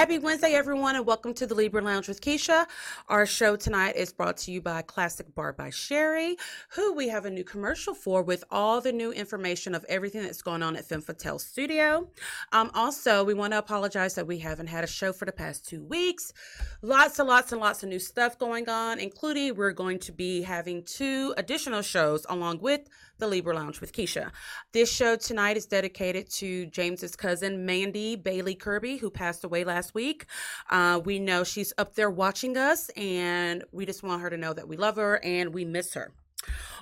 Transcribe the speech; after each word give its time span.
Happy 0.00 0.18
Wednesday, 0.18 0.54
everyone, 0.54 0.96
and 0.96 1.04
welcome 1.04 1.34
to 1.34 1.46
the 1.46 1.54
Libra 1.54 1.82
Lounge 1.82 2.08
with 2.08 2.22
Keisha. 2.22 2.64
Our 3.10 3.26
show 3.26 3.54
tonight 3.54 3.96
is 3.96 4.14
brought 4.14 4.38
to 4.38 4.50
you 4.50 4.62
by 4.62 4.80
Classic 4.80 5.34
Bar 5.34 5.52
by 5.52 5.68
Sherry, 5.68 6.38
who 6.70 6.94
we 6.94 7.08
have 7.08 7.26
a 7.26 7.30
new 7.30 7.44
commercial 7.44 7.92
for 7.92 8.22
with 8.22 8.42
all 8.50 8.80
the 8.80 8.92
new 8.92 9.12
information 9.12 9.74
of 9.74 9.84
everything 9.90 10.22
that's 10.22 10.40
going 10.40 10.62
on 10.62 10.74
at 10.74 10.86
Femme 10.86 11.02
Fatale 11.02 11.38
Studio. 11.38 12.08
Um, 12.50 12.70
also, 12.72 13.24
we 13.24 13.34
want 13.34 13.52
to 13.52 13.58
apologize 13.58 14.14
that 14.14 14.26
we 14.26 14.38
haven't 14.38 14.68
had 14.68 14.84
a 14.84 14.86
show 14.86 15.12
for 15.12 15.26
the 15.26 15.32
past 15.32 15.68
two 15.68 15.84
weeks. 15.84 16.32
Lots 16.80 17.18
and 17.18 17.28
lots 17.28 17.52
and 17.52 17.60
lots 17.60 17.82
of 17.82 17.90
new 17.90 17.98
stuff 17.98 18.38
going 18.38 18.70
on, 18.70 19.00
including 19.00 19.54
we're 19.54 19.72
going 19.72 19.98
to 19.98 20.12
be 20.12 20.40
having 20.40 20.82
two 20.82 21.34
additional 21.36 21.82
shows 21.82 22.24
along 22.30 22.60
with 22.60 22.88
the 23.18 23.28
Libra 23.28 23.54
Lounge 23.54 23.82
with 23.82 23.92
Keisha. 23.92 24.30
This 24.72 24.90
show 24.90 25.14
tonight 25.14 25.58
is 25.58 25.66
dedicated 25.66 26.30
to 26.30 26.64
James's 26.66 27.14
cousin, 27.14 27.66
Mandy 27.66 28.16
Bailey 28.16 28.54
Kirby, 28.54 28.96
who 28.96 29.10
passed 29.10 29.44
away 29.44 29.62
last 29.62 29.89
week. 29.94 30.26
Uh, 30.70 31.00
we 31.04 31.18
know 31.18 31.44
she's 31.44 31.72
up 31.78 31.94
there 31.94 32.10
watching 32.10 32.56
us, 32.56 32.88
and 32.90 33.64
we 33.72 33.86
just 33.86 34.02
want 34.02 34.22
her 34.22 34.30
to 34.30 34.36
know 34.36 34.52
that 34.52 34.68
we 34.68 34.76
love 34.76 34.96
her 34.96 35.22
and 35.24 35.54
we 35.54 35.64
miss 35.64 35.94
her. 35.94 36.12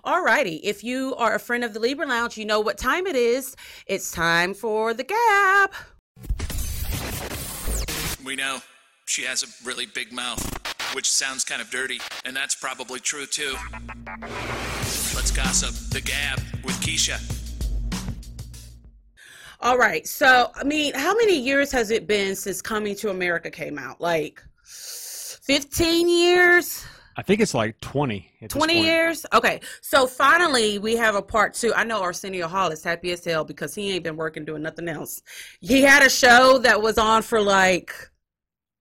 Alrighty, 0.05 0.61
if 0.63 0.85
you 0.85 1.15
are 1.17 1.35
a 1.35 1.41
friend 1.41 1.65
of 1.65 1.75
the 1.75 1.81
Libra 1.81 2.07
Lounge, 2.07 2.39
you 2.39 2.45
know 2.45 2.61
what 2.61 2.79
time 2.79 3.07
it 3.07 3.17
is. 3.17 3.57
It's 3.87 4.13
time 4.13 4.55
for 4.55 4.95
the 4.95 5.05
Gab. 5.05 5.73
We 8.25 8.37
know 8.37 8.59
she 9.07 9.23
has 9.23 9.43
a 9.43 9.47
really 9.67 9.87
big 9.87 10.13
mouth, 10.13 10.95
which 10.95 11.11
sounds 11.11 11.45
kind 11.45 11.61
of 11.61 11.71
dirty, 11.71 12.01
and 12.25 12.37
that's 12.37 12.55
probably 12.55 13.01
true 13.01 13.27
too. 13.27 13.57
Let's 15.15 15.31
gossip. 15.31 15.75
The 15.91 16.01
Gab 16.01 16.39
with 16.65 16.77
Keisha. 16.81 17.38
All 19.61 19.77
right, 19.77 20.07
so 20.07 20.53
I 20.55 20.63
mean, 20.63 20.95
how 20.95 21.15
many 21.17 21.37
years 21.37 21.73
has 21.73 21.91
it 21.91 22.07
been 22.07 22.37
since 22.37 22.63
Coming 22.63 22.95
to 22.97 23.11
America 23.11 23.51
came 23.51 23.77
out? 23.79 24.01
Like 24.01 24.43
15 24.63 26.09
years? 26.09 26.85
I 27.17 27.23
think 27.23 27.41
it's 27.41 27.55
like 27.55 27.81
20. 27.81 28.31
20 28.49 28.81
years? 28.81 29.27
Okay. 29.33 29.61
So 29.81 30.07
finally, 30.07 30.79
we 30.79 30.95
have 30.95 31.17
a 31.17 31.23
part 31.23 31.55
two. 31.55 31.75
I 31.75 31.83
know 31.83 32.01
Arsenio 32.01 32.47
Hall 32.47 32.71
is 32.71 32.85
happy 32.85 33.11
as 33.11 33.25
hell 33.25 33.43
because 33.43 33.75
he 33.75 33.91
ain't 33.91 34.05
been 34.05 34.17
working 34.17 34.45
doing 34.45 34.63
nothing 34.63 34.89
else. 34.89 35.23
He 35.61 35.83
had 35.83 36.05
a 36.05 36.11
show 36.11 36.59
that 36.59 36.81
was 36.81 36.97
on 36.97 37.23
for 37.23 37.41
like 37.41 37.93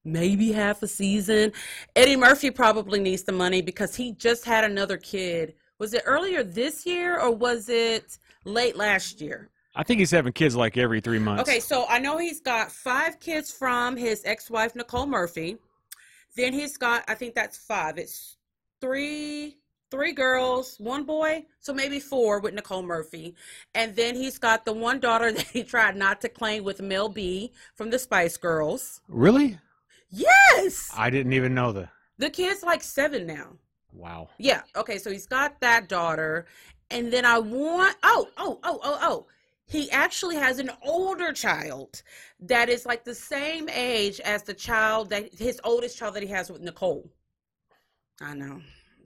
maybe 0.06 0.52
half 0.52 0.84
a 0.84 0.88
season. 0.88 1.52
Eddie 1.96 2.16
Murphy 2.16 2.52
probably 2.52 3.00
needs 3.00 3.24
the 3.24 3.32
money 3.32 3.64
because 3.64 3.96
he 3.96 4.12
just 4.12 4.46
had 4.46 4.64
another 4.64 4.98
kid. 4.98 5.56
Was 5.80 5.96
it 5.96 6.04
earlier 6.06 6.44
this 6.44 6.86
year 6.86 7.20
or 7.20 7.32
was 7.32 7.70
it 7.70 8.20
late 8.46 8.76
last 8.76 9.20
year? 9.20 9.50
I 9.78 9.84
think 9.84 10.00
he's 10.00 10.10
having 10.10 10.34
kids 10.34 10.56
like 10.56 10.76
every 10.76 11.02
three 11.02 11.20
months. 11.20 11.44
Okay, 11.44 11.60
so 11.60 11.86
I 11.88 12.00
know 12.00 12.18
he's 12.18 12.42
got 12.42 12.72
five 12.72 13.20
kids 13.20 13.52
from 13.52 13.96
his 13.96 14.24
ex-wife 14.26 14.76
Nicole 14.76 15.06
Murphy. 15.06 15.58
Then 16.36 16.52
he's 16.52 16.78
got, 16.78 17.04
I 17.08 17.14
think 17.14 17.36
that's 17.36 17.58
five. 17.58 18.00
It's 18.00 18.38
three, 18.82 19.58
three 19.92 20.14
girls, 20.14 20.78
one 20.80 21.04
boy, 21.04 21.46
so 21.60 21.76
maybe 21.76 22.00
four 22.00 22.40
with 22.40 22.56
Nicole 22.56 22.82
Murphy. 22.82 23.36
And 23.76 23.96
then 23.96 24.16
he's 24.16 24.40
got 24.40 24.66
the 24.66 24.74
one 24.74 25.00
daughter 25.00 25.32
that 25.34 25.46
he 25.46 25.64
tried 25.64 25.96
not 25.96 26.22
to 26.22 26.30
claim 26.30 26.64
with 26.64 26.82
Mel 26.82 27.08
B 27.08 27.52
from 27.76 27.92
the 27.92 28.00
Spice 28.00 28.36
Girls. 28.36 29.02
Really? 29.08 29.60
Yes, 30.10 30.92
I 30.98 31.12
didn't 31.12 31.34
even 31.34 31.54
know 31.54 31.72
the. 31.72 31.90
the 32.18 32.32
kid's 32.32 32.64
like 32.64 32.82
seven 32.82 33.28
now. 33.28 33.50
Wow. 33.94 34.30
Yeah. 34.40 34.62
Okay. 34.76 34.98
So 34.98 35.12
he's 35.12 35.28
got 35.28 35.60
that 35.60 35.90
daughter, 35.90 36.46
and 36.90 37.12
then 37.12 37.26
I 37.26 37.40
want. 37.40 37.96
Oh, 38.04 38.28
oh, 38.38 38.60
oh, 38.64 38.80
oh, 38.84 39.00
oh. 39.02 39.26
He 39.68 39.92
actually 39.92 40.38
has 40.38 40.60
an 40.60 40.72
older 40.82 41.34
child 41.34 42.02
that 42.40 42.70
is 42.70 42.86
like 42.86 43.04
the 43.04 43.14
same 43.14 43.68
age 43.70 44.22
as 44.22 44.44
the 44.44 44.54
child 44.54 45.10
that 45.10 45.34
his 45.34 45.60
oldest 45.64 45.98
child 45.98 46.16
that 46.16 46.24
he 46.24 46.30
has 46.30 46.50
with 46.50 46.62
Nicole. 46.62 47.10
I 48.22 48.34
know. 48.34 48.62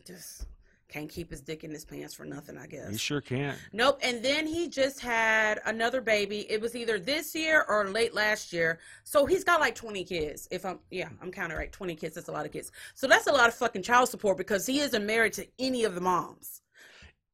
Just 0.06 0.46
can't 0.88 1.10
keep 1.10 1.32
his 1.32 1.42
dick 1.42 1.64
in 1.64 1.72
his 1.72 1.84
pants 1.84 2.14
for 2.14 2.26
nothing. 2.26 2.58
I 2.58 2.68
guess. 2.68 2.92
You 2.92 2.98
sure 3.00 3.22
can't. 3.22 3.58
Nope. 3.74 4.00
And 4.04 4.24
then 4.24 4.46
he 4.46 4.68
just 4.68 5.00
had 5.00 5.62
another 5.66 6.00
baby. 6.00 6.46
It 6.52 6.62
was 6.62 6.76
either 6.76 7.00
this 7.00 7.34
year 7.34 7.66
or 7.68 7.90
late 7.90 8.14
last 8.14 8.54
year. 8.54 8.80
So 9.04 9.26
he's 9.26 9.44
got 9.44 9.62
like 9.62 9.74
20 9.74 10.04
kids. 10.04 10.48
If 10.52 10.64
I'm, 10.64 10.80
yeah, 10.92 11.10
I'm 11.22 11.32
counting 11.32 11.58
right. 11.58 11.72
20 11.72 11.96
kids. 11.96 12.16
That's 12.16 12.28
a 12.28 12.32
lot 12.32 12.46
of 12.46 12.52
kids. 12.52 12.72
So 12.94 13.08
that's 13.08 13.28
a 13.28 13.32
lot 13.32 13.48
of 13.48 13.56
fucking 13.56 13.82
child 13.82 14.10
support 14.10 14.38
because 14.38 14.68
he 14.68 14.80
isn't 14.82 15.06
married 15.06 15.34
to 15.34 15.48
any 15.58 15.86
of 15.86 15.96
the 15.96 16.02
moms. 16.02 16.62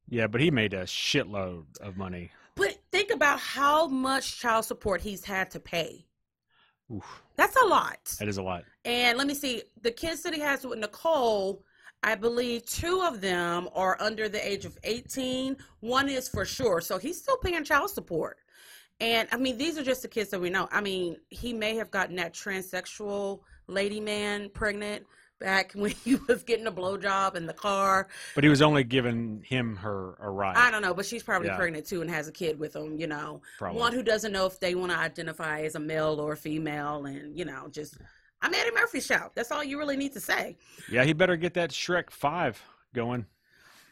Yeah, 0.08 0.28
but 0.28 0.40
he 0.40 0.50
made 0.50 0.72
a 0.72 0.84
shitload 0.84 1.64
of 1.80 1.98
money. 1.98 2.30
Think 2.90 3.10
about 3.10 3.38
how 3.40 3.86
much 3.86 4.38
child 4.38 4.64
support 4.64 5.00
he's 5.00 5.24
had 5.24 5.50
to 5.52 5.60
pay. 5.60 6.06
Oof, 6.92 7.22
That's 7.36 7.56
a 7.62 7.66
lot. 7.66 8.14
that 8.18 8.28
is 8.28 8.38
a 8.38 8.42
lot. 8.42 8.64
And 8.84 9.18
let 9.18 9.26
me 9.26 9.34
see, 9.34 9.62
the 9.82 9.90
kids 9.90 10.22
that 10.22 10.32
he 10.32 10.40
has 10.40 10.64
with 10.64 10.78
Nicole, 10.78 11.62
I 12.02 12.14
believe 12.14 12.64
two 12.64 13.02
of 13.02 13.20
them 13.20 13.68
are 13.74 14.00
under 14.00 14.28
the 14.28 14.46
age 14.46 14.64
of 14.64 14.78
18. 14.84 15.56
One 15.80 16.08
is 16.08 16.28
for 16.28 16.46
sure. 16.46 16.80
So 16.80 16.96
he's 16.96 17.20
still 17.20 17.36
paying 17.38 17.62
child 17.64 17.90
support. 17.90 18.38
And 19.00 19.28
I 19.32 19.36
mean, 19.36 19.58
these 19.58 19.76
are 19.76 19.84
just 19.84 20.00
the 20.02 20.08
kids 20.08 20.30
that 20.30 20.40
we 20.40 20.48
know. 20.48 20.66
I 20.72 20.80
mean, 20.80 21.16
he 21.28 21.52
may 21.52 21.76
have 21.76 21.90
gotten 21.90 22.16
that 22.16 22.32
transsexual 22.32 23.40
lady 23.66 24.00
man 24.00 24.48
pregnant 24.54 25.04
back 25.38 25.72
when 25.72 25.90
he 25.90 26.16
was 26.28 26.42
getting 26.42 26.66
a 26.66 26.72
blowjob 26.72 27.34
in 27.36 27.46
the 27.46 27.52
car. 27.52 28.08
But 28.34 28.44
he 28.44 28.50
was 28.50 28.62
only 28.62 28.84
giving 28.84 29.42
him 29.44 29.76
her 29.76 30.14
a 30.20 30.30
ride. 30.30 30.56
I 30.56 30.70
don't 30.70 30.82
know, 30.82 30.94
but 30.94 31.06
she's 31.06 31.22
probably 31.22 31.48
Yeah. 31.48 31.56
pregnant 31.56 31.86
too 31.86 32.00
and 32.00 32.10
has 32.10 32.28
a 32.28 32.32
kid 32.32 32.58
with 32.58 32.74
him, 32.76 32.98
you 32.98 33.06
know. 33.06 33.42
Probably. 33.58 33.78
One 33.80 33.92
who 33.92 34.02
doesn't 34.02 34.32
know 34.32 34.46
if 34.46 34.58
they 34.60 34.74
want 34.74 34.92
to 34.92 34.98
identify 34.98 35.60
as 35.62 35.74
a 35.74 35.80
male 35.80 36.20
or 36.20 36.32
a 36.32 36.36
female 36.36 37.06
and, 37.06 37.36
you 37.38 37.44
know, 37.44 37.68
just 37.70 37.98
I'm 38.40 38.54
Eddie 38.54 38.70
Murphy 38.72 39.00
shout. 39.00 39.34
That's 39.34 39.50
all 39.50 39.64
you 39.64 39.78
really 39.78 39.96
need 39.96 40.12
to 40.12 40.20
say. 40.20 40.56
Yeah, 40.90 41.04
he 41.04 41.12
better 41.12 41.36
get 41.36 41.54
that 41.54 41.70
Shrek 41.70 42.10
5 42.10 42.62
going. 42.94 43.26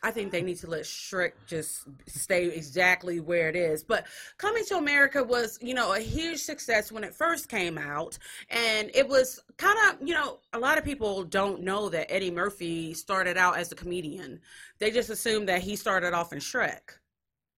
I 0.02 0.10
think 0.10 0.32
they 0.32 0.42
need 0.42 0.58
to 0.58 0.66
let 0.66 0.82
Shrek 0.82 1.32
just 1.46 1.84
stay 2.06 2.46
exactly 2.46 3.20
where 3.20 3.48
it 3.48 3.56
is. 3.56 3.82
But 3.82 4.06
Coming 4.38 4.64
to 4.66 4.76
America 4.76 5.24
was, 5.24 5.58
you 5.62 5.74
know, 5.74 5.94
a 5.94 5.98
huge 5.98 6.40
success 6.40 6.92
when 6.92 7.04
it 7.04 7.14
first 7.14 7.48
came 7.48 7.78
out. 7.78 8.18
And 8.50 8.90
it 8.94 9.08
was 9.08 9.40
kind 9.56 9.78
of, 9.88 10.06
you 10.06 10.14
know, 10.14 10.40
a 10.52 10.58
lot 10.58 10.78
of 10.78 10.84
people 10.84 11.24
don't 11.24 11.62
know 11.62 11.88
that 11.88 12.12
Eddie 12.12 12.30
Murphy 12.30 12.94
started 12.94 13.36
out 13.36 13.56
as 13.56 13.72
a 13.72 13.74
comedian. 13.74 14.40
They 14.78 14.90
just 14.90 15.10
assume 15.10 15.46
that 15.46 15.62
he 15.62 15.76
started 15.76 16.12
off 16.12 16.32
in 16.32 16.38
Shrek. 16.38 16.98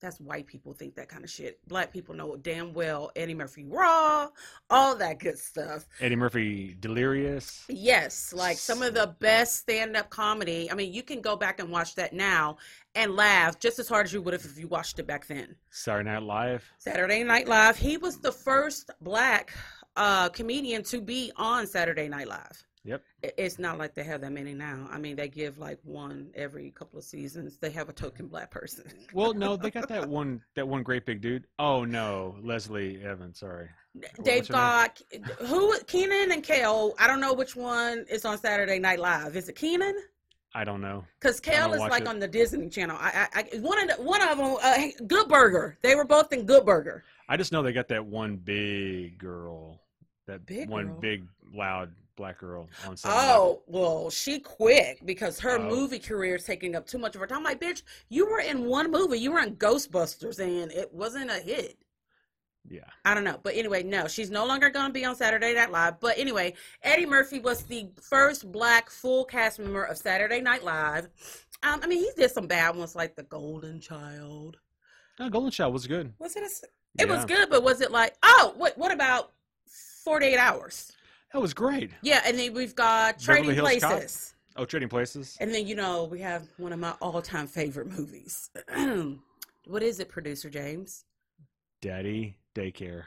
That's 0.01 0.21
white 0.21 0.47
people 0.47 0.73
think 0.73 0.95
that 0.95 1.09
kind 1.09 1.25
of 1.25 1.31
shit. 1.31 1.59
Black 1.67 1.93
people 1.93 2.15
know 2.15 2.37
damn 2.37 2.73
well 2.73 3.11
Eddie 3.17 3.35
Murphy 3.35 3.65
Raw, 3.65 4.29
all 4.71 4.97
that 4.97 5.19
good 5.19 5.39
stuff. 5.39 5.87
Eddie 6.01 6.17
Murphy 6.17 6.77
Delirious. 6.79 7.65
Yes, 7.69 8.33
like 8.33 8.57
some 8.57 8.83
of 8.83 8.95
the 8.95 9.15
best 9.19 9.57
stand-up 9.57 10.09
comedy. 10.09 10.71
I 10.71 10.75
mean, 10.75 10.93
you 10.93 11.03
can 11.03 11.21
go 11.21 11.35
back 11.35 11.59
and 11.59 11.71
watch 11.71 11.97
that 11.97 12.13
now 12.13 12.59
and 12.95 13.17
laugh 13.17 13.59
just 13.59 13.79
as 13.79 13.89
hard 13.89 14.07
as 14.07 14.13
you 14.13 14.23
would 14.23 14.35
have 14.35 14.45
if 14.45 14.59
you 14.59 14.69
watched 14.69 14.99
it 14.99 15.07
back 15.07 15.27
then. 15.27 15.57
Saturday 15.71 16.11
Night 16.11 16.23
Live. 16.23 16.73
Saturday 16.79 17.25
Night 17.25 17.49
Live. 17.49 17.77
He 17.77 17.97
was 17.97 18.19
the 18.19 18.33
first 18.33 18.91
black 19.01 19.53
uh, 19.97 20.29
comedian 20.29 20.85
to 20.85 21.01
be 21.01 21.33
on 21.37 21.67
Saturday 21.67 22.09
Night 22.09 22.29
Live. 22.29 22.65
Yep. 22.89 23.03
It's 23.23 23.59
not 23.59 23.77
like 23.77 23.95
they 23.95 24.03
have 24.05 24.23
that 24.23 24.33
many 24.33 24.55
now. 24.55 24.89
I 24.91 24.99
mean, 24.99 25.15
they 25.15 25.29
give 25.29 25.59
like 25.59 25.79
one 25.85 26.31
every 26.35 26.71
couple 26.71 26.99
of 26.99 27.05
seasons. 27.05 27.59
They 27.59 27.69
have 27.71 27.91
a 27.91 27.93
token 27.93 28.29
black 28.29 28.51
person. 28.51 28.85
Well, 29.13 29.35
no, 29.35 29.57
they 29.59 29.71
got 29.71 29.89
that 29.89 30.09
one 30.09 30.41
that 30.57 30.67
one 30.67 30.83
great 30.83 31.05
big 31.05 31.21
dude. 31.21 31.47
Oh 31.59 31.85
no, 31.85 32.37
Leslie 32.43 33.03
Evans, 33.05 33.41
sorry. 33.41 33.69
They've 34.25 34.49
got 34.49 35.03
who? 35.41 35.79
Kenan 35.87 36.33
and 36.33 36.43
Kel. 36.43 36.95
I 36.99 37.07
don't 37.07 37.21
know 37.21 37.35
which 37.35 37.55
one 37.55 38.07
is 38.09 38.25
on 38.25 38.39
Saturday 38.39 38.79
Night 38.79 39.01
Live. 39.01 39.37
Is 39.37 39.51
it 39.51 39.57
Kenan? 39.57 39.95
I 40.55 40.65
don't 40.65 40.81
know. 40.81 41.05
Because 41.21 41.41
I 41.41 41.51
Kel 41.51 41.75
is 41.75 41.81
like 41.81 42.03
it. 42.03 42.09
on 42.09 42.19
the 42.19 42.29
Disney 42.29 42.71
Channel. 42.71 42.97
I, 42.99 43.29
I, 43.35 43.41
I 43.41 43.59
one 43.59 43.79
of 43.83 43.97
the, 43.97 44.03
one 44.03 44.23
of 44.23 44.39
them, 44.39 44.57
uh, 44.63 45.05
Good 45.07 45.29
Burger. 45.29 45.77
They 45.83 45.95
were 45.95 46.07
both 46.07 46.33
in 46.33 46.47
Good 46.47 46.65
Burger. 46.65 47.05
I 47.29 47.37
just 47.37 47.53
know 47.53 47.63
they 47.63 47.73
got 47.73 47.89
that 47.89 48.07
one 48.07 48.37
big 48.37 49.19
girl. 49.19 49.79
That 50.27 50.47
Big 50.47 50.69
one 50.71 50.87
girl? 50.87 51.01
big 51.01 51.27
loud 51.55 51.93
black 52.19 52.39
girl 52.39 52.69
on 52.87 52.97
Saturday. 52.99 53.19
Oh 53.33 53.63
well, 53.67 54.11
she 54.11 54.39
quit 54.41 55.05
because 55.07 55.41
her 55.41 55.57
Oh. 55.59 55.63
movie 55.71 55.99
career 55.99 56.35
is 56.35 56.45
taking 56.45 56.75
up 56.77 56.87
too 56.87 56.99
much 56.99 57.15
of 57.15 57.21
her 57.23 57.27
time. 57.27 57.39
I'm 57.39 57.45
like, 57.45 57.61
bitch, 57.61 57.83
you 58.11 58.27
were 58.27 58.41
in 58.41 58.67
one 58.67 58.91
movie. 58.91 59.19
You 59.19 59.33
were 59.33 59.41
in 59.41 59.57
Ghostbusters, 59.57 60.39
and 60.39 60.71
it 60.73 60.93
wasn't 60.93 61.31
a 61.31 61.39
hit. 61.39 61.79
Yeah. 62.71 62.81
I 63.07 63.15
don't 63.15 63.25
know. 63.25 63.39
But 63.43 63.55
anyway, 63.55 63.83
no, 63.83 64.09
she's 64.09 64.31
no 64.31 64.45
longer 64.45 64.69
going 64.69 64.89
to 64.89 64.93
be 64.93 65.05
on 65.07 65.17
Saturday 65.17 65.55
Night 65.55 65.71
Live. 65.71 66.01
But 66.01 66.19
anyway, 66.19 66.53
Eddie 66.83 67.07
Murphy 67.07 67.39
was 67.39 67.63
the 67.63 67.89
first 68.03 68.51
black 68.53 68.91
full 68.91 69.25
cast 69.25 69.59
member 69.59 69.85
of 69.85 69.97
Saturday 69.97 70.43
Night 70.43 70.63
Live. 70.63 71.09
Um, 71.63 71.81
I 71.83 71.87
mean, 71.87 72.01
he 72.01 72.11
did 72.15 72.31
some 72.31 72.47
bad 72.47 72.77
ones 72.77 72.95
like 72.95 73.17
The 73.17 73.23
Golden 73.23 73.81
Child. 73.81 74.59
No, 75.19 75.31
Golden 75.31 75.51
Child 75.51 75.73
was 75.73 75.87
good. 75.87 76.13
Was 76.19 76.37
it? 76.37 76.43
A, 76.43 77.03
it 77.03 77.09
was 77.09 77.25
good, 77.25 77.49
but 77.49 77.63
was 77.63 77.81
it 77.81 77.91
like, 77.91 78.15
oh, 78.23 78.53
what? 78.57 78.77
What 78.77 78.93
about 78.93 79.33
Forty 80.05 80.27
Eight 80.27 80.39
Hours? 80.39 80.93
That 81.33 81.41
was 81.41 81.53
great. 81.55 81.91
Yeah, 82.03 82.23
and 82.25 82.39
then 82.39 82.55
we've 82.55 82.75
got 82.75 83.19
Trading 83.19 83.55
Hills 83.55 83.81
Cop? 83.81 83.91
Places. 83.93 84.35
Oh, 84.57 84.65
Trading 84.65 84.89
Places. 84.89 85.37
And 85.41 85.55
then, 85.55 85.67
you 85.67 85.75
know, 85.75 86.05
we 86.05 86.21
have 86.21 86.47
one 86.57 86.73
of 86.73 86.79
my 86.79 86.95
all 87.01 87.21
time 87.23 87.47
favorite 87.47 87.87
movies. 87.87 88.51
what 89.67 89.83
is 89.83 90.01
it, 90.01 90.09
producer 90.09 90.51
James? 90.51 91.05
Daddy 91.81 92.37
Daycare. 92.55 93.05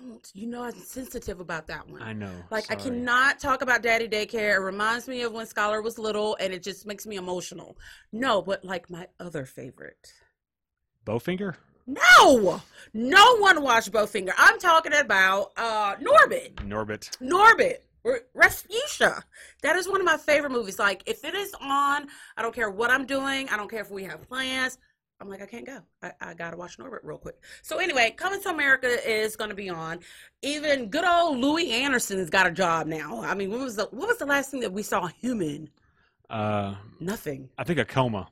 Don't. 0.00 0.30
You 0.34 0.46
know 0.46 0.62
I'm 0.62 0.72
sensitive 0.72 1.40
about 1.40 1.66
that 1.66 1.88
one. 1.88 2.02
I 2.02 2.12
know. 2.12 2.32
Like 2.50 2.70
I 2.70 2.76
cannot 2.76 3.38
talk 3.40 3.62
about 3.62 3.82
daddy 3.82 4.06
daycare. 4.06 4.54
It 4.56 4.60
reminds 4.60 5.08
me 5.08 5.22
of 5.22 5.32
when 5.32 5.46
Skylar 5.46 5.82
was 5.82 5.98
little 5.98 6.36
and 6.40 6.52
it 6.52 6.62
just 6.62 6.86
makes 6.86 7.06
me 7.06 7.16
emotional. 7.16 7.76
No, 8.12 8.42
but 8.42 8.64
like 8.64 8.90
my 8.90 9.06
other 9.18 9.44
favorite. 9.46 10.12
Bowfinger. 11.06 11.56
No! 11.86 12.60
No 12.94 13.36
one 13.36 13.62
watched 13.62 13.90
Bowfinger. 13.90 14.32
I'm 14.36 14.58
talking 14.58 14.94
about 14.94 15.52
uh 15.56 15.96
Norbit. 15.96 16.56
Norbit. 16.56 17.16
Norbit. 17.20 17.78
Rasputia. 18.36 19.22
That 19.62 19.76
is 19.76 19.88
one 19.88 20.00
of 20.00 20.04
my 20.04 20.16
favorite 20.16 20.50
movies. 20.50 20.78
Like, 20.78 21.02
if 21.06 21.24
it 21.24 21.34
is 21.34 21.54
on, 21.60 22.08
I 22.36 22.42
don't 22.42 22.54
care 22.54 22.68
what 22.70 22.90
I'm 22.90 23.06
doing. 23.06 23.48
I 23.48 23.56
don't 23.56 23.70
care 23.70 23.80
if 23.80 23.90
we 23.90 24.04
have 24.04 24.28
plans. 24.28 24.78
I'm 25.20 25.28
like, 25.28 25.40
I 25.40 25.46
can't 25.46 25.64
go. 25.64 25.78
I, 26.02 26.12
I 26.20 26.34
gotta 26.34 26.56
watch 26.56 26.78
Norbit 26.78 26.98
real 27.04 27.16
quick. 27.16 27.36
So 27.62 27.78
anyway, 27.78 28.12
Coming 28.16 28.42
to 28.42 28.48
America 28.48 28.88
is 29.08 29.36
gonna 29.36 29.54
be 29.54 29.70
on. 29.70 30.00
Even 30.42 30.88
good 30.88 31.04
old 31.04 31.38
Louie 31.38 31.70
Anderson's 31.70 32.28
got 32.28 32.46
a 32.46 32.50
job 32.50 32.88
now. 32.88 33.22
I 33.22 33.34
mean, 33.34 33.50
what 33.50 33.60
was 33.60 33.76
the 33.76 33.84
what 33.92 34.08
was 34.08 34.18
the 34.18 34.26
last 34.26 34.50
thing 34.50 34.60
that 34.60 34.72
we 34.72 34.82
saw 34.82 35.06
him 35.06 35.40
in? 35.40 35.70
Uh, 36.28 36.74
Nothing. 36.98 37.50
I 37.56 37.62
think 37.62 37.78
a 37.78 37.84
coma. 37.84 38.28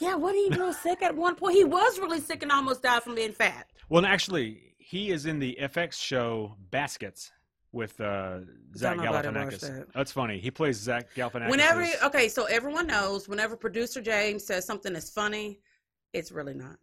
Yeah, 0.00 0.14
what 0.16 0.34
he 0.34 0.48
real 0.50 0.72
sick 0.72 1.02
at 1.02 1.14
one 1.14 1.34
point? 1.36 1.54
He 1.56 1.64
was 1.64 1.98
really 1.98 2.20
sick 2.20 2.42
and 2.42 2.50
almost 2.50 2.82
died 2.82 3.02
from 3.02 3.14
being 3.14 3.32
fat. 3.32 3.66
Well, 3.88 4.06
actually, 4.06 4.74
he 4.78 5.10
is 5.10 5.26
in 5.26 5.38
the 5.38 5.58
FX 5.60 5.94
show 5.94 6.56
Baskets 6.70 7.30
with 7.72 8.00
uh, 8.00 8.38
Zach 8.76 8.96
Don't 8.96 9.04
nobody 9.04 9.28
watch 9.28 9.54
Galifianakis. 9.54 9.60
that. 9.60 9.92
That's 9.94 10.10
funny. 10.12 10.38
He 10.38 10.50
plays 10.50 10.76
Zach 10.78 11.14
Galifianakis. 11.14 11.50
Whenever 11.50 11.86
okay, 12.04 12.28
so 12.28 12.44
everyone 12.46 12.86
knows 12.86 13.28
whenever 13.28 13.56
producer 13.56 14.00
James 14.00 14.44
says 14.44 14.64
something 14.66 14.94
is 14.96 15.10
funny, 15.10 15.60
it's 16.12 16.32
really 16.32 16.54
not. 16.54 16.76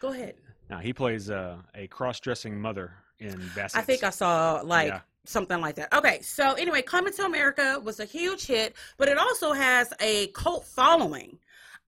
Go 0.00 0.12
ahead. 0.12 0.34
now 0.70 0.78
he 0.78 0.92
plays 0.92 1.30
uh, 1.30 1.56
a 1.74 1.86
cross-dressing 1.88 2.60
mother 2.60 2.92
in 3.18 3.36
Baskets. 3.56 3.74
I 3.76 3.80
think 3.82 4.04
I 4.04 4.10
saw 4.10 4.60
like 4.62 4.88
Yeah. 4.88 5.00
something 5.24 5.60
like 5.60 5.74
that. 5.76 5.92
Okay, 5.92 6.20
so 6.22 6.52
anyway, 6.52 6.82
Coming 6.82 7.12
to 7.14 7.24
America 7.24 7.80
was 7.82 7.98
a 7.98 8.04
huge 8.04 8.46
hit, 8.46 8.76
but 8.98 9.08
it 9.08 9.18
also 9.18 9.52
has 9.54 9.92
a 10.00 10.28
cult 10.28 10.64
following. 10.66 11.38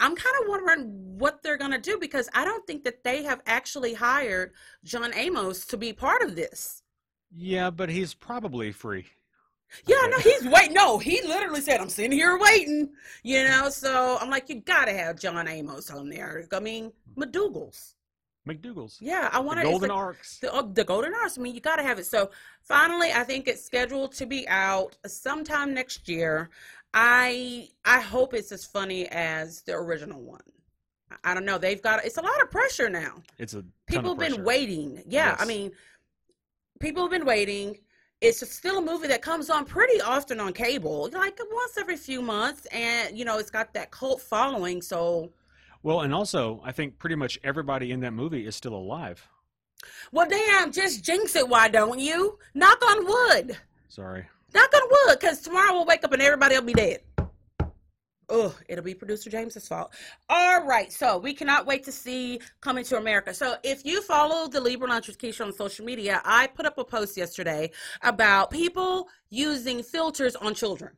I'm 0.00 0.16
kind 0.16 0.36
of 0.42 0.48
wondering 0.48 1.18
what 1.18 1.42
they're 1.42 1.58
going 1.58 1.72
to 1.72 1.78
do 1.78 1.98
because 1.98 2.28
I 2.34 2.44
don't 2.44 2.66
think 2.66 2.84
that 2.84 3.04
they 3.04 3.22
have 3.24 3.42
actually 3.46 3.94
hired 3.94 4.52
John 4.82 5.12
Amos 5.14 5.66
to 5.66 5.76
be 5.76 5.92
part 5.92 6.22
of 6.22 6.34
this. 6.34 6.82
Yeah, 7.30 7.70
but 7.70 7.90
he's 7.90 8.14
probably 8.14 8.72
free. 8.72 9.06
Yeah, 9.86 10.04
no, 10.10 10.18
he's 10.18 10.44
wait. 10.48 10.72
No, 10.72 10.98
he 10.98 11.22
literally 11.22 11.60
said, 11.60 11.80
"I'm 11.80 11.90
sitting 11.90 12.10
here 12.10 12.36
waiting." 12.36 12.90
You 13.22 13.44
know, 13.44 13.68
so 13.68 14.18
I'm 14.20 14.28
like, 14.28 14.48
you 14.48 14.56
got 14.56 14.86
to 14.86 14.92
have 14.92 15.20
John 15.20 15.46
Amos 15.46 15.90
on 15.90 16.08
there. 16.08 16.44
I 16.52 16.58
mean, 16.58 16.92
McDougal's. 17.16 17.94
McDougal's. 18.48 18.98
Yeah, 19.00 19.28
I 19.32 19.38
want 19.38 19.60
to. 19.60 19.64
Golden 19.64 19.90
Arcs. 19.90 20.38
the, 20.38 20.52
uh, 20.52 20.62
the 20.72 20.82
golden 20.82 21.14
arcs 21.14 21.38
i 21.38 21.42
mean 21.42 21.54
you 21.54 21.60
got 21.60 21.76
to 21.76 21.82
have 21.82 21.98
it 21.98 22.06
so 22.06 22.30
finally 22.62 23.12
i 23.12 23.22
think 23.22 23.46
it's 23.46 23.62
scheduled 23.62 24.12
to 24.12 24.24
be 24.26 24.48
out 24.48 24.96
sometime 25.06 25.74
next 25.74 26.08
year 26.08 26.50
i 26.94 27.68
i 27.84 28.00
hope 28.00 28.34
it's 28.34 28.52
as 28.52 28.64
funny 28.64 29.06
as 29.08 29.62
the 29.62 29.72
original 29.74 30.20
one. 30.20 30.40
I- 31.24 31.34
don't 31.34 31.44
know. 31.44 31.58
They've 31.58 31.82
got 31.82 32.04
it's 32.04 32.18
a 32.18 32.22
lot 32.22 32.40
of 32.42 32.50
pressure 32.50 32.88
now. 32.88 33.22
It's 33.38 33.54
a 33.54 33.64
people 33.86 34.10
have 34.10 34.18
been 34.18 34.44
waiting. 34.44 35.02
Yeah 35.06 35.36
i 35.38 35.44
mean 35.44 35.72
people 36.80 37.02
have 37.02 37.10
been 37.10 37.26
waiting. 37.26 37.76
It's 38.20 38.46
still 38.52 38.78
a 38.78 38.82
movie 38.82 39.08
that 39.08 39.22
comes 39.22 39.48
on 39.48 39.64
pretty 39.64 40.00
often 40.02 40.40
on 40.40 40.52
cable 40.52 41.08
like 41.12 41.38
once 41.52 41.78
every 41.78 41.96
few 41.96 42.20
months 42.22 42.66
and 42.66 43.16
you 43.16 43.24
know 43.24 43.38
it's 43.38 43.50
got 43.50 43.72
that 43.74 43.90
cult 43.90 44.20
following 44.20 44.82
so 44.82 45.32
Well, 45.82 46.00
and 46.02 46.12
also, 46.12 46.60
I 46.64 46.72
think 46.72 46.98
pretty 46.98 47.16
much 47.16 47.38
everybody 47.42 47.92
in 47.92 48.00
that 48.00 48.12
movie 48.12 48.46
is 48.46 48.54
still 48.54 48.74
alive. 48.74 49.26
well 50.12 50.28
damn 50.28 50.70
just 50.70 51.02
jinx 51.02 51.34
it 51.36 51.48
why 51.48 51.68
don't 51.68 51.98
you? 51.98 52.38
Knock 52.54 52.82
on 52.90 53.06
wood. 53.06 53.56
Sorry. 53.88 54.26
Knock 54.54 54.74
on 54.74 54.82
wood, 54.90 55.18
because 55.20 55.40
tomorrow 55.40 55.72
we'll 55.72 55.86
wake 55.86 56.04
up 56.04 56.12
and 56.12 56.22
everybody 56.22 56.54
will 56.56 56.62
be 56.62 56.72
dead. 56.72 57.00
Ugh, 58.28 58.54
it'll 58.68 58.84
be 58.84 58.94
producer 58.94 59.28
James's 59.28 59.66
fault. 59.66 59.92
All 60.28 60.64
right, 60.64 60.92
so 60.92 61.18
we 61.18 61.34
cannot 61.34 61.66
wait 61.66 61.82
to 61.84 61.92
see 61.92 62.40
Coming 62.60 62.84
to 62.84 62.96
America. 62.96 63.34
So 63.34 63.56
if 63.64 63.84
you 63.84 64.02
follow 64.02 64.46
the 64.48 64.60
Libra 64.60 64.88
Lounge 64.88 65.08
Keisha 65.18 65.44
on 65.44 65.52
social 65.52 65.84
media, 65.84 66.22
I 66.24 66.46
put 66.46 66.64
up 66.64 66.78
a 66.78 66.84
post 66.84 67.16
yesterday 67.16 67.72
about 68.02 68.50
people 68.50 69.08
using 69.30 69.82
filters 69.82 70.36
on 70.36 70.54
children. 70.54 70.92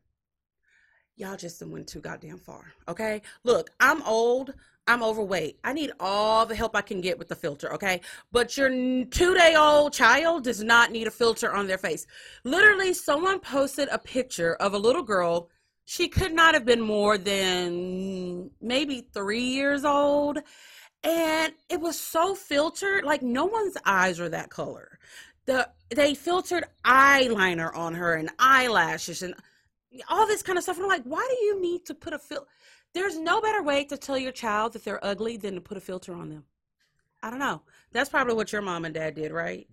Y'all 1.16 1.36
just 1.36 1.64
went 1.66 1.86
too 1.86 2.00
goddamn 2.00 2.38
far. 2.38 2.72
Okay, 2.88 3.22
look, 3.44 3.70
I'm 3.80 4.02
old. 4.02 4.54
I'm 4.86 5.02
overweight. 5.02 5.58
I 5.62 5.72
need 5.72 5.92
all 6.00 6.44
the 6.44 6.56
help 6.56 6.74
I 6.74 6.82
can 6.82 7.00
get 7.00 7.18
with 7.18 7.28
the 7.28 7.36
filter, 7.36 7.72
okay? 7.74 8.00
But 8.32 8.56
your 8.56 8.68
two 9.04 9.34
day 9.34 9.54
old 9.56 9.92
child 9.92 10.44
does 10.44 10.62
not 10.62 10.90
need 10.90 11.06
a 11.06 11.10
filter 11.10 11.52
on 11.52 11.66
their 11.66 11.78
face. 11.78 12.06
Literally, 12.44 12.92
someone 12.92 13.38
posted 13.38 13.88
a 13.92 13.98
picture 13.98 14.54
of 14.56 14.74
a 14.74 14.78
little 14.78 15.02
girl. 15.02 15.50
She 15.84 16.08
could 16.08 16.32
not 16.32 16.54
have 16.54 16.64
been 16.64 16.80
more 16.80 17.16
than 17.16 18.50
maybe 18.60 19.06
three 19.12 19.44
years 19.44 19.84
old. 19.84 20.38
And 21.04 21.52
it 21.68 21.80
was 21.80 21.98
so 21.98 22.34
filtered, 22.34 23.04
like 23.04 23.22
no 23.22 23.44
one's 23.44 23.76
eyes 23.84 24.20
are 24.20 24.28
that 24.28 24.50
color. 24.50 24.98
The 25.46 25.68
they 25.90 26.14
filtered 26.14 26.64
eyeliner 26.84 27.74
on 27.76 27.94
her 27.94 28.14
and 28.14 28.30
eyelashes 28.38 29.22
and 29.22 29.34
all 30.08 30.26
this 30.26 30.42
kind 30.42 30.58
of 30.58 30.64
stuff. 30.64 30.76
And 30.76 30.84
I'm 30.84 30.90
like, 30.90 31.04
why 31.04 31.26
do 31.28 31.44
you 31.44 31.60
need 31.60 31.84
to 31.86 31.94
put 31.94 32.12
a 32.12 32.18
fil? 32.18 32.46
There's 32.94 33.18
no 33.18 33.40
better 33.40 33.62
way 33.62 33.84
to 33.84 33.96
tell 33.96 34.18
your 34.18 34.32
child 34.32 34.72
that 34.74 34.84
they're 34.84 35.04
ugly 35.04 35.36
than 35.36 35.54
to 35.54 35.60
put 35.60 35.76
a 35.76 35.80
filter 35.80 36.12
on 36.14 36.28
them. 36.28 36.44
I 37.22 37.30
don't 37.30 37.38
know. 37.38 37.62
That's 37.92 38.10
probably 38.10 38.34
what 38.34 38.52
your 38.52 38.62
mom 38.62 38.84
and 38.84 38.94
dad 38.94 39.14
did, 39.14 39.32
right? 39.32 39.66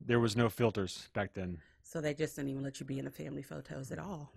There 0.00 0.20
was 0.20 0.36
no 0.36 0.48
filters 0.48 1.08
back 1.14 1.32
then. 1.32 1.58
So 1.82 2.00
they 2.00 2.12
just 2.14 2.36
didn't 2.36 2.50
even 2.50 2.62
let 2.62 2.80
you 2.80 2.86
be 2.86 2.98
in 2.98 3.04
the 3.04 3.10
family 3.10 3.42
photos 3.42 3.90
at 3.92 3.98
all. 3.98 4.32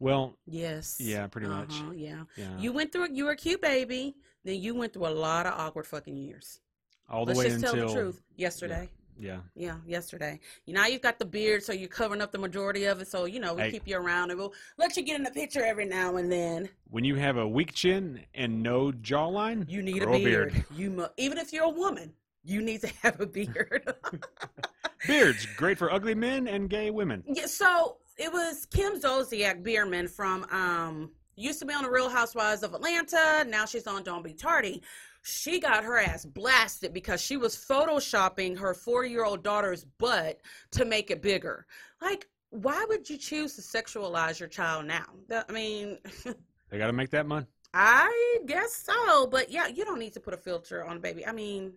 Well, 0.00 0.34
Yes. 0.46 0.96
Yeah, 1.00 1.26
pretty 1.28 1.46
much. 1.46 1.78
Uh-huh, 1.80 1.92
yeah. 1.92 2.24
yeah, 2.36 2.58
You 2.58 2.72
went 2.72 2.90
through. 2.92 3.12
You 3.12 3.26
were 3.26 3.32
a 3.32 3.36
cute 3.36 3.60
baby. 3.60 4.16
Then 4.44 4.60
you 4.60 4.74
went 4.74 4.92
through 4.92 5.06
a 5.06 5.08
lot 5.14 5.46
of 5.46 5.54
awkward 5.54 5.86
fucking 5.86 6.16
years. 6.16 6.60
all 7.08 7.24
the 7.24 7.34
Let's 7.34 7.38
way 7.38 7.44
just 7.46 7.56
until 7.56 7.74
tell 7.74 7.88
the 7.88 7.94
truth. 8.00 8.22
Yesterday. 8.36 8.88
Yeah. 9.18 9.38
Yeah, 9.54 9.76
yesterday. 9.86 10.40
You 10.66 10.74
now 10.74 10.86
you've 10.86 11.02
got 11.02 11.18
the 11.18 11.24
beard, 11.24 11.62
so 11.62 11.72
you're 11.72 11.88
covering 11.88 12.20
up 12.20 12.32
the 12.32 12.38
majority 12.38 12.84
of 12.84 13.00
it. 13.00 13.08
So 13.08 13.24
you 13.26 13.38
know 13.40 13.54
we 13.54 13.62
Hey. 13.62 13.70
keep 13.72 13.86
you 13.86 13.96
around, 13.96 14.30
and 14.30 14.38
we'll 14.38 14.52
let 14.76 14.96
you 14.96 15.02
get 15.02 15.16
in 15.16 15.22
the 15.22 15.30
picture 15.30 15.64
every 15.64 15.84
now 15.84 16.16
and 16.16 16.30
then. 16.30 16.68
When 16.90 17.04
you 17.04 17.14
have 17.16 17.36
a 17.36 17.46
weak 17.46 17.72
chin 17.74 18.24
and 18.34 18.62
no 18.62 18.90
jawline, 18.92 19.68
You 19.70 19.82
need 19.82 20.02
a 20.02 20.06
beard. 20.10 20.64
You 20.74 20.90
mu- 20.90 21.06
even 21.16 21.38
if 21.38 21.52
you're 21.52 21.64
a 21.64 21.68
woman, 21.70 22.12
you 22.44 22.60
need 22.60 22.80
to 22.82 22.88
have 23.02 23.20
a 23.20 23.26
beard. 23.26 23.94
Beards 25.06 25.46
great 25.56 25.78
for 25.78 25.92
ugly 25.92 26.14
men 26.14 26.48
and 26.48 26.68
gay 26.70 26.90
women. 26.90 27.22
yeah, 27.26 27.46
so 27.46 27.98
it 28.16 28.32
was 28.32 28.66
Kim 28.66 28.98
Zolciak 29.00 29.62
Biermann 29.62 30.08
from 30.08 30.44
um 30.50 31.10
used 31.36 31.58
to 31.58 31.66
be 31.66 31.74
on 31.74 31.82
the 31.82 31.90
Real 31.90 32.08
Housewives 32.08 32.62
of 32.62 32.74
Atlanta. 32.74 33.44
Now 33.48 33.66
she's 33.66 33.86
on 33.86 34.02
Don't 34.04 34.22
Be 34.22 34.32
Tardy. 34.32 34.82
She 35.26 35.58
got 35.58 35.84
her 35.84 35.98
ass 35.98 36.24
blasted 36.24 36.92
because 36.92 37.20
she 37.20 37.36
was 37.36 37.56
photoshopping 37.56 38.58
her 38.58 38.74
four-year-old 38.74 39.42
daughter's 39.42 39.84
butt 39.98 40.40
to 40.72 40.84
make 40.84 41.10
it 41.10 41.22
bigger. 41.22 41.66
Like, 42.00 42.28
why 42.50 42.84
would 42.88 43.08
you 43.08 43.16
choose 43.16 43.56
to 43.56 43.62
sexualize 43.62 44.38
your 44.38 44.48
child 44.48 44.86
now? 44.86 45.06
I 45.30 45.50
mean, 45.50 45.98
They 46.70 46.78
got 46.78 46.88
to 46.88 46.92
make 46.92 47.10
that 47.10 47.26
money. 47.26 47.46
I 47.72 48.38
guess 48.46 48.72
so, 48.74 49.26
but 49.26 49.50
yeah, 49.50 49.66
you 49.66 49.84
don't 49.84 49.98
need 49.98 50.12
to 50.14 50.20
put 50.20 50.34
a 50.34 50.36
filter 50.36 50.84
on 50.84 50.96
a 50.96 51.00
baby. 51.00 51.26
I 51.26 51.32
mean, 51.32 51.72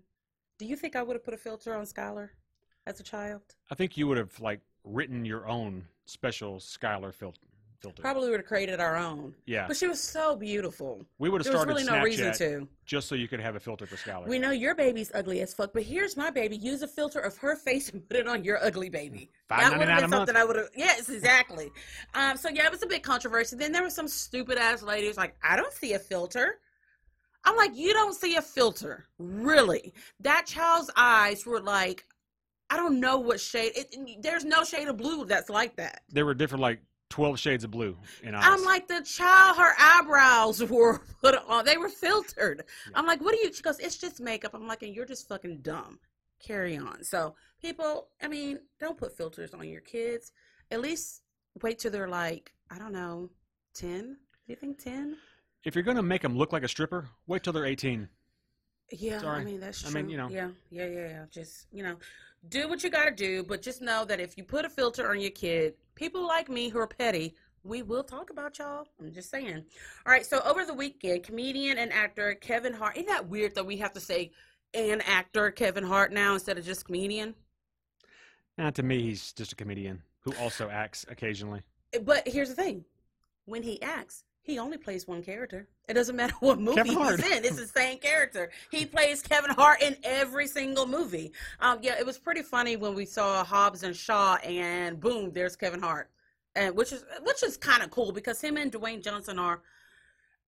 do 0.60 0.66
you 0.66 0.75
think 0.75 0.96
I 0.96 1.04
would 1.04 1.16
have 1.16 1.24
put 1.24 1.34
a 1.34 1.38
filter 1.38 1.75
on 1.75 1.86
Skylar 1.86 2.30
as 2.86 3.00
a 3.00 3.04
child? 3.04 3.42
I 3.72 3.75
think 3.75 3.96
you 3.96 4.08
would 4.08 4.18
have 4.18 4.39
like 4.39 4.62
written 4.84 5.24
your 5.24 5.48
own 5.48 5.86
special 6.06 6.58
Skylar 6.58 7.13
fil- 7.13 7.36
filter. 7.79 8.01
Probably 8.01 8.29
would 8.29 8.39
have 8.39 8.46
created 8.48 8.79
our 8.79 8.96
own. 8.96 9.34
Yeah, 9.46 9.67
But 9.67 9.77
she 9.77 9.88
was 9.88 10.01
so 10.01 10.36
beautiful. 10.36 11.05
we 11.19 11.29
would 11.29 11.41
have 11.41 11.48
started 11.48 11.69
really 11.72 11.84
Snapchat 11.84 11.98
no 11.98 12.03
reason 12.03 12.34
to. 12.36 12.67
just 12.86 13.07
so 13.07 13.15
you 13.15 13.27
could 13.27 13.39
have 13.39 13.55
a 13.55 13.60
filter 13.60 13.86
for 13.86 13.96
Skylar. 13.96 14.27
We 14.27 14.39
know 14.39 14.51
your 14.51 14.75
baby's 14.75 15.12
ugly 15.13 15.41
as 15.41 15.53
fuck, 15.53 15.74
but 15.74 15.84
here's 15.84 16.17
my 16.17 16.29
baby. 16.29 16.57
Use 16.57 16.81
a 16.81 16.88
filter 16.88 17.19
of 17.19 17.38
her 17.38 17.55
face 17.55 17.89
and 17.89 18.07
put 18.07 18.17
it 18.17 18.27
on 18.27 18.43
your 18.43 18.63
ugly 18.63 18.89
baby. 18.89 19.29
That 19.50 19.77
would 19.77 19.88
have 19.88 20.01
been 20.01 20.10
month. 20.10 20.27
something 20.27 20.36
I 20.36 20.43
would 20.46 20.55
have. 20.55 20.69
Yes, 20.75 21.10
exactly. 21.10 21.69
um, 22.13 22.38
so 22.38 22.50
yeah, 22.50 22.65
it 22.65 22.72
was 22.72 22.84
a 22.84 22.88
big 22.88 23.03
controversy. 23.03 23.55
Then 23.55 23.72
there 23.72 23.84
was 23.84 23.93
some 23.93 24.07
stupid 24.07 24.57
ass 24.57 24.81
lady 24.84 25.07
who's 25.07 25.17
like, 25.17 25.36
I 25.43 25.55
don't 25.55 25.74
see 25.74 25.93
a 25.93 26.00
filter. 26.00 26.60
I'm 27.43 27.55
like, 27.55 27.75
you 27.77 27.93
don't 27.93 28.13
see 28.13 28.36
a 28.36 28.41
filter, 28.41 29.05
really? 29.19 29.93
That 30.19 30.46
child's 30.48 30.91
eyes 30.98 31.46
were 31.46 31.62
like, 31.62 32.05
I 32.69 32.75
don't 32.75 33.00
know 33.00 33.17
what 33.19 33.39
shade. 33.39 33.72
It, 33.75 34.22
there's 34.22 34.43
no 34.43 34.65
shade 34.65 34.89
of 34.89 34.98
blue 34.98 35.24
that's 35.24 35.50
like 35.50 35.77
that. 35.77 36.01
There 36.10 36.25
were 36.25 36.34
different 36.34 36.62
like 36.62 36.81
twelve 37.10 37.40
shades 37.40 37.64
of 37.64 37.72
blue 37.72 37.98
in. 38.24 38.36
I'm 38.36 38.64
like, 38.64 38.88
the 38.88 39.02
child, 39.02 39.58
her 39.58 39.74
eyebrows 39.80 40.64
were 40.70 41.02
put 41.22 41.36
on. 41.48 41.66
They 41.66 41.78
were 41.78 41.90
filtered. 41.90 42.64
I'm 42.94 43.06
like, 43.06 43.22
what 43.22 43.34
do 43.34 43.40
you? 43.42 43.54
She 43.54 43.62
goes, 43.62 43.80
it's 43.80 43.98
just 43.98 44.20
makeup. 44.20 44.54
I'm 44.54 44.68
like, 44.68 44.84
and 44.84 44.96
you're 44.96 45.06
just 45.06 45.28
fucking 45.28 45.60
dumb. 45.62 46.00
Carry 46.40 46.78
on. 46.78 47.04
So 47.04 47.36
people, 47.62 48.10
I 48.22 48.28
mean, 48.28 48.60
don't 48.80 48.98
put 48.98 49.18
filters 49.18 49.54
on 49.54 49.68
your 49.68 49.82
kids. 49.82 50.32
At 50.70 50.82
least 50.82 51.22
wait 51.62 51.80
till 51.80 51.92
they're 51.92 52.08
like, 52.08 52.54
I 52.70 52.78
don't 52.78 52.94
know, 52.94 53.30
ten. 53.74 54.18
Do 54.46 54.54
you 54.54 54.56
think 54.56 54.78
ten? 54.78 55.18
if 55.68 55.76
you're 55.76 55.84
gonna 55.84 56.02
make 56.02 56.22
them 56.22 56.38
look 56.38 56.54
like 56.54 56.64
a 56.64 56.68
stripper, 56.68 57.10
wait 57.28 57.44
till 57.44 57.52
they're 57.52 57.66
18. 57.66 58.08
Yeah, 58.92 59.22
I 59.26 59.44
mean 59.44 59.60
that's 59.60 59.82
true. 59.82 59.90
I 59.90 59.94
mean, 59.94 60.10
you 60.10 60.16
know. 60.16 60.30
Yeah, 60.30 60.50
yeah, 60.70 60.86
yeah, 60.86 61.08
yeah. 61.08 61.26
Just 61.30 61.68
you 61.74 61.84
know, 61.84 61.98
do 62.48 62.70
what 62.70 62.84
you 62.84 62.90
got 62.90 63.06
to 63.06 63.12
do, 63.12 63.44
but 63.44 63.62
just 63.62 63.82
know 63.82 64.06
that 64.06 64.22
if 64.22 64.38
you 64.38 64.46
put 64.46 64.64
a 64.64 64.70
filter 64.70 65.10
on 65.10 65.20
your 65.20 65.32
kid, 65.32 65.74
people 65.98 66.25
like 66.25 66.48
me 66.48 66.70
who 66.70 66.80
are 66.80 66.88
petty, 66.88 67.36
we 67.63 67.82
will 67.82 68.04
talk 68.04 68.30
about 68.30 68.60
y'all. 68.60 68.86
I'm 69.01 69.12
just 69.12 69.30
saying. 69.30 69.66
All 70.06 70.13
right, 70.13 70.25
so 70.25 70.39
over 70.46 70.63
the 70.63 70.74
weekend, 70.74 71.24
comedian 71.24 71.80
and 71.80 71.92
actor 71.92 72.36
Kevin 72.36 72.72
Hart. 72.72 72.96
Isn't 72.96 73.10
that 73.10 73.27
weird 73.27 73.56
that 73.56 73.66
we 73.66 73.77
have 73.77 73.92
to 73.94 74.00
say 74.00 74.32
an 74.74 75.01
actor 75.01 75.51
Kevin 75.51 75.84
Hart 75.84 76.13
now 76.13 76.36
instead 76.36 76.58
of 76.58 76.66
just 76.66 76.86
comedian? 76.86 77.34
Now, 78.58 78.70
to 78.70 78.84
me, 78.84 79.01
he's 79.01 79.34
just 79.34 79.51
a 79.51 79.56
comedian 79.56 80.01
who 80.22 80.34
also 80.39 80.70
acts 80.70 81.06
occasionally. 81.10 81.63
But 82.04 82.27
here's 82.27 82.50
the 82.50 82.56
thing: 82.56 82.86
when 83.46 83.63
he 83.63 83.82
acts, 83.82 84.24
he 84.48 84.58
only 84.58 84.77
plays 84.77 85.08
one 85.08 85.22
character. 85.22 85.68
It 85.89 85.94
doesn't 85.94 86.16
matter 86.16 86.34
what 86.39 86.60
movie 86.60 86.82
he's 86.89 87.20
in; 87.20 87.44
it's 87.46 87.58
the 87.58 87.68
same 87.68 88.00
character. 88.00 88.50
He 88.72 88.86
plays 88.86 89.22
Kevin 89.22 89.51
Hart 89.51 89.82
in 89.82 89.98
every 90.04 90.48
single 90.48 90.88
movie. 90.88 91.34
Um, 91.60 91.80
yeah, 91.82 92.00
it 92.00 92.06
was 92.06 92.18
pretty 92.18 92.42
funny 92.42 92.77
when 92.77 92.96
we 92.96 93.06
saw 93.06 93.44
Hobbs 93.44 93.84
and 93.84 93.96
Shaw, 93.96 94.36
and 94.38 95.00
boom, 95.00 95.32
there's 95.34 95.58
Kevin 95.58 95.82
Hart, 95.82 96.10
and 96.56 96.75
which 96.75 96.94
is 96.94 97.04
which 97.24 97.44
is 97.44 97.58
kind 97.58 97.84
of 97.84 97.92
cool 97.92 98.12
because 98.13 98.42
him 98.42 98.56
and 98.58 98.72
Dwayne 98.72 99.04
Johnson 99.04 99.38
are, 99.38 99.62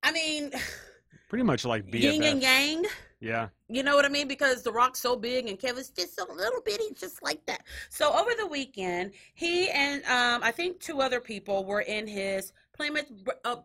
I 0.01 0.11
mean, 0.13 0.51
Pretty 1.29 1.43
much 1.43 1.63
like 1.63 1.85
BFFs. 1.85 2.01
yin 2.01 2.23
and 2.23 2.41
yang. 2.41 2.85
Yeah. 3.19 3.49
You 3.67 3.83
know 3.83 3.95
what 3.95 4.05
I 4.05 4.09
mean? 4.09 4.27
Because 4.27 4.63
The 4.63 4.71
Rock's 4.71 4.99
so 4.99 5.15
big 5.15 5.47
and 5.47 5.59
Kevin's 5.59 5.89
just 5.89 6.19
a 6.19 6.25
little 6.33 6.61
bitty, 6.61 6.93
just 6.97 7.21
like 7.21 7.45
that. 7.47 7.63
So 7.89 8.13
over 8.17 8.31
the 8.37 8.47
weekend, 8.47 9.11
he 9.35 9.69
and 9.69 10.01
um, 10.05 10.41
I 10.41 10.51
think 10.51 10.79
two 10.79 11.01
other 11.01 11.19
people 11.19 11.65
were 11.65 11.81
in 11.81 12.07
his 12.07 12.53
Plymouth. 12.79 13.11
Uh, 13.43 13.57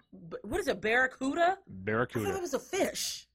what 0.43 0.61
is 0.61 0.67
it? 0.67 0.81
Barracuda. 0.81 1.59
Barracuda. 1.69 2.27
I 2.27 2.31
thought 2.31 2.39
it 2.39 2.43
was 2.43 2.55
a 2.55 2.59
fish. 2.59 3.29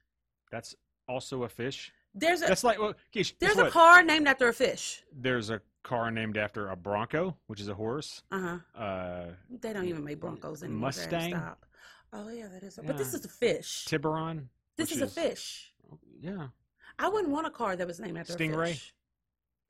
That's 0.51 0.75
also 1.07 1.43
a 1.43 1.50
fish. 1.50 1.93
There's 2.13 2.41
a 2.41 2.48
That's 2.48 2.63
like 2.65 2.79
well, 2.79 2.93
Keish, 3.15 3.33
there's 3.39 3.57
a 3.57 3.63
what? 3.63 3.71
car 3.71 4.03
named 4.03 4.27
after 4.27 4.50
a 4.50 4.53
fish. 4.53 5.03
There's 5.15 5.50
a 5.51 5.62
car 5.83 6.12
named 6.12 6.38
after 6.38 6.69
a 6.69 6.75
Bronco, 6.75 7.38
which 7.48 7.62
is 7.62 7.69
a 7.69 7.74
horse. 7.74 8.24
Uh 8.31 8.57
huh. 8.75 8.79
Uh, 8.81 9.25
They 9.62 9.71
don't 9.71 9.86
even 9.86 10.03
make 10.03 10.19
Broncos 10.19 10.63
anymore. 10.63 10.88
Mustang? 10.88 11.31
Stop. 11.31 11.65
Oh 12.12 12.29
yeah, 12.29 12.48
that 12.48 12.63
is. 12.63 12.77
A, 12.77 12.83
but 12.83 12.98
this 12.98 13.13
is 13.13 13.24
a 13.24 13.29
fish. 13.29 13.86
Tiburon. 13.86 14.50
this 14.75 14.89
which 14.89 14.98
is 14.98 15.01
a 15.03 15.07
fish. 15.07 15.71
Yeah, 16.19 16.48
I 16.98 17.07
wouldn't 17.07 17.31
want 17.31 17.48
a 17.48 17.51
car 17.51 17.75
that 17.77 17.88
was 17.88 18.00
named 18.01 18.17
after 18.17 18.33
Stingray? 18.33 18.63
a 18.71 18.74
fish. 18.74 18.93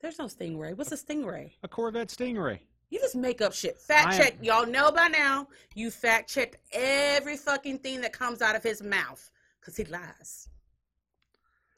There's 0.00 0.18
no 0.18 0.24
stingray. 0.26 0.74
What's 0.76 0.92
a 0.92 0.96
stingray? 0.96 1.52
a 1.62 1.68
Corvette 1.68 2.08
Stingray. 2.08 2.60
You 2.90 2.98
just 2.98 3.14
make 3.16 3.40
up 3.40 3.52
shit. 3.54 3.78
Fact 3.78 4.08
I 4.08 4.14
am- 4.14 4.20
check. 4.20 4.36
Y'all 4.42 4.66
know 4.66 4.90
by 4.90 5.06
now. 5.08 5.46
You 5.74 5.90
fact 5.90 6.28
checked 6.28 6.56
every 6.72 7.36
fucking 7.36 7.78
thing 7.78 8.00
that 8.02 8.12
comes 8.12 8.42
out 8.42 8.56
of 8.56 8.62
his 8.62 8.82
mouth 8.82 9.30
because 9.60 9.76
he 9.76 9.84
lies. 9.84 10.48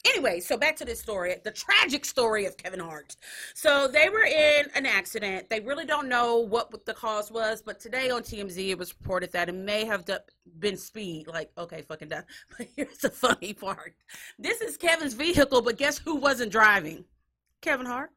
Anyway, 0.04 0.40
so 0.40 0.56
back 0.56 0.74
to 0.74 0.84
this 0.84 0.98
story, 0.98 1.36
the 1.44 1.50
tragic 1.52 2.04
story 2.04 2.44
of 2.44 2.56
Kevin 2.56 2.80
Hart. 2.80 3.14
So 3.54 3.86
they 3.86 4.08
were 4.08 4.24
in 4.24 4.66
an 4.74 4.84
accident. 4.84 5.48
They 5.48 5.60
really 5.60 5.84
don't 5.84 6.08
know 6.08 6.38
what 6.40 6.84
the 6.86 6.94
cause 6.94 7.30
was, 7.30 7.62
but 7.62 7.78
today 7.78 8.10
on 8.10 8.22
TMZ 8.22 8.70
it 8.70 8.78
was 8.78 8.92
reported 8.98 9.30
that 9.32 9.48
it 9.48 9.54
may 9.54 9.84
have 9.84 10.04
been 10.58 10.76
speed. 10.76 11.28
Like, 11.28 11.52
okay, 11.56 11.82
fucking 11.82 12.08
done. 12.08 12.24
But 12.58 12.66
here's 12.74 12.98
the 12.98 13.10
funny 13.10 13.52
part: 13.52 13.94
this 14.40 14.60
is 14.60 14.76
Kevin's 14.76 15.14
vehicle, 15.14 15.62
but 15.62 15.78
guess 15.78 15.98
who 15.98 16.16
wasn't 16.16 16.50
driving? 16.50 17.04
Kevin 17.60 17.86
Hart, 17.86 18.10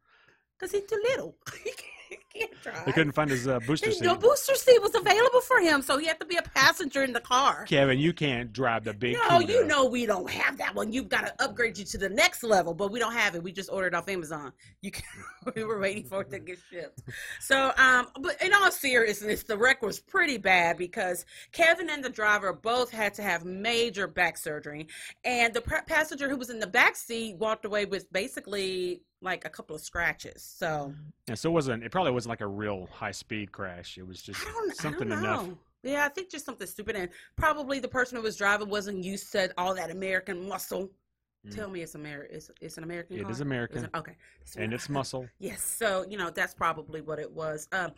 because 0.57 0.71
he's 0.71 0.85
too 0.89 0.99
little. 1.09 1.35
he 2.33 2.39
can't- 2.39 2.61
drive. 2.61 2.85
They 2.85 2.91
couldn't 2.91 3.13
find 3.13 3.29
his 3.29 3.47
uh, 3.47 3.59
booster 3.59 3.91
seat. 3.91 4.03
No 4.03 4.15
booster 4.15 4.55
seat 4.55 4.81
was 4.81 4.95
available 4.95 5.41
for 5.41 5.59
him, 5.59 5.81
so 5.81 5.97
he 5.97 6.07
had 6.07 6.19
to 6.19 6.25
be 6.25 6.37
a 6.37 6.41
passenger 6.41 7.03
in 7.03 7.13
the 7.13 7.19
car. 7.19 7.65
Kevin, 7.67 7.99
you 7.99 8.13
can't 8.13 8.51
drive 8.51 8.83
the 8.83 8.93
big. 8.93 9.17
No, 9.29 9.39
you 9.39 9.65
know 9.65 9.85
we 9.85 10.05
don't 10.05 10.29
have 10.29 10.57
that 10.57 10.73
one. 10.75 10.91
You've 10.91 11.09
got 11.09 11.25
to 11.27 11.43
upgrade 11.43 11.77
you 11.77 11.85
to 11.85 11.97
the 11.97 12.09
next 12.09 12.43
level, 12.43 12.73
but 12.73 12.91
we 12.91 12.99
don't 12.99 13.13
have 13.13 13.35
it. 13.35 13.43
We 13.43 13.51
just 13.51 13.69
ordered 13.71 13.95
off 13.95 14.09
Amazon. 14.09 14.51
You 14.81 14.91
can, 14.91 15.03
we 15.55 15.63
were 15.63 15.79
waiting 15.79 16.05
for 16.05 16.21
it 16.21 16.29
to 16.31 16.39
get 16.39 16.57
shipped. 16.69 17.01
So, 17.39 17.71
um, 17.77 18.07
but 18.19 18.41
in 18.41 18.53
all 18.53 18.71
seriousness, 18.71 19.43
the 19.43 19.57
wreck 19.57 19.81
was 19.81 19.99
pretty 19.99 20.37
bad 20.37 20.77
because 20.77 21.25
Kevin 21.51 21.89
and 21.89 22.03
the 22.03 22.09
driver 22.09 22.53
both 22.53 22.91
had 22.91 23.13
to 23.15 23.21
have 23.21 23.45
major 23.45 24.07
back 24.07 24.37
surgery, 24.37 24.87
and 25.23 25.53
the 25.53 25.61
pa- 25.61 25.83
passenger 25.85 26.29
who 26.29 26.37
was 26.37 26.49
in 26.49 26.59
the 26.59 26.67
back 26.67 26.95
seat 26.95 27.37
walked 27.37 27.65
away 27.65 27.85
with 27.85 28.11
basically 28.11 29.01
like 29.25 29.43
a 29.45 29.49
couple 29.49 29.75
of 29.75 29.81
scratches. 29.81 30.41
So. 30.41 30.93
Yeah, 31.27 31.35
so 31.35 31.49
it 31.49 31.53
wasn't. 31.53 31.83
It 31.83 31.91
probably 31.91 32.11
wasn't 32.11 32.29
like 32.29 32.41
a 32.41 32.47
real 32.47 32.87
high 32.91 33.11
speed 33.11 33.51
crash. 33.51 33.97
It 33.97 34.07
was 34.07 34.21
just 34.21 34.39
something 34.73 35.11
enough. 35.11 35.49
Yeah, 35.83 36.05
I 36.05 36.09
think 36.09 36.31
just 36.31 36.45
something 36.45 36.65
stupid, 36.65 36.95
and 36.95 37.09
probably 37.35 37.79
the 37.79 37.87
person 37.87 38.17
who 38.17 38.23
was 38.23 38.37
driving 38.37 38.69
wasn't 38.69 39.03
used 39.03 39.31
to 39.33 39.51
all 39.57 39.75
that 39.75 39.91
American 39.91 40.47
muscle. 40.47 40.89
Mm. 41.45 41.55
Tell 41.55 41.69
me 41.69 41.81
it's 41.81 41.93
Ameri- 41.93 42.25
it's, 42.31 42.49
it's 42.59 42.77
an 42.77 42.83
American. 42.83 43.17
It 43.17 43.21
car? 43.21 43.31
is 43.31 43.37
Is 43.37 43.41
American, 43.41 43.87
okay, 43.93 44.15
and 44.57 44.73
it's 44.73 44.89
muscle. 44.89 45.27
yes. 45.39 45.61
So 45.61 46.03
you 46.09 46.17
know 46.17 46.31
that's 46.31 46.55
probably 46.55 47.01
what 47.01 47.19
it 47.19 47.31
was. 47.31 47.67
Um, 47.71 47.91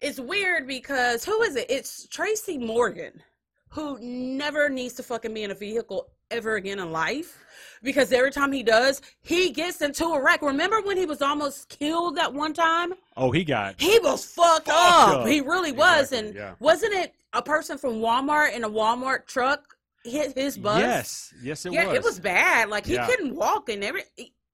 it's 0.00 0.20
weird 0.20 0.66
because 0.66 1.24
who 1.24 1.40
is 1.42 1.56
it? 1.56 1.66
It's 1.70 2.06
Tracy 2.08 2.58
Morgan, 2.58 3.22
who 3.70 3.98
never 4.00 4.68
needs 4.68 4.94
to 4.94 5.02
fucking 5.02 5.32
be 5.34 5.42
in 5.44 5.50
a 5.50 5.54
vehicle 5.54 6.08
ever 6.30 6.56
again 6.56 6.78
in 6.78 6.92
life. 6.92 7.38
Because 7.82 8.12
every 8.12 8.30
time 8.30 8.52
he 8.52 8.62
does, 8.62 9.00
he 9.22 9.50
gets 9.50 9.80
into 9.80 10.04
a 10.04 10.22
wreck. 10.22 10.42
Remember 10.42 10.80
when 10.82 10.96
he 10.96 11.06
was 11.06 11.22
almost 11.22 11.68
killed 11.68 12.16
that 12.16 12.32
one 12.32 12.52
time? 12.52 12.92
Oh, 13.16 13.30
he 13.30 13.42
got. 13.42 13.80
He 13.80 13.98
was 14.00 14.24
fucked, 14.24 14.66
Fucked 14.66 14.68
up. 14.68 15.18
up. 15.20 15.26
He 15.26 15.40
really 15.40 15.72
was. 15.72 16.12
Exactly, 16.12 16.28
and 16.28 16.36
yeah. 16.36 16.54
wasn't 16.58 16.92
it 16.94 17.14
a 17.32 17.42
person 17.42 17.78
from 17.78 17.94
Walmart 17.94 18.54
in 18.54 18.64
a 18.64 18.68
Walmart 18.68 19.26
truck 19.26 19.76
hit 20.04 20.36
his 20.36 20.58
bus? 20.58 20.78
Yes, 20.80 21.34
yes, 21.42 21.64
it 21.64 21.70
was. 21.70 21.74
yeah, 21.76 21.86
was. 21.86 21.96
it 21.96 22.02
was 22.04 22.20
bad. 22.20 22.68
Like 22.68 22.84
he 22.86 22.94
Yeah. 22.94 23.06
couldn't 23.06 23.34
walk 23.34 23.68
and 23.70 23.82
every. 23.82 24.02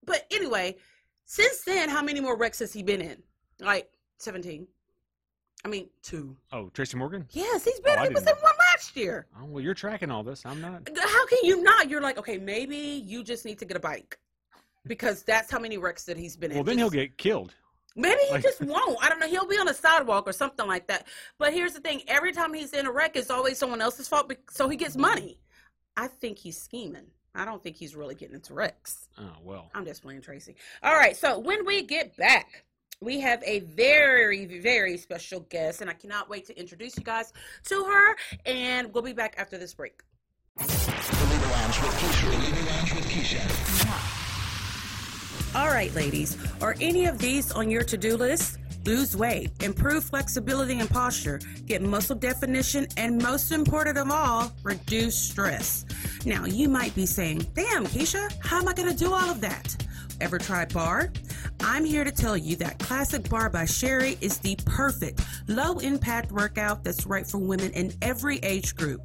But 0.05 0.25
anyway, 0.31 0.77
since 1.25 1.63
then, 1.65 1.89
how 1.89 2.03
many 2.03 2.21
more 2.21 2.37
wrecks 2.37 2.61
has 2.61 2.73
he 2.73 2.83
been 2.85 3.01
in? 3.01 3.23
Like 3.61 3.91
seventeen. 4.19 4.69
I 5.65 5.69
mean, 5.69 5.89
two. 6.03 6.37
Oh, 6.53 6.69
Tracy 6.69 6.97
Morgan. 6.97 7.27
Yes, 7.33 7.65
he's 7.65 7.81
oh, 7.81 7.83
been. 7.83 7.99
Oh, 7.99 8.03
he 8.05 8.15
was 8.15 8.23
in 8.23 8.37
one 8.37 8.53
last 8.77 8.97
year. 8.97 9.27
Oh 9.41 9.45
well, 9.47 9.63
you're 9.63 9.75
tracking 9.75 10.11
all 10.11 10.23
this. 10.23 10.45
I'm 10.45 10.61
not. 10.61 10.89
How 10.97 11.27
can 11.27 11.39
you 11.43 11.63
not? 11.63 11.89
You're 11.89 12.03
like, 12.03 12.19
okay, 12.19 12.39
maybe 12.39 12.77
you 12.77 13.25
just 13.25 13.45
need 13.45 13.59
to 13.59 13.65
get 13.65 13.77
a 13.77 13.81
bike 13.81 14.19
because 14.87 15.23
that's 15.23 15.51
how 15.51 15.59
many 15.59 15.79
wrecks 15.79 16.05
that 16.05 16.17
he's 16.17 16.37
been 16.37 16.51
in. 16.51 16.59
Well, 16.59 16.65
then 16.65 16.79
he'll 16.79 16.91
get 16.91 17.17
killed. 17.17 17.55
Maybe 17.99 18.21
he 18.27 18.33
Like- 18.33 18.43
just 18.43 18.61
won't. 18.61 19.03
I 19.03 19.09
don't 19.09 19.19
know. 19.21 19.27
He'll 19.27 19.47
be 19.47 19.57
on 19.57 19.69
a 19.69 19.75
sidewalk 19.75 20.29
or 20.29 20.33
something 20.33 20.67
like 20.67 20.87
that. 20.89 21.07
But 21.39 21.55
here's 21.55 21.73
the 21.73 21.81
thing: 21.81 22.03
every 22.09 22.33
time 22.33 22.53
he's 22.53 22.75
in 22.75 22.87
a 22.87 22.93
wreck, 22.93 23.17
it's 23.17 23.31
always 23.31 23.59
someone 23.59 23.81
else's 23.81 24.09
fault, 24.09 24.31
so 24.51 24.69
he 24.69 24.77
gets 24.77 24.93
mm-hmm. 24.93 25.03
money. 25.03 25.39
I 25.97 26.09
think 26.09 26.39
he's 26.39 26.61
scheming. 26.61 27.07
I 27.35 27.45
don't 27.45 27.63
think 27.63 27.77
he's 27.77 27.95
really 27.95 28.15
getting 28.15 28.35
into 28.35 28.55
wrecks. 28.55 29.09
Oh 29.19 29.33
well. 29.43 29.71
I'm 29.75 29.85
just 29.85 30.03
playing 30.03 30.21
Tracy. 30.21 30.57
All 30.83 30.95
right. 30.95 31.17
So 31.17 31.39
when 31.39 31.65
we 31.65 31.83
get 31.83 32.17
back, 32.17 32.65
we 33.01 33.21
have 33.21 33.43
a 33.45 33.61
very, 33.61 34.47
very 34.47 34.97
special 34.97 35.41
guest, 35.41 35.81
and 35.81 35.91
I 35.91 35.93
cannot 35.93 36.31
wait 36.31 36.47
to 36.47 36.59
introduce 36.59 36.97
you 36.97 37.05
guys 37.05 37.33
to 37.65 37.85
her. 37.85 38.17
And 38.47 38.93
we'll 38.93 39.03
be 39.03 39.13
back 39.13 39.35
after 39.37 39.59
this 39.59 39.75
break. 39.75 40.03
All 45.55 45.69
right, 45.69 45.95
ladies, 45.95 46.37
are 46.63 46.75
any 46.81 47.07
of 47.07 47.19
these 47.19 47.53
on 47.53 47.71
your 47.71 47.83
to 47.85 47.97
do 47.97 48.17
list? 48.17 48.59
Lose 48.85 49.17
weight, 49.17 49.51
improve 49.63 50.05
flexibility 50.05 50.79
and 50.79 50.89
posture, 50.89 51.41
get 51.67 51.83
muscle 51.83 52.15
definition, 52.15 52.87
and 52.97 53.21
most 53.21 53.51
important 53.51 53.99
of 53.99 54.11
all, 54.11 54.53
reduce 54.63 55.17
stress. 55.19 55.85
Now, 56.25 56.45
you 56.45 56.69
might 56.69 56.95
be 56.95 57.05
saying, 57.05 57.47
Damn, 57.55 57.87
Keisha, 57.87 58.33
how 58.41 58.61
am 58.61 58.69
I 58.69 58.75
going 58.75 58.89
to 58.89 58.97
do 58.97 59.13
all 59.13 59.29
of 59.29 59.41
that? 59.41 59.86
Ever 60.21 60.39
tried 60.39 60.73
bar? 60.73 61.11
I'm 61.61 61.85
here 61.85 62.05
to 62.05 62.11
tell 62.11 62.37
you 62.37 62.57
that 62.57 62.79
Classic 62.79 63.29
Bar 63.29 63.51
by 63.51 63.65
Sherry 63.67 64.17
is 64.21 64.39
the 64.39 64.57
perfect 64.65 65.21
low 65.47 65.79
impact 65.79 66.33
workout 66.33 66.85
that's 66.85 67.07
right 67.07 67.27
for 67.27 67.39
women 67.39 67.71
in 67.73 67.93
every 68.03 68.39
age 68.39 68.75
group. 68.77 69.03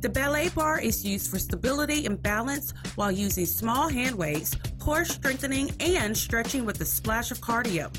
The 0.00 0.08
ballet 0.08 0.50
bar 0.50 0.80
is 0.80 1.04
used 1.04 1.30
for 1.30 1.38
stability 1.38 2.06
and 2.06 2.22
balance 2.22 2.74
while 2.94 3.10
using 3.10 3.46
small 3.46 3.88
hand 3.88 4.16
weights, 4.16 4.56
core 4.78 5.04
strengthening, 5.04 5.72
and 5.80 6.16
stretching 6.16 6.64
with 6.64 6.80
a 6.80 6.84
splash 6.84 7.30
of 7.30 7.40
cardio. 7.40 7.90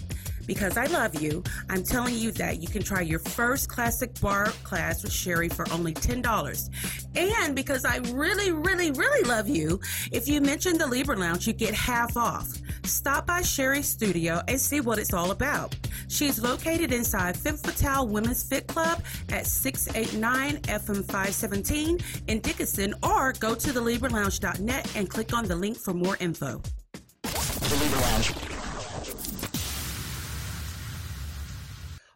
Because 0.45 0.77
I 0.77 0.85
love 0.85 1.21
you, 1.21 1.43
I'm 1.69 1.83
telling 1.83 2.15
you 2.15 2.31
that 2.33 2.61
you 2.61 2.67
can 2.67 2.83
try 2.83 3.01
your 3.01 3.19
first 3.19 3.69
classic 3.69 4.19
bar 4.19 4.47
class 4.63 5.03
with 5.03 5.11
Sherry 5.11 5.49
for 5.49 5.65
only 5.71 5.93
$10. 5.93 6.69
And 7.15 7.55
because 7.55 7.85
I 7.85 7.97
really, 8.13 8.51
really, 8.51 8.91
really 8.91 9.27
love 9.27 9.47
you, 9.47 9.79
if 10.11 10.27
you 10.27 10.41
mention 10.41 10.77
the 10.77 10.87
Libra 10.87 11.15
Lounge, 11.15 11.47
you 11.47 11.53
get 11.53 11.73
half 11.73 12.17
off. 12.17 12.49
Stop 12.83 13.27
by 13.27 13.41
Sherry's 13.41 13.87
studio 13.87 14.41
and 14.47 14.59
see 14.59 14.81
what 14.81 14.99
it's 14.99 15.13
all 15.13 15.31
about. 15.31 15.75
She's 16.07 16.41
located 16.41 16.91
inside 16.91 17.37
Femme 17.37 17.57
Fatale 17.57 18.07
Women's 18.07 18.43
Fit 18.47 18.67
Club 18.67 19.01
at 19.29 19.47
689 19.47 20.57
FM 20.63 21.05
517 21.05 21.99
in 22.27 22.39
Dickinson, 22.39 22.93
or 23.03 23.33
go 23.33 23.55
to 23.55 23.69
thelibralounge.net 23.71 24.95
and 24.95 25.09
click 25.09 25.33
on 25.33 25.45
the 25.45 25.55
link 25.55 25.77
for 25.77 25.93
more 25.93 26.17
info. 26.19 26.61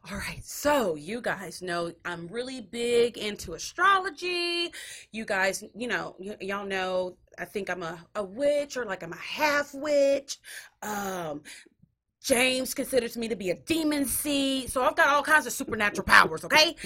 All 0.09 0.17
right, 0.17 0.41
so 0.45 0.95
you 0.95 1.19
guys 1.19 1.61
know 1.61 1.91
I'm 2.05 2.27
really 2.27 2.61
big 2.61 3.17
into 3.17 3.55
astrology. 3.55 4.71
You 5.11 5.25
guys, 5.25 5.65
you 5.75 5.89
know, 5.89 6.15
y- 6.17 6.37
y'all 6.39 6.65
know 6.65 7.17
I 7.37 7.43
think 7.43 7.69
I'm 7.69 7.83
a, 7.83 7.99
a 8.15 8.23
witch 8.23 8.77
or 8.77 8.85
like 8.85 9.03
I'm 9.03 9.11
a 9.11 9.17
half 9.17 9.73
witch. 9.73 10.37
Um, 10.81 11.41
James 12.23 12.73
considers 12.73 13.17
me 13.17 13.27
to 13.27 13.35
be 13.35 13.49
a 13.49 13.55
demon 13.55 14.05
seed. 14.05 14.69
So 14.69 14.81
I've 14.81 14.95
got 14.95 15.09
all 15.09 15.23
kinds 15.23 15.45
of 15.45 15.51
supernatural 15.51 16.05
powers, 16.05 16.45
okay? 16.45 16.77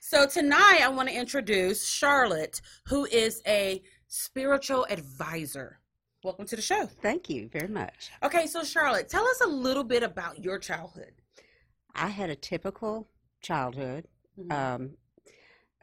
So 0.00 0.26
tonight 0.26 0.80
I 0.82 0.88
want 0.88 1.10
to 1.10 1.14
introduce 1.14 1.86
Charlotte, 1.86 2.62
who 2.86 3.04
is 3.06 3.42
a 3.46 3.82
spiritual 4.08 4.86
advisor. 4.88 5.80
Welcome 6.24 6.46
to 6.46 6.56
the 6.56 6.62
show. 6.62 6.86
Thank 7.02 7.28
you 7.28 7.50
very 7.52 7.68
much. 7.68 8.10
Okay, 8.22 8.46
so 8.46 8.64
Charlotte, 8.64 9.10
tell 9.10 9.26
us 9.26 9.42
a 9.42 9.48
little 9.48 9.84
bit 9.84 10.02
about 10.02 10.42
your 10.42 10.58
childhood. 10.58 11.19
I 11.94 12.08
had 12.08 12.30
a 12.30 12.36
typical 12.36 13.08
childhood. 13.40 14.06
Mhm. 14.38 14.52
Um, 14.52 14.90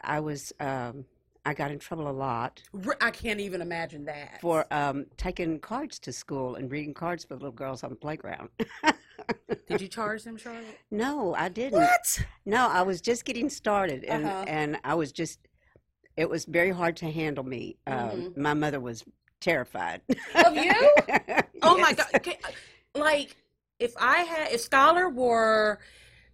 I 0.03 0.19
was 0.19 0.53
um, 0.59 1.05
I 1.45 1.53
got 1.53 1.71
in 1.71 1.79
trouble 1.79 2.09
a 2.09 2.11
lot 2.11 2.61
I 3.01 3.09
can't 3.11 3.39
even 3.39 3.61
imagine 3.61 4.05
that. 4.05 4.39
for 4.41 4.65
um, 4.71 5.05
taking 5.17 5.59
cards 5.59 5.97
to 5.99 6.11
school 6.11 6.55
and 6.55 6.69
reading 6.71 6.93
cards 6.93 7.23
for 7.23 7.35
little 7.35 7.51
girls 7.51 7.83
on 7.83 7.89
the 7.89 7.95
playground. 7.95 8.49
Did 9.67 9.81
you 9.81 9.87
charge 9.99 10.23
them, 10.23 10.37
Charlotte? 10.37 10.77
no, 10.91 11.33
I 11.35 11.49
didn't. 11.49 11.77
What? 11.79 12.25
No, 12.45 12.67
I 12.67 12.81
was 12.81 13.01
just 13.01 13.25
getting 13.25 13.49
started, 13.49 14.03
and 14.03 14.25
Uh-huh. 14.25 14.43
and 14.47 14.79
I 14.83 14.95
was 14.95 15.11
just. 15.11 15.39
It 16.15 16.29
was 16.29 16.45
very 16.45 16.71
hard 16.71 16.97
to 16.97 17.11
handle 17.11 17.43
me. 17.43 17.77
Um, 17.85 17.95
Mhm. 17.95 18.37
My 18.37 18.53
mother 18.55 18.79
was 18.79 19.03
terrified 19.39 20.01
Of 20.35 20.55
you? 20.55 20.73
Oh 21.63 21.77
my 21.79 21.93
god! 21.93 22.07
Okay, 22.15 22.37
Like 22.95 23.35
if 23.79 23.93
I 23.99 24.19
had, 24.19 24.51
if 24.51 24.69
Skylar 24.69 25.13
were, 25.13 25.79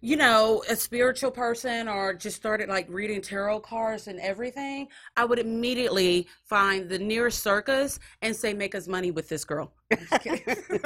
you 0.00 0.16
know, 0.16 0.62
a 0.68 0.76
spiritual 0.76 1.30
person 1.30 1.88
or 1.88 2.14
just 2.14 2.36
started 2.36 2.68
like 2.68 2.86
reading 2.90 3.20
tarot 3.20 3.60
cards 3.60 4.06
and 4.06 4.20
everything, 4.20 4.88
I 5.16 5.24
would 5.24 5.38
immediately 5.38 6.26
find 6.44 6.88
the 6.88 6.98
nearest 6.98 7.42
circus 7.42 7.98
and 8.22 8.34
say, 8.34 8.52
"Make 8.54 8.74
us 8.74 8.86
money 8.88 9.10
with 9.10 9.28
this 9.28 9.44
girl." 9.44 9.72
I'm 9.92 9.98
just 10.10 10.22
kidding. 10.22 10.80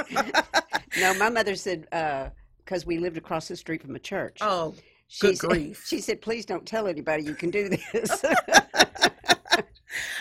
no, 1.01 1.15
my 1.15 1.31
mother 1.31 1.55
said 1.57 1.87
uh, 1.93 2.29
because 2.65 2.87
we 2.87 2.99
lived 2.99 3.17
across 3.17 3.49
the 3.49 3.57
street 3.57 3.83
from 3.83 3.97
a 3.97 3.99
church. 4.01 4.39
oh, 4.41 4.75
she 5.09 5.29
good 5.29 5.39
said, 5.39 5.51
grief. 5.51 5.85
She 5.87 6.01
said, 6.01 6.21
"Please 6.21 6.45
don't 6.45 6.67
tell 6.67 6.87
anybody 6.87 7.25
you 7.25 7.35
can 7.35 7.51
do 7.51 7.69
this." 7.69 8.25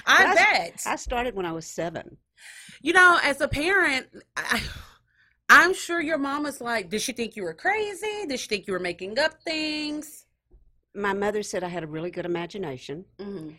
I 0.05 0.25
I- 0.25 0.35
bet. 0.35 0.81
I 0.85 0.95
started 0.95 1.35
when 1.35 1.45
I 1.45 1.51
was 1.51 1.65
seven. 1.67 2.17
You 2.81 2.93
know, 2.93 3.19
as 3.23 3.41
a 3.41 3.47
parent, 3.47 4.07
I, 4.35 4.61
I'm 5.49 5.73
sure 5.73 6.01
your 6.01 6.17
mom 6.17 6.43
was 6.43 6.61
like, 6.61 6.89
"Did 6.89 7.01
she 7.01 7.13
think 7.13 7.35
you 7.35 7.43
were 7.43 7.53
crazy? 7.53 8.25
Did 8.27 8.39
she 8.39 8.47
think 8.47 8.67
you 8.67 8.73
were 8.73 8.79
making 8.79 9.17
up 9.19 9.41
things?" 9.43 10.25
My 10.93 11.13
mother 11.13 11.43
said 11.43 11.63
I 11.63 11.69
had 11.69 11.83
a 11.83 11.87
really 11.87 12.11
good 12.11 12.25
imagination, 12.25 13.05
hmm 13.19 13.51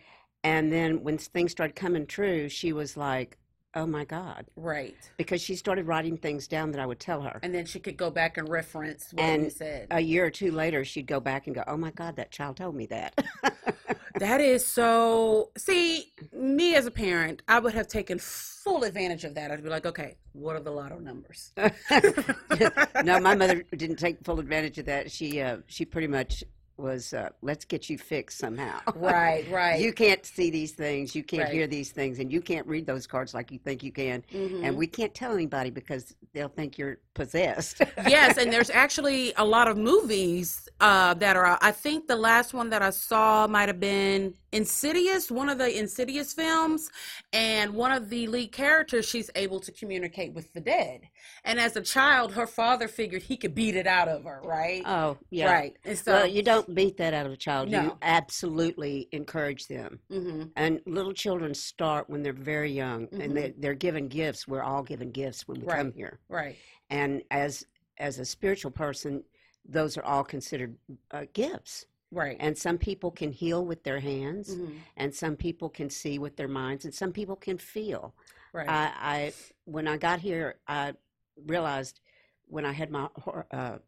and 0.44 0.72
then 0.72 1.02
when 1.02 1.18
things 1.18 1.50
started 1.50 1.74
coming 1.74 2.06
true, 2.06 2.48
she 2.48 2.72
was 2.72 2.96
like, 2.96 3.38
"Oh 3.78 3.86
my 3.86 4.04
God," 4.04 4.46
Right. 4.56 4.96
because 5.16 5.40
she 5.40 5.54
started 5.54 5.86
writing 5.86 6.16
things 6.16 6.48
down 6.48 6.70
that 6.72 6.80
I 6.80 6.86
would 6.86 7.00
tell 7.00 7.22
her. 7.22 7.38
and 7.42 7.54
then 7.54 7.64
she 7.64 7.78
could 7.80 7.96
go 7.96 8.10
back 8.10 8.36
and 8.36 8.48
reference 8.48 9.12
what 9.12 9.22
you 9.22 9.28
And 9.28 9.52
said. 9.52 9.86
A 9.90 10.00
year 10.00 10.24
or 10.26 10.30
two 10.30 10.50
later, 10.50 10.84
she'd 10.84 11.06
go 11.06 11.20
back 11.20 11.46
and 11.46 11.54
go, 11.54 11.62
"Oh 11.66 11.76
my 11.76 11.90
God, 11.90 12.16
that 12.16 12.30
child 12.30 12.56
told 12.56 12.74
me 12.74 12.86
that." 12.86 13.14
that 14.16 14.40
is 14.40 14.66
so. 14.66 15.50
See, 15.56 16.12
me 16.32 16.74
as 16.74 16.86
a 16.86 16.90
parent, 16.90 17.42
I 17.46 17.58
would 17.60 17.74
have 17.74 17.88
taken 17.88 18.18
full 18.18 18.82
advantage 18.84 19.24
of 19.24 19.34
that. 19.34 19.50
I'd 19.50 19.62
be 19.62 19.70
like, 19.70 19.86
okay, 19.86 20.16
what 20.32 20.56
are 20.56 20.60
the 20.60 20.70
lotto 20.72 20.98
numbers? 20.98 21.52
no, 23.04 23.20
my 23.20 23.34
mother 23.34 23.64
didn't 23.76 23.96
take 23.96 24.22
full 24.24 24.40
advantage 24.40 24.78
of 24.78 24.86
that. 24.86 25.10
She 25.10 25.40
uh, 25.40 25.58
she 25.66 25.84
pretty 25.84 26.08
much 26.08 26.42
was, 26.78 27.12
uh, 27.12 27.30
"Let's 27.42 27.64
get 27.64 27.90
you 27.90 27.98
fixed 27.98 28.38
somehow." 28.38 28.80
right, 28.94 29.48
right. 29.50 29.80
You 29.80 29.92
can't 29.92 30.24
see 30.24 30.50
these 30.50 30.72
things, 30.72 31.14
you 31.14 31.22
can't 31.22 31.44
Right. 31.44 31.52
hear 31.52 31.66
these 31.66 31.90
things, 31.90 32.18
and 32.18 32.32
you 32.32 32.40
can't 32.40 32.66
read 32.66 32.86
those 32.86 33.06
cards 33.06 33.34
like 33.34 33.50
you 33.50 33.58
think 33.58 33.82
you 33.82 33.92
can. 33.92 34.22
Mm-hmm. 34.32 34.64
And 34.64 34.76
we 34.76 34.86
can't 34.86 35.14
tell 35.14 35.32
anybody 35.32 35.70
because 35.70 36.14
they'll 36.32 36.48
think 36.48 36.78
you're 36.78 36.98
possessed. 37.14 37.80
yes, 38.06 38.38
and 38.38 38.52
there's 38.52 38.70
actually 38.84 39.32
a 39.36 39.44
lot 39.44 39.68
of 39.68 39.76
movies 39.76 40.68
uh, 40.80 41.14
that 41.14 41.36
are. 41.36 41.58
I 41.60 41.72
think 41.72 42.06
the 42.06 42.16
last 42.16 42.54
one 42.54 42.70
that 42.70 42.82
I 42.82 42.90
saw 42.90 43.46
might 43.46 43.68
have 43.68 43.80
been 43.80 44.34
Insidious, 44.52 45.30
one 45.30 45.48
of 45.50 45.58
the 45.58 45.78
Insidious 45.78 46.32
films, 46.32 46.88
and 47.32 47.74
one 47.74 47.92
of 47.92 48.08
the 48.08 48.26
lead 48.28 48.52
characters, 48.52 49.06
she's 49.06 49.30
able 49.34 49.60
to 49.60 49.70
communicate 49.72 50.32
with 50.32 50.52
the 50.54 50.60
dead. 50.60 51.02
And 51.44 51.60
as 51.60 51.76
a 51.76 51.82
child, 51.82 52.32
her 52.32 52.46
father 52.46 52.88
figured 52.88 53.22
he 53.22 53.36
could 53.36 53.54
beat 53.54 53.76
it 53.76 53.86
out 53.86 54.08
of 54.08 54.24
her, 54.24 54.40
right? 54.42 54.82
oh, 54.86 55.18
yeah. 55.30 55.52
Right. 55.52 55.76
And 55.84 55.98
so, 55.98 56.12
well, 56.12 56.26
you 56.26 56.42
don't 56.42 56.67
beat 56.74 56.96
that 56.98 57.14
out 57.14 57.26
of 57.26 57.32
a 57.32 57.36
child. 57.36 57.70
You 57.70 57.96
absolutely 58.02 59.08
encourage 59.12 59.66
them. 59.66 60.00
Mhm. 60.10 60.52
And 60.56 60.80
little 60.86 61.12
children 61.12 61.54
start 61.54 62.08
when 62.10 62.22
they're 62.22 62.32
very 62.32 62.70
young, 62.72 63.06
Mhm. 63.08 63.24
and 63.24 63.36
they, 63.36 63.54
they're 63.56 63.74
given 63.74 64.08
gifts. 64.08 64.46
We're 64.46 64.62
all 64.62 64.82
given 64.82 65.10
gifts 65.10 65.46
when 65.48 65.60
we 65.60 65.66
Right. 65.66 65.78
come 65.78 65.92
here. 65.92 66.18
right. 66.28 66.56
And 66.90 67.22
as 67.30 67.64
as 68.00 68.20
a 68.20 68.24
spiritual 68.24 68.70
person, 68.70 69.24
those 69.64 69.96
are 69.98 70.04
all 70.04 70.22
considered 70.22 70.78
uh, 71.10 71.26
gifts. 71.32 71.84
Right. 72.12 72.36
And 72.38 72.56
some 72.56 72.78
people 72.78 73.10
can 73.10 73.32
heal 73.32 73.66
with 73.66 73.82
their 73.82 73.98
hands, 73.98 74.54
Mhm. 74.56 74.78
and 74.96 75.14
some 75.14 75.36
people 75.36 75.68
can 75.68 75.90
see 75.90 76.18
with 76.18 76.36
their 76.36 76.46
minds, 76.48 76.84
and 76.84 76.94
some 76.94 77.12
people 77.12 77.34
can 77.36 77.58
feel. 77.58 78.14
Right. 78.52 78.68
I, 78.68 78.92
I 78.96 79.32
when 79.64 79.88
I 79.88 79.96
got 79.96 80.20
here, 80.20 80.60
I 80.68 80.94
realized 81.36 82.00
when 82.46 82.64
I 82.64 82.72
had 82.72 82.90
my 82.90 83.08
uh, 83.50 83.78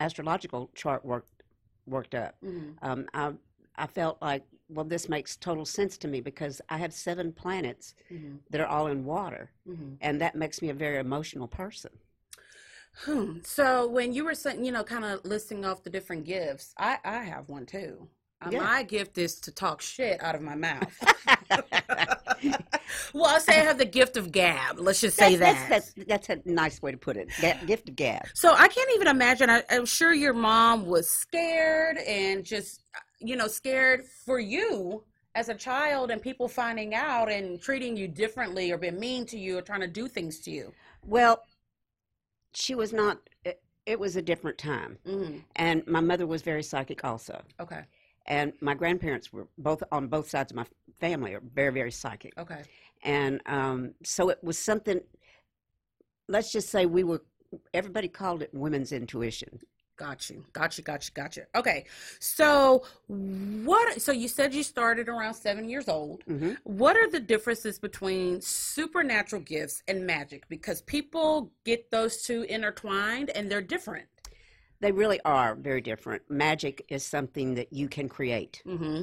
astrological 0.00 0.70
chart 0.74 1.04
worked 1.04 1.39
worked 1.86 2.14
up, 2.14 2.36
Mhm. 2.42 2.76
um, 2.82 3.08
I 3.14 3.32
I 3.76 3.86
felt 3.86 4.20
like, 4.20 4.44
well, 4.68 4.84
this 4.84 5.08
makes 5.08 5.36
total 5.36 5.64
sense 5.64 5.96
to 5.98 6.08
me 6.08 6.20
because 6.20 6.60
I 6.68 6.76
have 6.76 6.92
seven 6.92 7.32
planets 7.32 7.94
Mhm. 8.10 8.40
that 8.50 8.60
are 8.60 8.66
all 8.66 8.88
in 8.88 9.04
water, 9.04 9.50
Mhm. 9.66 9.96
and 10.00 10.20
that 10.20 10.34
makes 10.34 10.60
me 10.60 10.68
a 10.68 10.74
very 10.74 10.98
emotional 10.98 11.48
person. 11.48 11.90
Hmm. 13.04 13.38
So 13.44 13.86
when 13.86 14.12
you 14.12 14.24
were 14.24 14.34
saying, 14.34 14.64
you 14.64 14.72
know, 14.72 14.84
kind 14.84 15.04
of 15.04 15.24
listing 15.24 15.64
off 15.64 15.82
the 15.82 15.90
different 15.90 16.24
gifts, 16.24 16.74
I 16.76 16.98
I 17.04 17.22
have 17.24 17.48
one 17.48 17.64
too. 17.64 18.08
Yeah. 18.50 18.60
My 18.60 18.82
gift 18.82 19.18
is 19.18 19.38
to 19.40 19.52
talk 19.52 19.80
shit 19.80 20.22
out 20.22 20.34
of 20.34 20.42
my 20.42 20.54
mouth. 20.54 20.96
well, 23.14 23.26
I 23.26 23.38
say 23.38 23.60
I 23.60 23.64
have 23.64 23.78
the 23.78 23.84
gift 23.84 24.16
of 24.16 24.32
gab. 24.32 24.78
Let's 24.78 25.00
just 25.00 25.16
say 25.16 25.36
that's, 25.36 25.60
that. 25.60 25.68
That's, 25.68 25.92
that's, 25.92 26.28
that's 26.28 26.46
a 26.46 26.50
nice 26.50 26.80
way 26.82 26.92
to 26.92 26.96
put 26.96 27.16
it. 27.16 27.28
Ga- 27.40 27.58
gift 27.66 27.88
of 27.88 27.96
gab. 27.96 28.26
So 28.34 28.54
I 28.54 28.68
can't 28.68 28.90
even 28.94 29.08
imagine. 29.08 29.50
I, 29.50 29.62
I'm 29.70 29.86
sure 29.86 30.12
your 30.12 30.32
mom 30.32 30.86
was 30.86 31.08
scared 31.08 31.98
and 31.98 32.44
just, 32.44 32.82
you 33.20 33.36
know, 33.36 33.46
scared 33.46 34.04
for 34.24 34.40
you 34.40 35.04
as 35.34 35.48
a 35.48 35.54
child 35.54 36.10
and 36.10 36.20
people 36.20 36.48
finding 36.48 36.94
out 36.94 37.30
and 37.30 37.60
treating 37.60 37.96
you 37.96 38.08
differently 38.08 38.72
or 38.72 38.78
being 38.78 38.98
mean 38.98 39.26
to 39.26 39.38
you 39.38 39.58
or 39.58 39.62
trying 39.62 39.80
to 39.80 39.88
do 39.88 40.08
things 40.08 40.40
to 40.40 40.50
you. 40.50 40.72
Well, 41.06 41.42
she 42.52 42.74
was 42.74 42.92
not. 42.92 43.18
It, 43.44 43.62
it 43.86 43.98
was 43.98 44.16
a 44.16 44.22
different 44.22 44.58
time, 44.58 44.98
hmm 45.06 45.38
and 45.56 45.86
my 45.86 46.00
mother 46.00 46.26
was 46.26 46.42
very 46.42 46.62
psychic 46.62 47.04
also. 47.04 47.40
Okay. 47.58 47.82
And 48.26 48.52
my 48.60 48.74
grandparents 48.74 49.32
were 49.32 49.46
both 49.58 49.82
on 49.92 50.06
both 50.08 50.28
sides 50.28 50.52
of 50.52 50.56
my 50.56 50.66
family 51.00 51.34
are 51.34 51.42
very 51.54 51.72
very 51.72 51.90
psychic 51.90 52.32
Okay. 52.38 52.62
and 53.02 53.40
um, 53.46 53.94
so 54.04 54.28
it 54.28 54.38
was 54.42 54.58
something 54.58 55.00
let's 56.28 56.52
just 56.52 56.68
say 56.68 56.86
we 56.86 57.04
were 57.04 57.22
everybody 57.74 58.08
called 58.08 58.42
it 58.42 58.50
women's 58.52 58.92
intuition 58.92 59.58
Got 59.96 60.30
you. 60.30 60.42
Got 60.54 60.78
you. 60.78 60.82
Got 60.84 61.06
you. 61.06 61.12
Got 61.12 61.36
you. 61.36 61.42
Okay. 61.54 61.84
So 62.20 62.84
what? 63.08 64.00
So 64.00 64.12
you 64.12 64.28
said 64.28 64.54
you 64.54 64.62
started 64.62 65.10
around 65.10 65.34
seven 65.34 65.68
years 65.68 65.90
old. 65.90 66.22
hmm 66.26 66.52
What 66.64 66.96
are 66.96 67.10
the 67.10 67.20
differences 67.20 67.78
between 67.78 68.40
supernatural 68.40 69.42
gifts 69.42 69.82
and 69.88 70.06
magic? 70.06 70.48
Because 70.48 70.80
people 70.80 71.52
get 71.66 71.90
those 71.90 72.22
two 72.22 72.44
intertwined 72.44 73.28
and 73.28 73.50
they're 73.50 73.60
different. 73.60 74.06
They 74.80 74.92
really 74.92 75.20
are 75.24 75.54
very 75.54 75.80
different 75.80 76.22
magic 76.30 76.84
is 76.88 77.04
something 77.04 77.54
that 77.54 77.72
you 77.72 77.88
can 77.88 78.08
create 78.08 78.62
Mm-hmm. 78.66 79.02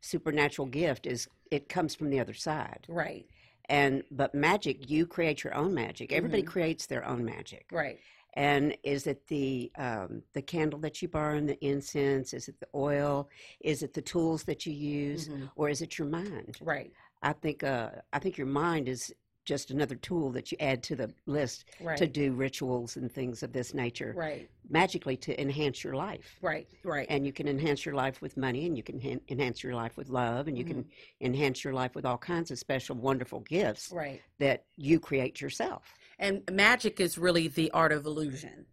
supernatural 0.00 0.66
gift 0.68 1.06
is 1.06 1.28
it 1.50 1.68
comes 1.68 1.94
from 1.94 2.10
the 2.10 2.20
other 2.20 2.34
side 2.34 2.86
Right. 2.88 3.26
and 3.68 4.02
but 4.10 4.34
magic 4.34 4.88
you 4.90 5.06
create 5.06 5.42
your 5.44 5.54
own 5.54 5.74
magic 5.74 6.12
everybody 6.12 6.42
Mhm. 6.42 6.46
creates 6.46 6.86
their 6.86 7.04
own 7.04 7.24
magic 7.24 7.66
Right. 7.72 7.98
And 8.38 8.76
is 8.82 9.06
it 9.06 9.26
the 9.28 9.72
um, 9.78 10.22
the 10.34 10.42
candle 10.42 10.78
that 10.80 11.00
you 11.00 11.08
burn, 11.08 11.46
the 11.46 11.58
incense? 11.64 12.34
Is 12.34 12.48
it 12.48 12.60
the 12.60 12.68
oil? 12.74 13.30
Is 13.60 13.82
it 13.82 13.94
the 13.94 14.02
tools 14.02 14.44
that 14.44 14.66
you 14.66 14.74
use, 14.74 15.28
Mhm. 15.30 15.50
or 15.56 15.70
is 15.70 15.80
it 15.80 15.96
your 15.96 16.06
mind? 16.06 16.58
Right. 16.60 16.92
I 17.22 17.32
think 17.32 17.64
uh, 17.64 17.92
I 18.12 18.18
think 18.18 18.36
your 18.36 18.46
mind 18.46 18.88
is 18.90 19.10
just 19.46 19.70
another 19.70 19.94
tool 19.94 20.30
that 20.32 20.52
you 20.52 20.58
add 20.60 20.82
to 20.82 20.96
the 20.96 21.10
list 21.24 21.64
Right. 21.80 21.96
to 21.96 22.06
do 22.06 22.32
rituals 22.32 22.96
and 22.96 23.10
things 23.10 23.42
of 23.42 23.52
this 23.52 23.72
nature 23.72 24.12
Right. 24.14 24.50
magically 24.68 25.16
to 25.18 25.40
enhance 25.40 25.82
your 25.82 25.94
life. 25.94 26.36
Right. 26.42 26.68
Right. 26.82 27.06
And 27.08 27.24
you 27.24 27.32
can 27.32 27.48
enhance 27.48 27.86
your 27.86 27.94
life 27.94 28.20
with 28.20 28.36
money, 28.36 28.66
and 28.66 28.76
you 28.76 28.82
can 28.82 29.00
han- 29.00 29.20
enhance 29.28 29.62
your 29.62 29.74
life 29.74 29.96
with 29.96 30.08
love, 30.10 30.48
and 30.48 30.58
you 30.58 30.64
can 30.64 30.82
Mm-hmm. 30.84 31.24
enhance 31.26 31.64
your 31.64 31.72
life 31.72 31.94
with 31.94 32.04
all 32.04 32.18
kinds 32.18 32.50
of 32.50 32.58
special, 32.58 32.96
wonderful 32.96 33.40
gifts 33.40 33.90
right. 33.92 34.20
that 34.38 34.64
you 34.76 34.98
create 35.00 35.40
yourself. 35.40 35.94
And 36.18 36.42
magic 36.50 36.98
is 37.00 37.16
really 37.16 37.46
the 37.48 37.70
art 37.70 37.92
of 37.92 38.04
illusion. 38.04 38.66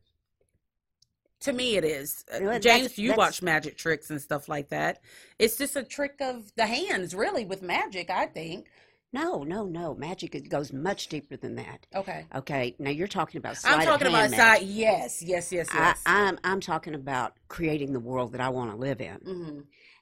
To 1.41 1.53
me, 1.53 1.75
it 1.75 1.83
is. 1.83 2.23
Uh, 2.31 2.37
Well, 2.39 2.51
that's- 2.53 2.63
James, 2.63 2.97
you 2.97 3.09
that's- 3.09 3.17
watch 3.17 3.41
magic 3.41 3.77
tricks 3.77 4.09
and 4.09 4.19
stuff 4.21 4.47
like 4.49 4.69
that. 4.69 5.01
It's 5.37 5.57
just 5.57 5.75
a 5.75 5.83
trick 5.83 6.15
of 6.21 6.55
the 6.55 6.65
hands, 6.65 7.13
really, 7.13 7.45
with 7.45 7.61
magic. 7.61 8.09
I 8.09 8.25
think. 8.25 8.69
No, 9.13 9.43
no, 9.43 9.65
no. 9.65 9.93
Magic 9.95 10.33
it 10.35 10.49
goes 10.49 10.73
much 10.73 11.07
deeper 11.07 11.37
than 11.37 11.55
that. 11.55 11.85
Okay. 11.95 12.25
Okay, 12.35 12.75
now 12.79 12.89
you're 12.89 13.07
talking 13.07 13.37
about 13.37 13.57
sleight 13.57 13.79
I'm 13.79 13.85
talking 13.85 14.07
about 14.07 14.31
side. 14.31 14.37
magic. 14.37 14.67
Yes, 14.71 15.21
yes, 15.21 15.51
yes, 15.51 15.67
I, 15.71 15.77
yes. 15.77 16.01
I'm 16.05 16.39
I'm 16.43 16.59
talking 16.59 16.95
about 16.95 17.33
creating 17.47 17.93
the 17.93 17.99
world 17.99 18.31
that 18.33 18.41
I 18.41 18.49
want 18.49 18.71
to 18.71 18.77
live 18.77 18.99
in, 19.01 19.17
mm-hmm, 19.19 19.59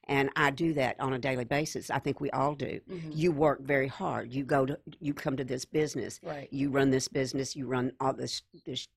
and 0.08 0.30
I 0.38 0.50
do 0.52 0.74
that 0.76 0.98
on 1.00 1.12
a 1.14 1.20
daily 1.20 1.44
basis. 1.46 1.90
I 1.90 2.00
think 2.00 2.22
we 2.22 2.30
all 2.32 2.56
do. 2.56 2.80
mm-hmm. 2.90 3.12
You 3.12 3.32
work 3.34 3.62
very 3.62 3.88
hard. 3.88 4.34
You 4.34 4.44
go 4.46 4.66
to 4.66 4.80
you 5.00 5.14
come 5.14 5.36
to 5.38 5.44
this 5.44 5.66
business. 5.66 6.20
Right. 6.24 6.48
You 6.52 6.70
run 6.70 6.90
this 6.90 7.08
business. 7.10 7.56
You 7.56 7.68
run 7.68 7.92
all 8.00 8.14
this 8.14 8.42
this. 8.66 8.88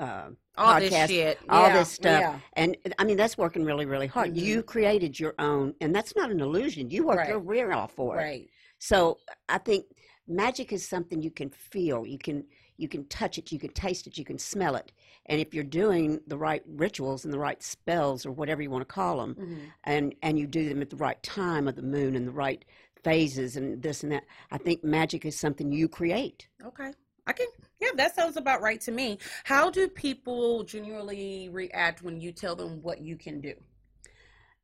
Uh, 0.00 0.30
All 0.56 0.80
this 0.80 0.92
podcast, 0.92 1.06
shit. 1.06 1.38
all 1.48 1.68
yeah, 1.68 1.78
this 1.78 1.88
stuff. 1.88 2.20
Yeah. 2.20 2.38
and 2.54 2.76
I 2.98 3.04
mean 3.04 3.16
that's 3.16 3.38
working 3.38 3.64
really, 3.64 3.86
really 3.86 4.08
hard. 4.08 4.34
Mhm. 4.34 4.40
You 4.40 4.62
created 4.64 5.20
your 5.20 5.34
own, 5.38 5.72
and 5.80 5.94
that's 5.94 6.16
not 6.16 6.32
an 6.32 6.40
illusion. 6.40 6.90
You 6.90 7.06
worked 7.06 7.18
Right. 7.20 7.28
your 7.28 7.38
rear 7.38 7.72
off 7.72 7.92
for 7.92 8.16
it. 8.16 8.22
Right. 8.24 8.48
So 8.84 9.16
I 9.48 9.56
think 9.56 9.86
magic 10.28 10.70
is 10.70 10.86
something 10.86 11.22
you 11.22 11.30
can 11.30 11.48
feel. 11.48 12.06
You 12.06 12.18
can 12.18 12.44
you 12.76 12.86
can 12.86 13.06
touch 13.06 13.38
it, 13.38 13.50
you 13.52 13.58
can 13.58 13.72
taste 13.72 14.06
it, 14.06 14.18
you 14.18 14.24
can 14.24 14.38
smell 14.38 14.74
it. 14.76 14.92
And 15.26 15.40
if 15.40 15.54
you're 15.54 15.64
doing 15.64 16.20
the 16.26 16.36
right 16.36 16.62
rituals 16.66 17.24
and 17.24 17.32
the 17.32 17.38
right 17.38 17.62
spells 17.62 18.26
or 18.26 18.32
whatever 18.32 18.60
you 18.60 18.70
want 18.70 18.86
to 18.86 18.94
call 18.94 19.16
them, 19.18 19.34
Mm-hmm. 19.36 19.54
and 19.84 20.14
and 20.22 20.38
you 20.38 20.46
do 20.46 20.68
them 20.68 20.82
at 20.82 20.90
the 20.90 20.96
right 20.96 21.22
time 21.22 21.66
of 21.66 21.76
the 21.76 21.82
moon 21.96 22.14
and 22.14 22.26
the 22.28 22.32
right 22.46 22.62
phases 23.02 23.56
and 23.56 23.82
this 23.82 24.02
and 24.02 24.12
that, 24.12 24.24
I 24.50 24.58
think 24.58 24.84
magic 24.84 25.24
is 25.24 25.38
something 25.38 25.72
you 25.72 25.88
create. 25.88 26.48
Okay. 26.62 26.92
I 27.26 27.32
can, 27.32 27.46
yeah, 27.80 27.88
that 27.96 28.14
sounds 28.14 28.36
about 28.36 28.60
right 28.60 28.80
to 28.82 28.92
me. 28.92 29.18
How 29.44 29.70
do 29.70 29.88
people 29.88 30.62
generally 30.64 31.48
react 31.50 32.02
when 32.02 32.20
you 32.20 32.32
tell 32.32 32.54
them 32.54 32.82
what 32.82 33.00
you 33.00 33.16
can 33.16 33.40
do? 33.40 33.54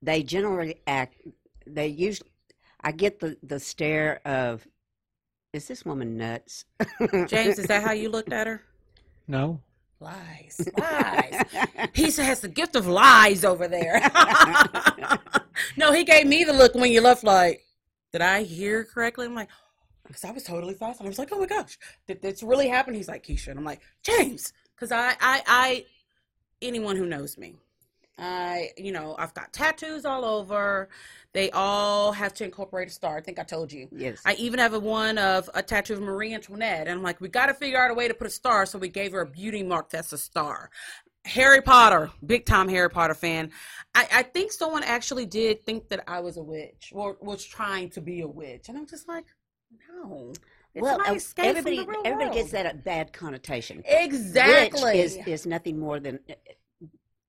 They 0.02 0.22
generally 0.22 0.74
act. 0.86 1.16
They 1.66 1.86
usually. 1.86 2.29
I 2.82 2.92
get 2.92 3.20
the 3.20 3.36
the 3.42 3.60
stare 3.60 4.20
of, 4.24 4.66
is 5.52 5.68
this 5.68 5.84
woman 5.84 6.16
nuts? 6.16 6.64
James, 7.26 7.58
is 7.58 7.66
that 7.66 7.82
how 7.82 7.92
you 7.92 8.08
looked 8.08 8.32
at 8.32 8.46
her? 8.46 8.62
No. 9.28 9.60
Lies, 10.00 10.68
lies. 10.76 11.44
He 11.94 12.10
has 12.10 12.40
the 12.40 12.48
gift 12.48 12.74
of 12.74 12.88
lies 12.88 13.44
over 13.44 13.68
there. 13.68 14.00
no, 15.76 15.92
he 15.92 16.02
gave 16.02 16.26
me 16.26 16.42
the 16.42 16.52
look 16.52 16.74
when 16.74 16.90
you 16.90 17.00
left. 17.00 17.22
Like, 17.22 17.62
did 18.12 18.20
I 18.20 18.42
hear 18.42 18.82
correctly? 18.82 19.26
I'm 19.26 19.36
like, 19.36 19.50
because 20.10 20.24
I 20.24 20.32
was 20.32 20.42
totally 20.42 20.74
fast, 20.74 21.00
I 21.00 21.04
was 21.04 21.18
like, 21.18 21.28
oh 21.30 21.38
my 21.38 21.46
gosh, 21.46 21.78
did 22.08 22.20
this 22.20 22.42
really 22.42 22.66
happen? 22.68 22.94
He's 22.94 23.06
like, 23.06 23.24
Keisha, 23.24 23.48
and 23.48 23.58
I'm 23.58 23.64
like, 23.64 23.80
James, 24.02 24.52
because 24.74 24.90
I, 24.90 25.10
I, 25.20 25.42
I, 25.46 25.84
anyone 26.60 26.96
who 26.96 27.06
knows 27.06 27.38
me, 27.38 27.54
I, 28.20 28.70
you 28.76 28.92
know, 28.92 29.14
I've 29.18 29.34
got 29.34 29.52
tattoos 29.52 30.04
all 30.04 30.24
over. 30.24 30.88
They 31.32 31.50
all 31.50 32.12
have 32.12 32.34
to 32.34 32.44
incorporate 32.44 32.88
a 32.88 32.90
star. 32.90 33.16
I 33.16 33.20
think 33.20 33.38
I 33.38 33.44
told 33.44 33.72
you. 33.72 33.88
yes. 33.92 34.20
I 34.24 34.34
even 34.34 34.58
have 34.58 34.74
a 34.74 34.80
one 34.80 35.16
of 35.18 35.48
a 35.54 35.62
tattoo 35.62 35.94
of 35.94 36.00
Marie 36.00 36.34
Antoinette, 36.34 36.88
and 36.88 36.90
I'm 36.90 37.02
like, 37.02 37.20
we 37.20 37.28
got 37.28 37.46
to 37.46 37.54
figure 37.54 37.80
out 37.80 37.90
a 37.90 37.94
way 37.94 38.08
to 38.08 38.14
put 38.14 38.26
a 38.26 38.30
star. 38.30 38.66
So 38.66 38.78
we 38.78 38.88
gave 38.88 39.12
her 39.12 39.20
a 39.20 39.26
beauty 39.26 39.62
mark 39.62 39.90
that's 39.90 40.12
a 40.12 40.18
star. 40.18 40.70
Harry 41.24 41.60
Potter, 41.60 42.10
big 42.24 42.46
time 42.46 42.68
Harry 42.68 42.90
Potter 42.90 43.14
fan. 43.14 43.50
I, 43.94 44.08
I 44.12 44.22
think 44.22 44.52
someone 44.52 44.82
actually 44.82 45.26
did 45.26 45.64
think 45.64 45.88
that 45.90 46.02
I 46.08 46.20
was 46.20 46.36
a 46.36 46.42
witch 46.42 46.92
or 46.94 47.16
was 47.20 47.44
trying 47.44 47.90
to 47.90 48.00
be 48.00 48.22
a 48.22 48.28
witch, 48.28 48.68
and 48.68 48.78
I'm 48.78 48.86
just 48.86 49.06
like, 49.06 49.26
no. 49.88 50.32
It's 50.72 50.82
well, 50.82 50.98
my 50.98 51.08
uh, 51.08 51.14
escape 51.14 51.46
from 51.46 51.56
everybody 51.56 51.98
everybody 52.04 52.34
gets 52.38 52.52
that 52.52 52.72
a 52.72 52.76
bad 52.76 53.12
connotation. 53.12 53.82
exactly. 53.86 54.82
Witch 54.82 55.04
is 55.04 55.18
is 55.26 55.46
nothing 55.46 55.78
more 55.78 55.98
than 55.98 56.20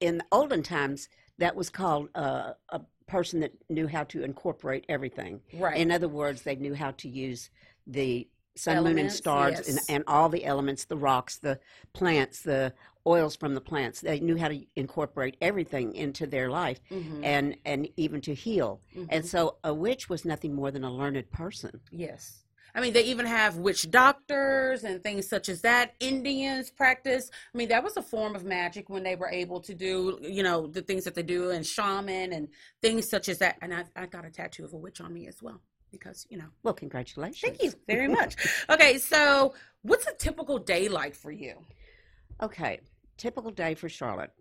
in 0.02 0.18
the 0.18 0.26
olden 0.32 0.62
times 0.64 1.08
that 1.38 1.56
was 1.56 1.70
called 1.70 2.10
uh, 2.16 2.54
a 2.70 2.82
person 3.08 3.40
that 3.40 3.54
knew 3.70 3.88
how 3.88 4.04
to 4.06 4.24
incorporate 4.24 4.86
everything. 4.90 5.40
right. 5.54 5.78
In 5.78 5.92
other 5.92 6.08
words, 6.10 6.42
they 6.42 6.56
knew 6.56 6.74
how 6.74 6.92
to 6.92 7.08
use 7.08 7.50
the 7.88 8.28
sun, 8.56 8.84
moon, 8.84 8.98
and 8.98 9.12
stars 9.12 9.54
yes. 9.54 9.68
and, 9.68 9.80
and 9.90 10.04
all 10.08 10.28
the 10.30 10.44
elements, 10.46 10.86
the 10.86 10.98
rocks, 10.98 11.38
the 11.38 11.60
plants, 11.94 12.42
the 12.42 12.74
oils 13.08 13.36
from 13.36 13.54
the 13.54 13.62
plants. 13.62 14.02
They 14.02 14.20
knew 14.20 14.38
how 14.38 14.50
to 14.50 14.66
incorporate 14.76 15.38
everything 15.42 15.96
into 15.96 16.28
their 16.28 16.50
life 16.50 16.80
Mhm, 16.92 17.24
and 17.24 17.58
and 17.66 17.88
even 17.98 18.22
to 18.22 18.34
heal. 18.34 18.82
And 19.10 19.24
mhm. 19.24 19.26
so 19.26 19.58
a 19.64 19.74
witch 19.74 20.10
was 20.10 20.26
nothing 20.26 20.54
more 20.54 20.72
than 20.72 20.84
a 20.84 20.94
learned 20.94 21.30
person. 21.32 21.80
Yes. 21.92 22.44
I 22.74 22.82
mean, 22.82 22.94
they 22.94 23.04
even 23.04 23.26
have 23.26 23.58
witch 23.58 23.90
doctors 23.92 24.84
and 24.84 25.04
things 25.04 25.28
such 25.28 25.50
as 25.50 25.62
that. 25.62 25.94
Indians 26.00 26.70
practice. 26.70 27.30
I 27.54 27.58
mean, 27.58 27.70
that 27.70 27.84
was 27.84 27.98
a 27.98 28.02
form 28.02 28.36
of 28.36 28.46
magic 28.46 28.90
when 28.90 29.04
they 29.04 29.16
were 29.16 29.30
able 29.30 29.60
to 29.62 29.74
do, 29.74 30.20
you 30.22 30.44
know, 30.44 30.68
the 30.68 30.82
things 30.82 31.04
that 31.04 31.16
they 31.16 31.24
do 31.24 31.50
and 31.52 31.66
shaman 31.66 32.34
and 32.34 32.48
things 32.82 33.10
such 33.10 33.30
as 33.30 33.38
that. 33.40 33.58
And 33.62 33.74
I, 33.74 33.84
I 33.96 34.06
got 34.06 34.26
a 34.26 34.30
tattoo 34.30 34.66
of 34.66 34.74
a 34.74 34.78
witch 34.78 35.02
on 35.02 35.14
me 35.14 35.28
as 35.28 35.42
well 35.42 35.62
because, 35.92 36.26
you 36.30 36.38
know, 36.38 36.48
Well, 36.64 36.74
congratulations. 36.74 37.42
thank 37.42 37.64
you 37.64 37.74
very 37.88 38.08
much. 38.08 38.36
Okay, 38.70 38.98
so 38.98 39.54
what's 39.82 40.08
a 40.08 40.14
typical 40.14 40.58
day 40.58 40.88
like 40.88 41.16
for 41.16 41.32
you? 41.32 41.56
Okay, 42.42 42.80
typical 43.18 43.52
day 43.52 43.76
for 43.76 43.90
Charlotte. 43.90 44.32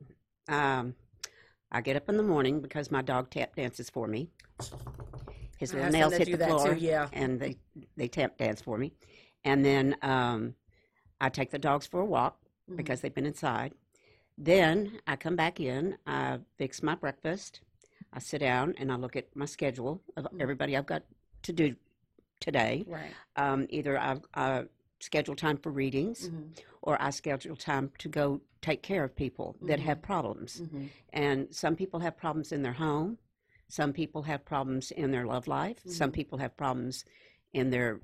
Um, 0.48 0.94
I 1.72 1.80
get 1.80 1.96
up 1.96 2.08
in 2.08 2.16
the 2.16 2.22
morning 2.22 2.60
because 2.60 2.90
my 2.90 3.02
dog 3.02 3.30
tap 3.30 3.54
dances 3.56 3.90
for 3.90 4.06
me. 4.06 4.30
His 5.60 5.74
little 5.74 5.90
nails 5.90 6.14
hit 6.14 6.24
the 6.32 6.38
that 6.38 6.46
too, 6.46 6.56
floor, 6.56 6.74
yeah. 6.74 7.08
and 7.12 7.38
they 7.38 7.56
they 7.98 8.08
tap 8.08 8.38
dance 8.38 8.62
for 8.62 8.78
me. 8.78 8.94
And 9.44 9.62
then 9.62 9.94
um, 10.00 10.54
I 11.20 11.28
take 11.28 11.50
the 11.50 11.58
dogs 11.58 11.86
for 11.86 12.00
a 12.00 12.04
walk 12.06 12.38
Mhm. 12.70 12.76
because 12.76 13.02
they've 13.02 13.14
been 13.14 13.26
inside. 13.26 13.74
Then 14.38 15.00
I 15.06 15.16
come 15.16 15.36
back 15.36 15.60
in. 15.60 15.98
I 16.06 16.38
fix 16.56 16.82
my 16.82 16.94
breakfast. 16.94 17.60
I 18.10 18.20
sit 18.20 18.38
down 18.38 18.74
and 18.78 18.90
I 18.90 18.96
look 18.96 19.16
at 19.16 19.36
my 19.36 19.44
schedule 19.44 20.00
of 20.16 20.24
Mhm. 20.24 20.40
everybody 20.40 20.76
I've 20.78 20.86
got 20.86 21.02
to 21.42 21.52
do 21.52 21.76
today. 22.40 22.84
Right. 22.86 23.12
Um, 23.36 23.66
either 23.68 23.98
I, 23.98 24.18
I 24.34 24.64
schedule 24.98 25.36
time 25.36 25.58
for 25.58 25.70
readings 25.70 26.30
Mhm, 26.30 26.58
or 26.80 27.00
I 27.02 27.10
schedule 27.10 27.54
time 27.56 27.92
to 27.98 28.08
go 28.08 28.40
take 28.62 28.82
care 28.82 29.04
of 29.04 29.14
people 29.14 29.56
that 29.60 29.80
have 29.80 30.00
problems. 30.00 30.62
mhm, 30.62 30.88
And 31.12 31.54
some 31.54 31.76
people 31.76 32.00
have 32.00 32.16
problems 32.16 32.50
in 32.50 32.62
their 32.62 32.72
home. 32.74 33.18
Some 33.70 33.92
people 33.92 34.22
have 34.22 34.44
problems 34.44 34.90
in 34.90 35.12
their 35.12 35.26
love 35.26 35.46
life. 35.46 35.78
Some 35.86 36.10
Mhm. 36.10 36.14
people 36.14 36.38
have 36.38 36.56
problems 36.56 37.04
in 37.52 37.70
their 37.70 38.00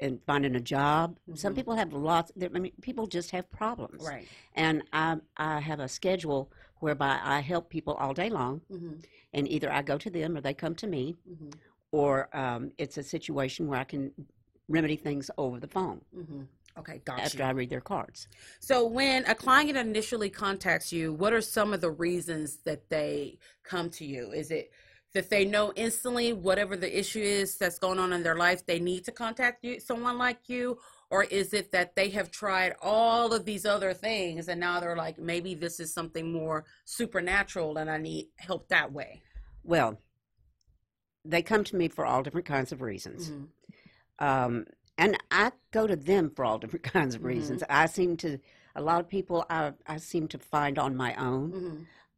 in 0.00 0.20
finding 0.20 0.54
a 0.54 0.60
job. 0.60 1.18
Some 1.34 1.52
Mhm. 1.52 1.56
people 1.56 1.74
have 1.74 1.92
lots. 1.92 2.30
I 2.40 2.46
mean, 2.60 2.70
people 2.80 3.08
just 3.08 3.32
have 3.32 3.50
problems. 3.50 4.04
Right. 4.06 4.28
And 4.54 4.84
I 4.92 5.16
I 5.36 5.58
have 5.58 5.80
a 5.80 5.88
schedule 5.88 6.52
whereby 6.78 7.18
I 7.20 7.40
help 7.40 7.68
people 7.68 7.94
all 7.94 8.14
day 8.14 8.30
long, 8.30 8.60
mm-hmm. 8.70 8.94
and 9.32 9.48
either 9.48 9.72
I 9.72 9.82
go 9.82 9.98
to 9.98 10.08
them 10.08 10.36
or 10.36 10.40
they 10.40 10.54
come 10.54 10.76
to 10.76 10.86
me, 10.86 11.16
mhm, 11.28 11.52
or 11.90 12.28
um, 12.36 12.70
it's 12.78 12.96
a 12.96 13.02
situation 13.02 13.66
where 13.66 13.80
I 13.80 13.84
can 13.84 14.14
remedy 14.68 14.94
things 14.96 15.30
over 15.36 15.58
the 15.58 15.66
phone 15.66 16.02
mhm. 16.14 16.46
Okay, 16.78 16.98
got 17.04 17.18
after 17.18 17.38
you. 17.38 17.44
I 17.44 17.50
read 17.50 17.70
their 17.70 17.80
cards. 17.80 18.28
So 18.60 18.86
when 18.86 19.24
a 19.26 19.34
client 19.34 19.76
initially 19.76 20.30
contacts 20.30 20.92
you, 20.92 21.12
what 21.12 21.32
are 21.32 21.40
some 21.40 21.72
of 21.72 21.80
the 21.80 21.90
reasons 21.90 22.58
that 22.58 22.88
they 22.88 23.38
come 23.64 23.90
to 23.90 24.04
you? 24.04 24.30
Is 24.30 24.52
it 24.52 24.70
that 25.14 25.30
they 25.30 25.44
know 25.44 25.72
instantly 25.74 26.32
whatever 26.32 26.76
the 26.76 26.98
issue 26.98 27.20
is 27.20 27.56
that's 27.56 27.78
going 27.78 27.98
on 27.98 28.12
in 28.12 28.22
their 28.22 28.36
life, 28.36 28.66
they 28.66 28.78
need 28.78 29.04
to 29.04 29.12
contact 29.12 29.64
you, 29.64 29.80
someone 29.80 30.18
like 30.18 30.48
you? 30.48 30.78
Or 31.10 31.24
is 31.24 31.54
it 31.54 31.72
that 31.72 31.96
they 31.96 32.10
have 32.10 32.30
tried 32.30 32.74
all 32.82 33.32
of 33.32 33.46
these 33.46 33.64
other 33.64 33.94
things 33.94 34.48
and 34.48 34.60
now 34.60 34.78
they're 34.80 34.96
like, 34.96 35.18
maybe 35.18 35.54
this 35.54 35.80
is 35.80 35.94
something 35.94 36.30
more 36.30 36.66
supernatural 36.84 37.78
and 37.78 37.90
I 37.90 37.96
need 37.96 38.28
help 38.36 38.68
that 38.68 38.92
way? 38.92 39.22
Well, 39.64 39.98
they 41.24 41.42
come 41.42 41.64
to 41.64 41.76
me 41.76 41.88
for 41.88 42.04
all 42.04 42.22
different 42.22 42.46
kinds 42.46 42.72
of 42.72 42.82
reasons. 42.82 43.30
Mhm. 43.30 43.48
Um, 44.18 44.66
and 44.98 45.16
I 45.30 45.52
go 45.70 45.86
to 45.86 45.96
them 45.96 46.30
for 46.34 46.44
all 46.44 46.58
different 46.58 46.82
kinds 46.94 47.14
of 47.14 47.24
reasons. 47.24 47.62
I 47.70 47.86
seem 47.86 48.16
to, 48.18 48.38
a 48.74 48.82
lot 48.82 49.00
of 49.00 49.08
people 49.08 49.46
I, 49.48 49.72
I 49.86 49.96
seem 49.96 50.28
to 50.28 50.38
find 50.38 50.78
on 50.78 50.94
my 50.94 51.14
own, 51.14 51.52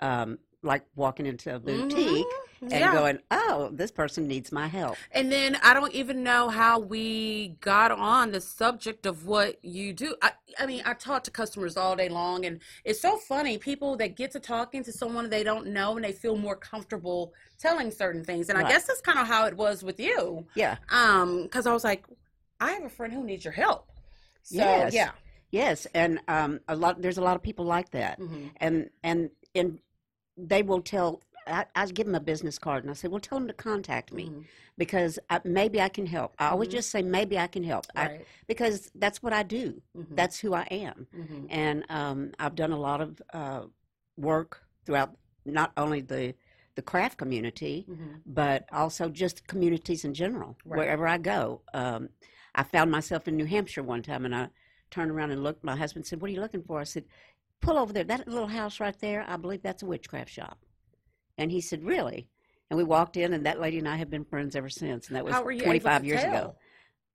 Mhm. 0.00 0.04
um, 0.04 0.38
like 0.62 0.84
walking 0.96 1.26
into 1.26 1.54
a 1.54 1.58
boutique 1.60 2.26
Mhm. 2.26 2.39
And 2.62 2.70
Yeah. 2.70 2.92
going, 2.92 3.18
oh, 3.30 3.70
this 3.72 3.90
person 3.90 4.26
needs 4.26 4.52
my 4.52 4.66
help. 4.66 4.96
And 5.12 5.32
then 5.32 5.56
I 5.62 5.72
don't 5.72 5.92
even 5.92 6.22
know 6.22 6.48
how 6.50 6.78
we 6.78 7.56
got 7.60 7.90
on 7.90 8.32
the 8.32 8.40
subject 8.40 9.06
of 9.06 9.26
what 9.26 9.64
you 9.64 9.92
do. 9.92 10.14
I, 10.20 10.32
I 10.58 10.66
mean, 10.66 10.82
I 10.84 10.94
talk 10.94 11.24
to 11.24 11.30
customers 11.30 11.76
all 11.76 11.96
day 11.96 12.08
long, 12.08 12.44
and 12.44 12.60
it's 12.84 13.00
so 13.00 13.16
funny. 13.16 13.56
People 13.58 13.96
that 13.96 14.16
get 14.16 14.30
to 14.32 14.40
talking 14.40 14.84
to 14.84 14.92
someone 14.92 15.30
they 15.30 15.42
don't 15.42 15.68
know 15.68 15.96
and 15.96 16.04
they 16.04 16.12
feel 16.12 16.36
more 16.36 16.56
comfortable 16.56 17.32
telling 17.58 17.90
certain 17.90 18.24
things. 18.24 18.48
And 18.48 18.58
I 18.58 18.68
guess 18.68 18.86
that's 18.86 19.00
kind 19.00 19.18
of 19.18 19.26
how 19.26 19.46
it 19.46 19.56
was 19.56 19.82
with 19.82 19.98
you. 19.98 20.46
Yeah. 20.54 20.76
Um, 20.90 21.44
because 21.44 21.66
I 21.66 21.72
was 21.72 21.84
like, 21.84 22.04
I 22.60 22.72
have 22.72 22.84
a 22.84 22.88
friend 22.90 23.12
who 23.12 23.24
needs 23.24 23.44
your 23.44 23.52
help. 23.52 23.88
So 24.42 24.56
Yes. 24.56 24.92
yeah. 24.92 25.10
Yes. 25.50 25.86
And 25.94 26.20
um, 26.28 26.60
a 26.68 26.76
lot, 26.76 27.00
there's 27.00 27.18
a 27.18 27.22
lot 27.22 27.36
of 27.36 27.42
people 27.42 27.64
like 27.64 27.90
that. 27.90 28.18
hmm 28.18 28.48
And, 28.58 28.90
and, 29.02 29.30
and 29.54 29.78
they 30.36 30.62
will 30.62 30.80
tell, 30.80 31.20
I, 31.50 31.66
I 31.74 31.86
give 31.86 32.06
them 32.06 32.14
a 32.14 32.20
business 32.20 32.58
card 32.58 32.84
and 32.84 32.90
I 32.90 32.94
say, 32.94 33.08
well, 33.08 33.20
tell 33.20 33.38
them 33.38 33.48
to 33.48 33.54
contact 33.54 34.12
me 34.12 34.26
Mhm. 34.30 34.44
because 34.78 35.18
I, 35.28 35.40
maybe 35.44 35.80
I 35.80 35.88
can 35.88 36.06
help. 36.06 36.34
I 36.38 36.48
always 36.48 36.68
Mhm. 36.68 36.72
just 36.72 36.90
say, 36.90 37.02
maybe 37.02 37.38
I 37.38 37.46
can 37.46 37.64
help. 37.64 37.86
I, 37.96 38.20
because 38.46 38.90
that's 38.94 39.22
what 39.22 39.32
I 39.32 39.42
do. 39.42 39.82
Mhm. 39.96 40.16
That's 40.16 40.38
who 40.38 40.54
I 40.54 40.66
am. 40.70 41.06
Mhm. 41.14 41.46
and 41.50 41.84
um, 41.90 42.32
I've 42.38 42.54
done 42.54 42.72
a 42.72 42.78
lot 42.78 43.00
of 43.00 43.20
uh, 43.32 43.64
work 44.16 44.62
throughout 44.84 45.16
not 45.44 45.72
only 45.76 46.00
the 46.00 46.34
the 46.76 46.82
craft 46.82 47.18
community, 47.18 47.84
Mhm. 47.88 48.22
but 48.24 48.64
also 48.72 49.08
just 49.10 49.46
communities 49.48 50.04
in 50.04 50.14
general. 50.14 50.56
Right. 50.64 50.78
Wherever 50.78 51.06
I 51.06 51.18
go, 51.18 51.62
um, 51.74 52.10
I 52.54 52.62
found 52.62 52.90
myself 52.92 53.26
in 53.28 53.36
New 53.36 53.44
Hampshire 53.44 53.82
one 53.82 54.02
time, 54.02 54.24
and 54.24 54.34
I 54.34 54.48
turned 54.90 55.10
around 55.10 55.30
and 55.32 55.42
looked. 55.42 55.64
My 55.64 55.76
husband 55.76 56.06
said, 56.06 56.20
"What 56.22 56.30
are 56.30 56.34
you 56.34 56.40
looking 56.40 56.62
for?" 56.62 56.78
I 56.80 56.84
said, 56.84 57.04
"Pull 57.60 57.76
over 57.76 57.92
there. 57.92 58.04
That 58.04 58.26
little 58.28 58.46
house 58.48 58.78
right 58.80 58.98
there. 59.00 59.24
I 59.28 59.36
believe 59.36 59.62
that's 59.62 59.82
a 59.82 59.86
witchcraft 59.86 60.30
shop." 60.30 60.58
And 61.40 61.50
he 61.50 61.60
said, 61.62 61.82
"Really?" 61.82 62.28
And 62.68 62.76
we 62.76 62.84
walked 62.84 63.16
in, 63.16 63.32
and 63.32 63.44
that 63.46 63.58
lady 63.58 63.78
and 63.78 63.88
I 63.88 63.96
have 63.96 64.10
been 64.10 64.24
friends 64.24 64.54
ever 64.54 64.68
since. 64.68 65.08
And 65.08 65.16
that 65.16 65.24
was 65.24 65.34
How 65.34 65.42
were 65.42 65.50
you 65.50 65.62
25 65.62 65.92
able 65.92 66.00
to 66.02 66.06
years 66.06 66.20
tell? 66.22 66.34
ago. 66.34 66.54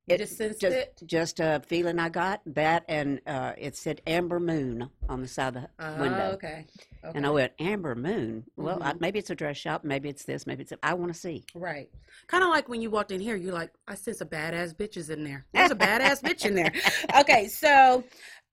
You 0.07 0.17
just 0.19 0.37
sensed 0.37 0.61
just, 0.61 0.75
it? 0.75 1.01
Just 1.05 1.39
a 1.39 1.61
feeling 1.65 1.97
I 1.97 2.09
got 2.09 2.41
that, 2.47 2.83
and 2.87 3.21
uh, 3.25 3.53
it 3.57 3.75
said 3.75 4.01
Amber 4.05 4.39
Moon 4.39 4.87
on 5.09 5.21
the 5.21 5.27
side 5.27 5.55
of 5.55 5.63
the 5.63 5.69
Oh, 5.79 5.99
window. 5.99 6.31
okay. 6.33 6.65
okay. 7.03 7.17
And 7.17 7.25
I 7.25 7.29
went, 7.31 7.53
Amber 7.59 7.95
Moon. 7.95 8.43
Well, 8.55 8.79
I, 8.83 8.93
Mhm. 8.93 8.99
maybe 9.01 9.17
it's 9.19 9.29
a 9.31 9.35
dress 9.35 9.57
shop. 9.57 9.83
Maybe 9.83 10.09
it's 10.09 10.23
this. 10.23 10.45
Maybe 10.45 10.61
it's. 10.63 10.73
I 10.83 10.93
want 10.95 11.11
to 11.13 11.19
see. 11.19 11.43
Right. 11.55 11.89
Kind 12.27 12.43
of 12.43 12.49
like 12.49 12.67
when 12.69 12.81
you 12.83 12.89
walked 12.91 13.11
in 13.11 13.19
here, 13.19 13.35
you're 13.35 13.53
like, 13.53 13.71
I 13.87 13.95
sense 13.95 14.21
a 14.21 14.25
badass 14.25 14.75
bitches 14.75 15.09
in 15.09 15.23
there. 15.23 15.45
There's 15.53 15.71
a 15.71 15.75
badass 15.87 16.21
bitch 16.21 16.45
in 16.45 16.53
there. 16.55 16.71
Okay, 17.19 17.47
so 17.47 18.03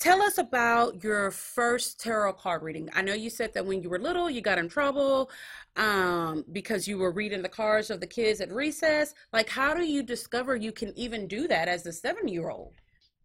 tell 0.03 0.21
us 0.21 0.39
about 0.39 1.03
your 1.05 1.31
first 1.31 2.01
tarot 2.01 2.33
card 2.35 2.63
reading. 2.63 2.89
I 2.93 3.03
know 3.03 3.15
you 3.15 3.31
said 3.31 3.55
that 3.55 3.65
when 3.65 3.83
you 3.83 3.89
were 3.89 3.99
little, 4.01 4.29
you 4.29 4.41
got 4.41 4.59
in 4.59 4.69
trouble 4.69 5.31
um, 5.77 6.45
because 6.53 6.89
you 6.89 6.99
were 6.99 7.13
reading 7.13 7.41
the 7.43 7.49
cards 7.49 7.89
of 7.89 8.01
the 8.01 8.07
kids 8.07 8.41
at 8.41 8.51
recess. 8.53 9.15
Like, 9.33 9.49
how 9.49 9.75
do 9.75 9.85
you 9.85 10.03
discover 10.03 10.57
you 10.57 10.73
can 10.73 10.93
even 10.99 11.29
do 11.29 11.47
that 11.49 11.69
as 11.69 11.87
a 11.87 11.93
seven 11.93 12.27
year 12.27 12.51
old? 12.51 12.75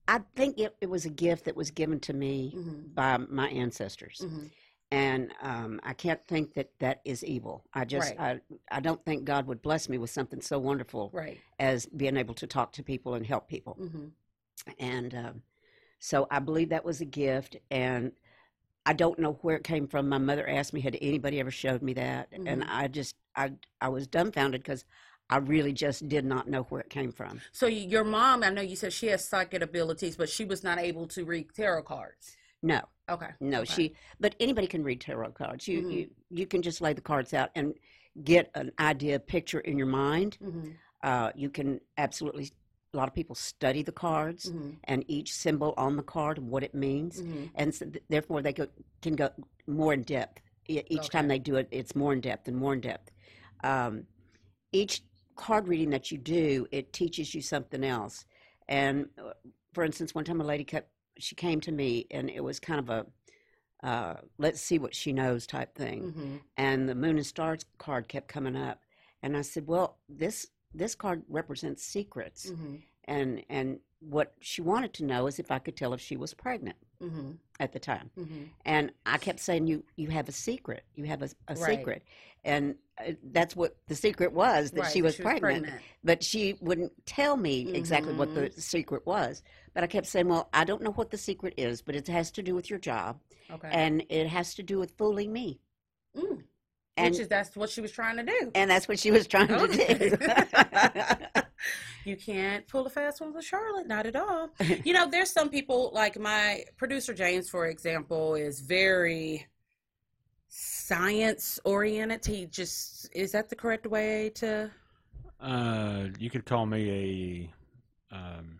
I 0.07 0.21
think 0.35 0.59
it, 0.59 0.75
it 0.79 0.89
was 0.89 1.05
a 1.05 1.09
gift 1.09 1.45
that 1.45 1.55
was 1.55 1.71
given 1.71 1.99
to 2.01 2.13
me 2.13 2.53
Mm-hmm. 2.55 2.93
by 2.93 3.17
my 3.17 3.49
ancestors, 3.49 4.21
Mm-hmm. 4.23 4.45
and 4.91 5.33
um, 5.41 5.79
I 5.83 5.93
can't 5.93 6.21
think 6.27 6.53
that 6.53 6.69
that 6.79 7.01
is 7.03 7.25
evil. 7.25 7.65
I 7.73 7.83
just, 7.85 8.13
I, 8.19 8.39
I 8.71 8.79
don't 8.79 9.03
think 9.03 9.25
God 9.25 9.47
would 9.47 9.61
bless 9.61 9.89
me 9.89 9.97
with 9.97 10.09
something 10.11 10.39
so 10.41 10.59
wonderful 10.59 11.09
Right. 11.11 11.39
as 11.59 11.87
being 11.87 12.15
able 12.17 12.35
to 12.35 12.47
talk 12.47 12.71
to 12.73 12.83
people 12.83 13.15
and 13.15 13.25
help 13.25 13.47
people. 13.49 13.77
Mm-hmm. 13.81 14.05
and 14.79 15.13
um, 15.15 15.41
so 15.99 16.27
I 16.29 16.39
believe 16.39 16.69
that 16.69 16.85
was 16.85 17.01
a 17.01 17.05
gift, 17.05 17.57
and 17.71 18.11
I 18.85 18.93
don't 18.93 19.19
know 19.19 19.33
where 19.41 19.55
it 19.55 19.63
came 19.63 19.87
from. 19.87 20.07
My 20.09 20.17
mother 20.17 20.47
asked 20.47 20.73
me, 20.73 20.81
"Had 20.81 20.97
anybody 21.01 21.39
ever 21.39 21.51
showed 21.51 21.81
me 21.81 21.93
that?" 21.93 22.29
And 22.31 22.63
Mhm. 22.63 22.67
I 22.69 22.87
just, 22.87 23.15
I, 23.35 23.53
I 23.81 23.89
was 23.89 24.07
dumbfounded 24.07 24.61
because 24.61 24.85
I 25.29 25.37
really 25.37 25.73
just 25.73 26.07
did 26.07 26.23
not 26.23 26.47
know 26.47 26.63
where 26.63 26.81
it 26.81 26.89
came 26.89 27.11
from. 27.11 27.41
So 27.51 27.67
your 27.67 28.05
mom, 28.05 28.43
I 28.43 28.49
know 28.49 28.61
you 28.61 28.75
said 28.77 28.93
she 28.93 29.07
has 29.07 29.25
psychic 29.25 29.61
abilities, 29.61 30.15
but 30.15 30.29
she 30.29 30.45
was 30.45 30.63
not 30.63 30.79
able 30.79 31.05
to 31.07 31.25
read 31.25 31.53
tarot 31.53 31.83
cards. 31.83 32.37
No, 32.63 32.81
Okay. 33.09 33.31
no, 33.39 33.59
okay. 33.61 33.73
she. 33.73 33.95
But 34.19 34.35
anybody 34.39 34.67
can 34.67 34.83
read 34.83 35.01
tarot 35.01 35.31
cards. 35.31 35.67
You, 35.67 35.81
Mhm. 35.81 35.91
you, 35.91 36.09
you 36.29 36.47
can 36.47 36.61
just 36.61 36.79
lay 36.81 36.93
the 36.93 37.01
cards 37.01 37.33
out 37.33 37.49
and 37.55 37.73
get 38.23 38.49
an 38.55 38.71
idea, 38.79 39.19
picture 39.19 39.59
in 39.59 39.77
your 39.77 39.87
mind. 39.87 40.37
Mm-hmm. 40.41 40.71
Uh, 41.03 41.31
you 41.35 41.49
can 41.49 41.79
absolutely. 41.97 42.51
A 42.97 42.99
lot 42.99 43.07
of 43.07 43.13
people 43.13 43.35
study 43.35 43.83
the 43.83 43.91
cards 43.91 44.49
Mm-hmm. 44.49 44.69
and 44.85 45.05
each 45.07 45.31
symbol 45.33 45.73
on 45.77 45.97
the 45.97 46.03
card 46.03 46.39
and 46.39 46.49
what 46.49 46.63
it 46.63 46.73
means. 46.73 47.21
Mm-hmm. 47.21 47.43
and 47.55 47.73
so 47.75 47.85
th- 47.85 48.03
therefore 48.09 48.41
they 48.41 48.53
go, 48.53 48.67
can 49.03 49.15
go 49.15 49.29
more 49.67 49.93
in 49.93 50.01
depth. 50.01 50.41
Each 50.67 51.09
time 51.09 51.27
they 51.27 51.39
do 51.39 51.55
it, 51.57 51.67
it's 51.71 51.95
more 51.95 52.11
in 52.13 52.21
depth 52.21 52.47
and 52.47 52.57
more 52.57 52.73
in 52.73 52.81
depth. 52.81 53.11
Um, 53.63 54.03
each 54.71 55.03
card 55.35 55.67
reading 55.67 55.91
that 55.91 56.11
you 56.11 56.17
do, 56.17 56.67
it 56.71 56.91
teaches 56.91 57.35
you 57.35 57.41
something 57.41 57.83
else. 57.83 58.25
And 58.67 59.07
uh, 59.23 59.33
for 59.73 59.83
instance, 59.85 60.15
one 60.15 60.25
time 60.25 60.41
a 60.41 60.43
lady 60.43 60.63
kept, 60.63 60.89
she 61.19 61.35
came 61.35 61.61
to 61.61 61.71
me, 61.71 62.07
and 62.11 62.29
it 62.29 62.43
was 62.43 62.59
kind 62.59 62.79
of 62.79 62.89
a 62.89 63.05
uh, 63.87 64.15
let's 64.39 64.59
see 64.59 64.79
what 64.79 64.95
she 64.95 65.13
knows 65.13 65.45
type 65.45 65.75
thing. 65.75 66.01
Mm-hmm. 66.01 66.35
And 66.57 66.89
the 66.89 66.95
Moon 66.95 67.17
and 67.17 67.25
Stars 67.25 67.63
card 67.77 68.07
kept 68.07 68.27
coming 68.27 68.55
up, 68.55 68.81
and 69.21 69.37
I 69.37 69.43
said, 69.43 69.67
well, 69.67 69.99
this 70.09 70.47
this 70.73 70.95
card 70.95 71.23
represents 71.29 71.83
secrets, 71.83 72.51
Mm-hmm. 72.51 72.75
and 73.05 73.43
and 73.49 73.79
what 73.99 74.33
she 74.41 74.61
wanted 74.61 74.93
to 74.93 75.03
know 75.05 75.25
is 75.27 75.39
if 75.39 75.49
I 75.49 75.57
could 75.59 75.75
tell 75.75 75.93
if 75.93 76.01
she 76.01 76.17
was 76.17 76.33
pregnant 76.33 76.77
Mm-hmm. 77.01 77.31
at 77.59 77.73
the 77.73 77.79
time. 77.79 78.09
Mm-hmm. 78.17 78.43
And 78.65 78.91
I 79.05 79.17
kept 79.17 79.39
saying, 79.39 79.67
"You, 79.67 79.83
you 79.95 80.09
have 80.09 80.27
a 80.29 80.31
secret. 80.31 80.83
You 80.95 81.05
have 81.05 81.21
a, 81.21 81.29
a 81.47 81.55
Right. 81.55 81.77
secret," 81.79 82.03
and 82.43 82.75
uh, 82.99 83.11
that's 83.31 83.55
what 83.55 83.77
the 83.87 83.95
secret 83.95 84.33
was 84.33 84.71
that 84.71 84.91
she 84.91 85.01
was 85.01 85.15
pregnant. 85.15 85.67
But 86.03 86.23
she 86.23 86.55
wouldn't 86.61 86.93
tell 87.05 87.37
me 87.37 87.71
exactly 87.73 88.13
what 88.13 88.33
the 88.35 88.41
Mm-hmm. 88.49 88.59
secret 88.59 89.05
was. 89.05 89.43
But 89.73 89.83
I 89.83 89.87
kept 89.87 90.07
saying, 90.07 90.27
"Well, 90.27 90.49
I 90.53 90.63
don't 90.63 90.81
know 90.81 90.91
what 90.91 91.11
the 91.11 91.17
secret 91.17 91.53
is, 91.57 91.81
but 91.81 91.95
it 91.95 92.07
has 92.07 92.31
to 92.31 92.43
do 92.43 92.53
with 92.55 92.69
your 92.69 92.79
job, 92.79 93.19
Okay. 93.51 93.69
and 93.71 94.03
it 94.09 94.27
has 94.27 94.53
to 94.55 94.63
do 94.63 94.77
with 94.79 94.91
fooling 94.97 95.31
me." 95.33 95.59
Mm. 96.15 96.43
And 96.97 97.11
Which 97.11 97.21
is 97.21 97.27
that's 97.27 97.55
what 97.55 97.69
she 97.69 97.79
was 97.81 97.91
trying 97.91 98.17
to 98.17 98.23
do. 98.23 98.51
and 98.55 98.69
that's 98.69 98.87
what 98.87 98.97
she 98.99 99.11
was 99.11 99.27
trying 99.27 99.47
to 99.49 99.67
do. 99.67 101.41
You 102.05 102.15
can't 102.15 102.65
pull 102.69 102.85
a 102.85 102.89
fast 102.89 103.19
one 103.19 103.33
with 103.33 103.43
Charlotte, 103.43 103.85
not 103.87 104.05
at 104.05 104.15
all. 104.15 104.49
You 104.85 104.93
know, 104.93 105.09
there's 105.09 105.29
some 105.29 105.49
people 105.49 105.91
like 105.93 106.17
my 106.17 106.63
producer 106.77 107.13
James, 107.13 107.49
for 107.49 107.67
example, 107.67 108.35
is 108.35 108.61
very 108.61 109.45
science 110.47 111.59
oriented. 111.65 112.25
He 112.25 112.45
just 112.45 113.09
is 113.13 113.31
that 113.33 113.49
the 113.49 113.55
correct 113.55 113.85
way 113.87 114.31
to 114.35 114.71
Uh, 115.41 116.05
you 116.17 116.29
could 116.29 116.45
call 116.45 116.65
me 116.65 117.51
a 118.11 118.15
um, 118.15 118.59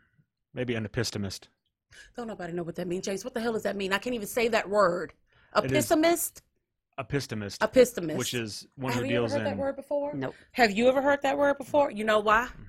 maybe 0.53 0.75
an 0.75 0.85
epistemist. 0.85 1.47
don't 2.17 2.27
nobody 2.27 2.51
know 2.53 2.63
what 2.63 2.75
that 2.75 2.87
means, 2.87 3.05
James. 3.05 3.23
What 3.23 3.33
the 3.33 3.39
hell 3.39 3.53
does 3.53 3.63
that 3.63 3.77
mean? 3.77 3.93
I 3.93 3.97
can't 3.97 4.13
even 4.15 4.27
say 4.27 4.49
that 4.49 4.69
word. 4.69 5.13
A 5.53 5.59
It 5.59 5.65
is- 5.65 5.71
pessimist? 5.71 6.41
Epistemist, 6.99 7.61
uh, 7.61 7.67
Epistemist. 7.67 8.17
which 8.17 8.33
is 8.33 8.67
one 8.75 8.91
Have 8.93 9.03
who 9.03 9.09
you 9.09 9.15
ever 9.17 9.27
deals 9.27 9.33
heard 9.33 9.45
that 9.47 9.57
word 9.57 9.75
before? 9.75 10.13
nope. 10.15 10.33
Have 10.53 10.71
you 10.71 10.87
ever 10.89 11.01
heard 11.01 11.21
that 11.21 11.37
word 11.37 11.57
before? 11.57 11.91
You 11.91 12.03
know 12.03 12.19
why? 12.19 12.45
Mm. 12.47 12.65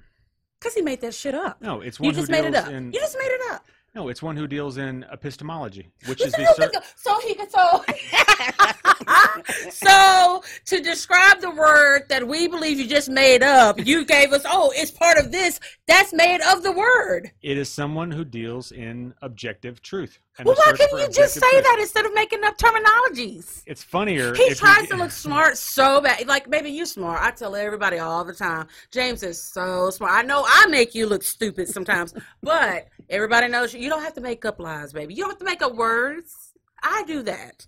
Because 0.60 0.74
he 0.74 0.82
made 0.82 1.00
that 1.02 1.14
shit 1.14 1.34
up. 1.34 1.62
No, 1.62 1.80
it's 1.80 1.98
You 2.00 2.06
one 2.06 2.14
who 2.14 2.20
just 2.20 2.30
made 2.30 2.44
it 2.44 2.52
deals 2.52 2.64
up. 2.66 2.70
in. 2.72 2.92
You 2.92 2.98
just 3.00 3.16
made 3.18 3.30
it 3.30 3.40
up. 3.52 3.64
No, 3.94 4.08
it's 4.08 4.22
one 4.22 4.36
who 4.36 4.46
deals 4.46 4.76
in 4.76 5.04
epistemology, 5.10 5.90
which 6.06 6.20
is 6.20 6.32
the 6.32 6.46
"Oh, 6.48 6.54
cer- 6.54 6.82
so 6.96 7.18
he 7.20 7.34
could 7.34 7.50
so 7.50 7.82
so 9.70 10.42
to 10.66 10.80
describe 10.80 11.40
the 11.40 11.50
word 11.50 12.08
that 12.08 12.26
we 12.26 12.48
believe 12.48 12.78
you 12.78 12.86
just 12.86 13.08
made 13.08 13.42
up, 13.42 13.84
you 13.84 14.04
gave 14.04 14.32
us 14.32 14.42
oh, 14.46 14.72
it's 14.74 14.90
part 14.90 15.18
of 15.18 15.32
this. 15.32 15.60
That's 15.86 16.12
made 16.12 16.40
of 16.52 16.62
the 16.62 16.72
word. 16.72 17.30
it 17.42 17.56
is 17.58 17.68
someone 17.68 18.10
who 18.10 18.24
deals 18.24 18.72
in 18.72 19.14
objective 19.22 19.80
truth. 19.82 20.18
And 20.38 20.46
Well, 20.46 20.56
why 20.56 20.72
couldn't 20.72 20.98
you 20.98 21.08
just 21.10 21.34
say 21.34 21.50
truth. 21.50 21.64
that 21.64 21.78
instead 21.80 22.06
of 22.06 22.14
making 22.14 22.44
up 22.44 22.56
terminologies? 22.58 23.62
It's 23.66 23.82
funnier. 23.82 24.34
He 24.34 24.42
if 24.42 24.50
you 24.50 24.54
tries 24.54 24.88
to 24.88 24.96
look 25.02 25.10
smart 25.10 25.58
so 25.58 26.00
bad. 26.00 26.26
Like 26.28 26.48
maybe 26.48 26.70
you 26.70 26.86
smart. 26.86 27.20
I 27.22 27.30
tell 27.32 27.56
everybody 27.56 27.98
all 27.98 28.24
the 28.24 28.34
time. 28.34 28.68
James 28.90 29.22
is 29.22 29.40
so 29.40 29.90
smart. 29.90 30.12
I 30.12 30.22
know 30.22 30.44
I 30.46 30.66
make 30.66 30.94
you 30.94 31.06
look 31.06 31.22
stupid 31.22 31.68
sometimes, 31.68 32.14
but 32.42 32.88
everybody 33.10 33.48
knows 33.48 33.74
you, 33.74 33.80
you 33.80 33.88
don't 33.88 34.02
have 34.02 34.14
to 34.14 34.20
make 34.20 34.44
up 34.44 34.60
lies, 34.60 34.92
baby. 34.92 35.14
You 35.14 35.22
don't 35.22 35.30
have 35.30 35.38
to 35.38 35.44
make 35.44 35.62
up 35.62 35.74
words. 35.74 36.52
I 36.82 37.02
do 37.06 37.22
that 37.24 37.66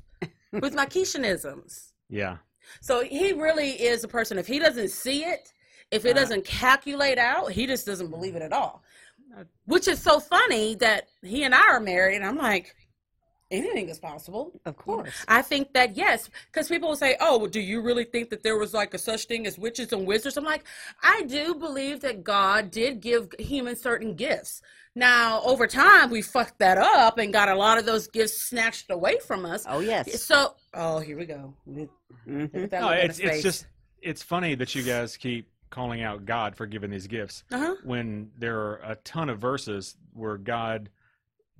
with 0.52 0.74
my 0.74 0.86
Keishanisms. 0.86 1.92
Yeah. 2.08 2.38
So 2.80 3.02
he 3.02 3.32
really 3.32 3.70
is 3.70 4.04
a 4.04 4.08
person. 4.08 4.38
If 4.38 4.46
he 4.46 4.58
doesn't 4.58 4.90
see 4.90 5.24
it, 5.24 5.52
if 5.90 6.04
it 6.04 6.16
Uh, 6.16 6.20
doesn't 6.20 6.44
calculate 6.44 7.18
out, 7.18 7.52
he 7.52 7.66
just 7.66 7.86
doesn't 7.86 8.10
believe 8.10 8.36
it 8.36 8.42
at 8.42 8.52
all. 8.52 8.82
Which 9.66 9.86
is 9.86 10.02
so 10.02 10.18
funny 10.18 10.74
that 10.76 11.08
he 11.22 11.44
and 11.44 11.54
I 11.54 11.62
are 11.68 11.80
married, 11.80 12.16
and 12.16 12.24
I'm 12.26 12.36
like, 12.36 12.74
anything 13.50 13.88
is 13.88 13.98
possible. 13.98 14.52
Of 14.64 14.76
course. 14.76 15.24
I 15.28 15.42
think 15.42 15.72
that 15.74 15.96
yes, 15.96 16.28
because 16.46 16.68
people 16.68 16.88
will 16.88 16.96
say, 16.96 17.16
"Oh, 17.20 17.38
well, 17.38 17.48
do 17.48 17.60
you 17.60 17.80
really 17.80 18.04
think 18.04 18.30
that 18.30 18.42
there 18.42 18.58
was 18.58 18.74
like 18.74 18.94
a 18.94 18.98
such 18.98 19.26
thing 19.26 19.46
as 19.46 19.58
witches 19.58 19.92
and 19.92 20.06
wizards?" 20.06 20.36
I'm 20.36 20.44
like, 20.44 20.64
I 21.02 21.22
do 21.22 21.54
believe 21.54 22.00
that 22.00 22.24
God 22.24 22.70
did 22.70 23.00
give 23.00 23.28
humans 23.38 23.80
certain 23.80 24.14
gifts. 24.14 24.62
Now, 24.94 25.40
over 25.42 25.68
time, 25.68 26.10
we 26.10 26.20
fucked 26.20 26.58
that 26.58 26.76
up 26.76 27.18
and 27.18 27.32
got 27.32 27.48
a 27.48 27.54
lot 27.54 27.78
of 27.78 27.86
those 27.86 28.08
gifts 28.08 28.48
snatched 28.48 28.90
away 28.90 29.18
from 29.24 29.46
us. 29.46 29.64
Oh 29.68 29.80
yes. 29.80 30.22
So, 30.22 30.54
oh, 30.74 30.98
here 30.98 31.16
we 31.16 31.26
go. 31.26 31.54
Look 31.66 31.90
Mhm. 32.26 32.72
No, 32.72 32.90
it's 32.90 33.18
it's 33.18 33.42
just 33.42 33.66
it's 34.02 34.22
funny 34.22 34.54
that 34.54 34.74
you 34.74 34.82
guys 34.82 35.16
keep 35.16 35.48
calling 35.70 36.02
out 36.02 36.24
God 36.24 36.56
for 36.56 36.66
giving 36.66 36.90
these 36.90 37.06
gifts 37.06 37.44
uh-huh. 37.52 37.76
when 37.84 38.30
there 38.38 38.58
are 38.58 38.80
a 38.84 38.96
ton 38.96 39.28
of 39.28 39.38
verses 39.38 39.96
where 40.14 40.36
God 40.36 40.90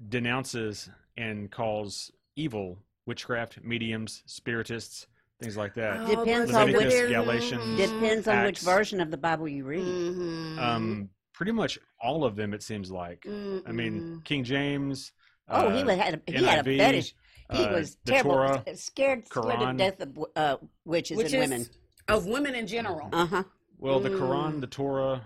denounces 0.09 0.91
and 1.21 1.51
calls 1.51 2.11
evil 2.37 2.79
witchcraft, 3.07 3.63
mediums, 3.63 4.23
spiritists, 4.27 5.07
things 5.41 5.57
like 5.57 5.75
that. 5.75 5.99
Oh, 6.01 6.07
Depends 6.25 6.53
but 6.53 6.63
on 6.63 6.73
which- 6.73 7.09
Galatians, 7.11 7.79
Depends 7.79 8.29
on 8.29 8.45
which 8.45 8.61
version 8.61 9.01
of 9.01 9.11
the 9.11 9.17
Bible 9.17 9.49
you 9.49 9.65
read. 9.65 9.85
Mhm. 9.85 10.59
Um, 10.59 11.11
pretty 11.35 11.53
much 11.53 11.79
all 12.01 12.25
of 12.25 12.37
them, 12.37 12.55
it 12.55 12.63
seems 12.63 12.91
like. 12.91 13.25
I 13.27 13.73
mean, 13.73 14.23
King 14.25 14.45
James. 14.45 15.13
Oh, 15.49 15.71
he 15.71 15.83
uh, 15.83 15.87
was, 15.87 15.97
had 15.97 16.15
a, 16.27 16.31
he 16.33 16.45
had 16.45 16.59
a 16.61 16.65
fetish. 16.65 17.15
He 17.53 17.65
uh, 17.65 17.73
was 17.73 17.97
terrible, 18.07 18.31
Torah, 18.33 18.63
scared, 18.77 19.27
scared 19.27 19.59
to 19.61 19.75
death 19.77 20.01
of 20.01 20.19
uh, 20.37 20.57
witches 20.85 21.17
which 21.17 21.33
and 21.33 21.43
is 21.43 21.51
women. 21.51 21.67
of 22.09 22.27
women 22.27 22.55
in 22.55 22.67
general. 22.69 23.09
Uh 23.13 23.27
huh. 23.27 23.43
Well, 23.79 23.99
the 23.99 24.11
Mm. 24.11 24.21
Quran, 24.21 24.61
the 24.61 24.67
Torah, 24.69 25.23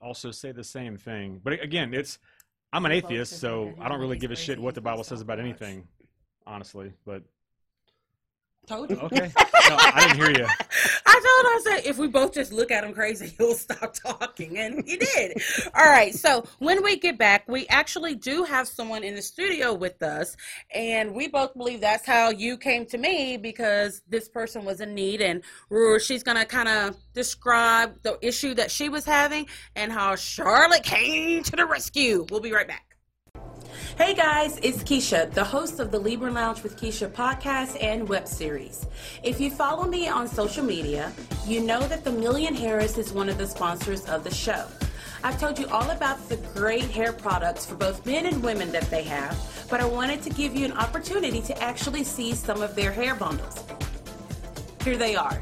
also 0.00 0.30
say 0.30 0.52
the 0.52 0.62
same 0.62 0.96
thing. 0.96 1.40
But 1.42 1.54
again, 1.54 1.92
it's 1.94 2.18
I'm 2.72 2.84
an 2.84 2.92
atheist, 2.92 3.38
so 3.40 3.74
I 3.80 3.88
don't 3.88 4.00
really 4.00 4.18
give 4.18 4.30
a 4.30 4.36
shit 4.36 4.58
what 4.58 4.74
the 4.74 4.80
Bible 4.80 5.04
says 5.04 5.20
about 5.20 5.40
anything, 5.40 5.86
honestly. 6.46 6.92
But 7.04 7.22
Told 8.66 8.90
you. 8.90 8.96
Okay. 8.96 9.30
No, 9.68 9.76
I 9.78 10.08
didn't 10.08 10.16
hear 10.16 10.30
you. 10.30 10.46
I 11.06 11.12
told 11.12 11.66
him, 11.66 11.76
I 11.76 11.80
said, 11.80 11.88
if 11.88 11.98
we 11.98 12.08
both 12.08 12.34
just 12.34 12.52
look 12.52 12.72
at 12.72 12.82
him 12.82 12.92
crazy, 12.92 13.32
he'll 13.38 13.54
stop 13.54 13.94
talking. 13.94 14.58
And 14.58 14.86
he 14.86 14.96
did. 14.96 15.40
All 15.74 15.84
right. 15.84 16.12
So 16.12 16.44
when 16.58 16.82
we 16.82 16.96
get 16.96 17.16
back, 17.16 17.46
we 17.48 17.68
actually 17.68 18.16
do 18.16 18.42
have 18.42 18.66
someone 18.66 19.04
in 19.04 19.14
the 19.14 19.22
studio 19.22 19.72
with 19.72 20.02
us. 20.02 20.36
And 20.74 21.14
we 21.14 21.28
both 21.28 21.54
believe 21.54 21.80
that's 21.80 22.04
how 22.04 22.30
you 22.30 22.56
came 22.56 22.86
to 22.86 22.98
me 22.98 23.36
because 23.36 24.02
this 24.08 24.28
person 24.28 24.64
was 24.64 24.80
in 24.80 24.94
need. 24.94 25.20
And 25.20 25.42
she's 26.00 26.24
going 26.24 26.36
to 26.36 26.44
kind 26.44 26.68
of 26.68 26.96
describe 27.12 28.02
the 28.02 28.18
issue 28.20 28.54
that 28.54 28.70
she 28.72 28.88
was 28.88 29.04
having 29.04 29.46
and 29.76 29.92
how 29.92 30.16
Charlotte 30.16 30.82
came 30.82 31.44
to 31.44 31.52
the 31.54 31.66
rescue. 31.66 32.26
We'll 32.30 32.40
be 32.40 32.52
right 32.52 32.66
back. 32.66 32.95
Hey 33.98 34.14
guys, 34.14 34.58
it's 34.62 34.82
Keisha, 34.82 35.30
the 35.32 35.44
host 35.44 35.80
of 35.80 35.90
the 35.90 35.98
Libra 35.98 36.30
Lounge 36.30 36.62
with 36.62 36.78
Keisha 36.80 37.08
podcast 37.08 37.76
and 37.82 38.08
web 38.08 38.26
series. 38.26 38.86
If 39.22 39.40
you 39.40 39.50
follow 39.50 39.86
me 39.86 40.08
on 40.08 40.28
social 40.28 40.64
media, 40.64 41.12
you 41.46 41.60
know 41.60 41.80
that 41.88 42.04
the 42.04 42.12
Million 42.12 42.54
Harris 42.54 42.98
is 42.98 43.12
one 43.12 43.28
of 43.28 43.38
the 43.38 43.46
sponsors 43.46 44.06
of 44.06 44.24
the 44.24 44.32
show. 44.32 44.66
I've 45.22 45.38
told 45.40 45.58
you 45.58 45.66
all 45.68 45.90
about 45.90 46.28
the 46.28 46.36
great 46.54 46.84
hair 46.84 47.12
products 47.12 47.66
for 47.66 47.74
both 47.74 48.04
men 48.06 48.26
and 48.26 48.42
women 48.42 48.70
that 48.72 48.88
they 48.90 49.02
have, 49.04 49.66
but 49.70 49.80
I 49.80 49.86
wanted 49.86 50.22
to 50.22 50.30
give 50.30 50.54
you 50.54 50.64
an 50.64 50.72
opportunity 50.72 51.42
to 51.42 51.62
actually 51.62 52.04
see 52.04 52.34
some 52.34 52.62
of 52.62 52.74
their 52.76 52.92
hair 52.92 53.14
bundles. 53.14 53.64
Here 54.84 54.96
they 54.96 55.16
are. 55.16 55.40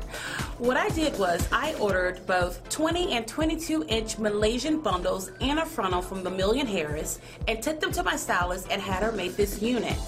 What 0.58 0.76
I 0.76 0.88
did 0.90 1.18
was 1.18 1.48
I 1.50 1.74
ordered 1.80 2.24
both 2.28 2.66
20 2.68 3.10
and 3.10 3.26
22 3.26 3.86
inch 3.88 4.18
Malaysian 4.18 4.80
bundles 4.80 5.32
and 5.40 5.58
a 5.58 5.66
frontal 5.66 6.00
from 6.00 6.22
the 6.22 6.30
Million 6.30 6.64
Harris 6.64 7.18
and 7.48 7.60
took 7.60 7.80
them 7.80 7.90
to 7.90 8.04
my 8.04 8.14
stylist 8.14 8.68
and 8.70 8.80
had 8.80 9.02
her 9.02 9.10
make 9.10 9.34
this 9.34 9.60
unit. 9.60 9.98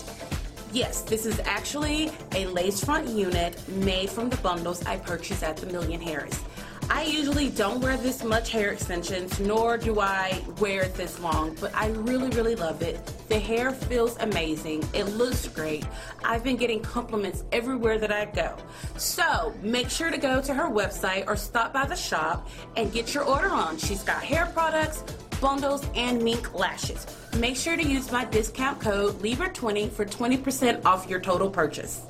Yes, 0.73 1.01
this 1.03 1.27
is 1.27 1.41
actually 1.41 2.13
a 2.37 2.47
lace 2.47 2.85
front 2.85 3.09
unit 3.09 3.61
made 3.71 4.09
from 4.09 4.31
the 4.31 4.37
bundles 4.37 4.87
I 4.87 4.99
purchased 4.99 5.43
at 5.43 5.57
the 5.57 5.67
Million 5.67 6.01
Harris. 6.01 6.41
I 6.89 7.03
usually 7.03 7.51
don't 7.51 7.81
wear 7.81 7.97
this 7.97 8.23
much 8.23 8.51
hair 8.51 8.71
extensions, 8.71 9.41
nor 9.41 9.77
do 9.77 9.99
I 9.99 10.41
wear 10.61 10.83
it 10.83 10.95
this 10.95 11.19
long, 11.19 11.57
but 11.61 11.75
I 11.75 11.89
really, 11.89 12.29
really 12.31 12.55
love 12.55 12.81
it. 12.81 13.05
The 13.29 13.41
hair 13.41 13.73
feels 13.73 14.17
amazing. 14.19 14.85
It 14.95 15.05
looks 15.05 15.49
great. 15.49 15.85
I've 16.25 16.45
been 16.45 16.57
getting 16.57 16.81
compliments 16.81 17.43
everywhere 17.51 17.99
that 17.99 18.13
I 18.13 18.27
go. 18.27 18.57
So 18.97 19.53
make 19.63 19.91
sure 19.91 20.11
to 20.11 20.19
go 20.19 20.41
to 20.41 20.55
her 20.55 20.71
website 20.71 21.27
or 21.27 21.37
stop 21.37 21.73
by 21.73 21.87
the 21.87 21.97
shop 21.97 22.49
and 22.77 22.93
get 22.93 23.15
your 23.15 23.25
order 23.25 23.51
on. 23.51 23.79
She's 23.79 24.05
got 24.05 24.23
hair 24.23 24.47
products, 24.47 25.03
bundles, 25.41 25.85
and 25.97 26.23
mink 26.23 26.55
lashes. 26.55 27.05
Make 27.37 27.57
sure 27.57 27.77
to 27.77 27.85
use 27.85 28.13
my 28.13 28.25
discount 28.27 28.81
code 28.81 29.15
LIBRA20 29.23 29.91
for 29.91 30.05
20% 30.05 30.85
off 30.85 31.09
your 31.09 31.21
total 31.21 31.51
purchase. 31.51 32.03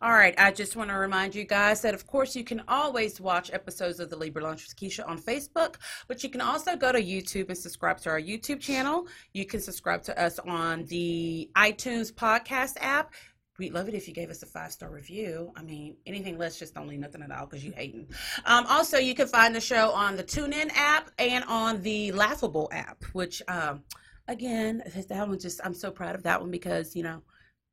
All 0.00 0.12
right, 0.12 0.34
I 0.36 0.50
just 0.50 0.76
want 0.76 0.90
to 0.90 0.96
remind 0.96 1.34
you 1.34 1.44
guys 1.44 1.80
that, 1.82 1.94
of 1.94 2.06
course, 2.06 2.36
you 2.36 2.44
can 2.44 2.62
always 2.68 3.20
watch 3.20 3.50
episodes 3.52 4.00
of 4.00 4.10
the 4.10 4.16
Libra 4.16 4.42
Lounge 4.42 4.66
with 4.66 4.76
Keisha 4.76 5.08
on 5.08 5.18
Facebook, 5.18 5.76
but 6.08 6.22
you 6.22 6.28
can 6.28 6.42
also 6.42 6.76
go 6.76 6.92
to 6.92 7.02
YouTube 7.02 7.48
and 7.48 7.56
subscribe 7.56 7.98
to 8.00 8.10
our 8.10 8.20
YouTube 8.20 8.60
channel. 8.60 9.06
You 9.32 9.46
can 9.46 9.60
subscribe 9.60 10.02
to 10.04 10.22
us 10.22 10.38
on 10.40 10.84
the 10.86 11.50
iTunes 11.56 12.12
podcast 12.12 12.74
app. 12.80 13.14
We'd 13.58 13.72
love 13.72 13.88
it 13.88 13.94
if 13.94 14.08
you 14.08 14.14
gave 14.14 14.30
us 14.30 14.42
a 14.42 14.46
five 14.46 14.72
star 14.72 14.90
review. 14.90 15.52
I 15.56 15.62
mean, 15.62 15.96
anything 16.06 16.36
less 16.38 16.58
just 16.58 16.74
don't 16.74 16.88
leave 16.88 16.98
nothing 16.98 17.22
at 17.22 17.30
all 17.30 17.46
because 17.46 17.64
you 17.64 17.72
hating. 17.72 18.08
Um, 18.46 18.66
also, 18.68 18.98
you 18.98 19.14
can 19.14 19.28
find 19.28 19.54
the 19.54 19.60
show 19.60 19.90
on 19.92 20.16
the 20.16 20.24
TuneIn 20.24 20.70
app 20.74 21.10
and 21.18 21.44
on 21.44 21.80
the 21.82 22.10
Laughable 22.12 22.68
app, 22.72 23.04
which, 23.12 23.42
um, 23.48 23.84
again, 24.28 24.82
that 25.08 25.28
one 25.28 25.38
just, 25.38 25.60
I'm 25.64 25.74
so 25.74 25.90
proud 25.90 26.14
of 26.14 26.24
that 26.24 26.40
one 26.40 26.50
because, 26.50 26.96
you 26.96 27.04
know, 27.04 27.22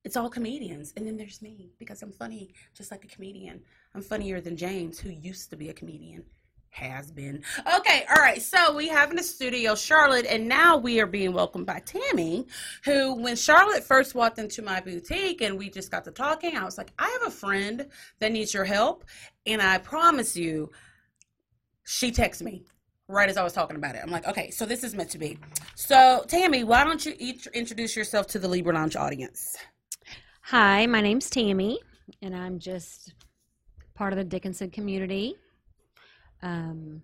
it's 0.03 0.17
all 0.17 0.29
comedians. 0.29 0.93
And 0.95 1.05
then 1.05 1.17
there's 1.17 1.41
me 1.41 1.71
because 1.79 2.01
I'm 2.01 2.11
funny, 2.11 2.53
just 2.75 2.91
like 2.91 3.03
a 3.03 3.07
comedian. 3.07 3.61
I'm 3.93 4.01
funnier 4.01 4.41
than 4.41 4.57
James, 4.57 4.99
who 4.99 5.09
used 5.09 5.49
to 5.51 5.55
be 5.55 5.69
a 5.69 5.73
comedian. 5.73 6.23
Has 6.73 7.11
been. 7.11 7.43
Okay, 7.75 8.05
all 8.09 8.21
right. 8.21 8.41
So 8.41 8.73
we 8.73 8.87
have 8.87 9.09
in 9.09 9.17
the 9.17 9.23
studio 9.23 9.75
Charlotte, 9.75 10.25
and 10.25 10.47
now 10.47 10.77
we 10.77 11.01
are 11.01 11.05
being 11.05 11.33
welcomed 11.33 11.65
by 11.65 11.79
Tammy, 11.79 12.47
who, 12.85 13.15
when 13.15 13.35
Charlotte 13.35 13.83
first 13.83 14.15
walked 14.15 14.39
into 14.39 14.61
my 14.61 14.79
boutique 14.79 15.41
and 15.41 15.57
we 15.57 15.69
just 15.69 15.91
got 15.91 16.05
to 16.05 16.11
talking, 16.11 16.55
I 16.55 16.63
was 16.63 16.77
like, 16.77 16.93
I 16.97 17.09
have 17.19 17.27
a 17.27 17.35
friend 17.35 17.87
that 18.19 18.31
needs 18.31 18.53
your 18.53 18.63
help. 18.63 19.03
And 19.45 19.61
I 19.61 19.79
promise 19.79 20.37
you, 20.37 20.71
she 21.83 22.09
texted 22.09 22.43
me 22.43 22.63
right 23.09 23.29
as 23.29 23.35
I 23.35 23.43
was 23.43 23.51
talking 23.51 23.75
about 23.75 23.95
it. 23.95 24.01
I'm 24.01 24.09
like, 24.09 24.25
okay, 24.25 24.49
so 24.49 24.65
this 24.65 24.85
is 24.85 24.95
meant 24.95 25.09
to 25.09 25.17
be. 25.17 25.37
So, 25.75 26.23
Tammy, 26.29 26.63
why 26.63 26.85
don't 26.85 27.05
you 27.05 27.13
each 27.19 27.47
introduce 27.47 27.97
yourself 27.97 28.27
to 28.27 28.39
the 28.39 28.47
Libra 28.47 28.73
Lounge 28.73 28.95
audience? 28.95 29.57
Hi, 30.43 30.86
my 30.86 31.01
name's 31.01 31.30
Tammy, 31.30 31.80
and 32.21 32.36
I'm 32.36 32.60
just 32.60 33.13
part 33.93 34.12
of 34.13 34.17
the 34.17 34.23
Dickinson 34.23 34.69
community. 34.69 35.36
Um, 36.41 37.01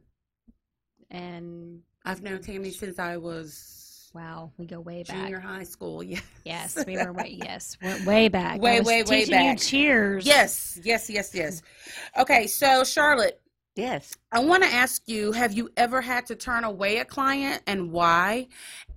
and 1.11 1.81
I've 2.05 2.21
known 2.21 2.41
Tammy 2.41 2.71
since 2.71 2.99
I 2.99 3.17
was 3.17 4.09
wow, 4.13 4.51
we 4.57 4.65
go 4.65 4.79
way 4.79 5.03
back. 5.03 5.15
junior 5.17 5.39
high 5.39 5.63
school. 5.63 6.03
Yes. 6.03 6.23
Yes, 6.45 6.85
we 6.85 6.97
were 6.97 7.13
way 7.13 7.29
yes, 7.29 7.77
we're 7.81 7.97
way 7.97 8.27
back. 8.27 8.61
I 8.61 8.61
Way, 8.61 8.79
was 8.79 8.87
way, 8.87 9.03
way 9.03 9.25
teaching 9.25 9.39
you 9.39 9.51
back. 9.51 9.57
cheers. 9.57 10.25
Yes, 10.25 10.79
yes, 10.83 11.09
yes, 11.09 11.33
yes. 11.35 11.61
Okay, 12.17 12.47
so 12.47 12.83
Charlotte, 12.83 13.39
Yes. 13.75 14.17
I 14.31 14.39
want 14.39 14.63
to 14.63 14.69
ask 14.69 15.03
you 15.07 15.31
have 15.33 15.53
you 15.53 15.69
ever 15.77 16.01
had 16.01 16.25
to 16.27 16.35
turn 16.35 16.63
away 16.63 16.97
a 16.97 17.05
client 17.05 17.61
and 17.67 17.91
why? 17.91 18.47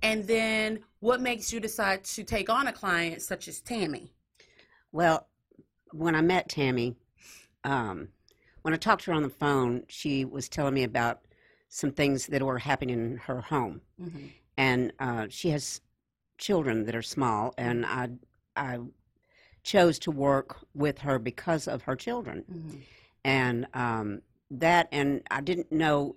And 0.01 0.25
then 0.27 0.79
what 0.99 1.21
makes 1.21 1.53
you 1.53 1.59
decide 1.59 2.03
to 2.05 2.23
take 2.23 2.49
on 2.49 2.67
a 2.67 2.73
client 2.73 3.21
such 3.21 3.47
as 3.47 3.61
Tammy? 3.61 4.11
Well, 4.91 5.27
when 5.91 6.15
I 6.15 6.21
met 6.21 6.49
Tammy, 6.49 6.95
um, 7.63 8.09
when 8.61 8.73
I 8.73 8.77
talked 8.77 9.03
to 9.05 9.11
her 9.11 9.17
on 9.17 9.23
the 9.23 9.29
phone, 9.29 9.83
she 9.87 10.25
was 10.25 10.49
telling 10.49 10.73
me 10.73 10.83
about 10.83 11.21
some 11.69 11.91
things 11.91 12.27
that 12.27 12.43
were 12.43 12.59
happening 12.59 12.99
in 12.99 13.17
her 13.17 13.41
home, 13.41 13.81
Mm-hmm. 14.01 14.25
and 14.57 14.93
uh, 14.99 15.27
she 15.29 15.49
has 15.51 15.81
children 16.37 16.85
that 16.85 16.95
are 16.95 17.01
small, 17.01 17.53
and 17.57 17.85
I 17.85 18.09
I 18.55 18.79
chose 19.63 19.99
to 19.99 20.11
work 20.11 20.57
with 20.73 20.99
her 20.99 21.19
because 21.19 21.67
of 21.67 21.83
her 21.83 21.95
children, 21.95 22.43
Mm-hmm. 22.51 22.77
and 23.23 23.67
um, 23.73 24.21
that, 24.51 24.89
and 24.91 25.21
I 25.31 25.39
didn't 25.41 25.71
know. 25.71 26.13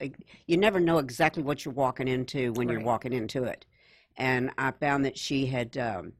You 0.46 0.56
never 0.56 0.80
know 0.80 0.98
exactly 0.98 1.42
what 1.42 1.64
you're 1.64 1.74
walking 1.74 2.08
into 2.08 2.52
when 2.54 2.68
you're 2.68 2.80
walking 2.80 3.12
into 3.12 3.44
it, 3.44 3.64
and 4.16 4.50
I 4.58 4.72
found 4.72 5.04
that 5.04 5.16
she 5.16 5.46
had. 5.46 5.76
Um, 5.78 6.12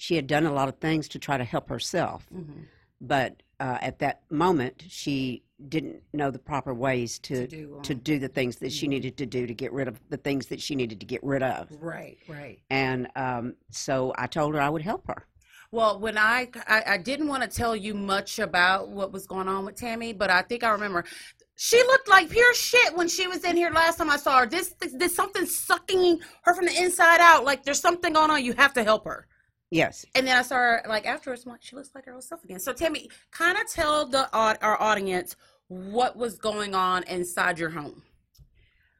she 0.00 0.16
had 0.16 0.26
done 0.26 0.46
a 0.46 0.52
lot 0.52 0.68
of 0.68 0.76
things 0.78 1.08
to 1.08 1.18
try 1.18 1.36
to 1.36 1.44
help 1.44 1.68
herself, 1.68 2.26
Mm-hmm. 2.34 2.62
but 3.02 3.42
uh, 3.60 3.76
at 3.82 3.98
that 3.98 4.22
moment, 4.30 4.82
she 4.88 5.42
didn't 5.68 6.02
know 6.14 6.30
the 6.30 6.38
proper 6.38 6.72
ways 6.72 7.18
to 7.18 7.34
To 7.34 7.46
do, 7.46 7.74
um, 7.76 7.82
to 7.82 7.94
do 7.94 8.18
the 8.18 8.28
things 8.28 8.56
that 8.56 8.72
she 8.72 8.86
mhm. 8.86 8.90
needed 8.90 9.18
to 9.18 9.26
do 9.26 9.46
to 9.46 9.52
get 9.52 9.70
rid 9.74 9.88
of 9.88 10.00
the 10.08 10.16
things 10.16 10.46
that 10.46 10.58
she 10.62 10.74
needed 10.74 11.00
to 11.00 11.06
get 11.06 11.22
rid 11.22 11.42
of. 11.42 11.68
Right, 11.78 12.16
right. 12.26 12.58
And 12.70 13.08
um, 13.14 13.56
so 13.70 14.14
I 14.16 14.26
told 14.26 14.54
her 14.54 14.60
I 14.62 14.70
would 14.70 14.80
help 14.80 15.06
her. 15.08 15.26
Well, 15.70 16.00
when 16.00 16.16
I, 16.16 16.48
I 16.66 16.82
I 16.94 16.96
didn't 16.96 17.28
want 17.28 17.42
to 17.42 17.48
tell 17.48 17.76
you 17.76 17.92
much 17.92 18.38
about 18.38 18.88
what 18.88 19.12
was 19.12 19.26
going 19.26 19.48
on 19.48 19.66
with 19.66 19.76
Tammy, 19.76 20.14
but 20.14 20.30
I 20.30 20.40
think 20.40 20.64
I 20.64 20.70
remember 20.70 21.04
she 21.56 21.76
looked 21.82 22.08
like 22.08 22.30
pure 22.30 22.54
shit 22.54 22.96
when 22.96 23.06
she 23.06 23.26
was 23.26 23.44
in 23.44 23.54
here 23.54 23.70
last 23.70 23.98
time 23.98 24.08
I 24.08 24.16
saw 24.16 24.38
her. 24.40 24.46
This 24.46 24.74
there's 24.98 25.14
something 25.14 25.44
sucking 25.44 26.20
her 26.44 26.54
from 26.54 26.64
the 26.64 26.76
inside 26.82 27.20
out. 27.20 27.44
Like 27.44 27.64
there's 27.64 27.80
something 27.80 28.14
going 28.14 28.30
on. 28.30 28.42
You 28.42 28.54
have 28.54 28.72
to 28.72 28.82
help 28.82 29.04
her. 29.04 29.26
Yes. 29.70 30.04
And 30.14 30.26
then 30.26 30.36
I 30.36 30.42
saw 30.42 30.56
her 30.56 30.82
like 30.88 31.06
afterwards. 31.06 31.44
I'm 31.46 31.52
like, 31.52 31.62
she 31.62 31.76
looks 31.76 31.90
like 31.94 32.06
her 32.06 32.14
old 32.14 32.24
self 32.24 32.42
again. 32.44 32.58
So 32.58 32.72
Tammy, 32.72 33.08
kind 33.30 33.56
of 33.56 33.68
tell 33.70 34.04
the 34.06 34.28
our 34.34 34.80
audience 34.82 35.36
what 35.68 36.16
was 36.16 36.38
going 36.38 36.74
on 36.74 37.04
inside 37.04 37.58
your 37.58 37.70
home. 37.70 38.02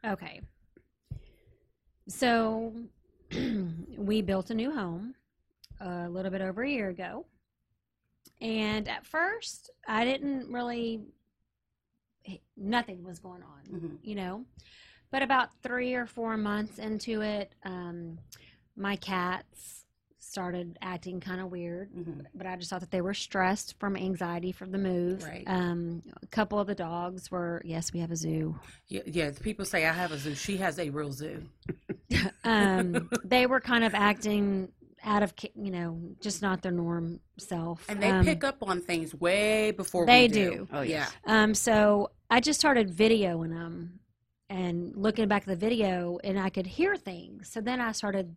Okay. 0.07 0.41
So 2.07 2.73
we 3.97 4.23
built 4.23 4.51
a 4.51 4.55
new 4.55 4.73
home 4.73 5.15
a 5.81 6.09
little 6.09 6.31
bit 6.31 6.41
over 6.41 6.63
a 6.63 6.71
year 6.71 6.89
ago. 6.89 7.27
And 8.41 8.89
at 8.89 9.05
first, 9.05 9.71
I 9.87 10.05
didn't 10.05 10.51
really, 10.51 11.03
nothing 12.57 13.05
was 13.05 13.19
going 13.19 13.43
on, 13.43 13.65
Mhm. 13.81 13.99
you 14.03 14.15
know. 14.15 14.45
But 15.11 15.23
about 15.23 15.51
three 15.63 15.95
or 15.95 16.07
four 16.07 16.37
months 16.37 16.79
into 16.79 17.21
it, 17.23 17.55
um, 17.65 18.19
my 18.77 18.97
cats 18.97 19.85
started 20.35 20.79
acting 20.81 21.19
kind 21.21 21.41
of 21.41 21.51
weird. 21.51 21.91
Mhm. 21.93 22.25
But 22.35 22.47
I 22.47 22.57
just 22.57 22.71
thought 22.71 22.81
that 22.81 22.91
they 22.93 23.01
were 23.01 23.15
stressed 23.15 23.79
from 23.81 23.97
anxiety 23.97 24.53
from 24.53 24.71
the 24.71 24.79
move. 24.79 25.25
Right. 25.25 25.43
Um, 25.47 26.03
a 26.23 26.27
couple 26.29 26.61
of 26.61 26.69
the 26.69 26.75
dogs 26.75 27.31
were, 27.31 27.61
yes, 27.65 27.93
we 27.93 27.99
have 27.99 28.13
a 28.13 28.17
zoo. 28.17 28.59
Yeah, 28.87 29.01
yeah. 29.07 29.33
People 29.41 29.65
say 29.65 29.87
I 29.87 29.93
have 29.93 30.13
a 30.13 30.19
zoo. 30.19 30.35
She 30.37 30.57
has 30.59 30.79
a 30.79 30.89
real 30.91 31.11
zoo. 31.11 31.43
um, 32.45 33.11
they 33.25 33.47
were 33.47 33.61
kind 33.61 33.83
of 33.85 33.95
acting 33.95 34.71
out 35.03 35.23
of, 35.23 35.33
you 35.57 35.71
know, 35.73 35.99
just 36.21 36.43
not 36.43 36.63
their 36.63 36.73
norm 36.73 37.19
self. 37.39 37.85
And 37.89 38.01
they 38.01 38.11
Um, 38.11 38.25
pick 38.25 38.45
up 38.45 38.59
on 38.63 38.81
things 38.81 39.15
way 39.15 39.73
before 39.73 40.07
they 40.07 40.23
we 40.23 40.29
do. 40.29 40.51
do. 40.51 40.69
Oh. 40.73 40.83
Yeah. 40.83 41.09
Um, 41.27 41.55
so 41.55 42.11
I 42.31 42.41
just 42.41 42.61
started 42.61 42.95
videoing 42.95 43.51
them 43.51 43.99
and 44.49 44.95
looking 44.97 45.27
back 45.27 45.43
at 45.43 45.49
the 45.49 45.57
video, 45.57 46.19
and 46.23 46.39
I 46.39 46.51
could 46.51 46.67
hear 46.67 46.97
things. 46.97 47.49
So 47.51 47.61
then 47.61 47.81
I 47.81 47.93
started 47.93 48.37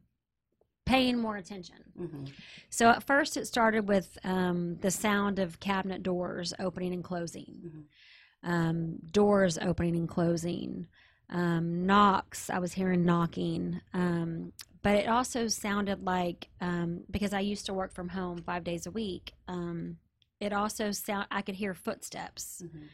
paying 0.85 1.17
more 1.17 1.37
attention. 1.37 1.77
Mm-hmm. 1.99 2.25
So 2.69 2.89
at 2.89 3.03
first, 3.03 3.37
it 3.37 3.45
started 3.47 3.87
with 3.87 4.17
um, 4.23 4.77
the 4.81 4.91
sound 4.91 5.39
of 5.39 5.59
cabinet 5.59 6.03
doors 6.03 6.53
opening 6.59 6.93
and 6.93 7.03
closing, 7.03 7.61
Mhm. 7.65 8.49
um, 8.49 8.95
doors 9.11 9.57
opening 9.61 9.95
and 9.95 10.09
closing, 10.09 10.87
um, 11.29 11.85
knocks. 11.85 12.49
I 12.49 12.59
was 12.59 12.73
hearing 12.73 13.05
knocking, 13.05 13.79
um, 13.93 14.51
but 14.81 14.95
it 14.95 15.07
also 15.07 15.47
sounded 15.47 16.03
like 16.03 16.49
um, 16.59 17.03
because 17.09 17.33
I 17.33 17.39
used 17.39 17.65
to 17.67 17.73
work 17.73 17.93
from 17.93 18.09
home 18.09 18.39
five 18.43 18.63
days 18.65 18.85
a 18.85 18.91
week. 18.91 19.33
Um, 19.47 19.97
it 20.41 20.51
also 20.51 20.91
sound 20.91 21.27
I 21.31 21.41
could 21.41 21.55
hear 21.55 21.73
footsteps. 21.73 22.61
Mm-hmm. 22.65 22.85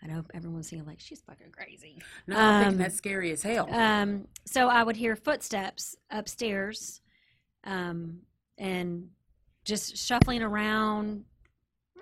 I 0.00 0.06
know 0.06 0.24
everyone's 0.32 0.68
saying 0.70 0.86
like 0.86 1.00
she's 1.00 1.20
fucking 1.20 1.50
crazy. 1.50 2.00
No, 2.26 2.36
I'm 2.38 2.62
thinking 2.62 2.72
Um, 2.74 2.78
that's 2.78 2.94
scary 2.96 3.32
as 3.32 3.42
hell. 3.42 3.68
Um, 3.74 4.28
so 4.46 4.68
I 4.68 4.82
would 4.82 4.96
hear 4.96 5.14
footsteps 5.16 5.96
upstairs, 6.10 7.00
um, 7.64 8.20
and 8.56 9.08
just 9.64 9.96
shuffling 9.96 10.42
around, 10.42 11.24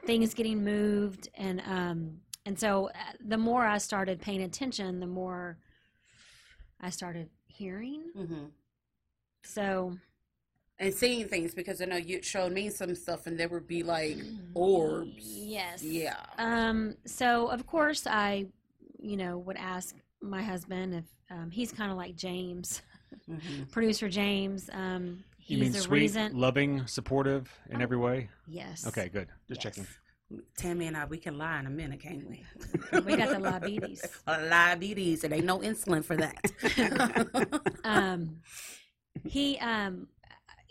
things 0.05 0.35
getting 0.35 0.63
moved, 0.65 1.29
and 1.35 1.61
um, 1.67 2.19
and 2.45 2.59
so 2.59 2.89
uh, 2.89 2.93
the 3.21 3.37
more 3.39 3.65
I 3.65 3.79
started 3.79 4.21
paying 4.21 4.43
attention, 4.43 5.01
the 5.01 5.07
more 5.07 5.59
I 6.81 6.91
started 6.91 7.29
hearing. 7.47 8.03
mm-hmm. 8.17 8.45
So 9.43 9.97
And 10.79 10.93
seeing 10.95 11.27
things 11.29 11.55
because 11.55 11.81
I 11.81 11.87
know 11.87 11.97
you 11.97 12.23
showed 12.23 12.53
me 12.53 12.69
some 12.71 12.95
stuff, 12.95 13.27
and 13.27 13.39
there 13.39 13.49
would 13.49 13.67
be 13.67 13.83
like 13.83 14.19
orbs. 14.55 15.11
yes, 15.19 15.83
Yeah. 15.83 16.23
Um, 16.39 16.97
so 17.07 17.49
of 17.49 17.67
course 17.67 18.07
I, 18.07 18.47
you 18.99 19.17
know, 19.17 19.39
would 19.39 19.57
ask 19.57 19.97
my 20.21 20.43
husband 20.43 20.95
if 20.95 21.05
um, 21.31 21.51
he's 21.51 21.73
kind 21.73 21.91
of 21.91 21.97
like 21.97 22.15
James, 22.17 22.83
Mm-hmm. 23.31 23.63
producer 23.73 24.09
James. 24.09 24.69
Um, 24.73 25.25
You 25.47 25.59
he's 25.59 25.73
mean 25.73 25.83
sweet, 25.83 26.01
reason. 26.01 26.37
loving, 26.39 26.87
supportive 26.87 27.51
in 27.71 27.77
Oh. 27.77 27.83
every 27.83 27.97
way? 27.97 28.29
yes. 28.47 28.87
Okay, 28.87 29.09
good. 29.09 29.29
Just 29.49 29.63
Yes. 29.65 29.75
checking. 29.77 29.87
Tammy 30.57 30.89
and 30.89 30.97
I, 30.97 31.05
we 31.05 31.19
can 31.19 31.39
lie 31.39 31.61
in 31.61 31.67
a 31.67 31.71
minute, 31.71 32.01
can't 32.01 32.29
we? 32.29 32.45
We 33.05 33.17
got 33.17 33.29
the 33.31 33.39
diabetes. 33.51 34.05
diabetes. 34.27 35.23
It 35.23 35.33
ain't 35.33 35.45
no 35.47 35.59
insulin 35.61 36.05
for 36.05 36.17
that. 36.17 37.71
Um, 37.85 38.41
he, 39.25 39.57
um, 39.59 40.09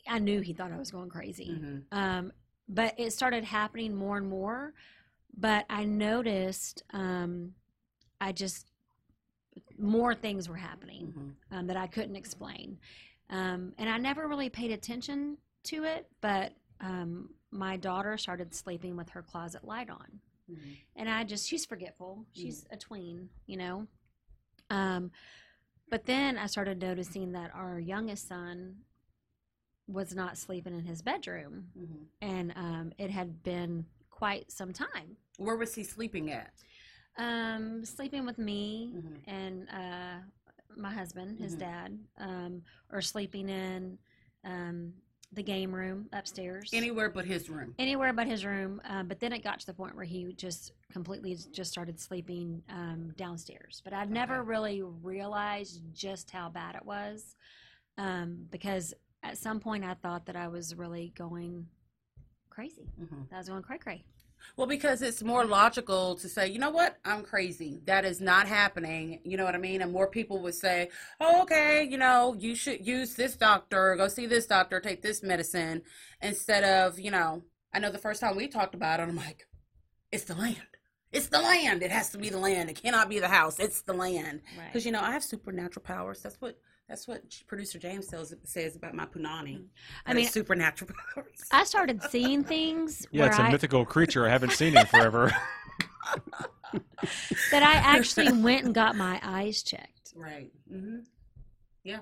I 0.07 0.19
knew 0.19 0.41
he 0.41 0.51
thought 0.53 0.71
I 0.73 0.77
was 0.77 0.91
going 0.91 1.09
crazy. 1.09 1.51
Mhm. 1.51 1.83
Um, 1.91 2.33
but 2.67 2.93
it 2.99 3.13
started 3.13 3.43
happening 3.45 3.95
more 3.95 4.17
and 4.17 4.27
more. 4.27 4.73
But 5.37 5.65
I 5.69 5.85
noticed, 5.85 6.83
um, 6.91 7.53
I 8.19 8.31
just 8.33 8.67
more 9.77 10.13
things 10.13 10.49
were 10.49 10.55
happening. 10.57 11.13
Mhm. 11.51 11.57
um, 11.57 11.67
that 11.67 11.77
I 11.77 11.87
couldn't 11.87 12.15
explain. 12.17 12.77
Um, 13.29 13.73
and 13.77 13.89
I 13.89 13.97
never 13.97 14.27
really 14.27 14.49
paid 14.49 14.71
attention 14.71 15.37
to 15.65 15.83
it, 15.83 16.07
but 16.21 16.53
um, 16.79 17.29
my 17.51 17.77
daughter 17.77 18.17
started 18.17 18.53
sleeping 18.53 18.95
with 18.95 19.09
her 19.09 19.21
closet 19.23 19.63
light 19.63 19.89
on. 19.89 20.19
Mhm. 20.51 20.77
And 20.95 21.09
I 21.09 21.23
just, 21.23 21.47
she's 21.47 21.65
forgetful. 21.65 22.25
She's 22.33 22.65
a 22.69 22.77
tween, 22.77 23.29
you 23.47 23.57
know. 23.57 23.87
Um, 24.69 25.11
but 25.89 26.05
then 26.05 26.37
I 26.37 26.45
started 26.47 26.79
noticing 26.81 27.31
that 27.31 27.51
our 27.55 27.79
youngest 27.79 28.27
son 28.27 28.75
was 29.87 30.13
not 30.15 30.37
sleeping 30.37 30.73
in 30.73 30.83
his 30.85 31.01
bedroom. 31.01 31.71
Mhm. 31.77 32.05
And 32.21 32.53
um, 32.55 32.93
it 32.97 33.09
had 33.09 33.41
been 33.43 33.85
quite 34.09 34.51
some 34.51 34.73
time. 34.73 35.17
Where 35.37 35.55
was 35.55 35.73
he 35.75 35.83
sleeping 35.83 36.31
at? 36.31 36.53
Um, 37.17 37.85
sleeping 37.85 38.25
with 38.25 38.37
me 38.37 38.91
Mhm. 38.93 39.19
and 39.27 39.69
uh, 39.69 40.19
my 40.77 40.91
husband, 40.93 41.39
his 41.39 41.55
Mhm. 41.55 41.59
dad, 41.59 41.99
um, 42.17 42.63
or 42.91 43.01
sleeping 43.01 43.49
in 43.49 43.97
um, 44.43 44.93
the 45.31 45.43
game 45.43 45.73
room 45.73 46.07
upstairs. 46.13 46.69
Anywhere 46.71 47.09
but 47.09 47.25
his 47.25 47.49
room. 47.49 47.73
Anywhere 47.79 48.13
but 48.13 48.27
his 48.27 48.45
room. 48.45 48.79
Uh, 48.85 49.03
but 49.03 49.19
then 49.19 49.33
it 49.33 49.43
got 49.43 49.59
to 49.59 49.65
the 49.65 49.73
point 49.73 49.95
where 49.95 50.05
he 50.05 50.33
just 50.33 50.71
completely 50.91 51.35
just 51.51 51.71
started 51.71 51.99
sleeping 51.99 52.63
um, 52.69 53.11
downstairs. 53.17 53.81
But 53.83 53.93
I'd 53.93 54.11
never 54.11 54.39
Okay. 54.39 54.47
really 54.49 54.81
realized 54.81 55.81
just 55.93 56.29
how 56.31 56.49
bad 56.49 56.75
it 56.75 56.85
was 56.85 57.35
um, 57.97 58.47
because 58.51 58.93
at 59.23 59.37
some 59.37 59.59
point 59.59 59.83
I 59.83 59.95
thought 59.95 60.25
that 60.27 60.35
I 60.35 60.47
was 60.47 60.75
really 60.75 61.11
going 61.15 61.67
crazy. 62.49 62.87
Mhm. 62.99 63.27
That 63.29 63.35
I 63.35 63.39
was 63.39 63.49
going 63.49 63.63
cray 63.63 63.77
cray. 63.79 64.05
Well, 64.57 64.67
because 64.67 65.01
it's 65.01 65.21
more 65.21 65.45
logical 65.45 66.15
to 66.15 66.29
say, 66.29 66.47
you 66.47 66.59
know 66.59 66.69
what, 66.69 66.97
I'm 67.03 67.23
crazy. 67.23 67.81
That 67.85 68.05
is 68.05 68.21
not 68.21 68.47
happening. 68.47 69.19
You 69.23 69.37
know 69.37 69.43
what 69.43 69.55
I 69.55 69.57
mean? 69.57 69.81
And 69.81 69.91
more 69.91 70.07
people 70.07 70.39
would 70.41 70.55
say, 70.55 70.89
oh, 71.19 71.41
okay, 71.41 71.83
you 71.83 71.97
know, 71.97 72.35
you 72.37 72.55
should 72.55 72.85
use 72.85 73.15
this 73.15 73.35
doctor, 73.35 73.95
go 73.95 74.07
see 74.07 74.25
this 74.27 74.45
doctor, 74.45 74.79
take 74.79 75.01
this 75.01 75.21
medicine, 75.23 75.81
instead 76.21 76.63
of, 76.63 76.99
you 76.99 77.11
know, 77.11 77.43
I 77.73 77.79
know 77.79 77.91
the 77.91 77.97
first 77.97 78.21
time 78.21 78.37
we 78.37 78.47
talked 78.47 78.75
about 78.75 78.99
it, 78.99 79.03
I'm 79.03 79.15
like, 79.15 79.47
it's 80.11 80.23
the 80.23 80.35
land. 80.35 80.61
It's 81.11 81.27
the 81.27 81.41
land. 81.41 81.83
It 81.83 81.91
has 81.91 82.09
to 82.11 82.17
be 82.17 82.29
the 82.29 82.37
land. 82.37 82.69
It 82.69 82.81
cannot 82.81 83.09
be 83.09 83.19
the 83.19 83.27
house. 83.27 83.59
It's 83.59 83.81
the 83.81 83.93
land. 83.93 84.41
Right. 84.57 84.67
Because 84.67 84.85
you 84.85 84.91
know, 84.91 85.01
I 85.01 85.11
have 85.11 85.23
supernatural 85.23 85.83
powers. 85.83 86.21
That's 86.21 86.39
what 86.41 86.57
that's 86.87 87.07
what 87.07 87.21
producer 87.47 87.79
James 87.79 88.07
says 88.09 88.33
says 88.43 88.75
about 88.75 88.93
my 88.93 89.05
punani. 89.05 89.57
Mm. 89.57 89.65
I 90.05 90.11
I 90.11 90.13
mean, 90.13 90.23
mean, 90.23 90.31
supernatural 90.31 90.91
powers. 91.15 91.27
I 91.51 91.63
started 91.63 92.01
seeing 92.03 92.43
things 92.43 93.05
Yeah, 93.11 93.21
where 93.23 93.29
it's 93.29 93.39
a 93.39 93.43
I, 93.43 93.51
mythical 93.51 93.85
creature. 93.85 94.25
I 94.25 94.29
haven't 94.29 94.51
seen 94.51 94.77
in 94.77 94.85
forever. 94.85 95.31
that 97.51 97.63
I 97.63 97.73
actually 97.75 98.31
went 98.41 98.65
and 98.65 98.73
got 98.73 98.95
my 98.95 99.19
eyes 99.23 99.63
checked. 99.63 100.13
right. 100.15 100.51
Mm-hmm. 100.71 100.99
Yeah. 101.83 101.99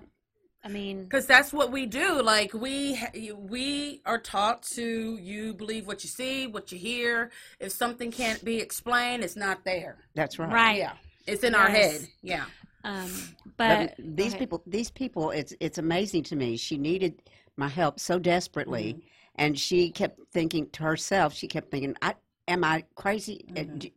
I 0.66 0.70
mean, 0.70 1.04
Because 1.04 1.26
that's 1.26 1.52
what 1.52 1.72
we 1.74 1.86
do. 1.86 2.22
Like 2.22 2.54
we 2.54 2.98
we 3.36 4.02
are 4.06 4.18
taught 4.18 4.64
to 4.74 5.18
you 5.18 5.54
believe 5.54 5.88
what 5.88 6.04
you 6.06 6.10
see, 6.10 6.48
what 6.48 6.72
you 6.72 6.78
hear. 6.78 7.32
If 7.60 7.74
something 7.74 8.12
can't 8.12 8.44
be 8.46 8.60
explained, 8.60 9.24
it's 9.26 9.36
not 9.36 9.66
there. 9.66 9.98
That's 10.16 10.40
right. 10.40 10.52
right. 10.54 10.78
Yeah, 10.78 10.94
it's 11.28 11.44
in 11.44 11.54
our 11.54 11.68
head. 11.70 12.08
Yeah. 12.22 12.46
Um, 12.84 13.10
But, 13.58 13.96
but 13.98 14.16
these 14.18 14.36
people, 14.36 14.62
these 14.68 14.92
people, 14.92 15.32
it's 15.32 15.54
it's 15.60 15.78
amazing 15.78 16.24
to 16.24 16.36
me. 16.36 16.58
She 16.58 16.78
needed 16.78 17.22
my 17.58 17.68
help 17.70 18.00
so 18.00 18.20
desperately, 18.20 18.94
Mm-hmm. 18.94 19.08
and 19.36 19.60
she 19.60 19.90
kept 19.92 20.20
thinking 20.32 20.70
to 20.72 20.84
herself. 20.84 21.34
She 21.34 21.48
kept 21.48 21.72
thinking, 21.72 21.96
"I 22.02 22.16
am 22.48 22.64
I 22.64 22.84
crazy? 22.96 23.46
Uh, 23.50 23.62
Mhm. 23.62 23.80
do- 23.80 23.92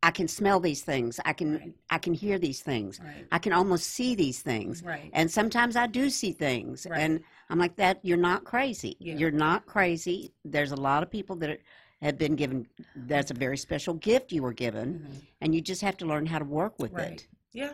I 0.00 0.12
can 0.12 0.28
smell 0.28 0.60
these 0.60 0.82
things. 0.82 1.18
I 1.24 1.32
can 1.32 1.52
Right. 1.58 1.74
I 1.90 1.98
can 1.98 2.14
hear 2.14 2.38
these 2.38 2.62
things. 2.62 3.00
Right. 3.00 3.26
I 3.32 3.38
can 3.40 3.52
almost 3.52 3.86
see 3.90 4.14
these 4.14 4.40
things. 4.42 4.82
Right. 4.82 5.10
And 5.12 5.28
sometimes 5.30 5.74
I 5.76 5.86
do 5.88 6.08
see 6.08 6.32
things, 6.32 6.86
and 6.86 7.20
I'm 7.50 7.58
like, 7.58 7.76
"That 7.76 7.98
you're 8.04 8.16
not 8.30 8.44
crazy. 8.44 8.96
Yeah. 9.00 9.16
You're 9.16 9.32
not 9.46 9.66
crazy." 9.66 10.32
There's 10.44 10.70
a 10.72 10.76
lot 10.76 11.02
of 11.02 11.10
people 11.10 11.34
that 11.36 11.50
are, 11.50 11.58
have 12.00 12.16
been 12.16 12.36
given. 12.36 12.68
That's 12.94 13.32
a 13.32 13.34
very 13.34 13.58
special 13.58 13.94
gift 13.94 14.30
you 14.32 14.42
were 14.42 14.54
given, 14.54 14.88
Mhm. 15.00 15.26
and 15.40 15.54
you 15.54 15.60
just 15.60 15.82
have 15.82 15.96
to 15.98 16.06
learn 16.06 16.26
how 16.26 16.38
to 16.38 16.44
work 16.44 16.78
with 16.78 16.92
Right. 16.92 17.12
it. 17.22 17.28
Yeah. 17.52 17.72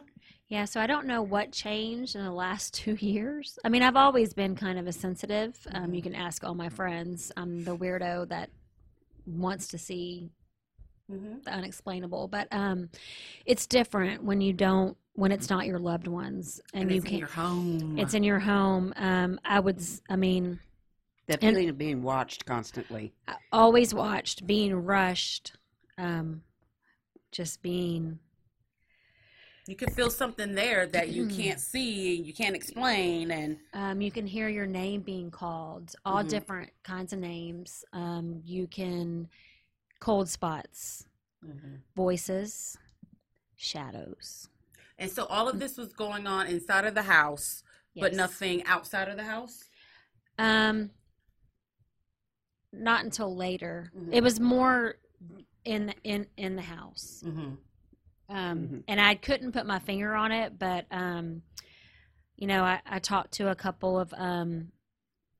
Yeah, 0.54 0.64
so 0.66 0.80
I 0.80 0.86
don't 0.86 1.06
know 1.08 1.20
what 1.20 1.50
changed 1.50 2.14
in 2.14 2.22
the 2.24 2.30
last 2.30 2.74
two 2.82 2.94
years. 2.94 3.58
I 3.64 3.68
mean, 3.68 3.82
I've 3.82 3.96
always 3.96 4.32
been 4.32 4.54
kind 4.54 4.78
of 4.78 4.86
a 4.86 4.92
sensitive. 4.92 5.58
Um, 5.72 5.92
you 5.92 6.00
can 6.00 6.14
ask 6.14 6.44
all 6.44 6.54
my 6.54 6.68
friends. 6.68 7.32
I'm 7.36 7.64
the 7.64 7.76
weirdo 7.76 8.28
that 8.28 8.50
wants 9.26 9.66
to 9.68 9.78
see 9.78 10.30
hmm 11.10 11.38
the 11.44 11.50
unexplainable, 11.52 12.28
but 12.28 12.46
um, 12.52 12.88
it's 13.44 13.66
different 13.66 14.22
when 14.22 14.40
you 14.40 14.52
don't 14.52 14.96
when 15.16 15.32
it's 15.32 15.50
not 15.50 15.66
your 15.66 15.78
loved 15.80 16.06
ones 16.06 16.60
and, 16.72 16.82
And, 16.82 16.90
you 16.92 16.96
it's 16.98 17.04
in 17.04 17.10
can't. 17.10 17.20
your 17.20 17.28
home. 17.28 17.98
It's 17.98 18.14
in 18.14 18.22
your 18.22 18.38
home. 18.38 18.92
Um, 18.96 19.38
I 19.44 19.58
would. 19.60 19.82
I 20.08 20.14
mean, 20.16 20.60
That 21.26 21.42
And- 21.42 21.54
feeling 21.56 21.68
of 21.68 21.76
being 21.78 22.00
watched 22.02 22.46
constantly. 22.46 23.12
I 23.26 23.34
always 23.52 23.92
watched 23.92 24.46
being 24.46 24.72
rushed. 24.76 25.56
Um, 25.98 26.42
just 27.32 27.60
being 27.62 28.18
you 29.66 29.76
can 29.76 29.90
feel 29.90 30.10
something 30.10 30.54
there 30.54 30.86
that 30.88 31.08
you 31.08 31.24
Mm. 31.24 31.36
can't 31.36 31.60
see, 31.60 32.16
you 32.16 32.34
can't 32.34 32.54
explain, 32.56 33.30
and 33.30 33.58
Um, 33.72 34.00
you 34.00 34.10
can 34.12 34.26
hear 34.26 34.48
your 34.48 34.66
name 34.66 35.02
being 35.02 35.30
called, 35.30 35.96
all 36.04 36.22
Mhm. 36.22 36.28
different 36.28 36.72
kinds 36.84 37.12
of 37.12 37.18
names. 37.18 37.84
Um, 37.92 38.40
you 38.44 38.66
can 38.68 39.28
cold 40.00 40.28
spots, 40.28 41.06
voices, 41.96 42.78
shadows. 43.56 44.48
and 44.96 45.10
so 45.10 45.24
all 45.26 45.48
of 45.48 45.58
this 45.58 45.76
was 45.76 45.92
going 45.92 46.24
on 46.26 46.46
inside 46.46 46.84
of 46.84 46.94
the 46.94 47.02
house, 47.02 47.64
but 47.96 48.14
nothing 48.14 48.62
outside 48.64 49.08
of 49.08 49.16
the 49.16 49.24
house. 49.24 49.64
Um, 50.38 50.90
not 52.72 53.04
until 53.04 53.34
later. 53.34 53.90
Mhm. 53.96 54.14
It 54.14 54.22
was 54.22 54.38
more 54.38 54.98
in 55.64 55.94
in 56.04 56.28
in 56.36 56.54
the 56.56 56.62
house. 56.62 57.24
Mm-hmm. 58.30 58.36
Um, 58.36 58.58
Mhm. 58.68 58.84
and 58.88 59.00
I 59.00 59.14
couldn't 59.14 59.52
put 59.52 59.66
my 59.66 59.78
finger 59.78 60.14
on 60.14 60.32
it, 60.32 60.58
but 60.58 60.86
um, 60.90 61.42
you 62.36 62.46
know, 62.46 62.64
I, 62.64 62.80
I 62.86 62.98
talked 62.98 63.32
to 63.34 63.50
a 63.50 63.54
couple 63.54 63.98
of 63.98 64.12
um, 64.16 64.72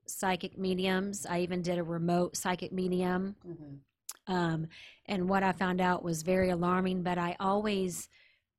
psychic 0.07 0.57
mediums. 0.59 1.27
I 1.27 1.41
even 1.41 1.63
did 1.63 1.79
a 1.79 1.83
remote 1.83 2.37
psychic 2.37 2.73
medium. 2.73 3.37
Mm-hmm. 3.47 4.33
Um, 4.35 4.69
and 5.07 5.29
what 5.29 5.43
I 5.43 5.53
found 5.53 5.81
out 5.81 6.03
was 6.05 6.23
very 6.23 6.51
alarming, 6.51 7.03
but 7.03 7.19
I 7.19 7.37
always, 7.41 8.09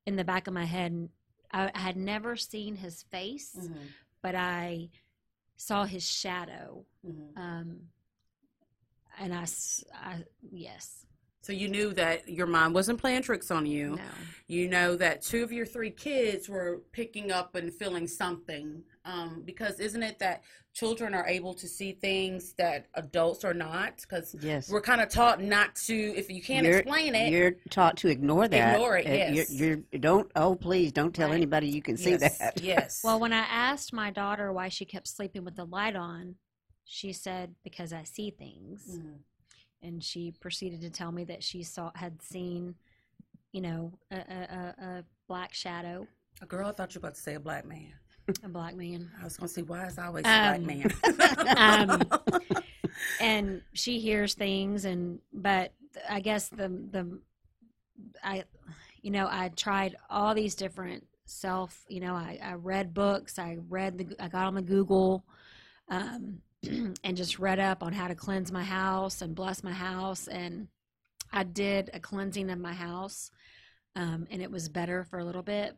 in 0.06 0.16
the 0.16 0.24
back 0.24 0.48
of 0.48 0.54
my 0.54 0.66
head, 0.66 1.10
I, 1.52 1.72
had 1.74 1.96
never 1.98 2.36
seen 2.36 2.76
his 2.76 3.04
face, 3.04 3.56
Mm-hmm. 3.58 3.86
but 4.22 4.36
I 4.36 4.90
saw 5.56 5.86
his 5.86 6.04
shadow. 6.06 6.86
Mm-hmm. 7.08 7.40
Um, 7.42 7.78
and 9.18 9.34
I, 9.34 9.46
I- 9.94 10.26
yes, 10.52 11.06
So 11.46 11.54
you 11.54 11.68
knew 11.68 11.94
that 11.94 12.28
your 12.28 12.48
mom 12.48 12.74
wasn't 12.74 13.00
playing 13.00 13.22
tricks 13.22 13.52
on 13.52 13.68
you. 13.68 13.98
no, 13.98 14.02
You 14.48 14.68
know 14.68 14.96
that 14.96 15.22
two 15.22 15.44
of 15.44 15.52
your 15.52 15.68
three 15.68 15.92
kids 15.92 16.50
were 16.50 16.82
picking 16.92 17.32
up 17.32 17.54
and 17.54 17.72
feeling 17.72 18.08
something. 18.08 18.82
Um, 19.06 19.44
because 19.46 19.80
isn't 19.80 20.02
it 20.02 20.18
that 20.18 20.42
children 20.74 21.14
are 21.14 21.28
able 21.28 21.54
to 21.54 21.68
see 21.68 21.92
things 21.92 22.54
that 22.54 22.88
adults 22.96 23.44
are 23.46 23.54
not? 23.54 23.98
Because 24.02 24.36
Yes. 24.42 24.72
we're 24.72 24.82
kind 24.82 25.02
of 25.02 25.10
taught 25.10 25.40
not 25.40 25.76
to. 25.86 25.94
If 25.94 26.32
you 26.32 26.42
can't 26.42 26.66
You're- 26.66 26.80
explain 26.80 27.14
it, 27.14 27.32
You're 27.32 27.58
taught 27.70 27.98
to 27.98 28.08
ignore 28.08 28.48
that. 28.48 28.74
Ignore 28.74 28.98
it, 28.98 29.06
Uh, 29.06 29.10
you're- 29.12 29.36
yes. 29.36 29.54
You're, 29.54 29.76
don't. 30.00 30.32
Oh, 30.36 30.56
please 30.56 30.92
don't 30.92 31.14
tell 31.14 31.28
Right. 31.30 31.36
anybody 31.36 31.68
you 31.68 31.84
can 31.84 31.96
see 31.96 32.16
that. 32.16 32.60
yes. 32.64 33.02
Well, 33.04 33.20
when 33.20 33.34
I 33.34 33.46
asked 33.46 33.94
my 33.94 34.10
daughter 34.10 34.52
why 34.52 34.70
she 34.70 34.84
kept 34.86 35.08
sleeping 35.08 35.44
with 35.46 35.56
the 35.56 35.66
light 35.66 35.96
on, 35.96 36.38
she 36.86 37.14
said 37.14 37.54
because 37.64 37.94
I 37.94 38.02
see 38.02 38.32
things, 38.32 38.98
Mhm. 38.98 39.20
And 39.86 40.04
she 40.04 40.34
proceeded 40.40 40.82
to 40.82 40.90
tell 40.90 41.12
me 41.12 41.24
that 41.26 41.44
she 41.44 41.64
saw 41.64 41.92
had 41.96 42.22
seen, 42.22 42.76
you 43.52 43.62
know, 43.62 43.94
a, 44.12 44.16
a, 44.16 44.20
a, 44.20 44.86
a 44.86 45.04
black 45.28 45.54
shadow, 45.54 46.08
a 46.42 46.46
girl, 46.46 46.68
I 46.68 46.72
thought 46.72 46.94
you 46.94 47.00
were 47.00 47.08
about 47.08 47.16
to 47.16 47.22
say 47.22 47.36
a 47.36 47.40
black 47.40 47.66
man. 47.66 47.94
a 48.44 48.50
black 48.50 48.76
man, 48.76 49.10
I 49.22 49.24
was 49.24 49.38
gonna 49.38 49.48
say 49.48 49.62
why 49.62 49.86
is 49.86 49.98
always 49.98 50.26
a 50.26 50.30
Um, 50.30 50.64
black 50.64 50.90
man. 51.58 52.02
um, 52.12 52.62
and 53.22 53.62
she 53.74 54.00
hears 54.00 54.34
things, 54.34 54.86
and 54.86 55.20
but 55.32 55.72
I 56.10 56.20
guess 56.20 56.50
the 56.50 56.68
the 56.68 57.20
I, 58.24 58.44
you 59.02 59.12
know, 59.12 59.28
I 59.30 59.50
tried 59.50 59.96
all 60.10 60.34
these 60.34 60.56
different 60.56 61.06
self, 61.26 61.86
you 61.88 62.00
know, 62.00 62.14
I, 62.14 62.40
I 62.44 62.54
read 62.54 62.94
books, 62.94 63.40
I 63.40 63.58
read 63.70 63.98
the, 63.98 64.16
I 64.20 64.28
got 64.28 64.48
on 64.48 64.56
the 64.56 64.62
Google, 64.62 65.26
um, 65.90 66.42
and 67.04 67.18
just 67.18 67.40
read 67.40 67.60
up 67.60 67.84
on 67.84 67.94
how 67.94 68.08
to 68.08 68.16
cleanse 68.16 68.52
my 68.52 68.64
house 68.64 69.22
and 69.22 69.36
bless 69.36 69.64
my 69.64 69.72
house, 69.74 70.28
and 70.28 70.68
I 71.32 71.44
did 71.44 71.90
a 71.94 72.00
cleansing 72.00 72.50
of 72.50 72.60
my 72.60 72.74
house, 72.74 73.32
um, 73.96 74.28
and 74.32 74.42
it 74.42 74.52
was 74.52 74.70
better 74.70 75.04
for 75.04 75.20
a 75.20 75.26
little 75.26 75.44
bit. 75.44 75.76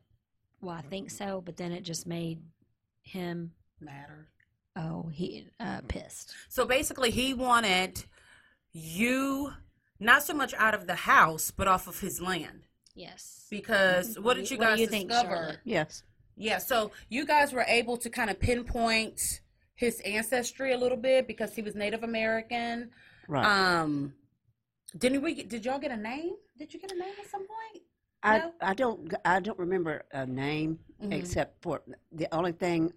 Well, 0.62 0.76
I 0.76 0.82
think 0.82 1.12
so, 1.12 1.42
but 1.46 1.58
then 1.58 1.72
it 1.72 1.82
just 1.84 2.08
made 2.08 2.42
him 3.02 3.52
Matter. 3.80 4.28
oh 4.76 5.10
he 5.14 5.48
uh, 5.60 5.82
pissed. 5.88 6.34
So 6.50 6.66
basically, 6.66 7.12
he 7.12 7.34
wanted 7.34 8.04
you 8.74 9.52
not 10.00 10.24
so 10.24 10.34
much 10.34 10.54
out 10.56 10.74
of 10.74 10.88
the 10.88 10.96
house, 10.96 11.52
but 11.52 11.68
off 11.68 11.88
of 11.88 12.00
his 12.00 12.22
land. 12.22 12.64
Yes. 12.96 13.46
Because 13.50 14.20
what 14.20 14.36
did 14.36 14.50
you 14.50 14.58
What 14.58 14.64
do 14.66 14.70
guys 14.72 14.80
you 14.80 14.88
think, 14.88 15.10
discover? 15.10 15.36
Charlotte? 15.36 15.60
Yes. 15.64 16.04
Yeah, 16.36 16.58
so 16.60 16.92
you 17.10 17.26
guys 17.26 17.52
were 17.54 17.66
able 17.68 17.98
to 17.98 18.10
kind 18.10 18.30
of 18.30 18.40
pinpoint 18.40 19.42
his 19.78 19.99
ancestry 20.01 20.73
a 20.73 20.78
little 20.78 20.97
bit 20.97 21.28
because 21.28 21.55
he 21.55 21.61
was 21.61 21.75
Native 21.75 22.03
American. 22.03 22.89
Right. 23.28 23.45
Um, 23.45 24.13
didn't 24.97 25.21
we? 25.21 25.43
Did 25.43 25.63
y'all 25.65 25.80
get 25.80 25.91
a 25.91 25.97
name? 25.97 26.34
Did 26.57 26.73
you 26.73 26.80
get 26.80 26.91
a 26.91 26.95
name 26.95 27.13
at 27.23 27.30
some 27.30 27.41
point? 27.41 27.84
I, 28.23 28.39
no? 28.39 28.51
I 28.59 28.73
don't 28.73 29.13
I 29.23 29.39
don't 29.39 29.59
remember 29.59 30.03
a 30.11 30.25
name 30.25 30.80
Mhm. 31.01 31.13
except 31.13 31.61
for 31.61 31.84
the 32.11 32.28
only 32.36 32.51
thing 32.51 32.91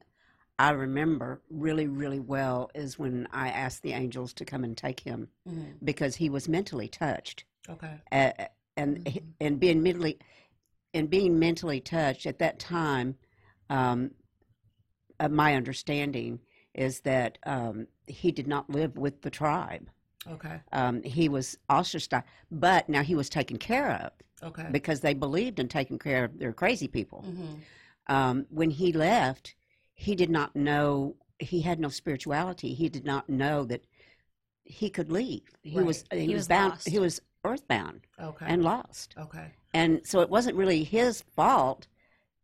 I 0.58 0.70
remember 0.70 1.42
really 1.50 1.86
really 1.86 2.20
well 2.20 2.70
is 2.74 2.98
when 2.98 3.28
I 3.30 3.50
asked 3.50 3.82
the 3.82 3.92
angels 3.92 4.32
to 4.34 4.46
come 4.46 4.64
and 4.64 4.74
take 4.74 5.00
him 5.00 5.28
Mhm. 5.46 5.74
because 5.84 6.16
he 6.16 6.30
was 6.30 6.48
mentally 6.48 6.88
touched 6.88 7.44
Okay. 7.68 8.00
uh, 8.10 8.32
and 8.78 9.04
Mhm. 9.04 9.34
and 9.40 9.60
being 9.60 9.82
mentally 9.82 10.18
and 10.94 11.10
being 11.10 11.38
mentally 11.38 11.80
touched 11.82 12.24
at 12.24 12.38
that 12.38 12.58
time 12.58 13.18
um, 13.68 14.14
uh, 15.20 15.28
my 15.28 15.54
understanding 15.54 16.40
is 16.74 17.00
that 17.00 17.38
um, 17.44 17.86
he 18.06 18.30
did 18.32 18.46
not 18.46 18.68
live 18.70 18.96
with 18.96 19.22
the 19.22 19.30
tribe 19.30 19.88
Okay. 20.30 20.60
um, 20.72 21.02
he 21.02 21.28
was 21.28 21.56
ostracized 21.68 22.24
but 22.50 22.88
now 22.88 23.02
he 23.02 23.14
was 23.14 23.28
taken 23.28 23.56
care 23.56 23.92
of 23.92 24.12
Okay. 24.42 24.68
because 24.70 25.00
they 25.00 25.12
believed 25.14 25.58
in 25.58 25.68
taking 25.68 25.98
care 25.98 26.24
of 26.24 26.38
their 26.38 26.52
crazy 26.54 26.88
people. 26.88 27.24
Mhm. 27.28 27.58
Um, 28.06 28.46
when 28.48 28.70
he 28.70 28.90
left, 28.90 29.54
he 29.94 30.14
did 30.14 30.30
not 30.30 30.56
know, 30.56 31.14
he 31.38 31.60
had 31.60 31.78
no 31.78 31.90
spirituality. 31.90 32.72
He 32.72 32.88
did 32.88 33.04
not 33.04 33.28
know 33.28 33.64
that 33.66 33.84
he 34.64 34.88
could 34.88 35.12
leave. 35.12 35.42
He 35.62 35.78
was 35.82 36.04
he, 36.10 36.20
He 36.20 36.28
was, 36.28 36.36
was 36.40 36.48
bound 36.48 36.70
lost. 36.72 36.88
he 36.88 36.98
was 36.98 37.20
earthbound 37.44 38.00
Okay. 38.18 38.46
and 38.48 38.62
lost. 38.64 39.14
okay. 39.18 39.52
And 39.74 40.00
so 40.06 40.20
it 40.20 40.30
wasn't 40.30 40.56
really 40.56 40.84
his 40.84 41.20
fault, 41.36 41.86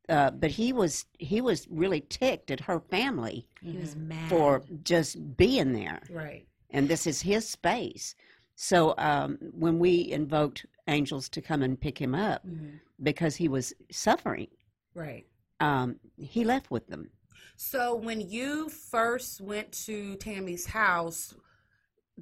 uh, 0.09 0.31
but 0.31 0.51
he 0.53 0.73
was 0.73 1.05
he 1.19 1.41
was 1.41 1.67
really 1.71 2.01
ticked 2.01 2.51
at 2.51 2.61
her 2.61 2.81
family 2.81 3.49
He 3.61 3.77
was 3.79 3.95
Mhm. 3.95 4.07
mad. 4.09 4.29
for 4.29 4.63
just 4.83 5.37
being 5.37 5.73
there 5.73 6.01
right. 6.11 6.47
and 6.71 6.89
this 6.89 7.07
is 7.07 7.23
his 7.23 7.49
space. 7.49 8.15
So 8.55 8.95
um, 8.99 9.39
when 9.53 9.79
we 9.79 10.11
invoked 10.11 10.65
angels 10.89 11.29
to 11.31 11.43
come 11.43 11.63
and 11.63 11.79
pick 11.81 11.99
him 12.01 12.15
up 12.15 12.47
Mhm. 12.47 12.81
because 13.03 13.37
he 13.37 13.49
was 13.49 13.75
suffering, 13.91 14.49
Right. 14.95 15.27
um, 15.61 15.99
he 16.17 16.45
left 16.45 16.71
with 16.71 16.87
them. 16.87 17.11
So 17.57 17.95
when 17.95 18.21
you 18.21 18.69
first 18.69 19.41
went 19.41 19.73
to 19.87 20.15
Tammy's 20.17 20.67
house, 20.67 21.35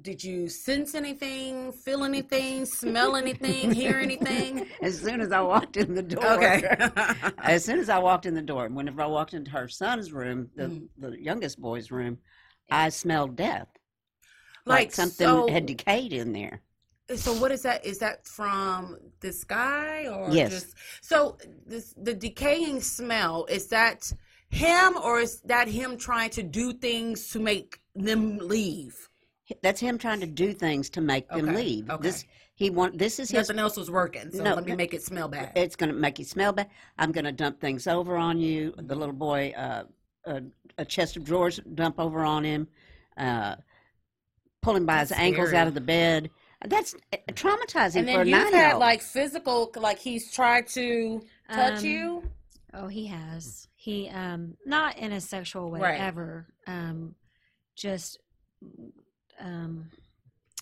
did 0.01 0.23
you 0.23 0.49
sense 0.49 0.93
anything, 0.93 1.71
feel 1.71 2.03
anything, 2.03 2.65
smell 2.65 3.15
anything, 3.15 3.71
hear 3.71 3.97
anything? 3.99 4.67
As 4.81 4.99
soon 4.99 5.21
as 5.21 5.31
I 5.31 5.41
walked 5.41 5.77
in 5.77 5.95
the 5.95 6.03
door, 6.03 6.33
Okay. 6.33 6.75
as 7.39 7.63
soon 7.63 7.79
as 7.79 7.89
I 7.89 7.97
walked 7.99 8.25
in 8.25 8.33
the 8.33 8.41
door, 8.41 8.67
whenever 8.67 9.01
I 9.01 9.05
walked 9.05 9.33
into 9.33 9.51
her 9.51 9.67
son's 9.67 10.11
room, 10.11 10.49
the, 10.55 10.63
Mhm. 10.63 10.89
the 10.97 11.21
youngest 11.21 11.61
boy's 11.61 11.91
room, 11.91 12.17
I 12.69 12.89
smelled 12.89 13.35
death, 13.35 13.67
like 14.65 14.87
like 14.87 14.91
something 14.91 15.27
so, 15.27 15.49
had 15.49 15.65
decayed 15.65 16.11
in 16.11 16.33
there. 16.33 16.61
So 17.15 17.33
what 17.39 17.51
is 17.51 17.61
that? 17.61 17.85
Is 17.85 17.99
that 17.99 18.27
from 18.27 18.97
this 19.21 19.43
guy 19.43 20.07
or 20.07 20.31
Yes. 20.31 20.51
just 20.51 20.75
so 21.01 21.37
this 21.65 21.93
the 21.95 22.13
decaying 22.13 22.81
smell, 22.81 23.45
is 23.45 23.67
that 23.67 24.11
him 24.49 24.97
or 24.97 25.19
is 25.19 25.41
that 25.41 25.67
him 25.67 25.97
trying 25.97 26.31
to 26.31 26.43
do 26.43 26.73
things 26.73 27.29
to 27.29 27.39
make 27.39 27.79
them 27.95 28.39
leave? 28.39 28.95
That's 29.61 29.79
him 29.79 29.97
trying 29.97 30.19
to 30.21 30.25
do 30.25 30.53
things 30.53 30.89
to 30.91 31.01
make 31.01 31.29
them 31.29 31.49
Okay, 31.49 31.55
leave. 31.55 31.89
okay. 31.89 32.01
This 32.01 32.25
he 32.55 32.69
want. 32.69 32.97
This 32.97 33.19
is 33.19 33.29
his. 33.29 33.49
Nothing 33.49 33.59
else 33.59 33.77
was 33.77 33.91
working, 33.91 34.31
so 34.31 34.41
No, 34.43 34.55
let 34.55 34.65
me 34.65 34.71
no. 34.71 34.77
make 34.77 34.93
it 34.93 35.03
smell 35.03 35.27
bad. 35.27 35.51
It's 35.55 35.75
going 35.75 35.89
to 35.89 35.95
make 35.95 36.17
you 36.19 36.25
smell 36.25 36.51
bad. 36.53 36.69
I'm 36.97 37.11
going 37.11 37.25
to 37.25 37.31
dump 37.31 37.59
things 37.59 37.85
over 37.85 38.15
on 38.17 38.39
you. 38.39 38.73
The 38.77 38.95
little 38.95 39.13
boy, 39.13 39.53
uh, 39.55 39.83
a, 40.25 40.41
a 40.77 40.85
chest 40.85 41.17
of 41.17 41.23
drawers, 41.25 41.59
dump 41.75 41.99
over 41.99 42.23
on 42.23 42.43
him. 42.43 42.67
Uh, 43.17 43.55
pull 44.61 44.75
him 44.75 44.85
by 44.85 44.99
his 44.99 45.09
That's 45.09 45.21
ankles 45.21 45.49
scary. 45.49 45.61
out 45.61 45.67
of 45.67 45.73
the 45.75 45.81
bed. 45.81 46.29
That's 46.65 46.95
uh, 47.13 47.17
traumatizing 47.33 47.97
and 47.97 48.09
for 48.09 48.21
a 48.21 48.25
then 48.25 48.27
you've 48.27 48.37
had 48.39 48.51
nine-year-old. 48.53 48.79
like 48.79 49.01
physical, 49.01 49.71
like 49.75 49.99
he's 49.99 50.31
tried 50.31 50.67
to 50.69 51.21
touch 51.51 51.79
Um, 51.79 51.85
you. 51.85 52.23
Oh, 52.73 52.87
he 52.87 53.05
has. 53.07 53.67
He 53.75 54.09
um 54.09 54.55
not 54.65 54.97
in 54.97 55.11
a 55.11 55.21
sexual 55.21 55.69
way 55.69 55.81
Right. 55.81 55.99
ever. 56.01 56.47
Um 56.65 57.13
just 57.75 58.17
um 59.39 59.89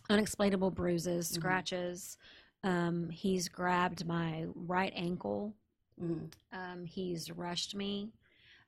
unexplainable 0.10 0.72
bruises, 0.72 1.30
Mhm. 1.30 1.34
scratches. 1.34 2.18
Um 2.64 3.10
he's 3.10 3.48
grabbed 3.50 4.06
my 4.06 4.46
right 4.56 4.94
ankle. 4.96 5.54
Mhm. 6.02 6.32
Um 6.52 6.86
he's 6.86 7.32
rushed 7.32 7.76
me. 7.76 8.12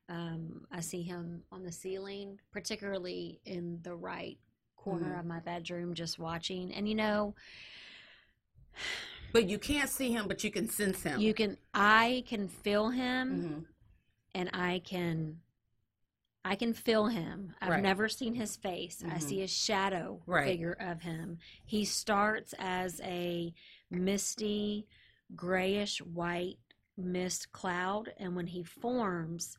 Um 0.10 0.68
I 0.72 0.82
see 0.82 1.02
him 1.04 1.44
on 1.52 1.64
the 1.64 1.72
ceiling, 1.72 2.40
particularly 2.52 3.40
in 3.46 3.82
the 3.84 3.96
right 3.96 4.38
corner 4.76 5.16
Mhm. 5.16 5.20
of 5.20 5.26
my 5.26 5.40
bedroom 5.40 5.94
just 5.94 6.20
watching. 6.20 6.74
And 6.74 6.88
you 6.88 6.96
know, 6.96 7.36
But 9.34 9.50
you 9.50 9.60
can't 9.60 9.90
see 9.90 10.12
him, 10.12 10.28
but 10.28 10.44
you 10.44 10.52
can 10.52 10.70
sense 10.70 11.04
him. 11.04 11.20
you 11.20 11.34
can 11.34 11.58
I 11.74 12.24
can 12.28 12.48
feel 12.48 12.90
him. 12.90 13.42
Mhm. 13.42 13.66
and 14.36 14.50
I 14.54 14.80
can 14.80 15.42
I 16.48 16.56
can 16.56 16.74
feel 16.74 17.08
him. 17.08 17.56
I've 17.60 17.70
Right. 17.72 17.82
never 17.84 18.08
seen 18.08 18.36
his 18.36 18.56
face. 18.56 19.04
I 19.04 19.16
Mhm. 19.18 19.22
see 19.22 19.42
a 19.42 19.48
shadow 19.48 20.22
Right. 20.28 20.46
figure 20.46 20.74
of 20.74 21.02
him. 21.02 21.40
He 21.66 21.86
starts 21.86 22.54
as 22.60 23.02
a 23.02 23.52
misty 23.90 24.88
grayish 25.36 26.02
white 26.04 26.60
mist 26.98 27.52
cloud 27.52 28.14
and 28.18 28.36
when 28.36 28.48
he 28.48 28.64
forms 28.64 29.58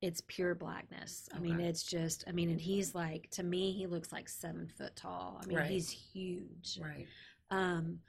it's 0.00 0.20
pure 0.28 0.54
blackness. 0.54 1.28
I 1.32 1.40
mean, 1.40 1.58
it's 1.58 1.82
just, 1.82 2.22
I 2.28 2.30
mean, 2.30 2.50
and 2.50 2.60
he's 2.60 2.94
like, 2.94 3.28
to 3.30 3.42
me, 3.42 3.72
he 3.72 3.88
looks 3.88 4.12
like 4.12 4.28
seven 4.28 4.68
foot 4.68 4.94
tall. 4.94 5.40
I 5.42 5.46
mean, 5.46 5.56
Right. 5.58 5.70
he's 5.70 5.90
huge. 5.90 6.78
Right. 6.80 7.08
Um, 7.50 8.00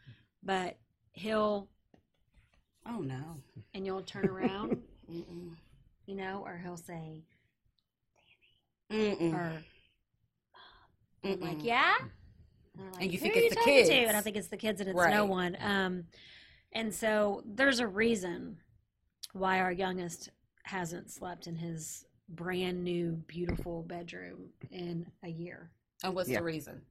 but 0.43 0.77
he'll, 1.13 1.67
Oh 2.85 3.01
no. 3.01 3.41
and 3.73 3.87
you'll 3.87 4.03
turn 4.03 4.27
around, 4.27 4.83
you 6.05 6.15
know, 6.15 6.43
or 6.45 6.59
he'll 6.59 6.77
say, 6.77 7.23
Mm-mm. 8.91 9.33
or 9.33 9.51
I'm 11.23 11.39
like, 11.39 11.63
yeah. 11.63 11.95
And, 12.77 12.87
I'm 12.95 13.01
And 13.01 13.11
you 13.13 13.19
think 13.19 13.35
are 13.35 13.39
it's 13.39 13.49
the 13.49 13.55
talking 13.55 13.83
to?" 13.85 13.89
kids. 13.89 14.07
And 14.07 14.17
I 14.17 14.21
think 14.21 14.35
it's 14.37 14.47
the 14.47 14.57
kids, 14.57 14.79
and 14.81 14.89
it's 14.89 14.97
Right. 14.97 15.13
no 15.13 15.25
one. 15.25 15.57
Um, 15.59 16.05
and 16.71 16.93
so 16.93 17.43
there's 17.45 17.79
a 17.79 17.87
reason 17.87 18.57
why 19.33 19.59
our 19.59 19.71
youngest 19.71 20.29
hasn't 20.63 21.11
slept 21.11 21.47
in 21.47 21.55
his 21.55 22.05
brand 22.29 22.83
new, 22.83 23.11
beautiful 23.27 23.83
bedroom 23.83 24.49
in 24.71 25.05
a 25.23 25.29
year. 25.29 25.71
And 26.03 26.15
what's 26.15 26.29
Yeah. 26.29 26.39
the 26.39 26.45
reason? 26.45 26.81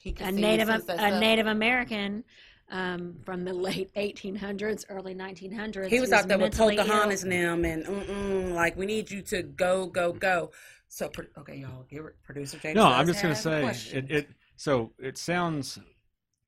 He 0.00 0.14
A 0.18 0.32
Native 0.32 0.68
to 0.68 0.92
a. 1.04 1.20
Native 1.20 1.46
American 1.46 2.24
um, 2.72 3.16
from 3.24 3.44
the 3.44 3.52
late 3.52 3.94
1800s, 3.94 4.84
early 4.88 5.14
1900s. 5.14 5.88
He 5.88 6.00
was 6.00 6.10
who's 6.10 6.12
out 6.12 6.28
there 6.28 6.38
with 6.38 6.58
mentally 6.58 6.76
ill. 6.76 6.84
Pocahontas 6.84 7.22
and 7.22 7.32
them, 7.32 7.64
and 7.64 7.84
mm-mm, 7.84 8.54
like 8.54 8.76
we 8.76 8.86
need 8.86 9.10
you 9.10 9.22
to 9.22 9.42
go, 9.42 9.86
go, 9.86 10.12
go. 10.12 10.50
So, 10.88 11.10
okay, 11.38 11.56
y'all, 11.56 11.84
get 11.88 12.00
it. 12.00 12.22
producer 12.24 12.58
James. 12.58 12.76
No, 12.76 12.84
I'm 12.86 13.06
just 13.06 13.22
gonna 13.22 13.34
say 13.36 13.64
it, 13.92 14.10
it. 14.10 14.28
So 14.56 14.92
it 14.98 15.16
sounds 15.18 15.78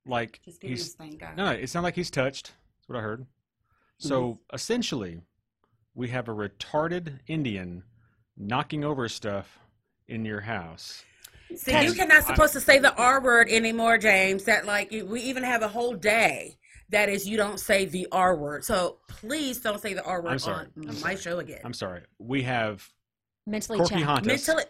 like 0.06 0.40
Just 0.44 0.60
give 0.60 0.70
me 0.70 0.76
this 0.76 0.86
he's 0.86 0.94
thing, 0.94 1.16
guys. 1.18 1.34
no, 1.36 1.50
it 1.50 1.68
sounds 1.70 1.84
like 1.84 1.94
he's 1.94 2.10
touched. 2.10 2.52
That's 2.78 2.88
what 2.88 2.98
I 2.98 3.02
heard. 3.02 3.26
So 3.98 4.22
Mm-hmm. 4.22 4.54
essentially, 4.54 5.20
we 5.94 6.08
have 6.08 6.28
a 6.28 6.34
retarded 6.34 7.20
Indian 7.26 7.84
knocking 8.36 8.84
over 8.84 9.08
stuff 9.08 9.58
in 10.08 10.24
your 10.24 10.40
house. 10.42 11.04
See, 11.56 11.72
you 11.72 11.88
Touch- 11.88 11.96
cannot 11.96 12.24
supposed 12.24 12.52
to 12.54 12.60
say 12.60 12.78
the 12.78 12.94
R 12.96 13.20
word 13.22 13.48
anymore, 13.48 13.98
James. 13.98 14.44
That 14.44 14.66
like 14.66 14.90
we 14.90 15.20
even 15.22 15.42
have 15.42 15.62
a 15.62 15.68
whole 15.68 15.94
day 15.94 16.58
that 16.90 17.08
is 17.08 17.26
you 17.28 17.36
don't 17.36 17.58
say 17.60 17.84
the 17.84 18.06
R 18.12 18.36
word. 18.36 18.64
So 18.64 18.98
please 19.08 19.58
don't 19.60 19.80
say 19.80 19.94
the 19.94 20.02
R 20.04 20.22
word 20.22 20.32
I'm 20.32 20.38
sorry. 20.38 20.66
on 20.76 20.88
I'm 20.88 21.00
my 21.00 21.14
sorry. 21.14 21.16
show 21.16 21.38
again. 21.38 21.60
I'm 21.64 21.72
sorry. 21.74 22.02
We 22.18 22.42
have 22.42 22.88
mentally 23.46 23.78
Corky 23.78 23.96
challenged. 24.00 24.26
Mentally, 24.26 24.64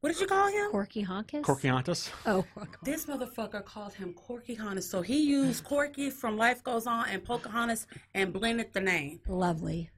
what 0.00 0.12
did 0.12 0.20
you 0.20 0.26
call 0.26 0.48
him? 0.48 0.70
Corky 0.70 1.04
Honkus? 1.04 1.42
Corkiantus. 1.42 2.10
Oh, 2.26 2.44
This 2.82 3.06
motherfucker 3.06 3.64
called 3.64 3.94
him 3.94 4.12
Corky 4.12 4.58
Honest. 4.60 4.90
So 4.90 5.00
he 5.00 5.18
used 5.22 5.64
Corky 5.64 6.10
from 6.10 6.36
Life 6.36 6.62
Goes 6.62 6.86
On 6.86 7.08
and 7.08 7.24
Pocahontas 7.24 7.86
and 8.12 8.30
blended 8.32 8.72
the 8.74 8.80
name. 8.80 9.20
lovely. 9.26 9.90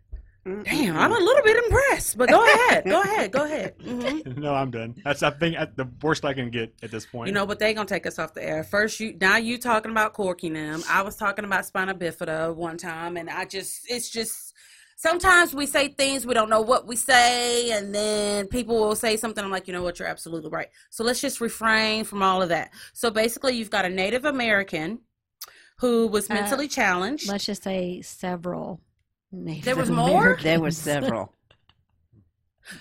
Damn, 0.47 0.97
I'm 0.97 1.11
a 1.11 1.15
little 1.17 1.43
bit 1.43 1.57
impressed. 1.65 2.17
But 2.17 2.29
go 2.29 2.45
ahead, 2.45 2.85
go 2.85 3.03
ahead, 3.03 3.33
go 3.33 3.45
ahead. 3.45 3.75
hmm 3.85 4.41
no, 4.41 4.55
I'm 4.55 4.71
done. 4.71 4.95
That's 5.05 5.25
I 5.25 5.31
think 5.31 5.57
the 5.75 5.89
worst 6.03 6.25
I 6.25 6.35
can 6.35 6.51
get 6.51 6.73
at 6.85 6.93
this 6.93 7.05
point. 7.05 7.27
You 7.27 7.35
know, 7.35 7.47
but 7.47 7.59
they 7.59 7.75
gonna 7.75 7.89
take 7.89 8.07
us 8.07 8.19
off 8.21 8.33
the 8.33 8.45
air. 8.45 8.63
First, 8.63 9.01
you 9.01 9.17
now 9.21 9.39
you 9.39 9.59
talking 9.59 9.91
about 9.91 10.13
Corky 10.13 10.47
and 10.47 10.57
them. 10.57 10.85
I 10.89 11.03
was 11.03 11.17
talking 11.17 11.45
about 11.45 11.67
spina 11.67 11.95
bifida 11.95 12.55
one 12.55 12.77
time, 12.79 13.17
and 13.17 13.29
I 13.29 13.45
just 13.45 13.91
it's 13.91 14.09
just 14.09 14.55
sometimes 14.97 15.53
we 15.53 15.67
say 15.67 15.89
things 15.89 16.25
we 16.25 16.35
don't 16.35 16.49
know 16.49 16.61
what 16.61 16.87
we 16.87 16.95
say, 16.95 17.73
and 17.73 17.93
then 17.93 18.47
people 18.47 18.79
will 18.79 18.95
say 18.95 19.17
something. 19.17 19.43
I'm 19.45 19.51
like, 19.51 19.67
you 19.67 19.73
know 19.73 19.83
what, 19.83 19.99
you're 19.99 20.07
absolutely 20.07 20.51
right. 20.51 20.69
So 20.91 21.03
let's 21.03 21.21
just 21.21 21.41
refrain 21.41 22.05
from 22.05 22.23
all 22.23 22.41
of 22.41 22.51
that. 22.51 22.71
So 22.93 23.11
basically, 23.11 23.57
you've 23.57 23.71
got 23.71 23.85
a 23.85 23.89
Native 23.91 24.25
American 24.25 25.01
who 25.79 26.07
was 26.07 26.31
Uh, 26.31 26.35
mentally 26.35 26.69
challenged. 26.69 27.29
Let's 27.29 27.47
just 27.47 27.65
say 27.65 28.01
several. 28.03 28.81
Native 29.33 29.65
There 29.65 29.77
was 29.77 29.91
more? 29.91 30.21
Americans. 30.21 30.45
There 30.45 30.61
were 30.61 30.71
several. 30.71 31.33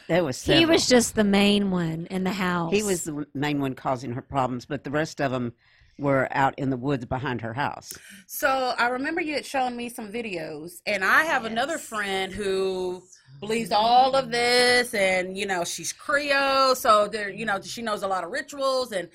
There 0.07 0.23
was 0.23 0.37
several. 0.37 0.59
He 0.59 0.65
was 0.65 0.87
just 0.87 1.15
the 1.15 1.23
main 1.23 1.71
one 1.71 2.07
in 2.09 2.23
the 2.23 2.31
house. 2.31 2.71
He 2.73 2.83
was 2.83 3.03
the 3.03 3.25
main 3.33 3.59
one 3.59 3.75
causing 3.75 4.13
her 4.13 4.21
problems, 4.21 4.65
but 4.65 4.83
the 4.83 4.91
rest 4.91 5.21
of 5.21 5.31
them 5.31 5.53
were 5.97 6.27
out 6.31 6.53
in 6.57 6.69
the 6.69 6.77
woods 6.77 7.05
behind 7.05 7.41
her 7.41 7.53
house. 7.53 7.93
So 8.27 8.73
I 8.77 8.87
remember 8.87 9.21
you 9.21 9.35
had 9.35 9.45
shown 9.45 9.75
me 9.77 9.89
some 9.89 10.11
videos, 10.11 10.81
and 10.85 11.03
I 11.03 11.23
have 11.23 11.45
another 11.45 11.77
friend 11.77 12.33
who 12.33 13.03
believes 13.39 13.71
all 13.71 14.15
of 14.15 14.31
this, 14.31 14.93
and 14.93 15.37
you 15.37 15.45
know 15.45 15.63
she's 15.63 15.93
Creole, 15.93 16.75
so 16.75 17.07
there, 17.07 17.29
you 17.29 17.45
know, 17.45 17.61
she 17.61 17.81
knows 17.81 18.03
a 18.03 18.07
lot 18.07 18.23
of 18.23 18.31
rituals. 18.31 18.91
And 18.91 19.09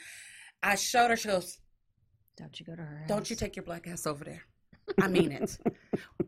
I 0.63 0.75
showed 0.77 1.11
her. 1.11 1.17
She 1.17 1.29
goes, 1.29 1.59
Don't 2.37 2.59
you 2.59 2.65
go 2.65 2.77
to 2.77 2.83
her? 2.83 3.05
"Don't 3.09 3.29
you 3.29 3.37
take 3.37 3.57
your 3.57 3.65
black 3.65 3.87
ass 3.87 4.07
over 4.07 4.25
there." 4.25 4.43
I 5.01 5.09
mean 5.09 5.33
it. 5.33 5.59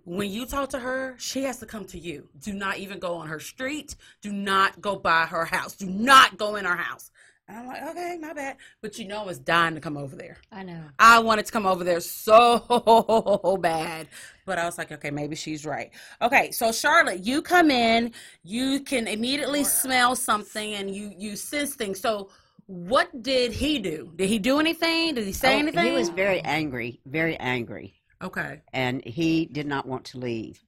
when 0.04 0.30
you 0.30 0.46
talk 0.46 0.70
to 0.70 0.78
her, 0.78 1.14
she 1.18 1.42
has 1.44 1.58
to 1.60 1.66
come 1.66 1.84
to 1.86 1.98
you. 1.98 2.28
Do 2.40 2.52
not 2.52 2.78
even 2.78 2.98
go 2.98 3.14
on 3.14 3.28
her 3.28 3.40
street. 3.40 3.96
Do 4.20 4.32
not 4.32 4.80
go 4.80 4.96
by 4.96 5.26
her 5.26 5.44
house. 5.44 5.74
Do 5.76 5.86
not 5.86 6.36
go 6.36 6.56
in 6.56 6.64
her 6.64 6.76
house. 6.76 7.10
And 7.48 7.58
I'm 7.58 7.66
like, 7.66 7.82
okay, 7.82 8.18
my 8.20 8.32
bad. 8.32 8.56
But 8.80 8.98
you 8.98 9.06
know, 9.06 9.22
I 9.22 9.26
was 9.26 9.38
dying 9.38 9.74
to 9.74 9.80
come 9.80 9.96
over 9.96 10.14
there. 10.14 10.36
I 10.52 10.62
know. 10.62 10.80
I 10.98 11.18
wanted 11.18 11.44
to 11.46 11.52
come 11.52 11.66
over 11.66 11.82
there 11.82 12.00
so 12.00 13.58
bad. 13.60 14.06
But 14.46 14.58
I 14.58 14.64
was 14.64 14.78
like, 14.78 14.92
okay, 14.92 15.10
maybe 15.10 15.34
she's 15.34 15.66
right. 15.66 15.90
Okay, 16.22 16.52
so 16.52 16.70
Charlotte, 16.72 17.24
you 17.24 17.42
come 17.42 17.70
in, 17.70 18.12
you 18.44 18.80
can 18.80 19.08
immediately 19.08 19.62
uh, 19.62 19.64
smell 19.64 20.14
something 20.16 20.74
and 20.74 20.94
you 20.94 21.12
you 21.18 21.34
sense 21.36 21.74
things. 21.74 22.00
So 22.00 22.30
what 22.66 23.22
did 23.22 23.52
he 23.52 23.80
do? 23.80 24.12
Did 24.16 24.28
he 24.28 24.38
do 24.38 24.60
anything? 24.60 25.14
Did 25.14 25.26
he 25.26 25.32
say 25.32 25.56
Oh, 25.56 25.58
anything? 25.58 25.84
He 25.84 25.92
was 25.92 26.10
very 26.10 26.40
angry, 26.42 27.00
very 27.06 27.36
angry, 27.38 27.94
okay. 28.22 28.60
and 28.72 29.04
he 29.04 29.46
did 29.46 29.66
not 29.66 29.86
want 29.86 30.04
to 30.06 30.18
leave. 30.18 30.62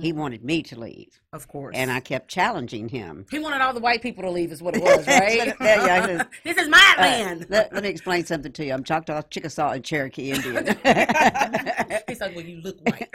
He 0.00 0.12
Mhm. 0.12 0.16
wanted 0.16 0.44
me 0.44 0.62
to 0.62 0.78
leave, 0.78 1.20
Of 1.32 1.48
course. 1.48 1.74
and 1.76 1.90
I 1.90 1.98
kept 1.98 2.28
challenging 2.28 2.88
him. 2.88 3.26
he 3.32 3.40
wanted 3.40 3.60
all 3.60 3.74
the 3.74 3.80
white 3.80 4.00
people 4.00 4.22
to 4.22 4.30
leave, 4.30 4.52
is 4.52 4.62
what 4.62 4.76
it 4.76 4.82
was, 4.84 5.04
right? 5.08 5.52
Yeah, 5.60 5.84
yeah, 5.86 6.06
is. 6.06 6.22
this 6.44 6.56
is 6.56 6.68
my 6.68 6.94
Uh, 6.98 7.02
land. 7.02 7.46
let, 7.48 7.72
let 7.74 7.82
me 7.82 7.88
explain 7.88 8.24
something 8.24 8.52
to 8.52 8.64
you. 8.64 8.72
I'm 8.74 8.84
Choctaw, 8.84 9.22
Chickasaw, 9.28 9.70
and 9.72 9.84
Cherokee 9.84 10.30
Indian. 10.30 10.66
He's 12.06 12.20
like, 12.20 12.36
well, 12.36 12.44
you 12.44 12.60
look 12.62 12.78
white. 12.88 13.08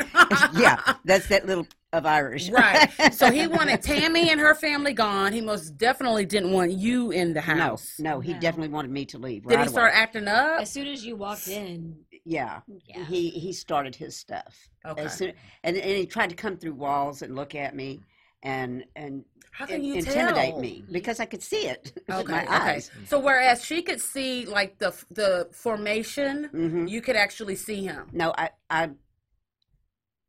yeah, 0.57 0.81
that's 1.05 1.27
that 1.29 1.45
little 1.45 1.67
of 1.93 2.05
Irish. 2.05 2.49
Right. 2.49 2.89
So 3.13 3.31
he 3.31 3.47
wanted 3.47 3.81
Tammy 3.81 4.29
and 4.29 4.39
her 4.39 4.53
family 4.53 4.93
gone. 4.93 5.33
He 5.33 5.41
most 5.41 5.77
definitely 5.77 6.25
didn't 6.25 6.51
want 6.51 6.71
you 6.71 7.11
in 7.11 7.33
the 7.33 7.41
no, 7.41 7.55
house. 7.55 7.99
no, 7.99 8.19
he 8.19 8.33
No. 8.33 8.39
definitely 8.39 8.69
wanted 8.69 8.91
me 8.91 9.05
to 9.05 9.17
leave. 9.17 9.43
Did 9.43 9.57
right 9.57 9.63
he 9.63 9.69
start 9.69 9.91
away. 9.91 10.01
acting 10.01 10.27
up? 10.27 10.61
As 10.61 10.71
soon 10.71 10.87
as 10.87 11.05
you 11.05 11.15
walked 11.15 11.47
in, 11.47 11.95
Yeah, 12.25 12.59
yeah. 12.85 13.05
he 13.05 13.29
he 13.29 13.53
started 13.53 13.95
his 13.95 14.15
stuff. 14.17 14.69
Okay. 14.85 15.01
As 15.03 15.13
soon, 15.17 15.33
and 15.63 15.77
and 15.77 15.97
he 15.97 16.05
tried 16.05 16.29
to 16.29 16.35
come 16.35 16.57
through 16.57 16.73
walls 16.75 17.21
and 17.21 17.35
look 17.35 17.55
at 17.55 17.75
me 17.75 18.01
and 18.43 18.83
and 18.95 19.23
How 19.51 19.65
can 19.65 19.77
in- 19.77 19.85
you 19.85 19.95
intimidate 19.95 20.53
tell? 20.53 20.61
me 20.61 20.83
because 20.91 21.19
I 21.19 21.25
could 21.25 21.41
see 21.41 21.67
it 21.67 21.93
with 22.07 22.17
Okay. 22.19 22.31
my 22.31 22.43
okay. 22.43 22.75
eyes. 22.75 22.91
So 23.05 23.19
whereas 23.19 23.63
she 23.63 23.81
could 23.81 24.01
see 24.01 24.45
like 24.45 24.77
the 24.79 24.93
the 25.11 25.47
formation, 25.51 26.45
hmm 26.51 26.87
you 26.87 27.01
could 27.01 27.15
actually 27.15 27.55
see 27.55 27.83
him. 27.83 28.09
No, 28.13 28.33
I 28.37 28.49
I 28.69 28.89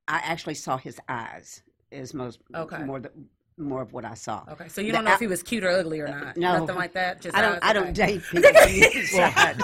I 0.08 0.16
actually 0.24 0.54
saw 0.54 0.76
his 0.78 0.98
eyes. 1.08 1.62
Is 1.90 2.12
most 2.12 2.40
Okay. 2.54 2.82
more 2.82 3.00
the, 3.00 3.10
more 3.56 3.80
of 3.82 3.92
what 3.92 4.04
I 4.04 4.14
saw. 4.14 4.44
Okay. 4.52 4.68
So 4.68 4.80
you 4.80 4.92
don't 4.92 5.04
know 5.04 5.14
if 5.14 5.20
he 5.20 5.26
was 5.26 5.42
cute 5.42 5.64
or 5.64 5.70
ugly 5.70 6.00
or 6.00 6.06
uh, 6.06 6.20
not. 6.20 6.36
no. 6.36 6.58
Nothing 6.60 6.76
like 6.76 6.92
that. 6.92 7.20
Just 7.22 7.34
I 7.36 7.40
don't 7.42 7.54
eyes? 7.54 7.58
I 7.62 7.72
don't 7.72 7.88
Okay. 7.98 8.06
date 8.18 8.22
people 8.30 8.42
from 8.52 8.70
the 8.72 8.90
inside. 8.94 9.56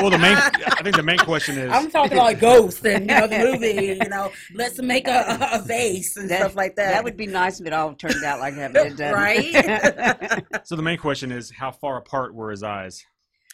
well, 0.00 0.10
the 0.10 0.18
main 0.18 0.36
I 0.36 0.82
think 0.82 0.96
the 0.96 1.02
main 1.02 1.18
question 1.18 1.56
is 1.58 1.70
I'm 1.72 1.90
talking 1.90 2.18
like 2.18 2.38
Ghost 2.40 2.84
and 2.84 3.08
you 3.08 3.16
know 3.16 3.26
the 3.28 3.38
movie. 3.38 3.98
You 4.02 4.08
know, 4.08 4.30
let's 4.54 4.80
make 4.82 5.06
a, 5.08 5.38
a 5.52 5.62
vase 5.62 6.16
and 6.16 6.28
That- 6.28 6.40
stuff 6.40 6.56
like 6.56 6.74
that. 6.76 6.90
That 6.92 7.04
would 7.04 7.16
be 7.16 7.26
nice 7.26 7.60
if 7.60 7.66
it 7.66 7.72
all 7.72 7.94
turned 7.94 8.22
out 8.24 8.40
like 8.40 8.56
that. 8.56 8.72
but 8.72 8.86
it 8.88 8.96
doesn't. 8.96 9.14
Right? 9.14 10.44
so 10.66 10.74
the 10.76 10.82
main 10.82 10.98
question 10.98 11.30
is 11.32 11.50
how 11.50 11.70
far 11.70 11.96
apart 11.98 12.34
were 12.34 12.50
his 12.50 12.62
eyes? 12.62 13.04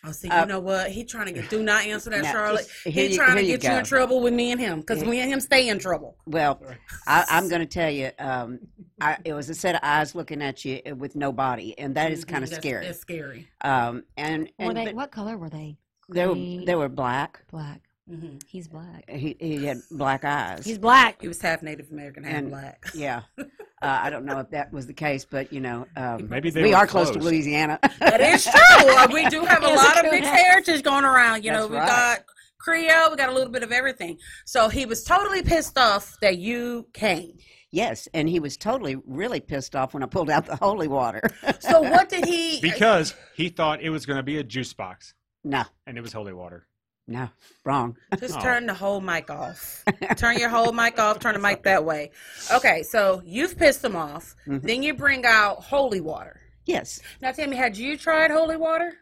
Oh, 0.06 0.12
see, 0.12 0.28
Uh, 0.28 0.42
you 0.42 0.46
know 0.46 0.60
what? 0.60 0.90
He 0.90 1.04
trying 1.04 1.26
to 1.26 1.32
get. 1.32 1.50
Do 1.50 1.62
not 1.62 1.84
answer 1.84 2.10
that, 2.10 2.22
Now, 2.22 2.32
Charlotte. 2.32 2.66
just- 2.84 2.94
He 2.94 3.06
you- 3.08 3.16
trying 3.16 3.36
to 3.36 3.42
here 3.42 3.52
you 3.52 3.58
get 3.58 3.72
you 3.72 3.78
in 3.78 3.84
trouble 3.84 4.20
with 4.20 4.32
me 4.32 4.52
and 4.52 4.60
him 4.60 4.80
because 4.80 5.02
Yeah. 5.02 5.08
me 5.08 5.20
and 5.20 5.32
him 5.32 5.40
stay 5.40 5.68
in 5.68 5.78
trouble. 5.78 6.16
well, 6.26 6.62
I, 7.06 7.24
I'm 7.28 7.48
going 7.48 7.60
to 7.60 7.66
tell 7.66 7.90
you, 7.90 8.10
um, 8.18 8.60
I, 9.00 9.18
it 9.24 9.32
was 9.32 9.50
a 9.50 9.54
set 9.54 9.74
of 9.74 9.80
eyes 9.82 10.14
looking 10.14 10.42
at 10.42 10.64
you 10.64 10.80
uh, 10.90 10.94
with 10.94 11.16
no 11.16 11.32
body, 11.32 11.78
and 11.78 11.94
that 11.96 12.12
is 12.12 12.24
kind 12.24 12.44
of 12.44 12.48
Mhm, 12.48 12.52
that's- 12.52 12.62
scary. 12.62 12.86
It's 12.86 13.00
scary. 13.00 13.48
Um, 13.62 14.04
and 14.16 14.44
were 14.58 14.66
and 14.66 14.76
they? 14.76 14.84
but 14.86 14.94
What 14.94 15.10
color 15.10 15.36
were 15.36 15.50
they? 15.50 15.76
they 16.08 16.26
were 16.26 16.34
they 16.64 16.74
were 16.76 16.88
black. 16.88 17.42
Black. 17.50 17.80
Hmm 18.08 18.36
He's 18.46 18.68
black. 18.68 19.08
He 19.10 19.36
he 19.40 19.64
had 19.64 19.78
black 19.90 20.24
eyes. 20.24 20.64
He's 20.64 20.78
black. 20.78 21.20
He 21.20 21.28
was 21.28 21.40
half 21.40 21.62
Native 21.62 21.90
American, 21.90 22.24
half 22.24 22.34
And- 22.38 22.50
black. 22.50 22.84
yeah. 22.94 23.22
Uh, 23.38 23.44
I 23.82 24.08
don't 24.10 24.24
know 24.24 24.38
if 24.40 24.50
that 24.50 24.72
was 24.72 24.86
the 24.86 24.94
case, 24.94 25.24
but 25.24 25.52
you 25.52 25.60
know, 25.60 25.86
um, 25.96 26.28
Maybe 26.28 26.50
they 26.50 26.62
we 26.62 26.72
are 26.74 26.86
close 26.86 27.10
to. 27.10 27.18
Louisiana. 27.18 27.78
That 28.00 28.20
is 28.20 28.44
true. 28.50 28.94
Uh, 28.96 29.08
we 29.12 29.28
do 29.28 29.44
have 29.44 29.62
a 29.62 29.66
Yes, 29.66 29.84
lot 29.84 29.98
of 29.98 30.04
it 30.06 30.12
mixed 30.12 30.30
heritage 30.30 30.82
going 30.82 31.04
around. 31.04 31.44
You 31.44 31.52
know, 31.52 31.66
we 31.66 31.76
right. 31.76 31.86
got 31.88 32.24
Creole, 32.58 33.10
we 33.10 33.16
got 33.16 33.28
a 33.28 33.32
little 33.34 33.52
bit 33.52 33.62
of 33.62 33.70
everything. 33.72 34.18
So 34.46 34.68
he 34.68 34.86
was 34.86 35.04
totally 35.04 35.42
pissed 35.42 35.76
off 35.78 36.16
that 36.22 36.38
you 36.38 36.88
came. 36.94 37.36
yes, 37.70 38.08
and 38.14 38.28
he 38.28 38.40
was 38.40 38.56
totally 38.56 38.96
really 39.06 39.40
pissed 39.40 39.76
off 39.76 39.92
when 39.94 40.02
I 40.02 40.06
pulled 40.06 40.30
out 40.30 40.46
the 40.46 40.56
holy 40.56 40.88
water. 40.88 41.20
So 41.60 41.82
what 41.82 42.08
did 42.08 42.24
he? 42.32 42.60
Because 42.60 43.14
he 43.36 43.50
thought 43.50 43.82
it 43.82 43.90
was 43.90 44.06
going 44.06 44.16
to 44.16 44.22
be 44.22 44.38
a 44.38 44.42
juice 44.44 44.72
box, 44.72 45.12
no, 45.44 45.64
and 45.86 45.98
it 45.98 46.00
was 46.00 46.12
holy 46.14 46.32
water. 46.32 46.65
No, 47.08 47.28
wrong. 47.64 47.96
Just 48.18 48.36
Oh. 48.38 48.40
turn 48.40 48.66
the 48.66 48.74
whole 48.74 49.00
mic 49.00 49.30
off. 49.30 49.84
turn 50.16 50.38
your 50.38 50.48
whole 50.48 50.72
mic 50.72 50.98
off. 50.98 51.18
Turn 51.20 51.34
the 51.34 51.40
mic 51.40 51.62
that 51.64 51.84
way. 51.84 52.10
Okay, 52.52 52.82
so 52.82 53.22
you've 53.24 53.56
pissed 53.56 53.84
him 53.84 53.96
off. 53.96 54.34
Mhm. 54.46 54.62
Then 54.62 54.82
you 54.82 54.94
bring 54.94 55.24
out 55.24 55.62
holy 55.62 56.00
water. 56.00 56.40
Yes, 56.64 57.00
Now, 57.20 57.30
tell 57.30 57.46
me, 57.48 57.56
had 57.56 57.76
you 57.76 57.96
tried 57.96 58.32
holy 58.32 58.56
water? 58.56 58.92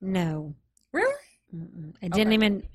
No. 0.00 0.54
Really? 0.92 1.14
Mm-mm. 1.54 1.94
I 2.02 2.08
didn't 2.08 2.28
Okay. 2.28 2.34
even. 2.34 2.68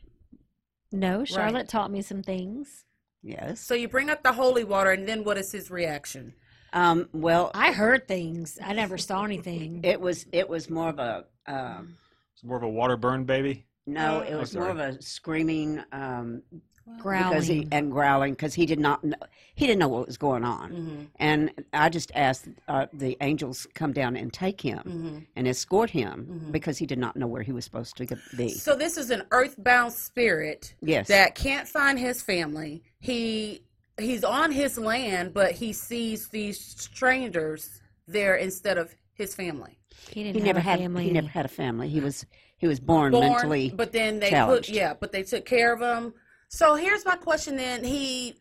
No, 0.93 1.25
Charlotte 1.25 1.67
taught 1.67 1.91
me 1.91 2.01
some 2.01 2.23
things. 2.23 2.85
yes. 3.21 3.59
So 3.59 3.73
you 3.73 3.89
bring 3.89 4.09
up 4.09 4.23
the 4.23 4.31
holy 4.31 4.63
water, 4.63 4.91
and 4.91 5.05
then 5.07 5.25
what 5.25 5.37
is 5.37 5.51
his 5.51 5.69
reaction? 5.69 6.33
Um, 6.71 7.09
well, 7.11 7.51
I 7.53 7.73
heard 7.73 8.07
things. 8.07 8.57
I 8.63 8.71
never 8.73 8.97
saw 8.97 9.23
anything. 9.25 9.81
it 9.83 9.99
was 9.99 10.25
it 10.31 10.47
was 10.47 10.69
more 10.69 10.89
of 10.89 10.99
a 10.99 11.25
um, 11.45 11.97
It's 12.33 12.43
more 12.45 12.55
of 12.57 12.63
a 12.63 12.69
water 12.69 12.95
burn 12.95 13.25
baby. 13.25 13.66
No, 13.87 14.17
Uh, 14.19 14.21
it 14.21 14.33
Oh, 14.33 14.39
was 14.39 14.55
more 14.55 14.69
of 14.69 14.79
a 14.79 15.01
screaming 15.01 15.81
um, 15.93 16.41
growling. 16.99 17.29
because 17.29 17.47
he 17.47 17.67
and 17.71 17.89
growling 17.91 18.33
because 18.33 18.53
he 18.53 18.65
did 18.65 18.79
not 18.79 19.03
know, 19.03 19.15
he 19.55 19.65
didn't 19.65 19.79
know 19.79 19.87
what 19.87 20.05
was 20.05 20.17
going 20.17 20.43
on. 20.43 20.71
Mm-hmm. 20.71 21.03
And 21.19 21.51
I 21.73 21.87
just 21.89 22.11
asked 22.13 22.49
uh, 22.67 22.87
the 22.93 23.17
angels 23.21 23.65
come 23.73 23.93
down 23.93 24.15
and 24.17 24.31
take 24.31 24.59
him 24.61 24.79
Mm-hmm. 24.79 25.17
and 25.37 25.47
escort 25.47 25.89
him 25.89 26.27
Mhm. 26.29 26.51
because 26.51 26.77
he 26.77 26.85
did 26.85 26.99
not 26.99 27.15
know 27.15 27.27
where 27.27 27.43
he 27.43 27.53
was 27.53 27.63
supposed 27.63 27.95
to 27.97 28.05
be. 28.35 28.49
So 28.49 28.75
this 28.75 28.97
is 28.97 29.09
an 29.09 29.23
earthbound 29.31 29.93
spirit 29.93 30.75
yes, 30.81 31.07
that 31.07 31.33
can't 31.35 31.67
find 31.67 31.97
his 31.97 32.21
family. 32.21 32.83
He 32.99 33.61
he's 33.99 34.23
on 34.23 34.51
his 34.51 34.77
land, 34.77 35.33
but 35.33 35.53
he 35.53 35.73
sees 35.73 36.27
these 36.27 36.59
strangers 36.59 37.81
there 38.07 38.35
instead 38.35 38.77
of 38.77 38.93
his 39.13 39.33
family. 39.33 39.79
he 40.11 40.23
didn't 40.23 40.35
he 40.41 40.47
have 40.47 40.55
never 40.55 40.59
a 40.59 40.61
had 40.61 40.79
family. 40.79 41.03
he 41.05 41.11
never 41.11 41.27
had 41.27 41.45
a 41.45 41.49
family. 41.49 41.89
He 41.89 41.99
was 41.99 42.25
he 42.57 42.67
was 42.67 42.79
born, 42.79 43.11
Born, 43.11 43.27
mentally. 43.31 43.71
but 43.75 43.91
then 43.91 44.19
they 44.19 44.29
challenged. 44.29 44.69
put 44.69 44.75
yeah, 44.75 44.93
but 44.93 45.11
they 45.11 45.23
took 45.23 45.45
care 45.45 45.73
of 45.73 45.79
him. 45.81 46.13
So 46.49 46.75
here's 46.75 47.05
my 47.05 47.15
question: 47.15 47.55
Then 47.55 47.83
he, 47.83 48.35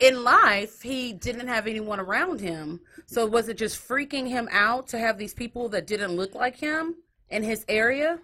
in 0.00 0.24
life, 0.24 0.80
he 0.82 1.12
didn't 1.12 1.48
have 1.48 1.66
anyone 1.66 2.00
around 2.00 2.40
him. 2.40 2.80
So 3.06 3.26
was 3.26 3.48
it 3.48 3.56
just 3.58 3.86
freaking 3.86 4.28
him 4.28 4.48
out 4.50 4.86
to 4.88 4.98
have 4.98 5.18
these 5.18 5.34
people 5.34 5.68
that 5.70 5.86
didn't 5.86 6.12
look 6.16 6.34
like 6.34 6.56
him 6.56 6.96
in 7.30 7.42
his 7.42 7.64
area? 7.68 8.18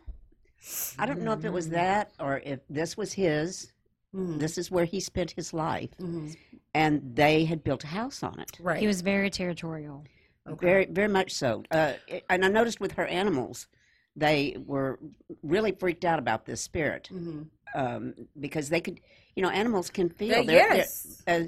I 0.98 1.06
don't 1.06 1.22
know 1.22 1.32
if 1.32 1.44
it 1.44 1.52
was 1.52 1.70
that 1.70 2.12
or 2.20 2.38
if 2.44 2.60
this 2.68 2.96
was 2.96 3.12
his. 3.12 3.72
Mhm. 4.14 4.38
This 4.40 4.58
is 4.58 4.70
where 4.70 4.84
he 4.84 4.98
spent 5.00 5.30
his 5.30 5.52
life, 5.54 5.90
Mhm. 6.00 6.36
and 6.74 7.14
they 7.14 7.44
had 7.44 7.62
built 7.62 7.84
a 7.84 7.86
house 7.86 8.22
on 8.22 8.40
it. 8.40 8.50
Right. 8.58 8.80
He 8.80 8.86
was 8.88 9.02
very 9.02 9.30
territorial. 9.30 10.04
Okay. 10.48 10.66
Very, 10.66 10.84
very 10.86 11.08
much 11.08 11.32
so. 11.32 11.62
Uh, 11.70 11.92
and 12.28 12.44
I 12.44 12.48
noticed 12.48 12.80
with 12.80 12.92
her 12.92 13.06
animals, 13.06 13.68
they 14.16 14.56
were 14.66 14.98
really 15.42 15.72
freaked 15.72 16.04
out 16.04 16.18
about 16.18 16.44
this 16.44 16.60
spirit 16.60 17.08
Mhm. 17.12 17.46
um, 17.74 18.14
because 18.38 18.68
they 18.68 18.80
could, 18.80 19.00
you 19.36 19.42
know, 19.42 19.50
animals 19.50 19.90
can 19.90 20.08
feel. 20.08 20.28
They- 20.44 20.46
They're- 20.46 20.68
they're- 20.68 20.76
yes. 20.76 21.22
uh, 21.26 21.44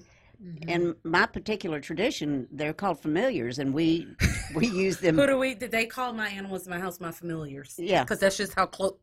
in 0.66 0.96
my 1.04 1.26
particular 1.26 1.80
tradition, 1.80 2.48
they're 2.50 2.72
called 2.72 3.00
familiars, 3.00 3.58
and 3.60 3.72
we 3.72 4.08
we 4.56 4.66
use 4.68 4.98
them. 4.98 5.16
Who 5.16 5.26
do 5.26 5.38
we? 5.38 5.54
Did 5.54 5.70
they 5.70 5.86
call 5.86 6.12
my 6.12 6.28
animals 6.28 6.66
in 6.66 6.70
my 6.70 6.78
house 6.80 6.98
my 7.00 7.12
familiars? 7.12 7.74
Yeah. 7.78 8.02
because 8.04 8.18
that's 8.20 8.36
just 8.36 8.54
how 8.54 8.66
close. 8.66 8.94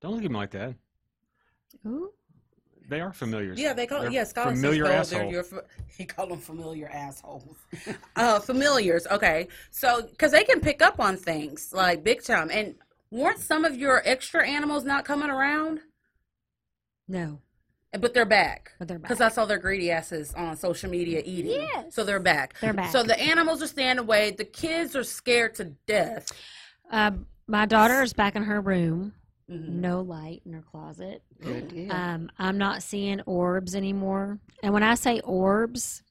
Don't 0.00 0.14
look 0.16 0.24
at 0.24 0.30
me 0.30 0.36
like 0.36 0.50
that. 0.50 0.74
Ooh. 1.86 2.12
They 2.88 3.00
are 3.00 3.12
familiar. 3.12 3.52
Yeah, 3.56 3.72
they 3.72 3.86
call 3.86 4.02
They're 4.02 4.10
yeah. 4.12 4.24
Scott 4.24 4.48
says, 4.50 4.60
familiar 4.60 4.84
"Oh, 4.84 4.88
they're 4.88 4.98
asshole. 4.98 5.30
your 5.32 5.44
He 5.98 6.04
called 6.04 6.30
them 6.30 6.38
familiar 6.38 6.88
assholes. 6.88 7.56
uh, 8.16 8.38
familiars. 8.40 9.06
Okay, 9.10 9.48
so 9.70 10.02
because 10.02 10.30
they 10.32 10.44
can 10.44 10.60
pick 10.60 10.82
up 10.82 11.00
on 11.00 11.16
things 11.16 11.72
like 11.72 12.04
big 12.04 12.22
time. 12.22 12.48
And 12.52 12.76
weren't 13.10 13.38
some 13.40 13.64
of 13.64 13.76
your 13.76 14.02
extra 14.04 14.46
animals 14.48 14.84
not 14.84 15.04
coming 15.04 15.30
around? 15.30 15.80
No, 17.08 17.40
But 17.98 18.14
they're 18.14 18.24
back. 18.26 18.72
but 18.78 18.88
they're 18.88 18.98
back. 18.98 19.08
Because 19.08 19.20
I 19.20 19.28
saw 19.28 19.44
their 19.46 19.58
greedy 19.58 19.90
asses 19.90 20.34
on 20.34 20.56
social 20.56 20.90
media 20.90 21.22
eating. 21.24 21.52
Yes. 21.62 21.94
So 21.94 22.02
they're 22.04 22.18
back. 22.20 22.54
They're 22.60 22.72
back. 22.72 22.90
So 22.90 23.02
the 23.02 23.18
animals 23.20 23.62
are 23.62 23.68
staying 23.68 23.98
away. 23.98 24.32
The 24.32 24.44
kids 24.44 24.96
are 24.96 25.04
scared 25.04 25.54
to 25.56 25.64
death. 25.86 26.30
Um, 26.90 27.26
my 27.46 27.64
daughter 27.66 28.02
is 28.02 28.12
back 28.12 28.34
in 28.36 28.42
her 28.42 28.60
room. 28.60 29.12
Mhm. 29.50 29.68
No 29.68 30.00
light 30.00 30.42
in 30.44 30.52
her 30.54 30.62
closet. 30.62 31.22
Good 31.40 31.68
deal. 31.68 31.92
Um, 31.92 32.30
I'm 32.38 32.58
not 32.58 32.82
seeing 32.82 33.20
orbs 33.22 33.74
anymore. 33.76 34.38
And 34.62 34.74
when 34.74 34.82
I 34.82 34.94
say 34.96 35.20
orbs, 35.20 36.02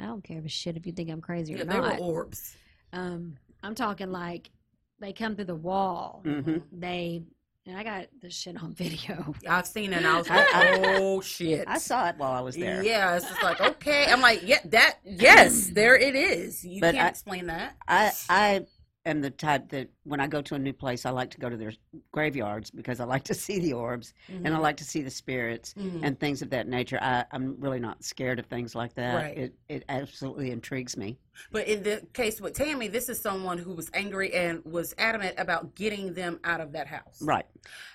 I 0.00 0.06
don't 0.06 0.24
care 0.24 0.38
if 0.38 0.44
a 0.44 0.48
shit 0.48 0.76
if 0.76 0.86
you 0.86 0.92
think 0.92 1.08
I'm 1.10 1.20
crazy 1.20 1.54
or 1.54 1.58
Yeah, 1.58 1.64
they 1.64 1.80
were 1.80 1.86
not. 1.88 2.00
orbs. 2.00 2.56
Um, 2.92 3.36
I'm 3.62 3.74
talking 3.76 4.10
like 4.10 4.50
they 4.98 5.12
come 5.12 5.36
through 5.36 5.44
the 5.46 5.54
wall. 5.54 6.22
Mhm. 6.24 6.62
They 6.72 7.22
and 7.66 7.78
I 7.78 7.82
got 7.82 8.08
this 8.20 8.34
shit 8.34 8.60
on 8.62 8.74
video. 8.74 9.34
I've 9.48 9.66
seen 9.66 9.92
it. 9.92 9.98
and 9.98 10.06
I 10.06 10.18
was 10.18 10.28
like, 10.30 10.46
oh 10.52 11.20
shit. 11.20 11.64
I 11.68 11.78
saw 11.78 12.08
it 12.08 12.16
while 12.18 12.32
I 12.32 12.40
was 12.40 12.56
there. 12.56 12.82
Yeah, 12.82 13.16
it's 13.16 13.26
just 13.28 13.42
like 13.42 13.60
okay. 13.60 14.06
I'm 14.10 14.20
like, 14.20 14.42
yeah, 14.46 14.58
that 14.66 14.98
yes, 15.04 15.68
there 15.68 15.96
it 15.96 16.14
is. 16.16 16.64
You 16.64 16.80
But 16.80 16.94
can't 16.96 17.06
I- 17.06 17.08
explain 17.08 17.46
that. 17.46 17.76
I 17.86 18.12
I 18.28 18.66
am 19.06 19.20
the 19.20 19.30
type 19.30 19.68
that 19.70 19.88
when 20.04 20.20
I 20.20 20.26
go 20.26 20.40
to 20.42 20.54
a 20.54 20.58
new 20.58 20.72
place, 20.72 21.04
I 21.04 21.10
like 21.10 21.30
to 21.30 21.38
go 21.38 21.48
to 21.50 21.56
their 21.56 21.72
graveyards 22.12 22.70
because 22.70 23.00
I 23.00 23.04
like 23.04 23.24
to 23.24 23.34
see 23.46 23.58
the 23.58 23.72
orbs 23.74 24.14
and 24.28 24.48
I 24.48 24.58
like 24.58 24.76
to 24.78 24.84
see 24.84 25.02
the 25.02 25.10
spirits 25.10 25.74
Mhm. 25.78 26.00
and 26.02 26.18
things 26.18 26.42
of 26.42 26.50
that 26.50 26.66
nature. 26.68 26.98
I, 27.00 27.24
I'm 27.30 27.60
really 27.60 27.80
not 27.80 28.02
scared 28.02 28.38
of 28.38 28.46
things 28.46 28.74
like 28.74 28.94
that. 28.94 29.14
Right. 29.14 29.36
It 29.38 29.54
it 29.68 29.84
absolutely 29.88 30.50
intrigues 30.50 30.96
me. 30.96 31.18
But 31.50 31.66
in 31.68 31.82
the 31.82 32.06
case 32.12 32.40
with 32.40 32.54
Tammy, 32.54 32.88
this 32.88 33.08
is 33.08 33.20
someone 33.20 33.58
who 33.58 33.74
was 33.74 33.90
angry 33.92 34.32
and 34.32 34.64
was 34.64 34.94
adamant 34.98 35.34
about 35.38 35.74
getting 35.74 36.14
them 36.14 36.40
out 36.44 36.60
of 36.60 36.72
that 36.72 36.86
house. 36.86 37.20
Right, 37.20 37.46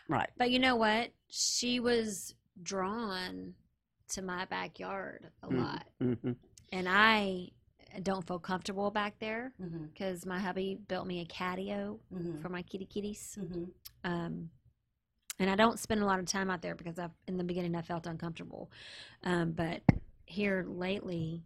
right. 0.08 0.30
But 0.38 0.52
you 0.52 0.60
know 0.60 0.76
what? 0.76 1.12
She 1.30 1.80
was 1.80 2.36
drawn 2.62 3.54
to 4.10 4.22
my 4.22 4.46
backyard 4.46 5.30
a 5.44 5.48
Mm. 5.48 5.60
lot. 5.60 5.88
hmm 6.00 6.32
And 6.72 6.88
I 6.90 7.50
don't 8.04 8.26
feel 8.28 8.40
comfortable 8.40 8.92
back 8.92 9.20
there 9.20 9.54
Mm-hmm, 9.62 9.86
because 9.94 10.26
my 10.26 10.40
hubby 10.40 10.78
built 10.88 11.08
me 11.08 11.22
a 11.22 11.26
catio 11.26 12.00
mm-hmm, 12.14 12.42
for 12.42 12.50
my 12.50 12.62
kitty 12.62 12.86
kitties. 12.86 13.38
mm-hmm. 13.40 13.64
Um, 14.04 14.50
and 15.40 15.50
I 15.50 15.56
don't 15.56 15.80
spend 15.80 16.02
a 16.02 16.06
lot 16.06 16.20
of 16.20 16.26
time 16.26 16.50
out 16.50 16.62
there 16.62 16.76
because 16.76 17.00
I, 17.00 17.10
in 17.28 17.38
the 17.38 17.44
beginning, 17.44 17.76
I 17.76 17.82
felt 17.82 18.06
uncomfortable. 18.08 18.72
Um, 19.24 19.52
but 19.52 19.82
here 20.26 20.66
lately, 20.68 21.44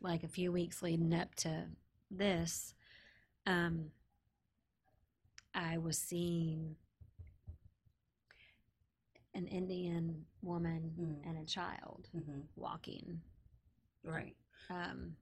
like 0.00 0.22
a 0.24 0.28
few 0.28 0.50
weeks 0.52 0.82
leading 0.82 1.14
up 1.14 1.34
to 1.36 1.64
this, 2.10 2.74
um, 3.46 3.90
I 5.54 5.78
was 5.78 5.98
seeing 5.98 6.76
an 9.34 9.46
Indian 9.48 10.24
woman 10.42 10.94
Mhm. 10.98 11.28
and 11.28 11.38
a 11.38 11.44
child 11.44 12.08
Mm-hmm. 12.16 12.40
walking. 12.56 13.20
Right. 14.04 14.36
Um, 14.70 15.16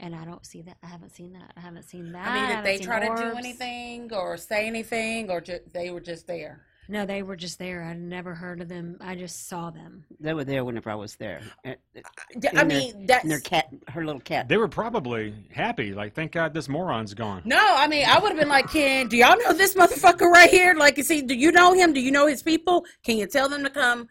and 0.00 0.14
I 0.14 0.24
don't 0.24 0.44
see 0.44 0.62
that. 0.62 0.76
I 0.82 0.86
haven't 0.86 1.10
seen 1.10 1.32
that. 1.34 1.52
I 1.56 1.60
haven't 1.60 1.84
seen 1.84 2.12
that. 2.12 2.26
I 2.26 2.34
mean, 2.34 2.42
did 2.42 2.48
haven't 2.50 2.64
they 2.64 2.76
seen 2.78 2.86
try 2.86 3.00
to 3.08 3.14
do 3.22 3.36
anything 3.38 4.12
or 4.12 4.36
say 4.36 4.66
anything, 4.66 5.30
or 5.30 5.40
ju- 5.40 5.60
they 5.72 5.90
were 5.90 6.00
just 6.00 6.26
there? 6.26 6.62
No, 6.88 7.06
they 7.06 7.22
were 7.22 7.36
just 7.36 7.60
there. 7.60 7.84
I'd 7.84 8.00
never 8.00 8.34
heard 8.34 8.60
of 8.60 8.68
them. 8.68 8.96
I 9.00 9.14
just 9.14 9.48
saw 9.48 9.70
them. 9.70 10.04
They 10.18 10.34
were 10.34 10.42
there 10.42 10.64
whenever 10.64 10.90
I 10.90 10.96
was 10.96 11.14
there. 11.14 11.40
And, 11.62 11.76
I 11.94 12.00
their- 12.34 12.64
mean, 12.64 13.06
that's 13.06 13.28
their 13.28 13.38
cat, 13.38 13.68
her 13.88 14.04
little 14.04 14.20
cat. 14.20 14.48
They 14.48 14.56
were 14.56 14.66
probably 14.66 15.32
happy. 15.52 15.94
Like, 15.94 16.14
thank 16.14 16.32
God 16.32 16.52
this 16.52 16.68
moron's 16.68 17.14
gone. 17.14 17.42
No, 17.44 17.60
I 17.60 17.86
mean, 17.86 18.06
I 18.08 18.18
would 18.18 18.30
have 18.30 18.38
been 18.38 18.48
like, 18.48 18.70
Ken, 18.70 19.06
do 19.06 19.16
y'all 19.16 19.38
know 19.38 19.52
this 19.52 19.74
motherfucker 19.74 20.28
right 20.28 20.50
here? 20.50 20.74
Like, 20.74 20.98
is 20.98 21.08
he, 21.08 21.22
do 21.22 21.34
you 21.34 21.52
know 21.52 21.74
him? 21.74 21.92
Do 21.92 22.00
you 22.00 22.10
know 22.10 22.26
his 22.26 22.42
people? 22.42 22.84
Can 23.04 23.18
you 23.18 23.26
tell 23.28 23.48
them 23.48 23.62
to 23.62 23.70
come 23.70 24.08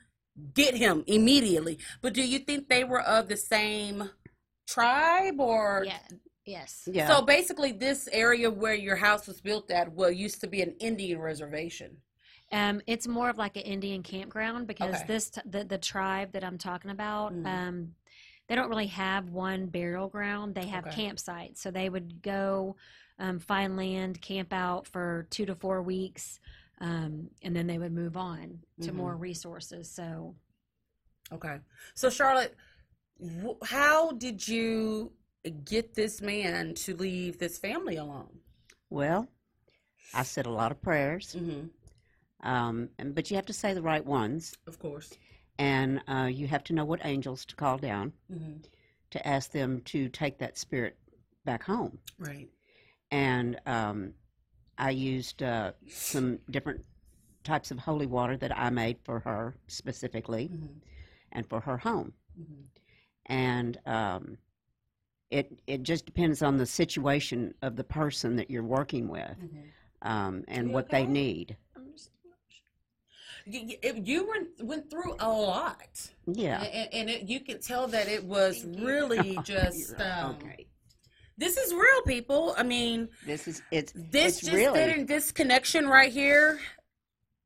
get 0.54 0.74
him 0.74 1.04
immediately? 1.06 1.80
But 2.02 2.14
do 2.14 2.22
you 2.26 2.40
think 2.40 2.70
they 2.70 2.86
were 2.86 3.02
of 3.02 3.28
the 3.28 3.36
same 3.36 4.10
tribe 4.74 5.40
or? 5.40 5.84
Yeah. 5.86 5.98
Yes. 6.46 6.88
Yeah. 6.92 7.08
So 7.08 7.22
basically, 7.22 7.72
this 7.74 8.08
area 8.12 8.50
where 8.50 8.74
your 8.74 8.96
house 8.96 9.28
was 9.28 9.40
built 9.42 9.70
at, 9.72 9.92
well, 9.94 10.10
used 10.10 10.42
to 10.42 10.48
be 10.48 10.62
an 10.62 10.76
Indian 10.80 11.20
reservation. 11.20 11.98
Um, 12.52 12.82
it's 12.88 13.08
more 13.08 13.30
of 13.30 13.38
like 13.38 13.56
an 13.58 13.64
Indian 13.64 14.02
campground 14.02 14.66
because 14.66 14.96
Okay. 14.96 15.06
this 15.08 15.30
t- 15.30 15.42
the 15.46 15.64
the 15.64 15.78
tribe 15.78 16.32
that 16.32 16.44
I'm 16.44 16.58
talking 16.58 16.90
about, 16.90 17.34
Mhm. 17.34 17.46
um, 17.46 17.96
they 18.48 18.56
don't 18.56 18.70
really 18.70 18.88
have 18.88 19.30
one 19.30 19.68
burial 19.68 20.10
ground. 20.10 20.56
They 20.56 20.66
have 20.68 20.88
Okay. 20.88 21.08
campsites, 21.08 21.58
so 21.60 21.70
they 21.72 21.90
would 21.90 22.22
go 22.24 22.76
um, 23.20 23.38
find 23.38 23.76
land, 23.76 24.22
camp 24.22 24.54
out 24.54 24.88
for 24.88 25.28
two 25.30 25.46
to 25.46 25.54
four 25.54 25.82
weeks, 25.84 26.40
um, 26.80 27.30
and 27.44 27.54
then 27.54 27.68
they 27.68 27.78
would 27.78 27.92
move 27.92 28.16
on 28.16 28.64
to 28.82 28.92
Mhm. 28.92 28.96
more 28.96 29.16
resources. 29.18 29.92
So 29.92 30.36
Okay. 31.32 31.60
So, 31.94 32.10
Charlotte, 32.10 32.56
wh- 32.58 32.69
how 33.64 34.12
did 34.12 34.48
you 34.48 35.12
get 35.66 35.94
this 35.96 36.22
man 36.22 36.74
to 36.76 36.96
leave 36.96 37.38
this 37.40 37.58
family 37.58 37.96
alone? 37.98 38.40
well, 38.90 39.28
I 40.14 40.24
said 40.24 40.46
a 40.48 40.52
lot 40.52 40.72
of 40.72 40.82
prayers, 40.82 41.36
Mm-hmm. 41.38 42.48
um, 42.50 42.90
and, 42.98 43.14
but 43.14 43.30
you 43.30 43.36
have 43.36 43.46
to 43.46 43.54
say 43.54 43.74
the 43.74 43.82
right 43.82 44.04
ones, 44.06 44.56
Of 44.68 44.80
course. 44.80 45.12
and 45.60 46.02
uh, 46.08 46.30
you 46.32 46.48
have 46.48 46.64
to 46.66 46.74
know 46.74 46.86
what 46.86 47.02
angels 47.06 47.46
to 47.46 47.56
call 47.56 47.78
down 47.78 48.14
Mm-hmm. 48.32 48.58
to 49.12 49.28
ask 49.28 49.52
them 49.52 49.82
to 49.86 50.10
take 50.10 50.40
that 50.40 50.58
spirit 50.58 50.98
back 51.46 51.64
home. 51.64 52.00
Right. 52.18 52.50
and 53.12 53.60
um, 53.66 54.14
I 54.78 54.92
used 54.92 55.44
uh, 55.44 55.74
some 55.90 56.40
different 56.50 56.86
types 57.44 57.70
of 57.72 57.80
holy 57.80 58.06
water 58.06 58.38
that 58.38 58.58
I 58.58 58.70
made 58.70 58.98
for 59.04 59.20
her 59.20 59.56
specifically 59.68 60.50
Mm-hmm. 60.52 60.78
and 61.34 61.48
for 61.48 61.60
her 61.62 61.78
home. 61.78 62.14
Mm-hmm. 62.40 62.62
And 63.30 63.78
um, 63.86 64.38
it 65.30 65.60
it 65.68 65.84
just 65.84 66.06
depends 66.06 66.42
on 66.42 66.58
the 66.58 66.66
situation 66.66 67.54
of 67.62 67.76
the 67.76 67.84
person 67.84 68.36
that 68.38 68.50
you're 68.50 68.64
working 68.64 69.08
with 69.08 69.22
Mm-hmm. 69.40 70.08
um, 70.12 70.44
and 70.48 70.74
what 70.74 70.90
they 70.90 71.06
need. 71.06 71.56
You, 73.46 73.78
you- 74.04 74.28
went 74.28 74.48
went 74.64 74.90
through 74.92 75.16
a 75.20 75.30
lot, 75.30 76.12
Yeah. 76.28 76.62
and, 76.62 76.94
and 76.94 77.10
it, 77.10 77.24
you 77.30 77.40
could 77.40 77.62
tell 77.62 77.88
that 77.88 78.08
it 78.08 78.24
was 78.24 78.66
really 78.78 79.40
just. 79.44 80.00
Um, 80.00 80.36
okay. 80.36 80.68
This 81.38 81.58
is 81.58 81.74
real, 81.74 82.02
people. 82.06 82.54
I 82.58 82.64
mean, 82.64 83.08
This 83.26 83.48
is 83.48 83.62
it's 83.72 83.94
this 83.96 84.38
it's 84.38 84.42
just 84.42 84.54
really. 84.54 85.04
This 85.04 85.32
connection 85.32 85.88
right 85.88 86.12
here 86.12 86.60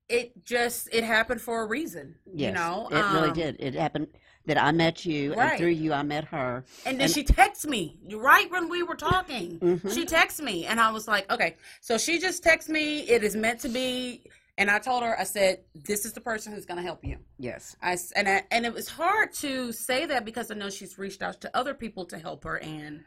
it 0.09 0.43
just 0.43 0.89
it 0.91 1.03
happened 1.03 1.39
for 1.41 1.61
a 1.61 1.65
reason. 1.67 2.15
Yes, 2.25 2.49
you 2.49 2.53
know, 2.55 2.87
it 2.91 2.95
really 3.13 3.29
Um, 3.29 3.33
did. 3.33 3.55
It 3.59 3.73
happened 3.75 4.07
that 4.45 4.57
I 4.61 4.71
met 4.71 5.05
you, 5.05 5.33
Right. 5.33 5.51
and 5.51 5.57
through 5.57 5.69
you, 5.69 5.93
I 5.93 6.03
met 6.03 6.25
her. 6.25 6.65
And 6.85 6.97
then 6.99 7.05
And- 7.05 7.13
she 7.13 7.23
texted 7.23 7.67
me 7.69 7.97
right 8.13 8.49
when 8.51 8.69
we 8.69 8.83
were 8.83 8.95
talking. 8.95 9.59
Mhm. 9.59 9.93
She 9.93 10.05
texted 10.05 10.41
me, 10.41 10.65
and 10.65 10.79
I 10.79 10.91
was 10.91 11.07
like, 11.07 11.31
okay. 11.31 11.55
So 11.81 11.97
she 11.97 12.19
just 12.19 12.43
texted 12.43 12.69
me. 12.69 13.01
It 13.01 13.23
is 13.23 13.35
meant 13.35 13.61
to 13.61 13.69
be. 13.69 14.23
And 14.55 14.69
I 14.69 14.77
told 14.77 15.01
her, 15.01 15.19
I 15.19 15.23
said, 15.23 15.61
this 15.73 16.05
is 16.05 16.13
the 16.13 16.21
person 16.21 16.53
who's 16.53 16.65
going 16.65 16.77
to 16.77 16.83
help 16.83 17.03
you. 17.03 17.17
Yes, 17.39 17.75
I 17.81 17.97
and 18.15 18.29
I, 18.29 18.43
and 18.51 18.65
it 18.67 18.73
was 18.73 18.87
hard 18.87 19.33
to 19.35 19.71
say 19.71 20.05
that 20.05 20.25
because 20.25 20.51
I 20.51 20.53
know 20.53 20.69
she's 20.69 20.99
reached 20.99 21.23
out 21.23 21.41
to 21.41 21.57
other 21.57 21.73
people 21.73 22.05
to 22.05 22.19
help 22.19 22.43
her, 22.43 22.57
and 22.59 23.03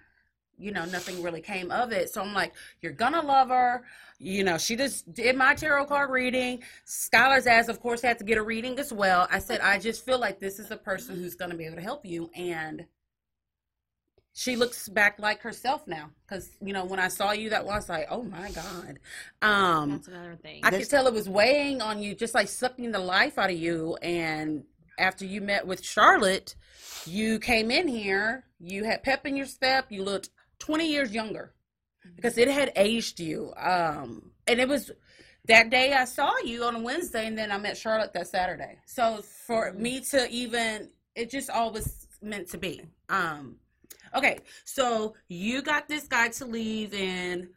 you 0.58 0.72
know 0.72 0.84
nothing 0.86 1.22
really 1.22 1.40
came 1.40 1.70
of 1.70 1.92
it. 1.92 2.10
So 2.10 2.20
I'm 2.22 2.34
like, 2.34 2.52
you're 2.80 2.92
gonna 2.92 3.22
love 3.22 3.48
her. 3.48 3.84
You 4.18 4.44
know, 4.44 4.56
she 4.58 4.76
just 4.76 5.12
did 5.12 5.36
my 5.36 5.54
tarot 5.54 5.86
card 5.86 6.10
reading. 6.10 6.62
Scholars 6.84 7.46
as, 7.46 7.68
of 7.68 7.80
course, 7.80 8.00
had 8.00 8.18
to 8.18 8.24
get 8.24 8.38
a 8.38 8.42
reading 8.42 8.78
as 8.78 8.92
well. 8.92 9.28
I 9.30 9.38
said, 9.38 9.60
I 9.60 9.78
just 9.78 10.04
feel 10.04 10.18
like 10.18 10.40
this 10.40 10.58
is 10.58 10.70
a 10.70 10.76
person 10.76 11.16
who's 11.16 11.34
gonna 11.34 11.54
be 11.56 11.66
able 11.66 11.76
to 11.76 11.82
help 11.82 12.04
you, 12.06 12.30
and 12.34 12.86
she 14.32 14.54
looks 14.54 14.88
back 14.88 15.18
like 15.18 15.40
herself 15.40 15.86
now. 15.86 16.10
Because 16.26 16.50
you 16.60 16.72
know, 16.72 16.84
when 16.84 17.00
I 17.00 17.08
saw 17.08 17.32
you, 17.32 17.50
that 17.50 17.64
was 17.64 17.88
like, 17.88 18.06
oh 18.10 18.22
my 18.22 18.50
god. 18.50 18.98
Um, 19.42 19.90
That's 19.92 20.08
another 20.08 20.36
thing. 20.36 20.60
I 20.62 20.70
This- 20.70 20.80
could 20.84 20.90
tell 20.90 21.06
it 21.06 21.14
was 21.14 21.28
weighing 21.28 21.80
on 21.80 22.02
you, 22.02 22.14
just 22.14 22.34
like 22.34 22.48
sucking 22.48 22.92
the 22.92 22.98
life 22.98 23.38
out 23.38 23.50
of 23.50 23.56
you. 23.56 23.96
And 24.02 24.64
after 24.98 25.24
you 25.24 25.40
met 25.40 25.66
with 25.66 25.84
Charlotte, 25.84 26.54
you 27.06 27.38
came 27.38 27.70
in 27.70 27.88
here, 27.88 28.44
you 28.58 28.84
had 28.84 29.02
pep 29.02 29.26
in 29.26 29.36
your 29.36 29.46
step, 29.46 29.86
you 29.90 30.02
looked 30.02 30.30
20 30.66 30.88
years 30.90 31.12
younger 31.14 31.54
because 32.16 32.36
it 32.38 32.48
had 32.48 32.72
aged 32.76 33.20
you. 33.20 33.52
Um, 33.56 34.32
and 34.48 34.58
it 34.60 34.68
was 34.68 34.90
that 35.46 35.70
day 35.70 35.92
I 35.92 36.04
saw 36.04 36.32
you 36.44 36.64
on 36.64 36.74
a 36.76 36.80
Wednesday, 36.80 37.26
and 37.26 37.38
then 37.38 37.52
I 37.52 37.58
met 37.58 37.76
Charlotte 37.76 38.12
that 38.14 38.26
Saturday. 38.26 38.78
So 38.86 39.22
for 39.22 39.72
me 39.72 40.00
to 40.10 40.28
even, 40.28 40.90
it 41.14 41.30
just 41.30 41.50
all 41.50 41.70
was 41.70 42.08
meant 42.20 42.48
to 42.50 42.58
be. 42.58 42.82
Um, 43.08 43.56
okay, 44.14 44.38
so 44.64 45.14
you 45.28 45.62
got 45.62 45.86
this 45.88 46.08
guy 46.08 46.28
to 46.30 46.44
leave 46.44 46.94
in 46.94 47.48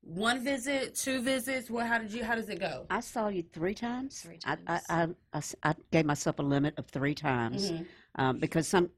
one 0.00 0.42
visit, 0.42 0.94
two 0.94 1.20
visits. 1.20 1.68
What? 1.68 1.86
How 1.86 1.98
did 1.98 2.12
you? 2.12 2.24
How 2.24 2.34
does 2.34 2.48
it 2.48 2.60
go? 2.60 2.86
I 2.88 3.00
saw 3.00 3.28
you 3.28 3.44
three 3.52 3.74
times. 3.74 4.20
Three 4.20 4.38
times. 4.38 4.60
I, 4.66 4.74
I, 4.74 4.78
times. 4.78 5.14
I, 5.32 5.36
I 5.36 5.38
s- 5.38 5.56
I 5.62 5.74
gave 5.92 6.06
myself 6.06 6.38
a 6.38 6.42
limit 6.42 6.74
of 6.78 6.86
three 6.86 7.14
times 7.14 7.70
Mhm. 7.72 7.86
um, 8.16 8.38
because 8.38 8.66
some. 8.68 8.88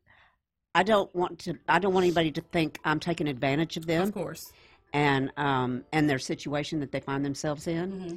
I 0.76 0.82
don't 0.82 1.12
want 1.14 1.38
to. 1.40 1.54
I 1.68 1.78
don't 1.78 1.94
want 1.94 2.04
anybody 2.04 2.30
to 2.32 2.42
think 2.52 2.78
I'm 2.84 3.00
taking 3.00 3.28
advantage 3.28 3.78
of 3.78 3.86
them 3.86 4.02
Of 4.08 4.12
course. 4.14 4.52
and 4.92 5.32
um, 5.38 5.84
and 5.90 6.08
their 6.10 6.18
situation 6.18 6.80
that 6.80 6.92
they 6.92 7.00
find 7.00 7.24
themselves 7.24 7.66
in. 7.66 7.90
hmm 7.90 8.16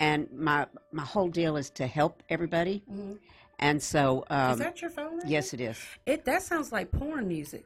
And 0.00 0.26
my 0.32 0.66
my 0.92 1.04
whole 1.04 1.28
deal 1.28 1.56
is 1.56 1.70
to 1.80 1.86
help 1.86 2.22
everybody. 2.28 2.82
hmm 2.88 3.12
And 3.60 3.80
so, 3.80 4.24
um, 4.28 4.52
is 4.54 4.58
that 4.58 4.82
your 4.82 4.90
phone? 4.90 5.18
right 5.18 5.28
yes, 5.36 5.54
it 5.54 5.60
is. 5.60 5.78
It 6.04 6.24
that 6.24 6.42
sounds 6.42 6.72
like 6.72 6.90
porn 6.90 7.28
music. 7.28 7.64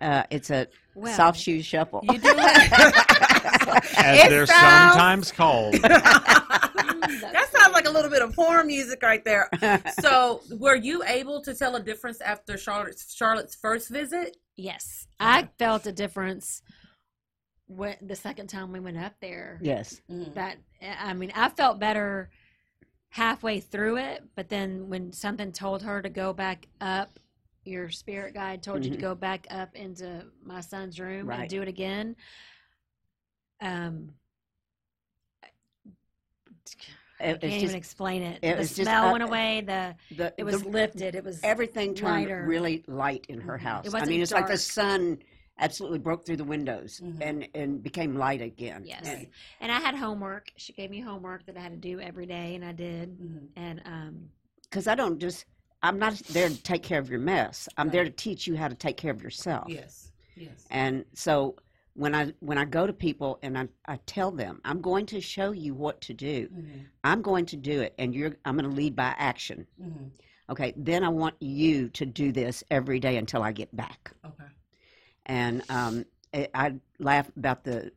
Uh, 0.00 0.24
it's 0.36 0.50
a 0.50 0.66
Well, 0.96 1.14
soft 1.16 1.38
shoe 1.38 1.62
shuffle. 1.62 2.00
You 2.10 2.18
do 2.18 2.34
it. 2.36 2.36
As 3.98 4.18
It 4.24 4.28
they're 4.30 4.46
sounds- 4.46 4.92
sometimes 4.94 5.30
called. 5.30 5.74
that 7.20 7.48
sounds 7.52 7.72
like 7.72 7.86
a 7.86 7.90
little 7.90 8.10
bit 8.10 8.22
of 8.22 8.34
porn 8.34 8.66
music 8.66 9.00
right 9.02 9.24
there. 9.24 9.48
So, 10.00 10.40
were 10.50 10.76
you 10.76 11.02
able 11.04 11.40
to 11.42 11.54
tell 11.54 11.76
a 11.76 11.80
difference 11.82 12.20
after 12.20 12.56
Charlotte's 12.58 13.14
Charlotte's 13.14 13.54
first 13.54 13.88
visit? 13.90 14.36
yes, 14.56 15.06
I 15.18 15.48
felt 15.58 15.86
a 15.86 15.92
difference 15.92 16.62
when 17.66 17.96
the 18.02 18.14
second 18.16 18.48
time 18.48 18.72
we 18.72 18.78
went 18.80 18.98
up 18.98 19.14
there. 19.20 19.58
yes. 19.62 20.00
That 20.34 20.58
I 21.00 21.14
mean, 21.14 21.32
I 21.34 21.48
felt 21.48 21.78
better 21.78 22.30
halfway 23.08 23.60
through 23.60 23.96
it, 23.98 24.22
but 24.34 24.48
then 24.48 24.88
when 24.88 25.12
something 25.12 25.50
told 25.52 25.82
her 25.82 26.02
to 26.02 26.08
go 26.08 26.32
back 26.32 26.66
up, 26.80 27.18
your 27.64 27.88
spirit 27.90 28.34
guide 28.34 28.62
told 28.62 28.84
you 28.84 28.90
to 28.90 28.96
Mhm. 28.98 29.00
go 29.00 29.14
back 29.14 29.46
up 29.50 29.74
into 29.74 30.26
my 30.44 30.60
son's 30.60 30.98
room 31.00 31.26
Right. 31.28 31.40
and 31.40 31.48
do 31.48 31.62
it 31.62 31.68
again. 31.68 32.16
Um, 33.60 34.14
I 37.20 37.24
can't 37.24 37.44
it's 37.44 37.62
even 37.62 37.76
explain 37.76 38.22
it. 38.22 38.38
it 38.42 38.52
the 38.54 38.58
was 38.58 38.68
just, 38.74 38.82
smell 38.82 39.08
uh, 39.08 39.12
went 39.12 39.22
away. 39.24 39.62
The 39.64 39.94
the, 40.16 40.34
it 40.36 40.44
was 40.44 40.62
the- 40.62 40.68
lifted. 40.68 41.14
It 41.14 41.24
was 41.24 41.40
everything 41.42 41.94
turned 41.94 42.12
lighter. 42.24 42.44
really 42.46 42.84
light 42.88 43.24
in 43.28 43.40
her 43.40 43.54
Mhm. 43.54 43.60
It 43.60 43.62
house. 43.62 43.94
I 43.94 44.04
mean, 44.04 44.20
it's 44.20 44.32
like 44.32 44.48
the 44.48 44.58
sun 44.58 45.18
absolutely 45.60 46.00
broke 46.00 46.26
through 46.26 46.36
the 46.38 46.44
windows 46.44 47.00
Mhm. 47.02 47.18
and 47.20 47.48
and 47.54 47.82
became 47.82 48.16
light 48.16 48.42
again. 48.42 48.82
Yes. 48.84 49.06
And- 49.06 49.28
And 49.60 49.70
I 49.72 49.78
had 49.78 49.94
homework. 49.94 50.50
She 50.56 50.72
gave 50.72 50.90
me 50.90 51.00
homework 51.00 51.46
that 51.46 51.56
I 51.56 51.60
had 51.60 51.70
to 51.72 51.78
do 51.78 52.00
every 52.00 52.26
day, 52.26 52.56
and 52.56 52.64
I 52.64 52.72
did. 52.72 53.16
Mhm. 53.18 53.48
And 53.56 53.82
um, 53.84 54.30
because 54.62 54.88
I 54.88 54.94
don't 54.96 55.18
just 55.20 55.44
I'm 55.84 55.98
not 55.98 56.14
there 56.30 56.48
to 56.48 56.62
take 56.62 56.82
care 56.82 56.98
of 56.98 57.10
your 57.10 57.20
mess. 57.20 57.68
I'm 57.76 57.90
there 57.90 58.04
to 58.04 58.10
teach 58.10 58.46
you 58.46 58.56
how 58.56 58.68
to 58.68 58.74
take 58.74 58.96
care 58.96 59.12
of 59.12 59.22
yourself. 59.22 59.66
Yes. 59.68 60.10
Yes. 60.34 60.64
And 60.70 61.04
so 61.12 61.56
when 61.94 62.14
I 62.14 62.32
when 62.40 62.58
I 62.58 62.64
go 62.64 62.86
to 62.86 62.92
people 62.92 63.38
and 63.42 63.56
I, 63.56 63.68
I 63.86 63.96
tell 64.06 64.30
them 64.30 64.60
I'm 64.64 64.80
going 64.80 65.06
to 65.06 65.20
show 65.20 65.52
you 65.52 65.74
what 65.74 66.00
to 66.02 66.14
do. 66.14 66.48
Mhm. 66.48 66.86
I'm 67.04 67.22
going 67.22 67.46
to 67.46 67.56
do 67.56 67.80
it 67.80 67.94
and 67.98 68.14
you're 68.14 68.36
I'm 68.44 68.56
going 68.56 68.68
to 68.68 68.76
lead 68.76 68.94
by 68.96 69.14
action. 69.18 69.66
Mhm. 69.80 70.10
Okay, 70.50 70.74
then 70.76 71.04
I 71.04 71.08
want 71.08 71.36
you 71.40 71.88
to 71.90 72.04
do 72.04 72.32
this 72.32 72.62
every 72.70 73.00
day 73.00 73.16
until 73.16 73.42
I 73.42 73.52
get 73.52 73.74
back. 73.74 74.12
Okay. 74.24 74.44
And 75.26 75.62
um, 75.70 76.04
I, 76.34 76.48
I 76.54 76.74
laugh 76.98 77.30
about 77.36 77.64
the 77.64 77.92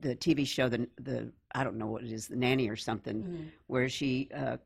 the 0.00 0.16
TV 0.16 0.46
show 0.46 0.68
the 0.68 0.88
the 0.96 1.30
I 1.54 1.62
don't 1.64 1.76
know 1.76 1.86
what 1.86 2.02
it 2.02 2.10
is 2.12 2.26
the 2.28 2.36
nanny 2.36 2.68
or 2.68 2.76
something 2.76 3.22
Mhm. 3.22 3.48
where 3.66 3.88
she 3.88 4.28
uh, 4.34 4.56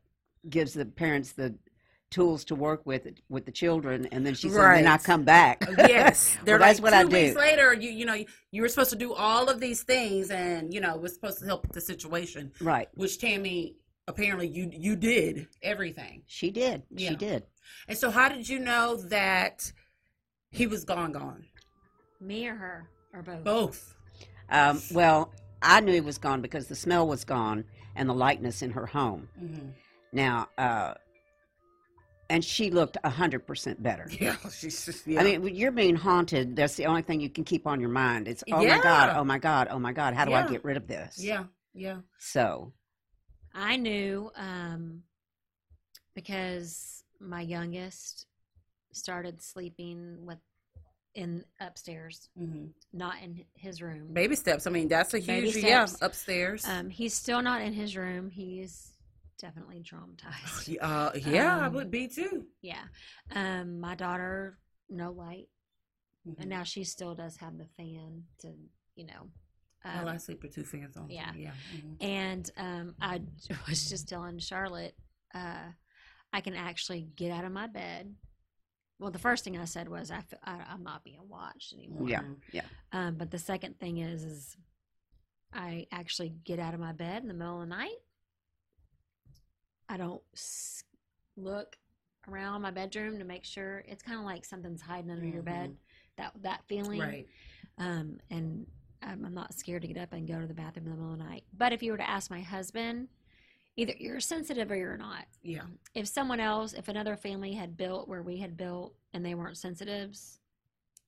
gives 0.49 0.73
the 0.73 0.85
parents 0.85 1.33
the 1.33 1.53
tools 2.09 2.45
to 2.45 2.55
work 2.55 2.85
with 2.85 3.07
with 3.29 3.45
the 3.45 3.51
children, 3.51 4.07
and 4.11 4.25
then 4.25 4.33
she 4.33 4.49
said, 4.49 4.59
"Then 4.59 4.87
I 4.87 4.97
come 4.97 5.23
back." 5.23 5.67
Yes, 5.77 6.37
they're 6.45 6.57
Well, 6.57 6.67
that's 6.67 6.79
like 6.79 6.83
what 6.83 6.93
I 6.93 7.03
two 7.03 7.09
weeks 7.09 7.35
later. 7.35 7.73
You 7.73 7.89
you 7.89 8.05
know 8.05 8.13
you, 8.13 8.25
you 8.51 8.61
were 8.61 8.69
supposed 8.69 8.89
to 8.91 8.95
do 8.95 9.13
all 9.13 9.49
of 9.49 9.59
these 9.59 9.83
things, 9.83 10.29
and 10.29 10.73
you 10.73 10.79
know 10.81 10.95
it 10.95 11.01
was 11.01 11.13
supposed 11.13 11.39
to 11.39 11.45
help 11.45 11.71
the 11.73 11.81
situation. 11.81 12.51
right? 12.61 12.87
Which 12.93 13.19
Tammy 13.19 13.75
apparently 14.07 14.47
you 14.47 14.69
you 14.73 14.95
did 14.95 15.47
everything. 15.61 16.23
She 16.27 16.51
did. 16.51 16.83
Yeah. 16.91 17.09
She 17.09 17.15
did. 17.15 17.43
And 17.87 17.97
so, 17.97 18.09
how 18.11 18.29
did 18.29 18.47
you 18.47 18.59
know 18.59 18.95
that 18.95 19.71
he 20.51 20.67
was 20.67 20.83
gone? 20.85 21.11
Gone. 21.11 21.45
me 22.21 22.47
or 22.47 22.55
her 22.55 22.89
or 23.13 23.21
both. 23.21 23.43
Both. 23.43 23.95
Um, 24.49 24.81
well, 24.91 25.33
I 25.61 25.81
knew 25.81 25.91
he 25.91 26.01
was 26.01 26.17
gone 26.17 26.41
because 26.41 26.67
the 26.67 26.75
smell 26.75 27.05
was 27.07 27.25
gone 27.25 27.65
and 27.95 28.07
the 28.07 28.13
lightness 28.13 28.61
in 28.61 28.71
her 28.71 28.85
home. 28.85 29.27
Mm-hmm. 29.41 29.69
Now, 30.13 30.47
uh, 30.57 30.93
and 32.29 32.43
she 32.43 32.71
looked 32.71 32.97
a 33.03 33.09
hundred 33.09 33.45
percent 33.47 33.81
better. 33.81 34.07
Yeah, 34.19 34.35
she's 34.51 34.85
just. 34.85 35.07
Yeah. 35.07 35.21
I 35.21 35.23
mean, 35.23 35.55
you're 35.55 35.71
being 35.71 35.95
haunted. 35.95 36.55
That's 36.55 36.75
the 36.75 36.85
only 36.85 37.01
thing 37.01 37.21
you 37.21 37.29
can 37.29 37.43
keep 37.43 37.65
on 37.67 37.79
your 37.79 37.89
mind. 37.89 38.27
It's 38.27 38.43
oh 38.51 38.57
my 38.65 38.79
god, 38.81 39.15
oh 39.17 39.23
my 39.23 39.39
god, 39.39 39.67
oh 39.71 39.79
my 39.79 39.93
god. 39.93 40.13
How 40.13 40.25
do 40.25 40.33
I 40.33 40.47
get 40.47 40.63
rid 40.63 40.77
of 40.77 40.87
this? 40.87 41.17
yeah, 41.23 41.45
yeah. 41.73 41.97
So 42.19 42.73
I 43.53 43.77
knew 43.77 44.29
um, 44.35 45.03
because 46.15 47.03
my 47.19 47.41
youngest 47.41 48.25
started 48.91 49.41
sleeping 49.41 50.25
with 50.25 50.37
in 51.15 51.43
upstairs, 51.59 52.29
Mm-hmm. 52.39 52.65
not 52.93 53.15
in 53.23 53.43
his 53.55 53.81
room. 53.81 54.13
Baby 54.13 54.35
steps. 54.35 54.67
I 54.67 54.69
mean, 54.69 54.87
that's 54.87 55.13
a 55.15 55.19
huge 55.19 55.55
yeah 55.55 55.87
upstairs. 56.01 56.63
Um, 56.67 56.89
he's 56.91 57.13
still 57.15 57.41
not 57.41 57.61
in 57.61 57.73
his 57.73 57.97
room. 57.97 58.29
He's 58.29 58.91
definitely 59.39 59.83
traumatized. 59.83 60.75
uh, 60.81 61.11
yeah, 61.15 61.57
I 61.59 61.65
um, 61.67 61.73
would 61.73 61.91
be 61.91 62.07
too. 62.07 62.45
yeah. 62.61 62.83
Um, 63.33 63.79
my 63.79 63.95
daughter, 63.95 64.57
no 64.89 65.11
light, 65.11 65.47
Mhm. 66.27 66.39
and 66.39 66.49
now 66.49 66.63
she 66.63 66.83
still 66.83 67.15
does 67.15 67.37
have 67.37 67.57
the 67.57 67.65
fan 67.77 68.23
to, 68.39 68.53
you 68.95 69.05
know. 69.05 69.29
Oh, 69.85 69.99
um, 70.01 70.07
I 70.07 70.17
sleep 70.17 70.43
with 70.43 70.53
two 70.53 70.63
fans 70.63 70.97
on. 70.97 71.09
yeah. 71.09 71.31
yeah. 71.35 71.51
mhm. 71.75 72.03
And 72.03 72.51
um, 72.57 72.95
I 72.99 73.21
was 73.69 73.89
just 73.89 74.09
telling 74.09 74.39
Charlotte, 74.39 74.95
uh, 75.33 75.71
I 76.33 76.41
can 76.41 76.55
actually 76.55 77.07
get 77.15 77.31
out 77.31 77.45
of 77.45 77.51
my 77.51 77.67
bed. 77.67 78.13
Well, 78.99 79.11
the 79.11 79.19
first 79.19 79.43
thing 79.43 79.57
I 79.57 79.65
said 79.65 79.87
was, 79.87 80.09
I, 80.11 80.23
I, 80.43 80.73
am 80.73 80.83
not 80.83 81.03
being 81.03 81.21
watched 81.29 81.71
anymore. 81.73 82.09
yeah, 82.09 82.21
Mhm. 82.21 82.37
yeah. 82.51 82.65
Um, 82.91 83.15
but 83.15 83.29
the 83.31 83.37
second 83.39 83.79
thing 83.79 83.99
is, 83.99 84.23
is 84.23 84.57
I 85.53 85.85
actually 85.91 86.29
get 86.43 86.59
out 86.59 86.73
of 86.73 86.79
my 86.79 86.91
bed 86.93 87.21
in 87.21 87.27
the 87.27 87.33
middle 87.35 87.61
of 87.61 87.69
the 87.69 87.75
night. 87.75 87.95
I 89.89 89.97
don't 89.97 90.21
look 91.35 91.77
around 92.27 92.61
my 92.61 92.71
bedroom 92.71 93.17
to 93.19 93.23
make 93.25 93.45
sure 93.45 93.83
it's 93.87 94.03
kind 94.03 94.19
of 94.19 94.25
like 94.25 94.43
something's 94.45 94.81
hiding 94.81 95.11
under 95.11 95.25
your 95.25 95.43
bed. 95.43 95.75
That 96.17 96.33
that 96.41 96.61
feeling, 96.67 96.99
Right. 96.99 97.27
um, 97.77 98.19
and 98.31 98.65
I'm, 99.03 99.23
I'm 99.23 99.33
not 99.33 99.53
scared 99.53 99.83
to 99.83 99.87
get 99.87 99.97
up 99.97 100.13
and 100.13 100.27
go 100.27 100.39
to 100.41 100.47
the 100.47 100.53
bathroom 100.53 100.85
in 100.87 100.91
the 100.91 100.97
middle 100.97 101.13
of 101.13 101.19
the 101.19 101.23
night. 101.23 101.43
But 101.55 101.73
if 101.73 101.83
you 101.83 101.91
were 101.91 101.97
to 101.97 102.09
ask 102.09 102.31
my 102.31 102.41
husband, 102.41 103.07
either 103.75 103.93
you're 103.99 104.19
sensitive 104.19 104.71
or 104.71 104.75
you're 104.75 104.97
not. 104.97 105.25
Yeah. 105.43 105.65
If 105.93 106.07
someone 106.07 106.39
else, 106.39 106.73
if 106.73 106.87
another 106.87 107.15
family 107.15 107.53
had 107.53 107.77
built 107.77 108.07
where 108.09 108.23
we 108.23 108.37
had 108.37 108.57
built 108.57 108.95
and 109.13 109.23
they 109.23 109.35
weren't 109.35 109.57
sensitives, 109.57 110.39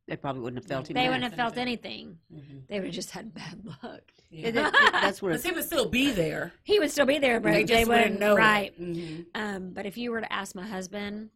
they 0.09 0.17
probably 0.17 0.41
wouldn't 0.41 0.63
have 0.63 0.67
felt 0.67 0.89
him. 0.89 0.95
They 0.95 1.05
wouldn't 1.07 1.23
have 1.23 1.35
felt 1.35 1.57
anything. 1.57 2.17
Mhm. 2.33 2.67
They 2.67 2.79
would 2.79 2.87
have 2.87 2.95
just 2.95 3.11
had 3.11 3.33
bad 3.33 3.63
luck. 3.63 4.01
It- 4.31 4.55
it- 4.55 4.55
it- 4.55 4.73
that's 4.91 5.21
where 5.21 5.33
But 5.33 5.43
he 5.43 5.51
would 5.51 5.63
still 5.63 5.87
be 5.87 6.11
there. 6.11 6.51
He 6.63 6.79
would 6.79 6.91
still 6.91 7.05
be 7.05 7.19
there, 7.19 7.39
but 7.39 7.51
They 7.51 7.63
they, 7.63 7.85
wouldn't 7.85 8.03
wouldn't 8.15 8.19
know 8.19 8.33
it. 8.35 8.39
Right. 8.39 8.79
Mhm. 8.79 9.25
Um, 9.35 9.71
but 9.73 9.85
if 9.85 9.97
you 9.97 10.11
were 10.11 10.21
to 10.21 10.31
ask 10.33 10.55
my 10.55 10.65
husband, 10.67 11.29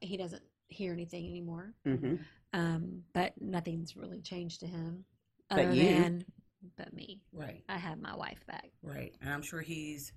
he 0.00 0.16
doesn't 0.16 0.42
hear 0.68 0.92
anything 0.92 1.26
anymore. 1.28 1.74
Mm-hmm. 1.86 2.16
Um, 2.52 3.04
but 3.12 3.40
nothing's 3.40 3.96
really 3.96 4.20
changed 4.20 4.60
to 4.60 4.66
him, 4.66 5.04
But 5.48 5.58
other 5.66 5.72
you. 5.74 5.84
than 5.84 6.24
but 6.76 6.92
me. 6.92 7.20
Right. 7.32 7.62
I 7.68 7.78
have 7.78 8.00
my 8.00 8.14
wife 8.14 8.44
back. 8.46 8.70
Right. 8.82 9.14
And 9.20 9.30
I'm 9.30 9.42
sure 9.42 9.60
he's 9.62 10.12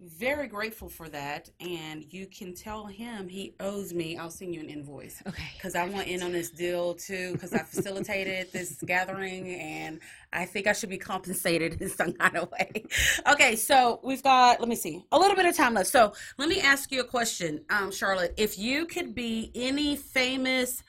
very 0.00 0.48
grateful 0.48 0.88
for 0.88 1.08
that. 1.08 1.48
And 1.60 2.04
you 2.12 2.26
can 2.26 2.54
tell 2.54 2.86
him 2.86 3.28
he 3.28 3.54
owes 3.60 3.94
me. 3.94 4.16
I'll 4.16 4.30
send 4.30 4.54
you 4.54 4.60
an 4.60 4.68
invoice. 4.68 5.22
Okay. 5.26 5.50
Because 5.56 5.74
I 5.74 5.88
want 5.88 6.08
in 6.08 6.22
on 6.22 6.32
this 6.32 6.50
deal 6.50 6.94
too, 6.94 7.32
because 7.32 7.52
I 7.52 7.58
facilitated 7.62 8.52
this 8.52 8.82
gathering 8.86 9.48
and 9.54 10.00
I 10.32 10.44
think 10.44 10.66
I 10.66 10.72
should 10.72 10.90
be 10.90 10.98
compensated 10.98 11.80
in 11.80 11.88
some 11.88 12.12
kind 12.12 12.36
of 12.36 12.50
way. 12.50 12.84
Okay, 13.30 13.56
so 13.56 14.00
we've 14.02 14.22
got, 14.22 14.60
let 14.60 14.68
me 14.68 14.76
see, 14.76 15.04
a 15.12 15.18
little 15.18 15.36
bit 15.36 15.46
of 15.46 15.56
time 15.56 15.74
left. 15.74 15.88
So 15.88 16.12
let 16.38 16.48
me 16.48 16.60
ask 16.60 16.90
you 16.92 17.00
a 17.00 17.04
question, 17.04 17.64
um, 17.70 17.90
Charlotte. 17.90 18.34
If 18.36 18.58
you 18.58 18.86
could 18.86 19.14
be 19.14 19.50
any 19.54 19.96
famous 19.96 20.82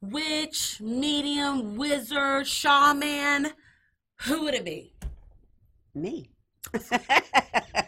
witch, 0.00 0.80
medium, 0.80 1.76
wizard, 1.76 2.46
shaman, 2.46 3.52
who 4.22 4.42
would 4.44 4.54
it 4.54 4.64
be? 4.64 4.94
Me. 5.94 6.30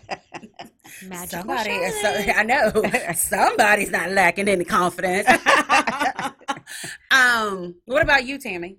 Magical 1.06 1.38
Somebody, 1.40 1.70
Charlotte. 1.70 2.24
so, 2.26 2.32
I 2.36 2.42
know 2.42 3.12
somebody's 3.14 3.90
not 3.90 4.10
lacking 4.10 4.48
any 4.48 4.64
confidence. 4.64 5.28
um, 7.10 7.74
what 7.86 8.02
about 8.02 8.24
you, 8.26 8.38
Tammy? 8.38 8.78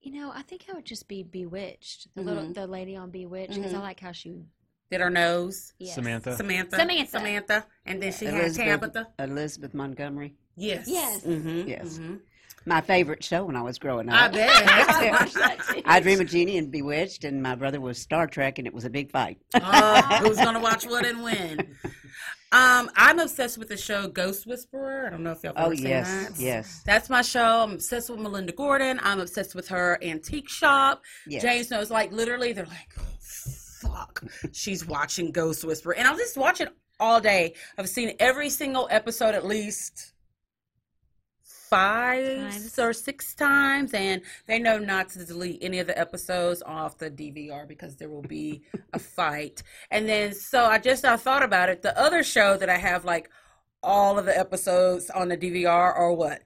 You 0.00 0.12
know, 0.12 0.30
I 0.34 0.42
think 0.42 0.66
I 0.70 0.72
would 0.74 0.84
just 0.84 1.08
be 1.08 1.22
Bewitched. 1.22 2.08
The 2.14 2.22
little 2.22 2.44
Mhm. 2.44 2.54
the 2.54 2.66
lady 2.66 2.96
on 2.96 3.10
Bewitched 3.10 3.54
because 3.54 3.74
I 3.74 3.78
Mhm. 3.78 3.82
like 3.82 4.00
how 4.00 4.12
she. 4.12 4.44
Did 4.90 5.00
her 5.00 5.10
nose? 5.10 5.72
Yes. 5.78 5.96
Samantha. 5.96 6.36
Samantha. 6.36 6.76
Samantha. 6.76 7.10
Samantha. 7.10 7.66
And 7.84 8.00
then 8.00 8.12
she 8.12 8.26
had 8.26 8.34
Elizabeth, 8.34 8.80
Tabitha. 8.80 9.08
Elizabeth 9.18 9.74
Montgomery. 9.74 10.36
Yes. 10.54 10.86
Yes. 10.86 11.22
Mm-hmm. 11.22 11.68
Yes. 11.68 11.96
hmm 11.96 12.14
My 12.68 12.80
favorite 12.80 13.22
show 13.22 13.44
when 13.44 13.54
I 13.56 13.62
was 13.62 13.78
growing 13.78 14.08
up. 14.08 14.20
I 14.20 14.28
bet. 14.28 14.50
I 14.68 15.10
watched 15.12 15.34
that 15.34 15.58
too. 15.72 15.82
I 15.84 16.00
Dream 16.00 16.20
of 16.20 16.26
Jeannie 16.28 16.58
and 16.58 16.70
Bewitched, 16.70 17.22
and 17.24 17.40
my 17.42 17.54
brother 17.54 17.80
was 17.80 17.96
Star 17.98 18.26
Trek, 18.26 18.58
and 18.58 18.66
it 18.66 18.74
was 18.74 18.84
a 18.84 18.90
big 18.90 19.12
fight. 19.12 19.38
Uh, 19.54 20.18
who's 20.18 20.36
gonna 20.36 20.58
watch 20.60 20.84
what 20.84 21.06
and 21.06 21.22
when? 21.22 21.60
Um, 22.52 22.90
I'm 22.96 23.18
obsessed 23.18 23.58
with 23.58 23.68
the 23.68 23.76
show 23.76 24.08
Ghost 24.08 24.46
Whisperer. 24.46 25.06
I 25.06 25.10
don't 25.10 25.22
know 25.22 25.32
if 25.32 25.42
y'all 25.44 25.52
have 25.54 25.64
Oh 25.64 25.66
ever 25.66 25.76
seen 25.76 25.86
yes, 25.86 26.28
that. 26.28 26.40
yes, 26.40 26.82
That's 26.84 27.08
my 27.10 27.22
show. 27.22 27.62
I'm 27.62 27.72
obsessed 27.74 28.08
with 28.10 28.18
Melinda 28.20 28.52
Gordon. 28.52 28.98
I'm 29.02 29.20
obsessed 29.20 29.54
with 29.54 29.68
her 29.68 29.98
antique 30.02 30.48
shop. 30.48 31.02
yes. 31.26 31.42
James 31.42 31.70
knows, 31.70 31.90
like 31.90 32.12
literally, 32.12 32.52
they're 32.52 32.66
like, 32.66 32.94
oh, 32.98 33.02
fuck, 33.20 34.22
she's 34.52 34.86
watching 34.86 35.30
Ghost 35.32 35.64
Whisperer, 35.64 35.94
and 35.94 36.06
I'll 36.08 36.16
just 36.16 36.36
watch 36.36 36.60
it 36.60 36.68
all 36.98 37.20
day. 37.20 37.54
I've 37.78 37.88
seen 37.88 38.14
every 38.18 38.48
single 38.50 38.88
episode 38.90 39.34
at 39.34 39.44
least 39.46 40.12
five 41.70 42.50
Times. 42.52 42.78
or 42.78 42.92
six 42.92 43.34
times, 43.34 43.92
and 43.94 44.22
they 44.46 44.58
know 44.58 44.78
not 44.78 45.08
to 45.10 45.24
delete 45.24 45.58
any 45.62 45.78
of 45.78 45.86
the 45.86 45.98
episodes 45.98 46.62
off 46.64 46.98
the 46.98 47.10
DVR 47.10 47.66
because 47.66 47.96
there 47.96 48.08
will 48.08 48.22
be 48.22 48.62
a 48.92 48.98
fight. 48.98 49.62
And 49.90 50.08
then, 50.08 50.32
so 50.34 50.64
I 50.64 50.78
just 50.78 51.04
I 51.04 51.16
thought 51.16 51.42
about 51.42 51.68
it. 51.68 51.82
The 51.82 51.98
other 52.00 52.22
show 52.22 52.56
that 52.56 52.68
I 52.70 52.76
have 52.78 53.04
like 53.04 53.30
all 53.82 54.18
of 54.18 54.24
the 54.26 54.36
episodes 54.38 55.10
on 55.10 55.28
the 55.28 55.36
DVR 55.36 55.96
or 55.96 56.12
what? 56.14 56.42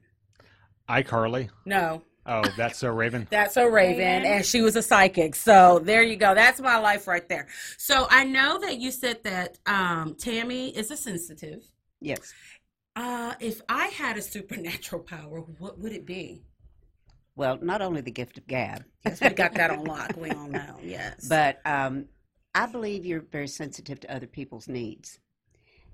iCarly. 0.89 1.49
No, 1.65 2.03
Oh, 2.27 2.43
that's 2.57 2.79
so 2.79 2.91
Raven. 2.91 3.27
That's 3.31 3.55
so 3.55 3.65
raven, 3.67 3.97
Raven. 4.23 4.25
and 4.31 4.45
she 4.45 4.61
was 4.61 4.77
a 4.77 4.83
psychic. 4.83 5.35
So 5.35 5.79
there 5.83 6.03
you 6.03 6.17
go. 6.17 6.35
That's 6.35 6.61
my 6.61 6.79
life 6.79 7.07
right 7.09 7.27
there. 7.29 7.49
So 7.79 8.07
I 8.11 8.25
know 8.25 8.59
that 8.61 8.77
you 8.79 8.91
said 8.91 9.25
that 9.25 9.59
um, 9.67 10.15
Tammy 10.17 10.69
is 10.77 10.91
a 10.91 10.97
sensitive. 10.99 11.65
yes. 12.01 12.33
Uh, 12.97 13.35
if 13.41 13.61
I 13.69 13.87
had 13.87 14.17
a 14.17 14.23
supernatural 14.23 15.03
power, 15.03 15.41
what 15.59 15.79
would 15.79 15.93
it 15.93 16.07
be? 16.07 16.43
Well, 17.37 17.59
not 17.63 17.81
only 17.81 18.01
the 18.01 18.11
gift 18.11 18.39
of 18.39 18.47
gab, 18.47 18.85
Yes, 19.05 19.21
we 19.21 19.31
got 19.31 19.55
that 19.55 19.71
on 19.71 19.85
lock. 19.85 20.15
We 20.17 20.31
all 20.31 20.49
know. 20.59 20.77
Yes, 20.83 21.27
but 21.29 21.61
um, 21.65 22.07
I 22.55 22.67
believe 22.67 23.07
you're 23.07 23.23
very 23.23 23.49
sensitive 23.49 24.01
to 24.01 24.15
other 24.15 24.27
people's 24.27 24.69
needs, 24.69 25.21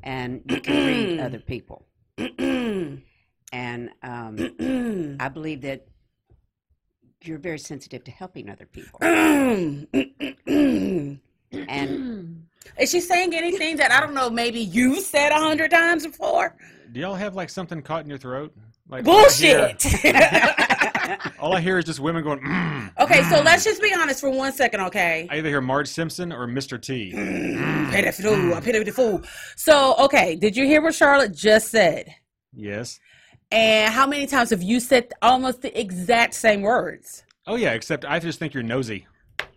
and 0.03 0.43
you 0.49 0.61
can 0.61 0.87
read 0.87 1.21
other 1.27 1.39
people. 1.39 1.87
And 3.53 3.91
um, 4.03 4.57
I 5.21 5.29
believe 5.29 5.63
that 5.63 5.87
you're 7.23 7.39
very 7.39 7.59
sensitive 7.59 8.03
to 8.05 8.11
helping 8.11 8.51
other 8.51 8.67
people. 8.67 9.01
And 11.69 12.46
is 12.79 12.91
she 12.91 13.01
saying 13.01 13.35
anything 13.35 13.77
that 13.77 13.91
I 13.91 14.01
don't 14.01 14.15
know? 14.15 14.31
Maybe 14.31 14.61
you 14.61 15.01
said 15.01 15.33
a 15.33 15.37
hundred 15.37 15.71
times 15.71 16.07
before. 16.07 16.55
Do 16.93 17.01
y'all 17.01 17.15
have 17.15 17.35
like 17.35 17.51
something 17.51 17.83
caught 17.83 18.05
in 18.05 18.09
your 18.09 18.19
throat? 18.19 18.55
Like 18.89 19.07
all 19.07 19.27
I 19.27 19.31
hear- 19.31 19.77
Bullshit. 19.81 20.83
All 21.39 21.55
I 21.55 21.61
hear 21.61 21.79
is 21.79 21.85
just 21.85 22.01
women 22.01 22.25
going. 22.25 22.41
Mm, 22.41 22.91
okay, 22.99 23.23
so 23.25 23.41
let's 23.41 23.63
mm. 23.63 23.67
just 23.67 23.83
be 23.83 23.95
honest 23.95 24.21
for 24.21 24.31
one 24.31 24.53
second, 24.53 24.81
okay? 24.81 25.29
I 25.31 25.39
either 25.39 25.49
hear 25.49 25.61
Marge 25.61 25.89
Simpson 25.89 26.33
or 26.33 26.47
Mr. 26.47 26.81
T. 26.81 27.13
Mm, 27.13 27.91
pity 27.91 28.11
the 28.11 28.13
fool. 28.13 28.55
I 28.55 28.61
pity 28.61 28.83
the 28.83 28.91
fool. 28.91 29.23
So, 29.55 29.95
okay, 29.99 30.35
did 30.35 30.57
you 30.57 30.67
hear 30.67 30.83
what 30.83 30.95
Charlotte 30.95 31.35
just 31.35 31.69
said? 31.69 32.13
Yes. 32.53 32.99
And 33.51 33.93
how 33.93 34.07
many 34.07 34.27
times 34.27 34.51
have 34.51 34.63
you 34.63 34.81
said 34.81 35.13
almost 35.23 35.63
the 35.63 35.79
exact 35.79 36.35
same 36.35 36.63
words? 36.63 37.23
Oh 37.47 37.55
yeah, 37.55 37.73
except 37.73 38.05
I 38.05 38.19
just 38.19 38.39
think 38.39 38.55
you're 38.55 38.63
nosy. 38.65 39.07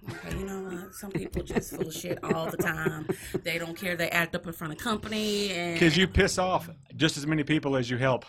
Okay, 0.10 0.38
you 0.38 0.46
know 0.46 0.62
what? 0.62 0.94
Some 0.96 1.12
people 1.12 1.44
just 1.44 1.76
full 1.76 1.92
shit 1.92 2.24
all 2.24 2.50
the 2.50 2.58
time. 2.58 3.08
They 3.44 3.58
don't 3.58 3.76
care. 3.76 3.96
They 3.96 4.10
act 4.10 4.36
up 4.36 4.46
in 4.48 4.54
front 4.54 4.74
of 4.74 4.80
company, 4.80 5.50
Because 5.74 5.98
you 5.98 6.08
piss 6.08 6.38
off 6.38 6.70
just 6.96 7.18
as 7.18 7.28
many 7.28 7.44
people 7.44 7.76
as 7.76 7.90
you 7.90 7.98
help. 7.98 8.26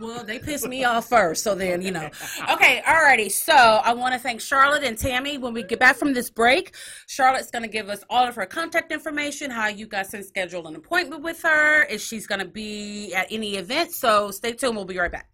well, 0.00 0.24
they 0.24 0.38
piss 0.38 0.66
me 0.66 0.82
off 0.84 1.08
first. 1.08 1.44
So 1.44 1.54
then, 1.54 1.82
you 1.82 1.90
know. 1.90 2.08
Okay, 2.50 2.82
alrighty. 2.86 3.30
So 3.30 3.52
I 3.54 3.92
want 3.92 4.14
to 4.14 4.18
thank 4.18 4.40
Charlotte 4.40 4.82
and 4.82 4.96
Tammy. 4.96 5.36
When 5.38 5.52
we 5.52 5.62
get 5.62 5.78
back 5.78 5.96
from 5.96 6.14
this 6.14 6.30
break, 6.30 6.74
Charlotte's 7.06 7.50
going 7.50 7.62
to 7.62 7.68
give 7.68 7.88
us 7.88 8.02
all 8.08 8.26
of 8.26 8.34
her 8.36 8.46
contact 8.46 8.92
information, 8.92 9.50
how 9.50 9.68
you 9.68 9.86
guys 9.86 10.10
can 10.10 10.24
schedule 10.24 10.66
an 10.66 10.74
appointment 10.74 11.22
with 11.22 11.42
her, 11.42 11.84
if 11.84 12.00
she's 12.00 12.26
going 12.26 12.40
to 12.40 12.46
be 12.48 13.12
at 13.14 13.26
any 13.30 13.56
event. 13.56 13.92
So 13.92 14.30
stay 14.30 14.52
tuned. 14.52 14.74
We'll 14.74 14.86
be 14.86 14.98
right 14.98 15.12
back. 15.12 15.28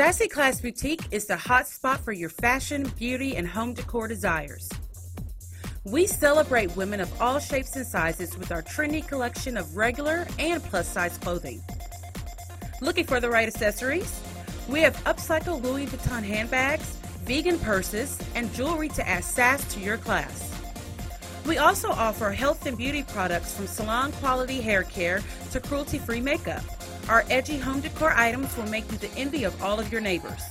Sassy 0.00 0.28
Class 0.28 0.62
Boutique 0.62 1.02
is 1.10 1.26
the 1.26 1.36
hot 1.36 1.68
spot 1.68 2.00
for 2.00 2.12
your 2.12 2.30
fashion, 2.30 2.90
beauty, 2.96 3.36
and 3.36 3.46
home 3.46 3.74
decor 3.74 4.08
desires. 4.08 4.66
We 5.84 6.06
celebrate 6.06 6.74
women 6.74 7.00
of 7.00 7.20
all 7.20 7.38
shapes 7.38 7.76
and 7.76 7.86
sizes 7.86 8.34
with 8.38 8.50
our 8.50 8.62
trendy 8.62 9.06
collection 9.06 9.58
of 9.58 9.76
regular 9.76 10.26
and 10.38 10.64
plus 10.64 10.88
size 10.88 11.18
clothing. 11.18 11.60
Looking 12.80 13.04
for 13.04 13.20
the 13.20 13.28
right 13.28 13.46
accessories? 13.46 14.22
We 14.70 14.80
have 14.80 14.96
upcycled 15.04 15.62
Louis 15.62 15.84
Vuitton 15.84 16.22
handbags, 16.22 16.96
vegan 17.26 17.58
purses, 17.58 18.18
and 18.34 18.50
jewelry 18.54 18.88
to 18.88 19.06
add 19.06 19.22
sass 19.22 19.70
to 19.74 19.80
your 19.80 19.98
class. 19.98 20.50
We 21.44 21.58
also 21.58 21.90
offer 21.90 22.30
health 22.30 22.64
and 22.64 22.78
beauty 22.78 23.02
products 23.02 23.52
from 23.54 23.66
salon 23.66 24.12
quality 24.12 24.62
hair 24.62 24.82
care 24.82 25.20
to 25.50 25.60
cruelty 25.60 25.98
free 25.98 26.22
makeup. 26.22 26.62
Our 27.10 27.26
edgy 27.28 27.58
home 27.58 27.80
decor 27.80 28.12
items 28.12 28.56
will 28.56 28.68
make 28.68 28.90
you 28.92 28.96
the 28.96 29.10
envy 29.18 29.42
of 29.42 29.60
all 29.60 29.80
of 29.80 29.90
your 29.90 30.00
neighbors. 30.00 30.44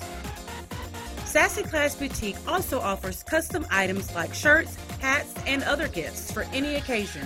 Sassy 1.24 1.64
Class 1.64 1.95
Boutique 1.95 2.36
also 2.45 2.82
offers 2.82 3.24
custom 3.24 3.66
items 3.72 4.14
like 4.14 4.34
shirts, 4.34 4.76
hats, 4.99 5.34
and 5.47 5.64
other 5.64 5.88
gifts 5.88 6.34
for 6.34 6.43
any 6.51 6.76
occasion. 6.76 7.26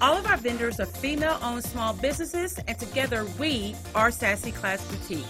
All 0.00 0.16
of 0.16 0.26
our 0.26 0.36
vendors 0.36 0.78
are 0.78 0.86
female 0.86 1.36
owned 1.42 1.64
small 1.64 1.94
businesses, 1.94 2.60
and 2.68 2.78
together 2.78 3.26
we 3.40 3.74
are 3.96 4.12
Sassy 4.12 4.52
Class 4.52 4.86
Boutique. 4.86 5.26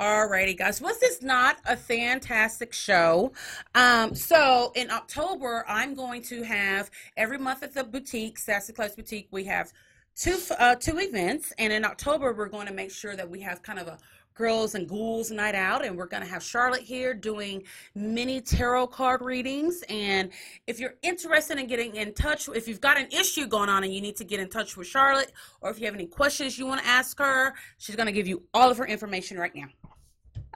Alrighty, 0.00 0.56
guys. 0.56 0.80
Was 0.80 0.98
this 0.98 1.20
not 1.20 1.58
a 1.66 1.76
fantastic 1.76 2.72
show? 2.72 3.32
Um, 3.74 4.14
so 4.14 4.72
in 4.74 4.90
October, 4.90 5.62
I'm 5.68 5.94
going 5.94 6.22
to 6.22 6.42
have 6.42 6.90
every 7.18 7.36
month 7.36 7.62
at 7.62 7.74
the 7.74 7.84
boutique, 7.84 8.38
Sassy 8.38 8.72
Class 8.72 8.96
Boutique, 8.96 9.28
we 9.30 9.44
have 9.44 9.70
two 10.16 10.38
uh, 10.58 10.76
two 10.76 10.98
events, 11.00 11.52
and 11.58 11.70
in 11.70 11.84
October, 11.84 12.32
we're 12.32 12.48
going 12.48 12.66
to 12.66 12.72
make 12.72 12.90
sure 12.90 13.14
that 13.14 13.28
we 13.28 13.42
have 13.42 13.62
kind 13.62 13.78
of 13.78 13.88
a 13.88 13.98
Girls 14.34 14.74
and 14.74 14.88
Ghouls 14.88 15.30
Night 15.30 15.54
Out, 15.54 15.84
and 15.84 15.98
we're 15.98 16.06
going 16.06 16.22
to 16.22 16.28
have 16.30 16.42
Charlotte 16.42 16.80
here 16.80 17.12
doing 17.12 17.62
mini 17.94 18.40
tarot 18.40 18.86
card 18.86 19.20
readings. 19.20 19.84
And 19.90 20.30
if 20.66 20.80
you're 20.80 20.94
interested 21.02 21.58
in 21.58 21.66
getting 21.66 21.94
in 21.96 22.14
touch, 22.14 22.48
if 22.48 22.66
you've 22.66 22.80
got 22.80 22.96
an 22.96 23.08
issue 23.10 23.46
going 23.46 23.68
on 23.68 23.84
and 23.84 23.92
you 23.92 24.00
need 24.00 24.16
to 24.16 24.24
get 24.24 24.40
in 24.40 24.48
touch 24.48 24.78
with 24.78 24.86
Charlotte, 24.86 25.32
or 25.60 25.68
if 25.68 25.78
you 25.78 25.84
have 25.84 25.94
any 25.94 26.06
questions 26.06 26.58
you 26.58 26.64
want 26.64 26.80
to 26.80 26.86
ask 26.86 27.18
her, 27.18 27.52
she's 27.76 27.96
going 27.96 28.06
to 28.06 28.12
give 28.12 28.26
you 28.26 28.42
all 28.54 28.70
of 28.70 28.78
her 28.78 28.86
information 28.86 29.36
right 29.36 29.54
now. 29.54 29.66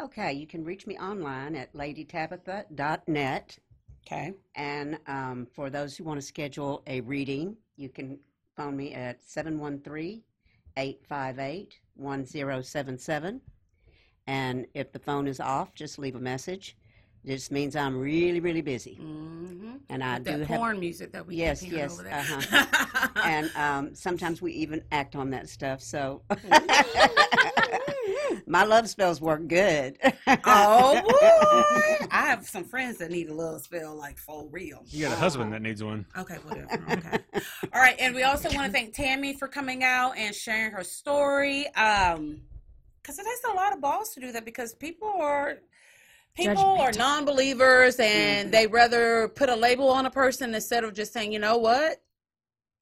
Okay, 0.01 0.32
you 0.32 0.47
can 0.47 0.64
reach 0.64 0.86
me 0.86 0.99
online 0.99 1.55
at 1.55 1.72
ladytabitha.net. 1.74 3.59
Okay. 4.07 4.34
And 4.55 4.99
um, 5.07 5.47
for 5.55 5.70
those 5.70 5.97
who 5.97 6.05
want 6.05 6.20
to 6.20 6.26
schedule 6.26 6.82
a 6.86 7.01
reading, 7.03 7.57
you 7.76 7.88
can 7.88 8.18
phone 8.57 8.76
me 8.76 8.92
at 8.92 9.22
713 9.24 10.22
858 10.76 11.80
1077. 11.95 13.40
And 14.26 14.66
if 14.74 14.90
the 14.92 14.99
phone 14.99 15.28
is 15.28 15.38
off, 15.40 15.74
just 15.74 15.99
leave 15.99 16.16
a 16.16 16.20
message. 16.20 16.76
This 17.24 17.51
means 17.51 17.74
I'm 17.76 17.99
really, 17.99 18.40
really 18.40 18.61
busy. 18.61 18.99
Mm-hmm. 19.01 19.76
And 19.88 20.05
I 20.05 20.18
that 20.18 20.24
do 20.24 20.30
porn 20.32 20.47
have. 20.47 20.59
Porn 20.59 20.80
music 20.80 21.12
that 21.12 21.26
we 21.26 21.36
Yes, 21.36 21.62
yes, 21.62 21.95
over 21.95 22.03
there. 22.03 22.14
uh-huh. 22.14 23.09
And 23.24 23.51
um, 23.57 23.95
sometimes 23.95 24.42
we 24.42 24.53
even 24.53 24.82
act 24.92 25.16
on 25.16 25.30
that 25.30 25.49
stuff. 25.49 25.80
So 25.80 26.20
my 28.47 28.64
love 28.64 28.89
spells 28.89 29.20
work 29.20 29.47
good. 29.47 29.99
oh 30.26 31.01
boy, 32.01 32.07
I 32.11 32.26
have 32.26 32.47
some 32.47 32.64
friends 32.64 32.99
that 32.99 33.11
need 33.11 33.28
a 33.28 33.35
love 33.35 33.62
spell 33.62 33.95
like 33.95 34.18
for 34.18 34.47
real. 34.51 34.85
You 34.89 35.07
got 35.07 35.12
a 35.12 35.20
husband 35.20 35.53
that 35.53 35.62
needs 35.62 35.82
one. 35.82 36.07
Okay, 36.16 36.37
whatever. 36.45 36.85
Okay. 36.91 37.18
All 37.72 37.80
right, 37.80 37.97
and 37.99 38.14
we 38.14 38.22
also 38.22 38.49
want 38.55 38.66
to 38.66 38.72
thank 38.72 38.95
Tammy 38.95 39.35
for 39.35 39.49
coming 39.49 39.85
out 39.85 40.16
and 40.16 40.35
sharing 40.35 40.72
her 40.72 40.85
story. 40.85 41.66
Um, 41.74 42.41
because 43.05 43.18
it 43.18 43.24
takes 43.24 43.53
a 43.53 43.55
lot 43.55 43.74
of 43.74 43.80
balls 43.80 44.14
to 44.14 44.20
do 44.20 44.32
that 44.32 44.47
because 44.47 44.74
people 44.74 45.12
are 45.20 45.59
people 46.35 46.64
are 46.64 46.91
non-believers 46.93 47.97
and 48.01 48.51
they 48.51 48.66
rather 48.66 49.28
put 49.28 49.49
a 49.49 49.55
label 49.55 49.89
on 49.89 50.07
a 50.07 50.11
person 50.11 50.55
instead 50.55 50.85
of 50.85 50.95
just 50.95 51.12
saying, 51.12 51.30
you 51.32 51.39
know 51.39 51.59
what, 51.59 52.03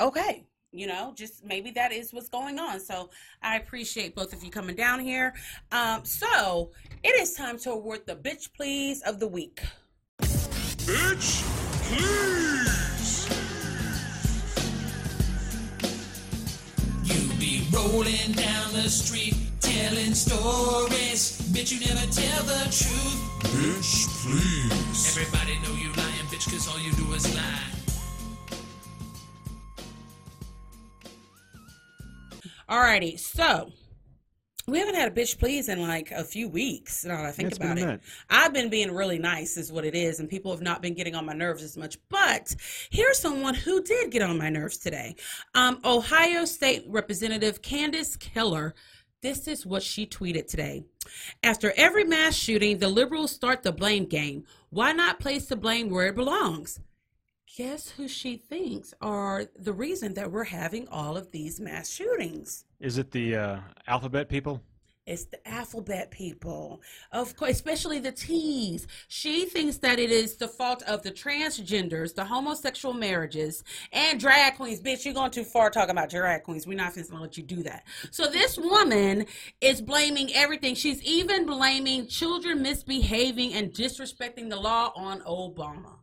okay. 0.00 0.44
You 0.72 0.86
know, 0.86 1.12
just 1.14 1.44
maybe 1.44 1.70
that 1.72 1.92
is 1.92 2.12
what's 2.12 2.30
going 2.30 2.58
on. 2.58 2.80
So 2.80 3.10
I 3.42 3.56
appreciate 3.56 4.14
both 4.14 4.32
of 4.32 4.42
you 4.42 4.50
coming 4.50 4.74
down 4.74 5.00
here. 5.00 5.34
Um, 5.70 6.04
so 6.04 6.70
it 7.04 7.20
is 7.20 7.34
time 7.34 7.58
to 7.58 7.72
award 7.72 8.06
the 8.06 8.16
bitch 8.16 8.52
please 8.54 9.02
of 9.02 9.20
the 9.20 9.28
week. 9.28 9.62
Bitch, 10.18 11.42
please. 11.88 13.28
You 17.04 17.38
be 17.38 17.66
rolling 17.72 18.32
down 18.32 18.72
the 18.72 18.88
street 18.88 19.34
telling 19.60 20.14
stories, 20.14 21.40
bitch. 21.52 21.72
You 21.72 21.80
never 21.80 22.06
tell 22.10 22.42
the 22.44 22.64
truth. 22.64 23.20
Bitch, 23.52 24.08
please. 24.22 25.16
Everybody 25.16 25.54
know 25.62 25.74
you 25.80 25.92
lying, 25.92 26.26
bitch, 26.30 26.50
cause 26.50 26.66
all 26.68 26.80
you 26.80 26.92
do 26.92 27.12
is 27.14 27.34
lie. 27.34 27.81
Alrighty, 32.72 33.18
so 33.18 33.70
we 34.66 34.78
haven't 34.78 34.94
had 34.94 35.12
a 35.12 35.14
bitch 35.14 35.38
please 35.38 35.68
in 35.68 35.82
like 35.82 36.10
a 36.10 36.24
few 36.24 36.48
weeks. 36.48 37.04
Now 37.04 37.18
that 37.18 37.26
I 37.26 37.30
think 37.30 37.50
It's 37.50 37.58
about 37.58 37.76
it. 37.76 38.00
I've 38.30 38.54
been 38.54 38.70
being 38.70 38.90
really 38.90 39.18
nice, 39.18 39.58
is 39.58 39.70
what 39.70 39.84
it 39.84 39.94
is, 39.94 40.20
and 40.20 40.28
people 40.30 40.52
have 40.52 40.62
not 40.62 40.80
been 40.80 40.94
getting 40.94 41.14
on 41.14 41.26
my 41.26 41.34
nerves 41.34 41.62
as 41.62 41.76
much. 41.76 41.98
But 42.08 42.56
here's 42.88 43.18
someone 43.18 43.52
who 43.52 43.82
did 43.82 44.10
get 44.10 44.22
on 44.22 44.38
my 44.38 44.48
nerves 44.48 44.78
today. 44.78 45.16
Um, 45.54 45.80
Ohio 45.84 46.46
State 46.46 46.86
Representative 46.88 47.60
Candice 47.60 48.18
Keller. 48.18 48.74
This 49.20 49.46
is 49.48 49.66
what 49.66 49.82
she 49.82 50.06
tweeted 50.06 50.46
today. 50.46 50.82
After 51.42 51.74
every 51.76 52.04
mass 52.04 52.34
shooting, 52.34 52.78
the 52.78 52.88
liberals 52.88 53.32
start 53.32 53.64
the 53.64 53.72
blame 53.72 54.06
game. 54.06 54.44
Why 54.70 54.92
not 54.92 55.20
place 55.20 55.44
the 55.44 55.56
blame 55.56 55.90
where 55.90 56.06
it 56.06 56.14
belongs? 56.14 56.80
Guess 57.54 57.90
who 57.90 58.08
she 58.08 58.38
thinks 58.38 58.94
are 59.02 59.44
the 59.58 59.74
reason 59.74 60.14
that 60.14 60.32
we're 60.32 60.44
having 60.44 60.88
all 60.88 61.18
of 61.18 61.32
these 61.32 61.60
mass 61.60 61.90
shootings? 61.90 62.64
Is 62.80 62.96
it 62.96 63.10
the 63.10 63.36
uh, 63.36 63.60
alphabet 63.86 64.30
people? 64.30 64.62
It's 65.04 65.26
the 65.26 65.46
alphabet 65.46 66.10
people, 66.10 66.80
of 67.10 67.36
course, 67.36 67.50
especially 67.50 67.98
the 67.98 68.12
T's. 68.12 68.86
She 69.08 69.44
thinks 69.44 69.76
that 69.78 69.98
it 69.98 70.10
is 70.10 70.36
the 70.36 70.48
fault 70.48 70.82
of 70.84 71.02
the 71.02 71.10
transgenders, 71.10 72.14
the 72.14 72.24
homosexual 72.24 72.94
marriages, 72.94 73.64
and 73.92 74.18
drag 74.18 74.56
queens. 74.56 74.80
Bitch, 74.80 75.04
you're 75.04 75.12
going 75.12 75.30
too 75.30 75.44
far 75.44 75.68
talking 75.68 75.90
about 75.90 76.08
drag 76.08 76.44
queens. 76.44 76.66
We're 76.66 76.78
not 76.78 76.94
going 76.94 77.06
to 77.06 77.16
let 77.18 77.36
you 77.36 77.42
do 77.42 77.62
that. 77.64 77.84
So 78.12 78.30
this 78.30 78.56
woman 78.56 79.26
is 79.60 79.82
blaming 79.82 80.32
everything. 80.32 80.74
She's 80.74 81.02
even 81.02 81.44
blaming 81.44 82.06
children 82.06 82.62
misbehaving 82.62 83.52
and 83.52 83.72
disrespecting 83.72 84.48
the 84.48 84.56
law 84.56 84.92
on 84.96 85.20
Obama. 85.22 86.01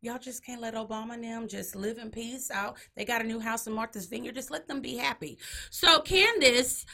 Y'all 0.00 0.18
just 0.18 0.44
can't 0.44 0.60
let 0.60 0.74
Obama 0.74 1.14
and 1.14 1.24
them 1.24 1.48
just 1.48 1.74
live 1.74 1.98
in 1.98 2.10
peace 2.10 2.50
out. 2.50 2.76
They 2.96 3.04
got 3.04 3.20
a 3.20 3.24
new 3.24 3.40
house 3.40 3.66
in 3.66 3.72
Martha's 3.72 4.06
Vineyard. 4.06 4.34
Just 4.36 4.50
let 4.50 4.68
them 4.68 4.80
be 4.80 4.96
happy. 4.96 5.38
So 5.70 6.00
Candace 6.00 6.84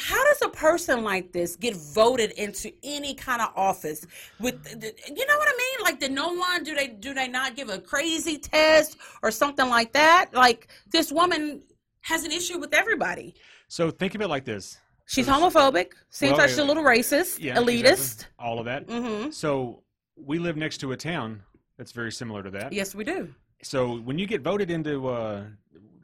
how 0.00 0.22
does 0.26 0.42
a 0.42 0.48
person 0.50 1.02
like 1.02 1.32
this 1.32 1.56
get 1.56 1.74
voted 1.74 2.30
into 2.32 2.72
any 2.84 3.14
kind 3.14 3.42
of 3.42 3.48
office 3.56 4.06
with 4.38 4.62
the- 4.62 4.94
you 5.08 5.26
know 5.26 5.36
what 5.38 5.48
i 5.48 5.56
mean 5.58 5.84
like 5.84 5.98
did 5.98 6.12
no 6.12 6.28
one 6.34 6.62
do 6.62 6.72
they 6.72 6.86
do 6.86 7.12
they 7.12 7.26
not 7.26 7.56
give 7.56 7.68
a 7.68 7.80
crazy 7.80 8.38
test 8.38 8.96
or 9.24 9.32
something 9.32 9.68
like 9.68 9.92
that 9.92 10.26
like 10.32 10.68
this 10.92 11.10
woman 11.10 11.60
has 12.02 12.22
an 12.22 12.30
issue 12.30 12.58
with 12.60 12.72
everybody 12.74 13.34
So 13.66 13.90
think 13.90 14.14
of 14.14 14.20
it 14.20 14.28
like 14.28 14.44
this. 14.44 14.78
she's 15.06 15.26
So- 15.26 15.32
homophobic 15.32 15.88
seems 16.10 16.30
Well, 16.32 16.38
like 16.42 16.48
she's 16.50 16.58
a 16.58 16.64
little 16.64 16.84
racist 16.84 17.40
Yeah, 17.40 17.56
elitist 17.56 17.82
exactly. 17.90 18.26
All 18.38 18.60
of 18.60 18.66
that. 18.66 18.86
mm-hmm 18.86 19.30
So 19.30 19.82
we 20.16 20.38
live 20.38 20.56
next 20.56 20.78
to 20.78 20.92
a 20.92 20.96
town 20.96 21.42
that's 21.78 21.92
very 21.92 22.12
similar 22.12 22.42
to 22.42 22.50
that. 22.50 22.72
yes 22.72 22.94
we 22.94 23.04
do 23.04 23.32
So 23.62 23.98
when 24.00 24.18
you 24.18 24.26
get 24.26 24.42
voted 24.42 24.70
into 24.70 25.08
uh, 25.08 25.44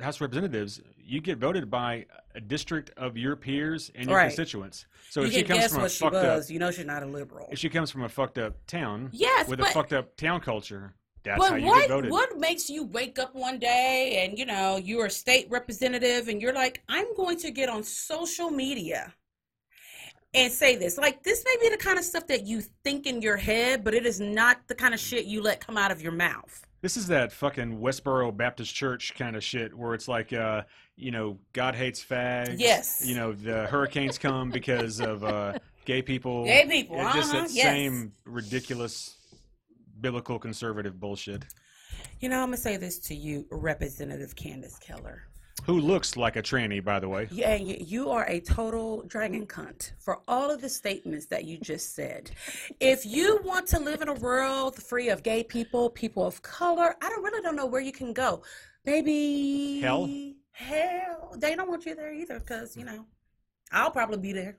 House 0.01 0.17
of 0.17 0.23
Representatives, 0.23 0.81
you 0.99 1.21
get 1.21 1.39
voted 1.39 1.71
by 1.71 2.07
a 2.35 2.41
district 2.41 2.91
of 2.97 3.17
your 3.17 3.37
peers 3.37 3.93
and 3.95 4.09
your 4.09 4.17
Right. 4.17 4.27
constituents. 4.27 4.87
So 5.11 5.21
you 5.21 5.27
if 5.29 5.33
she 5.35 5.43
comes 5.45 5.69
from 5.73 5.85
a 5.85 5.89
fucked 5.89 6.15
up, 6.17 6.43
you 6.51 6.59
know 6.59 6.71
she's 6.73 6.85
not 6.87 7.03
a 7.03 7.07
liberal 7.07 7.49
if 7.53 7.59
she 7.59 7.69
comes 7.69 7.91
from 7.91 8.03
a 8.03 8.09
fucked 8.09 8.39
up 8.39 8.55
town 8.67 9.11
yes 9.13 9.47
with 9.49 9.59
but 9.61 9.69
a 9.71 9.73
fucked 9.73 9.93
up 9.93 10.17
town 10.17 10.41
culture, 10.41 10.95
that's 11.23 11.39
But 11.39 11.51
how 11.51 11.57
you 11.57 11.67
what 11.67 11.81
get 11.83 11.89
voted. 11.91 12.11
what 12.11 12.39
makes 12.39 12.69
you 12.69 12.85
wake 12.85 13.19
up 13.19 13.35
one 13.35 13.59
day 13.59 14.25
and 14.25 14.39
you 14.39 14.47
know 14.47 14.77
you're 14.77 15.07
a 15.07 15.11
state 15.11 15.47
representative 15.51 16.27
and 16.29 16.41
you're 16.43 16.53
like, 16.55 16.83
I'm 16.89 17.15
going 17.15 17.39
to 17.39 17.51
get 17.53 17.69
on 17.69 17.83
social 17.85 18.51
media 18.51 19.15
and 20.35 20.53
say 20.53 20.77
this. 20.77 20.99
Like 20.99 21.23
this 21.23 21.45
may 21.45 21.69
be 21.69 21.75
the 21.75 21.83
kind 21.83 21.99
of 21.99 22.05
stuff 22.05 22.27
that 22.27 22.47
you 22.47 22.63
think 22.83 23.07
in 23.07 23.23
your 23.23 23.37
head, 23.37 23.85
but 23.85 23.95
it 23.95 24.05
is 24.05 24.21
not 24.21 24.67
the 24.67 24.75
kind 24.75 24.93
of 24.93 25.01
shit 25.01 25.25
you 25.27 25.41
let 25.43 25.65
come 25.65 25.77
out 25.77 25.91
of 25.91 26.03
your 26.03 26.13
mouth. 26.13 26.67
This 26.83 26.97
is 26.99 27.07
that 27.07 27.33
fucking 27.33 27.79
Westboro 27.81 28.37
Baptist 28.37 28.75
Church 28.75 29.15
kind 29.17 29.37
of 29.37 29.43
shit 29.43 29.75
where 29.75 29.95
it's 29.95 30.07
like, 30.07 30.35
uh, 30.35 30.63
you 30.97 31.11
know, 31.11 31.39
God 31.55 31.75
hates 31.75 32.05
fags. 32.05 32.57
Yes. 32.59 33.03
You 33.07 33.15
know, 33.15 33.33
the 33.33 33.67
hurricanes 33.67 34.19
come 34.19 34.51
because 34.51 35.01
of 35.01 35.25
uh, 35.25 35.59
gay 35.87 36.03
people. 36.03 36.45
Gay 36.45 36.67
people, 36.69 36.97
It's 37.01 37.15
just 37.15 37.35
uh-huh, 37.35 37.45
that 37.45 37.53
yes. 37.53 37.65
same 37.65 38.13
ridiculous 38.27 39.17
biblical 40.01 40.39
conservative 40.39 41.01
bullshit. 41.01 41.45
You 42.21 42.29
know, 42.29 42.41
I'm 42.41 42.49
gonna 42.49 42.59
say 42.59 42.77
this 42.77 42.99
to 43.01 43.15
you, 43.15 43.47
Representative 43.51 44.35
Candice 44.35 44.79
Keller. 44.81 45.23
Who 45.67 45.81
looks 45.81 46.17
like 46.17 46.37
a 46.37 46.43
tranny, 46.43 46.85
by 46.85 47.01
the 47.01 47.09
way. 47.09 47.27
Yeah, 47.31 47.55
you, 47.55 48.11
are 48.11 48.27
a 48.29 48.41
total 48.41 49.03
dragon 49.07 49.47
cunt 49.47 49.93
for 49.99 50.21
all 50.29 50.51
of 50.51 50.61
the 50.61 50.69
statements 50.69 51.25
that 51.27 51.45
you 51.45 51.57
just 51.59 51.95
said. 51.95 52.31
If 52.81 53.07
you 53.07 53.41
want 53.45 53.67
to 53.69 53.81
live 53.81 54.03
in 54.03 54.09
a 54.09 54.15
world 54.15 54.77
free 54.77 55.09
of 55.09 55.23
gay 55.23 55.43
people, 55.43 55.89
people 55.89 56.27
of 56.27 56.43
color, 56.43 56.95
I 57.01 57.09
don't 57.09 57.23
really 57.23 57.41
don't 57.43 57.57
know 57.57 57.65
where 57.65 57.81
you 57.81 57.93
can 57.93 58.13
go. 58.13 58.43
Maybe 58.85 59.81
Hell? 59.81 60.11
Hell, 60.53 61.35
they 61.39 61.55
don't 61.55 61.69
want 61.69 61.87
you 61.87 61.95
there 61.95 62.13
either 62.13 62.39
because 62.39 62.77
you 62.77 62.85
know. 62.85 63.07
I'll 63.75 63.91
probably 63.91 64.19
be 64.19 64.33
there. 64.33 64.57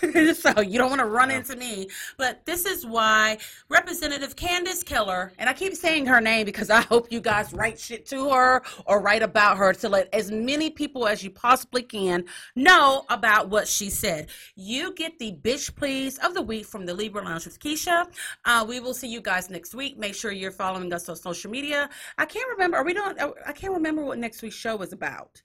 so 0.34 0.60
you 0.60 0.78
don't 0.78 0.88
want 0.88 1.00
to 1.00 1.06
run 1.06 1.30
into 1.30 1.54
me. 1.54 1.88
But 2.16 2.46
this 2.46 2.64
is 2.64 2.86
why 2.86 3.36
Representative 3.68 4.36
Candice 4.36 4.84
Keller, 4.84 5.32
and 5.38 5.50
I 5.50 5.52
keep 5.52 5.74
saying 5.74 6.06
her 6.06 6.20
name 6.20 6.46
because 6.46 6.70
I 6.70 6.80
hope 6.80 7.12
you 7.12 7.20
guys 7.20 7.52
write 7.52 7.78
shit 7.78 8.06
to 8.06 8.30
her 8.30 8.62
or 8.86 9.00
write 9.00 9.22
about 9.22 9.58
her 9.58 9.74
to 9.74 9.88
let 9.88 10.12
as 10.14 10.30
many 10.30 10.70
people 10.70 11.06
as 11.06 11.22
you 11.22 11.30
possibly 11.30 11.82
can 11.82 12.24
know 12.56 13.04
about 13.10 13.50
what 13.50 13.68
she 13.68 13.90
said. 13.90 14.28
You 14.56 14.94
get 14.94 15.18
the 15.18 15.36
bitch 15.42 15.74
please 15.76 16.18
of 16.18 16.32
the 16.32 16.42
week 16.42 16.64
from 16.64 16.86
the 16.86 16.94
Libra 16.94 17.22
Lounge 17.22 17.44
with 17.44 17.60
Keisha. 17.60 18.06
Uh, 18.46 18.64
we 18.66 18.80
will 18.80 18.94
see 18.94 19.08
you 19.08 19.20
guys 19.20 19.50
next 19.50 19.74
week. 19.74 19.98
Make 19.98 20.14
sure 20.14 20.32
you're 20.32 20.50
following 20.50 20.90
us 20.92 21.08
on 21.10 21.16
social 21.16 21.50
media. 21.50 21.90
I 22.16 22.24
can't 22.24 22.48
remember. 22.48 22.78
Are 22.78 22.84
we 22.84 22.94
doing? 22.94 23.16
I 23.46 23.52
can't 23.52 23.74
remember 23.74 24.04
what 24.04 24.18
next 24.18 24.40
week's 24.40 24.56
show 24.56 24.76
was 24.76 24.92
about. 24.94 25.42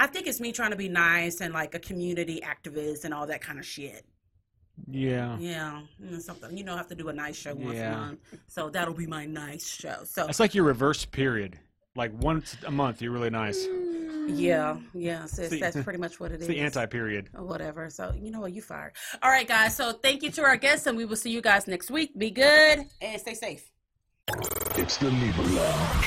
I 0.00 0.06
think 0.06 0.26
it's 0.26 0.40
me 0.40 0.50
trying 0.50 0.70
to 0.70 0.76
be 0.76 0.88
nice 0.88 1.40
and 1.42 1.52
like 1.52 1.74
a 1.74 1.78
community 1.78 2.40
activist 2.42 3.04
and 3.04 3.12
all 3.12 3.26
that 3.26 3.42
kind 3.42 3.58
of 3.58 3.66
shit. 3.66 4.06
Yeah. 4.90 5.36
Yeah, 5.38 5.82
mm, 6.02 6.20
something 6.22 6.56
you 6.56 6.64
know, 6.64 6.72
I 6.72 6.78
have 6.78 6.88
to 6.88 6.94
do 6.94 7.08
a 7.10 7.12
nice 7.12 7.36
show 7.36 7.54
once 7.54 7.72
a 7.78 7.82
Yeah. 7.82 7.96
month, 7.96 8.20
so 8.48 8.70
that'll 8.70 8.94
be 8.94 9.06
my 9.06 9.26
nice 9.26 9.68
show. 9.68 9.98
So 10.04 10.26
It's 10.26 10.40
like 10.40 10.54
your 10.54 10.64
reverse 10.64 11.04
period. 11.04 11.58
like 11.96 12.12
once 12.22 12.56
a 12.66 12.70
month, 12.70 13.02
you're 13.02 13.12
really 13.12 13.28
nice. 13.30 13.66
Yeah, 14.28 14.78
yeah, 14.94 15.26
sis, 15.26 15.50
the- 15.50 15.60
that's 15.60 15.82
pretty 15.86 15.98
much 15.98 16.18
what 16.20 16.30
it 16.30 16.36
It's 16.36 16.42
is. 16.44 16.48
the 16.48 16.60
anti-period. 16.60 17.28
or 17.34 17.44
whatever. 17.44 17.90
So 17.90 18.14
you 18.16 18.30
know 18.30 18.40
what, 18.40 18.52
you 18.52 18.62
fired. 18.62 18.92
All 19.22 19.30
right, 19.30 19.46
guys. 19.46 19.76
So 19.76 19.92
thank 19.92 20.22
you 20.22 20.30
to 20.30 20.42
our 20.44 20.56
guests, 20.56 20.86
and 20.86 20.96
we 20.96 21.04
will 21.04 21.16
see 21.16 21.30
you 21.30 21.42
guys 21.42 21.66
next 21.66 21.90
week. 21.90 22.16
Be 22.16 22.30
good 22.30 22.86
and 23.02 23.20
stay 23.20 23.34
safe. 23.34 23.68
It's 24.82 24.96
the 24.96 25.10
Libra 25.10 25.44
Lounge. 25.44 26.06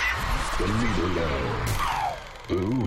The 0.57 0.67
Libra 0.81 1.07
Lounge. 1.19 1.69
Ooh. 2.51 2.82